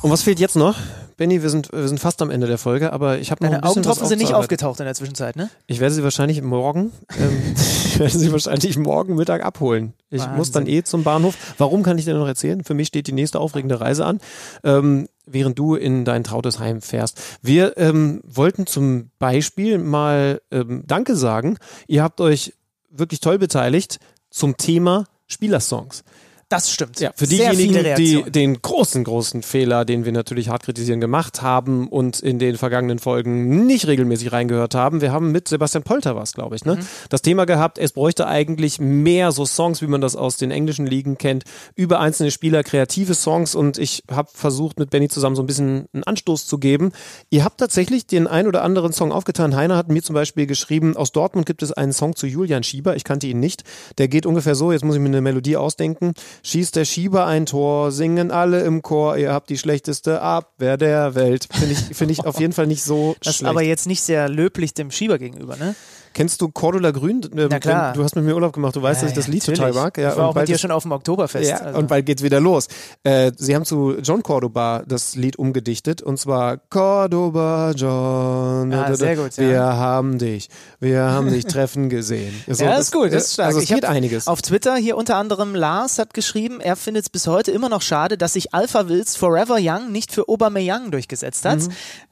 Und 0.00 0.10
was 0.10 0.22
fehlt 0.22 0.38
jetzt 0.38 0.54
noch? 0.56 0.76
Benny, 1.16 1.42
wir 1.42 1.50
sind, 1.50 1.72
wir 1.72 1.88
sind 1.88 1.98
fast 1.98 2.22
am 2.22 2.30
Ende 2.30 2.46
der 2.46 2.58
Folge, 2.58 2.92
aber 2.92 3.18
ich 3.18 3.32
habe 3.32 3.42
noch 3.42 3.50
Deine 3.50 3.56
ein 3.56 3.62
bisschen 3.62 3.72
Augentropfen 3.72 4.02
was 4.02 4.08
sind 4.08 4.20
nicht 4.20 4.34
aufgetaucht 4.34 4.78
in 4.78 4.84
der 4.84 4.94
Zwischenzeit, 4.94 5.34
ne? 5.34 5.50
Ich 5.66 5.80
werde 5.80 5.92
sie 5.92 6.04
wahrscheinlich 6.04 6.40
morgen, 6.40 6.92
ähm, 7.18 7.54
ich 7.56 7.98
werde 7.98 8.16
sie 8.16 8.30
wahrscheinlich 8.30 8.78
morgen 8.78 9.16
Mittag 9.16 9.44
abholen. 9.44 9.94
Ich 10.10 10.20
Wahnsinn. 10.20 10.36
muss 10.36 10.52
dann 10.52 10.66
eh 10.68 10.84
zum 10.84 11.02
Bahnhof. 11.02 11.34
Warum 11.58 11.82
kann 11.82 11.98
ich 11.98 12.04
dir 12.04 12.14
noch 12.14 12.28
erzählen? 12.28 12.62
Für 12.62 12.74
mich 12.74 12.86
steht 12.86 13.08
die 13.08 13.12
nächste 13.12 13.40
aufregende 13.40 13.80
Reise 13.80 14.06
an, 14.06 14.20
ähm, 14.62 15.08
während 15.26 15.58
du 15.58 15.74
in 15.74 16.04
dein 16.04 16.22
trautes 16.22 16.60
Heim 16.60 16.80
fährst. 16.80 17.20
Wir 17.42 17.76
ähm, 17.76 18.20
wollten 18.24 18.68
zum 18.68 19.10
Beispiel 19.18 19.78
mal 19.78 20.40
ähm, 20.52 20.84
Danke 20.86 21.16
sagen. 21.16 21.58
Ihr 21.88 22.04
habt 22.04 22.20
euch 22.20 22.54
wirklich 22.90 23.18
toll 23.18 23.40
beteiligt 23.40 23.98
zum 24.30 24.56
Thema 24.56 25.06
Spielersongs. 25.26 26.04
Das 26.48 26.70
stimmt. 26.70 26.98
Ja, 26.98 27.12
für 27.14 27.26
Sehr 27.26 27.50
diejenigen, 27.50 27.94
die 27.96 28.22
den 28.30 28.62
großen, 28.62 29.04
großen 29.04 29.42
Fehler, 29.42 29.84
den 29.84 30.06
wir 30.06 30.12
natürlich 30.12 30.48
hart 30.48 30.62
kritisieren, 30.62 30.98
gemacht 30.98 31.42
haben 31.42 31.88
und 31.88 32.20
in 32.20 32.38
den 32.38 32.56
vergangenen 32.56 32.98
Folgen 32.98 33.66
nicht 33.66 33.86
regelmäßig 33.86 34.32
reingehört 34.32 34.74
haben. 34.74 35.02
Wir 35.02 35.12
haben 35.12 35.30
mit 35.30 35.46
Sebastian 35.46 35.84
Polter 35.84 36.16
was, 36.16 36.32
glaube 36.32 36.56
ich, 36.56 36.64
ne? 36.64 36.76
Mhm. 36.76 36.86
Das 37.10 37.20
Thema 37.20 37.44
gehabt, 37.44 37.76
es 37.76 37.92
bräuchte 37.92 38.26
eigentlich 38.26 38.80
mehr 38.80 39.30
so 39.30 39.44
Songs, 39.44 39.82
wie 39.82 39.88
man 39.88 40.00
das 40.00 40.16
aus 40.16 40.38
den 40.38 40.50
englischen 40.50 40.86
Ligen 40.86 41.18
kennt, 41.18 41.44
über 41.74 42.00
einzelne 42.00 42.30
Spieler, 42.30 42.62
kreative 42.62 43.12
Songs 43.12 43.54
und 43.54 43.76
ich 43.76 44.04
habe 44.10 44.30
versucht, 44.32 44.78
mit 44.78 44.88
Benny 44.88 45.10
zusammen 45.10 45.36
so 45.36 45.42
ein 45.42 45.46
bisschen 45.46 45.84
einen 45.92 46.04
Anstoß 46.04 46.46
zu 46.46 46.56
geben. 46.56 46.92
Ihr 47.28 47.44
habt 47.44 47.60
tatsächlich 47.60 48.06
den 48.06 48.26
ein 48.26 48.46
oder 48.46 48.62
anderen 48.62 48.94
Song 48.94 49.12
aufgetan. 49.12 49.54
Heiner 49.54 49.76
hat 49.76 49.90
mir 49.90 50.02
zum 50.02 50.14
Beispiel 50.14 50.46
geschrieben, 50.46 50.96
aus 50.96 51.12
Dortmund 51.12 51.44
gibt 51.44 51.62
es 51.62 51.72
einen 51.72 51.92
Song 51.92 52.16
zu 52.16 52.26
Julian 52.26 52.62
Schieber, 52.62 52.96
ich 52.96 53.04
kannte 53.04 53.26
ihn 53.26 53.38
nicht. 53.38 53.64
Der 53.98 54.08
geht 54.08 54.24
ungefähr 54.24 54.54
so, 54.54 54.72
jetzt 54.72 54.82
muss 54.82 54.94
ich 54.94 55.02
mir 55.02 55.08
eine 55.08 55.20
Melodie 55.20 55.58
ausdenken. 55.58 56.14
Schießt 56.42 56.76
der 56.76 56.84
Schieber 56.84 57.26
ein 57.26 57.46
Tor, 57.46 57.92
singen 57.92 58.30
alle 58.30 58.62
im 58.62 58.82
Chor, 58.82 59.16
ihr 59.16 59.32
habt 59.32 59.50
die 59.50 59.58
schlechteste 59.58 60.20
Abwehr 60.22 60.76
der 60.76 61.14
Welt. 61.14 61.48
Finde 61.52 61.72
ich, 61.72 61.96
finde 61.96 62.12
ich 62.12 62.24
auf 62.24 62.40
jeden 62.40 62.52
Fall 62.52 62.66
nicht 62.66 62.82
so 62.84 63.16
Das 63.20 63.34
ist 63.34 63.38
schlecht. 63.38 63.50
aber 63.50 63.62
jetzt 63.62 63.86
nicht 63.86 64.02
sehr 64.02 64.28
löblich 64.28 64.74
dem 64.74 64.90
Schieber 64.90 65.18
gegenüber, 65.18 65.56
ne? 65.56 65.74
Kennst 66.18 66.40
du 66.40 66.48
Cordula 66.48 66.90
Grün? 66.90 67.20
Ähm, 67.36 67.46
Na 67.48 67.60
klar. 67.60 67.92
Du 67.92 68.02
hast 68.02 68.16
mit 68.16 68.24
mir 68.24 68.34
Urlaub 68.34 68.52
gemacht, 68.52 68.74
du 68.74 68.82
weißt, 68.82 69.04
dass 69.04 69.10
ich 69.10 69.14
das 69.14 69.28
Lied 69.28 69.44
total 69.44 69.68
natürlich. 69.68 69.82
mag. 69.84 69.98
Ja, 69.98 70.10
ich 70.10 70.16
war 70.16 70.24
und 70.24 70.30
auch 70.30 70.34
mit 70.34 70.48
dir 70.48 70.58
schon 70.58 70.72
auf 70.72 70.82
dem 70.82 70.90
Oktoberfest. 70.90 71.48
ja, 71.48 71.58
also. 71.58 71.78
und 71.78 71.90
weil 71.90 72.02
geht's 72.02 72.24
wieder 72.24 72.40
los. 72.40 72.66
Äh, 73.04 73.30
sie 73.36 73.54
haben 73.54 73.64
zu 73.64 73.98
John 74.02 74.24
Cordoba 74.24 74.82
das 74.84 75.14
Lied 75.14 75.38
umgedichtet 75.38 76.02
und 76.02 76.18
zwar 76.18 76.56
Cordoba 76.56 77.70
John. 77.70 78.72
Ah, 78.72 78.92
sehr 78.96 79.14
gut, 79.14 79.36
ja. 79.36 79.48
Wir 79.48 79.62
haben 79.62 80.18
dich, 80.18 80.48
wir 80.80 81.02
haben 81.02 81.30
dich 81.30 81.44
treffen 81.46 81.88
gesehen. 81.88 82.34
So, 82.48 82.64
ja, 82.64 82.70
das 82.72 82.86
ist 82.86 82.92
gut, 82.92 83.12
das 83.12 83.26
ist 83.26 83.34
stark. 83.34 83.46
Also 83.46 83.58
es 83.58 83.64
ich 83.66 83.70
geht 83.72 83.84
einiges. 83.84 84.26
Auf 84.26 84.42
Twitter 84.42 84.74
hier 84.74 84.96
unter 84.96 85.14
anderem 85.18 85.54
Lars 85.54 86.00
hat 86.00 86.14
geschrieben, 86.14 86.58
er 86.58 86.74
findet 86.74 87.04
es 87.04 87.10
bis 87.10 87.28
heute 87.28 87.52
immer 87.52 87.68
noch 87.68 87.82
schade, 87.82 88.18
dass 88.18 88.32
sich 88.32 88.52
Alpha 88.52 88.88
Wills 88.88 89.14
Forever 89.14 89.58
Young 89.60 89.92
nicht 89.92 90.10
für 90.10 90.28
Aubameyang 90.28 90.90
durchgesetzt 90.90 91.44
hat. 91.44 91.60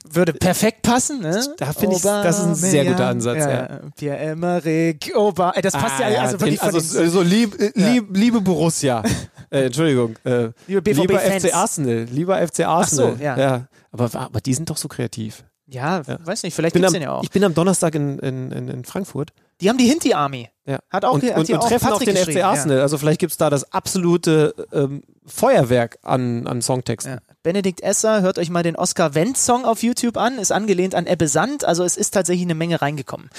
Würde 0.09 0.33
perfekt 0.33 0.83
passen, 0.83 1.23
ne? 1.23 1.43
Mhm. 1.45 1.55
Da 1.57 1.73
finde 1.73 1.97
ich, 1.97 2.03
das 2.03 2.39
ist 2.39 2.45
ein 2.45 2.55
sehr 2.55 2.85
guter 2.85 3.09
Ansatz. 3.09 3.39
Ja. 3.39 3.51
Ja. 3.51 3.81
Pierre-Emerick 3.97 5.13
Oba, 5.15 5.53
äh, 5.53 5.63
das 5.63 5.73
passt 5.73 6.01
ja, 6.01 6.07
also 6.21 6.41
wirklich 6.41 6.61
den, 6.61 6.75
also, 6.75 6.99
den, 6.99 7.11
so 7.11 7.23
lieb, 7.23 7.59
äh, 7.61 7.73
lieb, 7.75 8.09
liebe 8.13 8.41
Borussia. 8.41 9.03
äh, 9.51 9.67
Entschuldigung. 9.67 10.17
Äh, 10.25 10.51
Liebe 10.67 10.83
BVB 10.83 11.01
lieber 11.01 11.19
Fans. 11.19 11.45
FC 11.45 11.55
Arsenal. 11.55 12.07
Lieber 12.11 12.47
FC 12.47 12.61
Arsenal. 12.61 13.17
so, 13.17 13.23
ja. 13.23 13.67
Aber, 13.93 14.11
aber 14.15 14.41
die 14.41 14.55
sind 14.55 14.69
doch 14.71 14.77
so 14.77 14.89
kreativ. 14.89 15.45
ja, 15.67 16.03
weiß 16.07 16.43
nicht, 16.43 16.55
vielleicht 16.55 16.75
gibt's 16.75 16.89
am, 16.89 16.93
den 16.93 17.03
ja 17.03 17.13
auch. 17.13 17.23
ich 17.23 17.31
bin 17.31 17.43
am 17.43 17.55
Donnerstag 17.55 17.95
in, 17.95 18.19
in, 18.19 18.53
in, 18.53 18.69
in 18.69 18.85
Frankfurt. 18.85 19.33
Die 19.61 19.71
haben 19.71 19.79
die 19.79 19.87
Hinti 19.87 20.13
Army. 20.13 20.51
Ja. 20.67 20.81
Hat 20.91 21.05
auch 21.05 21.15
und, 21.15 21.23
hat 21.23 21.39
und, 21.39 21.49
und 21.49 21.57
auch 21.57 21.69
treffen 21.69 21.93
auch 21.93 22.03
den 22.03 22.17
FC 22.17 22.45
Arsenal. 22.45 22.81
Also 22.81 22.99
vielleicht 22.99 23.21
gibt's 23.21 23.39
da 23.39 23.49
das 23.49 23.73
absolute 23.73 24.55
ähm, 24.73 25.03
Feuerwerk 25.25 25.99
an, 26.03 26.47
an 26.47 26.61
Songtexten. 26.61 27.15
Ja. 27.15 27.19
Benedikt 27.43 27.81
Esser, 27.81 28.21
hört 28.21 28.39
euch 28.39 28.51
mal 28.51 28.63
den 28.63 28.77
Oscar 28.77 29.15
Wendt 29.15 29.39
Song 29.39 29.65
auf 29.65 29.83
YouTube 29.83 30.17
an, 30.17 30.39
ist 30.39 30.53
angelehnt 30.53 30.95
an 30.95 31.07
Ebbe 31.07 31.29
Sand, 31.29 31.65
also 31.65 31.85
es 31.85 31.97
ist 31.97 32.11
tatsächlich 32.11 32.45
eine 32.45 32.57
Menge 32.57 32.83
reingekommen. 32.83 33.31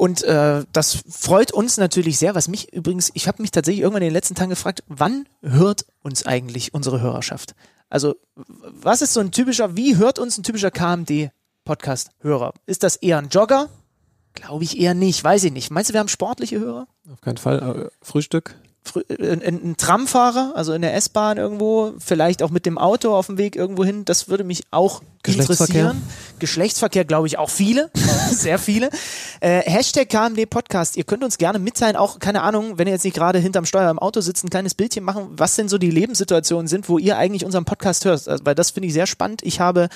Und 0.00 0.22
äh, 0.22 0.64
das 0.72 1.04
freut 1.10 1.52
uns 1.52 1.76
natürlich 1.76 2.18
sehr, 2.18 2.34
was 2.34 2.48
mich 2.48 2.72
übrigens, 2.72 3.10
ich 3.12 3.28
habe 3.28 3.42
mich 3.42 3.50
tatsächlich 3.50 3.82
irgendwann 3.82 4.00
in 4.00 4.08
den 4.08 4.14
letzten 4.14 4.34
Tagen 4.34 4.48
gefragt, 4.48 4.82
wann 4.88 5.28
hört 5.42 5.84
uns 6.02 6.24
eigentlich 6.24 6.72
unsere 6.72 7.02
Hörerschaft? 7.02 7.54
Also 7.90 8.16
was 8.34 9.02
ist 9.02 9.12
so 9.12 9.20
ein 9.20 9.30
typischer, 9.30 9.76
wie 9.76 9.98
hört 9.98 10.18
uns 10.18 10.38
ein 10.38 10.42
typischer 10.42 10.70
KMD-Podcast-Hörer? 10.70 12.54
Ist 12.64 12.82
das 12.82 12.96
eher 12.96 13.18
ein 13.18 13.28
Jogger? 13.28 13.68
Glaube 14.32 14.64
ich 14.64 14.80
eher 14.80 14.94
nicht, 14.94 15.22
weiß 15.22 15.44
ich 15.44 15.52
nicht. 15.52 15.70
Meinst 15.70 15.90
du, 15.90 15.92
wir 15.92 16.00
haben 16.00 16.08
sportliche 16.08 16.58
Hörer? 16.58 16.88
Auf 17.12 17.20
keinen 17.20 17.36
Fall. 17.36 17.90
Frühstück. 18.00 18.56
Äh, 19.08 19.32
ein, 19.32 19.42
ein 19.42 19.76
Tramfahrer, 19.76 20.52
also 20.54 20.72
in 20.72 20.82
der 20.82 20.94
S-Bahn 20.94 21.36
irgendwo, 21.36 21.92
vielleicht 21.98 22.42
auch 22.42 22.50
mit 22.50 22.66
dem 22.66 22.78
Auto 22.78 23.14
auf 23.14 23.26
dem 23.26 23.38
Weg 23.38 23.56
irgendwo 23.56 23.84
hin, 23.84 24.04
das 24.04 24.28
würde 24.28 24.44
mich 24.44 24.64
auch 24.70 25.02
Geschlechtsverkehr? 25.22 25.82
interessieren. 25.82 26.02
Geschlechtsverkehr, 26.38 27.04
glaube 27.04 27.26
ich, 27.26 27.38
auch 27.38 27.50
viele, 27.50 27.90
sehr 28.30 28.58
viele. 28.58 28.90
Äh, 29.40 29.60
Hashtag 29.62 30.08
KMD 30.08 30.48
Podcast, 30.48 30.96
ihr 30.96 31.04
könnt 31.04 31.22
uns 31.22 31.38
gerne 31.38 31.58
mitteilen, 31.58 31.96
auch, 31.96 32.18
keine 32.18 32.42
Ahnung, 32.42 32.78
wenn 32.78 32.86
ihr 32.86 32.94
jetzt 32.94 33.04
nicht 33.04 33.14
gerade 33.14 33.38
hinterm 33.38 33.66
Steuer 33.66 33.90
im 33.90 33.98
Auto 33.98 34.20
sitzt, 34.20 34.44
ein 34.44 34.50
kleines 34.50 34.74
Bildchen 34.74 35.04
machen, 35.04 35.28
was 35.30 35.56
denn 35.56 35.68
so 35.68 35.78
die 35.78 35.90
Lebenssituationen 35.90 36.66
sind, 36.66 36.88
wo 36.88 36.98
ihr 36.98 37.16
eigentlich 37.16 37.44
unseren 37.44 37.64
Podcast 37.64 38.04
hört, 38.04 38.26
also, 38.26 38.44
weil 38.44 38.54
das 38.54 38.70
finde 38.70 38.88
ich 38.88 38.94
sehr 38.94 39.06
spannend. 39.06 39.42
Ich 39.44 39.60
habe 39.60 39.88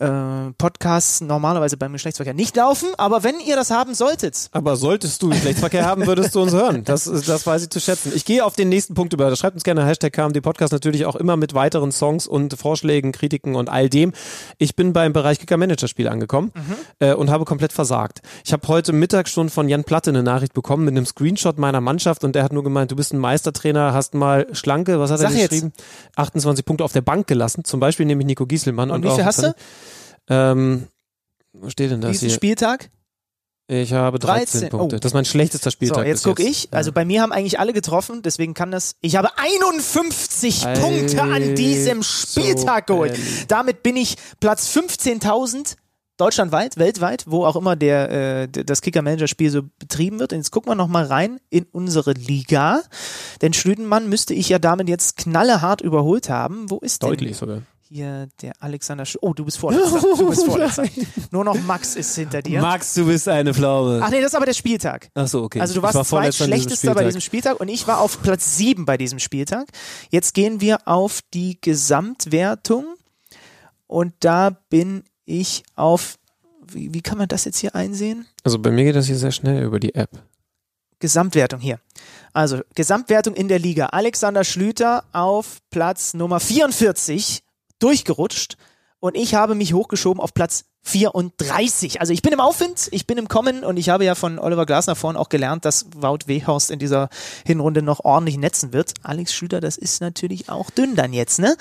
äh, 0.00 0.52
Podcasts 0.58 1.20
normalerweise 1.20 1.76
beim 1.76 1.92
Geschlechtsverkehr 1.92 2.34
nicht 2.34 2.56
laufen, 2.56 2.88
aber 2.96 3.22
wenn 3.22 3.38
ihr 3.38 3.54
das 3.54 3.70
haben 3.70 3.94
solltet, 3.94 4.48
Aber 4.52 4.76
solltest 4.76 5.22
du 5.22 5.28
Geschlechtsverkehr 5.28 5.84
haben, 5.84 6.06
würdest 6.06 6.34
du 6.34 6.40
uns 6.40 6.52
hören. 6.52 6.84
Das, 6.84 7.04
das 7.04 7.46
weiß 7.46 7.64
ich 7.64 7.70
zu 7.70 7.80
schätzen. 7.80 8.12
Ich 8.14 8.24
gehe 8.24 8.44
auf 8.44 8.56
den 8.56 8.68
nächsten 8.70 8.94
Punkt 8.94 9.12
über. 9.12 9.34
Schreibt 9.36 9.54
uns 9.54 9.62
gerne 9.62 9.84
Hashtag 9.84 10.12
KMD 10.12 10.42
Podcast 10.42 10.72
natürlich 10.72 11.04
auch 11.06 11.16
immer 11.16 11.36
mit 11.36 11.54
weiteren 11.54 11.92
Songs 11.92 12.26
und 12.26 12.58
Vorschlägen, 12.58 13.12
Kritiken 13.12 13.54
und 13.54 13.68
all 13.68 13.88
dem. 13.88 14.12
Ich 14.58 14.74
bin 14.74 14.92
beim 14.92 15.12
Bereich 15.12 15.38
Kicker 15.38 15.56
Manager 15.58 15.86
Spiel 15.86 16.08
angekommen 16.08 16.52
äh, 16.98 17.12
und 17.14 17.30
habe 17.30 17.44
komplett 17.44 17.72
versagt. 17.72 18.20
Ich 18.44 18.52
habe 18.52 18.66
heute 18.68 18.92
Mittag 18.92 19.28
schon 19.28 19.50
von 19.50 19.68
Jan 19.68 19.84
Platte 19.84 20.10
eine 20.10 20.22
Nachricht 20.22 20.54
bekommen 20.54 20.84
mit 20.86 20.96
einem 20.96 21.06
Screenshot 21.06 21.58
meiner 21.58 21.80
Mannschaft 21.80 22.24
und 22.24 22.34
der 22.34 22.42
hat 22.44 22.52
nur 22.52 22.64
gemeint, 22.64 22.90
du 22.90 22.96
bist 22.96 23.12
ein 23.12 23.18
Meistertrainer, 23.18 23.92
hast 23.92 24.14
mal 24.14 24.46
schlanke, 24.52 24.98
was 24.98 25.10
hat 25.10 25.18
Sag 25.20 25.32
er 25.32 25.36
jetzt. 25.40 25.50
geschrieben? 25.50 25.72
28 26.16 26.64
Punkte 26.64 26.84
auf 26.84 26.92
der 26.92 27.02
Bank 27.02 27.26
gelassen. 27.26 27.64
Zum 27.64 27.80
Beispiel 27.80 28.06
nämlich 28.06 28.26
Nico 28.26 28.46
Gieselmann. 28.46 28.90
und 28.90 29.04
wie 29.04 29.10
viel 29.10 29.24
hast 29.24 29.42
du? 29.42 29.54
Ähm, 30.30 30.86
wo 31.52 31.68
steht 31.68 31.90
denn 31.90 32.00
das 32.00 32.12
Diesen 32.12 32.28
hier? 32.28 32.34
Spieltag? 32.36 32.90
Ich 33.72 33.92
habe 33.92 34.18
13, 34.18 34.62
13. 34.62 34.68
Punkte. 34.70 34.96
Oh. 34.96 34.98
Das 34.98 35.10
ist 35.10 35.14
mein 35.14 35.24
schlechtester 35.24 35.70
Spieltag. 35.70 35.98
So, 35.98 36.02
jetzt 36.02 36.24
gucke 36.24 36.42
ich. 36.42 36.68
Also 36.72 36.90
bei 36.90 37.04
mir 37.04 37.22
haben 37.22 37.30
eigentlich 37.30 37.60
alle 37.60 37.72
getroffen, 37.72 38.20
deswegen 38.22 38.52
kann 38.52 38.72
das. 38.72 38.96
Ich 39.00 39.14
habe 39.14 39.28
51 39.36 40.66
Also, 40.66 40.82
Punkte 40.82 41.22
an 41.22 41.54
diesem 41.54 42.02
Spieltag 42.02 42.88
geholt. 42.88 43.12
Benny. 43.12 43.24
Damit 43.46 43.82
bin 43.84 43.96
ich 43.96 44.16
Platz 44.40 44.76
15.300 44.76 45.76
deutschlandweit, 46.16 46.78
weltweit, 46.78 47.24
wo 47.28 47.44
auch 47.44 47.54
immer 47.54 47.76
der, 47.76 48.10
äh, 48.10 48.48
das 48.48 48.82
Kicker-Manager-Spiel 48.82 49.50
so 49.50 49.62
betrieben 49.78 50.18
wird. 50.18 50.32
Und 50.32 50.40
jetzt 50.40 50.50
gucken 50.50 50.70
wir 50.70 50.74
noch 50.74 50.88
mal 50.88 51.04
rein 51.04 51.38
in 51.48 51.64
unsere 51.70 52.12
Liga. 52.12 52.82
Denn 53.40 53.52
Schlüdenmann 53.52 54.08
müsste 54.08 54.34
ich 54.34 54.48
ja 54.48 54.58
damit 54.58 54.88
jetzt 54.88 55.16
knallehart 55.16 55.80
überholt 55.80 56.28
haben. 56.28 56.68
Wo 56.70 56.78
ist 56.78 57.02
denn 57.02 57.10
Deutlich 57.10 57.36
sogar. 57.36 57.62
Hier 57.90 58.28
der 58.40 58.52
Alexander 58.60 59.04
Sch 59.04 59.18
Oh, 59.20 59.34
du 59.34 59.44
bist 59.44 59.58
vorletzter. 59.58 60.00
Du 60.00 60.28
bist 60.28 60.44
vorletzter. 60.44 60.84
Nur 61.30 61.44
noch 61.44 61.60
Max 61.60 61.96
ist 61.96 62.14
hinter 62.14 62.40
dir. 62.40 62.60
Max, 62.60 62.94
du 62.94 63.04
bist 63.04 63.28
eine 63.28 63.52
Pflaume. 63.52 64.00
Ach 64.02 64.10
nee, 64.10 64.20
das 64.20 64.28
ist 64.28 64.34
aber 64.36 64.46
der 64.46 64.54
Spieltag. 64.54 65.10
Ach 65.14 65.26
so, 65.26 65.42
okay. 65.42 65.60
Also 65.60 65.74
du 65.74 65.82
warst 65.82 65.94
war 65.96 66.02
diesem 66.02 66.32
zweitschlechtester 66.32 66.94
bei 66.94 67.04
diesem 67.04 67.20
Spieltag 67.20 67.58
und 67.58 67.68
ich 67.68 67.86
war 67.86 68.00
auf 68.00 68.22
Platz 68.22 68.56
7 68.56 68.84
bei 68.84 68.96
diesem 68.96 69.18
Spieltag. 69.18 69.68
Jetzt 70.10 70.34
gehen 70.34 70.60
wir 70.60 70.86
auf 70.86 71.20
die 71.34 71.60
Gesamtwertung 71.60 72.86
und 73.86 74.14
da 74.20 74.50
bin 74.70 75.02
ich 75.24 75.64
auf, 75.74 76.16
wie, 76.66 76.94
wie 76.94 77.02
kann 77.02 77.18
man 77.18 77.26
das 77.26 77.44
jetzt 77.44 77.58
hier 77.58 77.74
einsehen? 77.74 78.26
Also 78.44 78.60
bei 78.60 78.70
mir 78.70 78.84
geht 78.84 78.96
das 78.96 79.06
hier 79.06 79.18
sehr 79.18 79.32
schnell 79.32 79.64
über 79.64 79.80
die 79.80 79.96
App. 79.96 80.10
Gesamtwertung 81.00 81.58
hier. 81.58 81.80
Also 82.32 82.60
Gesamtwertung 82.74 83.34
in 83.34 83.48
der 83.48 83.58
Liga. 83.58 83.86
Alexander 83.86 84.44
Schlüter 84.44 85.02
auf 85.12 85.58
Platz 85.70 86.14
Nummer 86.14 86.38
44 86.38 87.42
durchgerutscht 87.80 88.56
und 89.00 89.16
ich 89.16 89.34
habe 89.34 89.54
mich 89.54 89.74
hochgeschoben 89.74 90.22
auf 90.22 90.34
Platz 90.34 90.69
34. 90.82 92.00
Also 92.00 92.12
ich 92.12 92.22
bin 92.22 92.32
im 92.32 92.40
Aufwind, 92.40 92.88
ich 92.90 93.06
bin 93.06 93.18
im 93.18 93.28
Kommen 93.28 93.64
und 93.64 93.76
ich 93.76 93.88
habe 93.90 94.04
ja 94.04 94.14
von 94.14 94.38
Oliver 94.38 94.66
Glasner 94.66 94.94
vorhin 94.96 95.16
auch 95.18 95.28
gelernt, 95.28 95.64
dass 95.64 95.86
Wout 95.94 96.20
Weghorst 96.26 96.70
in 96.70 96.78
dieser 96.78 97.08
Hinrunde 97.46 97.82
noch 97.82 98.00
ordentlich 98.04 98.38
netzen 98.38 98.72
wird. 98.72 98.94
Alex 99.02 99.32
Schlüter, 99.34 99.60
das 99.60 99.76
ist 99.76 100.00
natürlich 100.00 100.48
auch 100.48 100.70
dünn 100.70 100.96
dann 100.96 101.12
jetzt, 101.12 101.38
ne? 101.38 101.56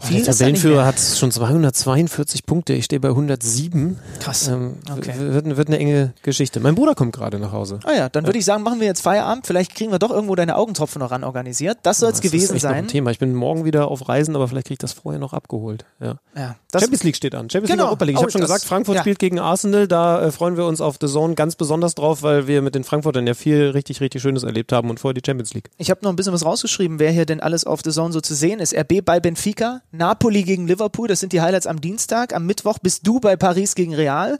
Viel 0.00 0.22
Der 0.24 0.32
Tabellenführer 0.34 0.84
hat 0.86 0.98
schon 0.98 1.30
242 1.30 2.46
Punkte. 2.46 2.72
Ich 2.74 2.86
stehe 2.86 3.00
bei 3.00 3.08
107. 3.08 3.98
Krass. 4.20 4.48
Ähm, 4.48 4.76
Okay. 4.90 5.12
wird, 5.18 5.56
wird 5.56 5.68
eine 5.68 5.78
enge 5.78 6.14
Geschichte. 6.22 6.58
Mein 6.60 6.74
Bruder 6.74 6.94
kommt 6.94 7.14
gerade 7.14 7.38
nach 7.38 7.52
Hause. 7.52 7.80
Ah 7.84 7.92
ja, 7.92 8.08
dann 8.08 8.26
würde 8.26 8.38
ich 8.38 8.44
sagen, 8.44 8.62
machen 8.62 8.80
wir 8.80 8.86
jetzt 8.86 9.02
Feierabend. 9.02 9.46
Vielleicht 9.46 9.74
kriegen 9.74 9.92
wir 9.92 9.98
doch 9.98 10.10
irgendwo 10.10 10.34
deine 10.34 10.56
Augentropfen 10.56 11.00
noch 11.00 11.10
ran 11.10 11.22
organisiert. 11.24 11.78
Das 11.82 11.98
soll 11.98 12.10
es 12.10 12.16
ist 12.16 12.22
gewesen 12.22 12.58
sein. 12.58 12.74
Ein 12.74 12.88
Thema. 12.88 13.10
Ich 13.10 13.18
bin 13.18 13.34
morgen 13.34 13.64
wieder 13.64 13.88
auf 13.88 14.08
Reisen, 14.08 14.34
aber 14.36 14.48
vielleicht 14.48 14.66
kriege 14.66 14.74
ich 14.74 14.78
das 14.78 14.92
vorher 14.92 15.18
noch 15.18 15.32
abgeholt. 15.32 15.84
Ja. 16.00 16.16
Ja, 16.36 16.56
das 16.70 16.82
Champions 16.82 17.02
League 17.04 17.16
steht 17.16 17.34
an. 17.34 17.48
Champions 17.50 17.70
Genau. 17.70 17.84
League 17.84 17.88
Europa 17.90 18.04
League. 18.04 18.14
Ich 18.14 18.18
Oh, 18.18 18.22
habe 18.22 18.32
schon 18.32 18.40
das- 18.40 18.49
gesagt, 18.54 18.68
Frankfurt 18.68 18.96
ja. 18.96 19.00
spielt 19.02 19.18
gegen 19.18 19.38
Arsenal. 19.38 19.88
Da 19.88 20.22
äh, 20.22 20.32
freuen 20.32 20.56
wir 20.56 20.66
uns 20.66 20.80
auf 20.80 20.96
The 21.00 21.06
Zone 21.06 21.34
ganz 21.34 21.56
besonders 21.56 21.94
drauf, 21.94 22.22
weil 22.22 22.46
wir 22.46 22.62
mit 22.62 22.74
den 22.74 22.84
Frankfurtern 22.84 23.26
ja 23.26 23.34
viel 23.34 23.70
richtig, 23.70 24.00
richtig 24.00 24.22
Schönes 24.22 24.42
erlebt 24.42 24.72
haben 24.72 24.90
und 24.90 25.00
vorher 25.00 25.14
die 25.14 25.22
Champions 25.24 25.54
League. 25.54 25.70
Ich 25.78 25.90
habe 25.90 26.00
noch 26.02 26.10
ein 26.10 26.16
bisschen 26.16 26.32
was 26.32 26.44
rausgeschrieben, 26.44 26.98
wer 26.98 27.10
hier 27.10 27.26
denn 27.26 27.40
alles 27.40 27.64
auf 27.64 27.80
The 27.84 27.90
Zone 27.90 28.12
so 28.12 28.20
zu 28.20 28.34
sehen 28.34 28.60
ist. 28.60 28.74
RB 28.74 29.04
bei 29.04 29.20
Benfica, 29.20 29.82
Napoli 29.92 30.42
gegen 30.42 30.66
Liverpool, 30.66 31.08
das 31.08 31.20
sind 31.20 31.32
die 31.32 31.40
Highlights 31.40 31.66
am 31.66 31.80
Dienstag. 31.80 32.34
Am 32.34 32.46
Mittwoch 32.46 32.78
bist 32.78 33.06
du 33.06 33.20
bei 33.20 33.36
Paris 33.36 33.74
gegen 33.74 33.94
Real. 33.94 34.38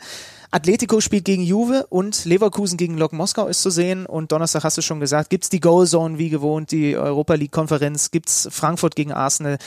Atletico 0.53 1.01
spielt 1.01 1.24
gegen 1.24 1.45
Juve 1.45 1.87
und 1.91 2.24
Leverkusen 2.24 2.77
gegen 2.77 2.99
Lok 2.99 3.12
Moskau 3.12 3.47
ist 3.47 3.62
zu 3.62 3.70
sehen. 3.70 4.05
Und 4.05 4.32
Donnerstag 4.32 4.65
hast 4.65 4.77
du 4.77 4.82
schon 4.82 4.99
gesagt, 4.99 5.31
gibt's 5.31 5.49
die 5.49 5.61
Goal 5.61 5.87
Zone 5.87 6.19
wie 6.19 6.28
gewohnt, 6.28 6.73
die 6.73 6.97
Europa 6.97 7.35
League 7.35 7.53
Konferenz, 7.53 8.11
gibt's 8.11 8.49
Frankfurt 8.51 8.97
gegen 8.97 9.12
Arsenal. 9.12 9.59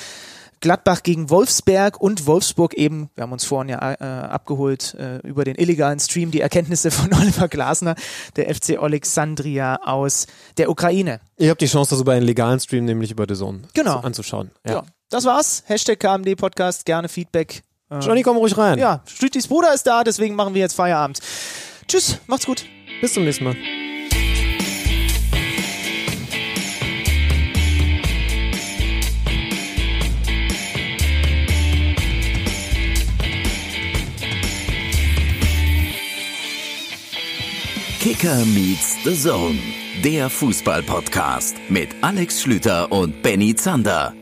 Gladbach 0.64 1.04
gegen 1.04 1.30
Wolfsberg 1.30 2.00
und 2.00 2.26
Wolfsburg 2.26 2.74
eben, 2.76 3.10
wir 3.16 3.24
haben 3.24 3.34
uns 3.34 3.44
vorhin 3.44 3.68
ja 3.68 3.92
äh, 3.92 4.04
abgeholt 4.04 4.96
äh, 4.98 5.18
über 5.28 5.44
den 5.44 5.56
illegalen 5.56 6.00
Stream, 6.00 6.32
die 6.32 6.40
Erkenntnisse 6.40 6.90
von 6.90 7.14
Oliver 7.22 7.50
Glasner, 7.50 7.96
der 8.38 8.54
FC 8.56 8.78
Alexandria 8.82 9.76
aus 9.84 10.26
der 10.58 10.70
Ukraine. 10.70 11.20
Ihr 11.38 11.50
habt 11.50 11.60
die 11.60 11.66
Chance, 11.68 11.92
das 11.92 12.00
über 12.02 12.14
einen 12.14 12.26
legalen 12.26 12.62
Stream, 12.62 12.86
nämlich 12.86 13.12
über 13.12 13.26
The 13.28 13.36
Zone, 13.36 13.64
Genau. 13.74 14.00
zu- 14.00 14.06
anzuschauen. 14.06 14.52
Ja. 14.66 14.74
Ja. 14.76 14.84
das 15.10 15.26
war's. 15.26 15.64
Hashtag 15.68 16.00
KMD 16.00 16.38
Podcast, 16.38 16.86
gerne 16.86 17.10
Feedback. 17.10 17.62
Äh, 17.92 18.00
Johnny, 18.00 18.22
komm 18.24 18.38
ruhig 18.38 18.58
rein. 18.58 18.80
Ja, 18.80 19.04
Stütis 19.06 19.48
Bruder 19.48 19.74
ist 19.74 19.84
da, 19.86 20.06
deswegen 20.06 20.34
machen 20.36 20.54
wir 20.54 20.62
jetzt 20.62 20.76
Feierabend. 20.76 21.20
Tschüss, 21.90 22.18
macht's 22.28 22.46
gut. 22.46 22.64
Bis 23.02 23.14
zum 23.14 23.26
nächsten 23.26 23.44
Mal. 23.44 23.56
Kicker 38.04 38.44
meets 38.48 39.02
the 39.06 39.16
Zone, 39.16 39.58
der 40.04 40.30
Fußball-Podcast 40.30 41.56
mit 41.70 41.88
Alex 42.02 42.42
Schlüter 42.42 42.92
und 42.92 43.24
Benny 43.24 43.56
Zander. 43.56 44.14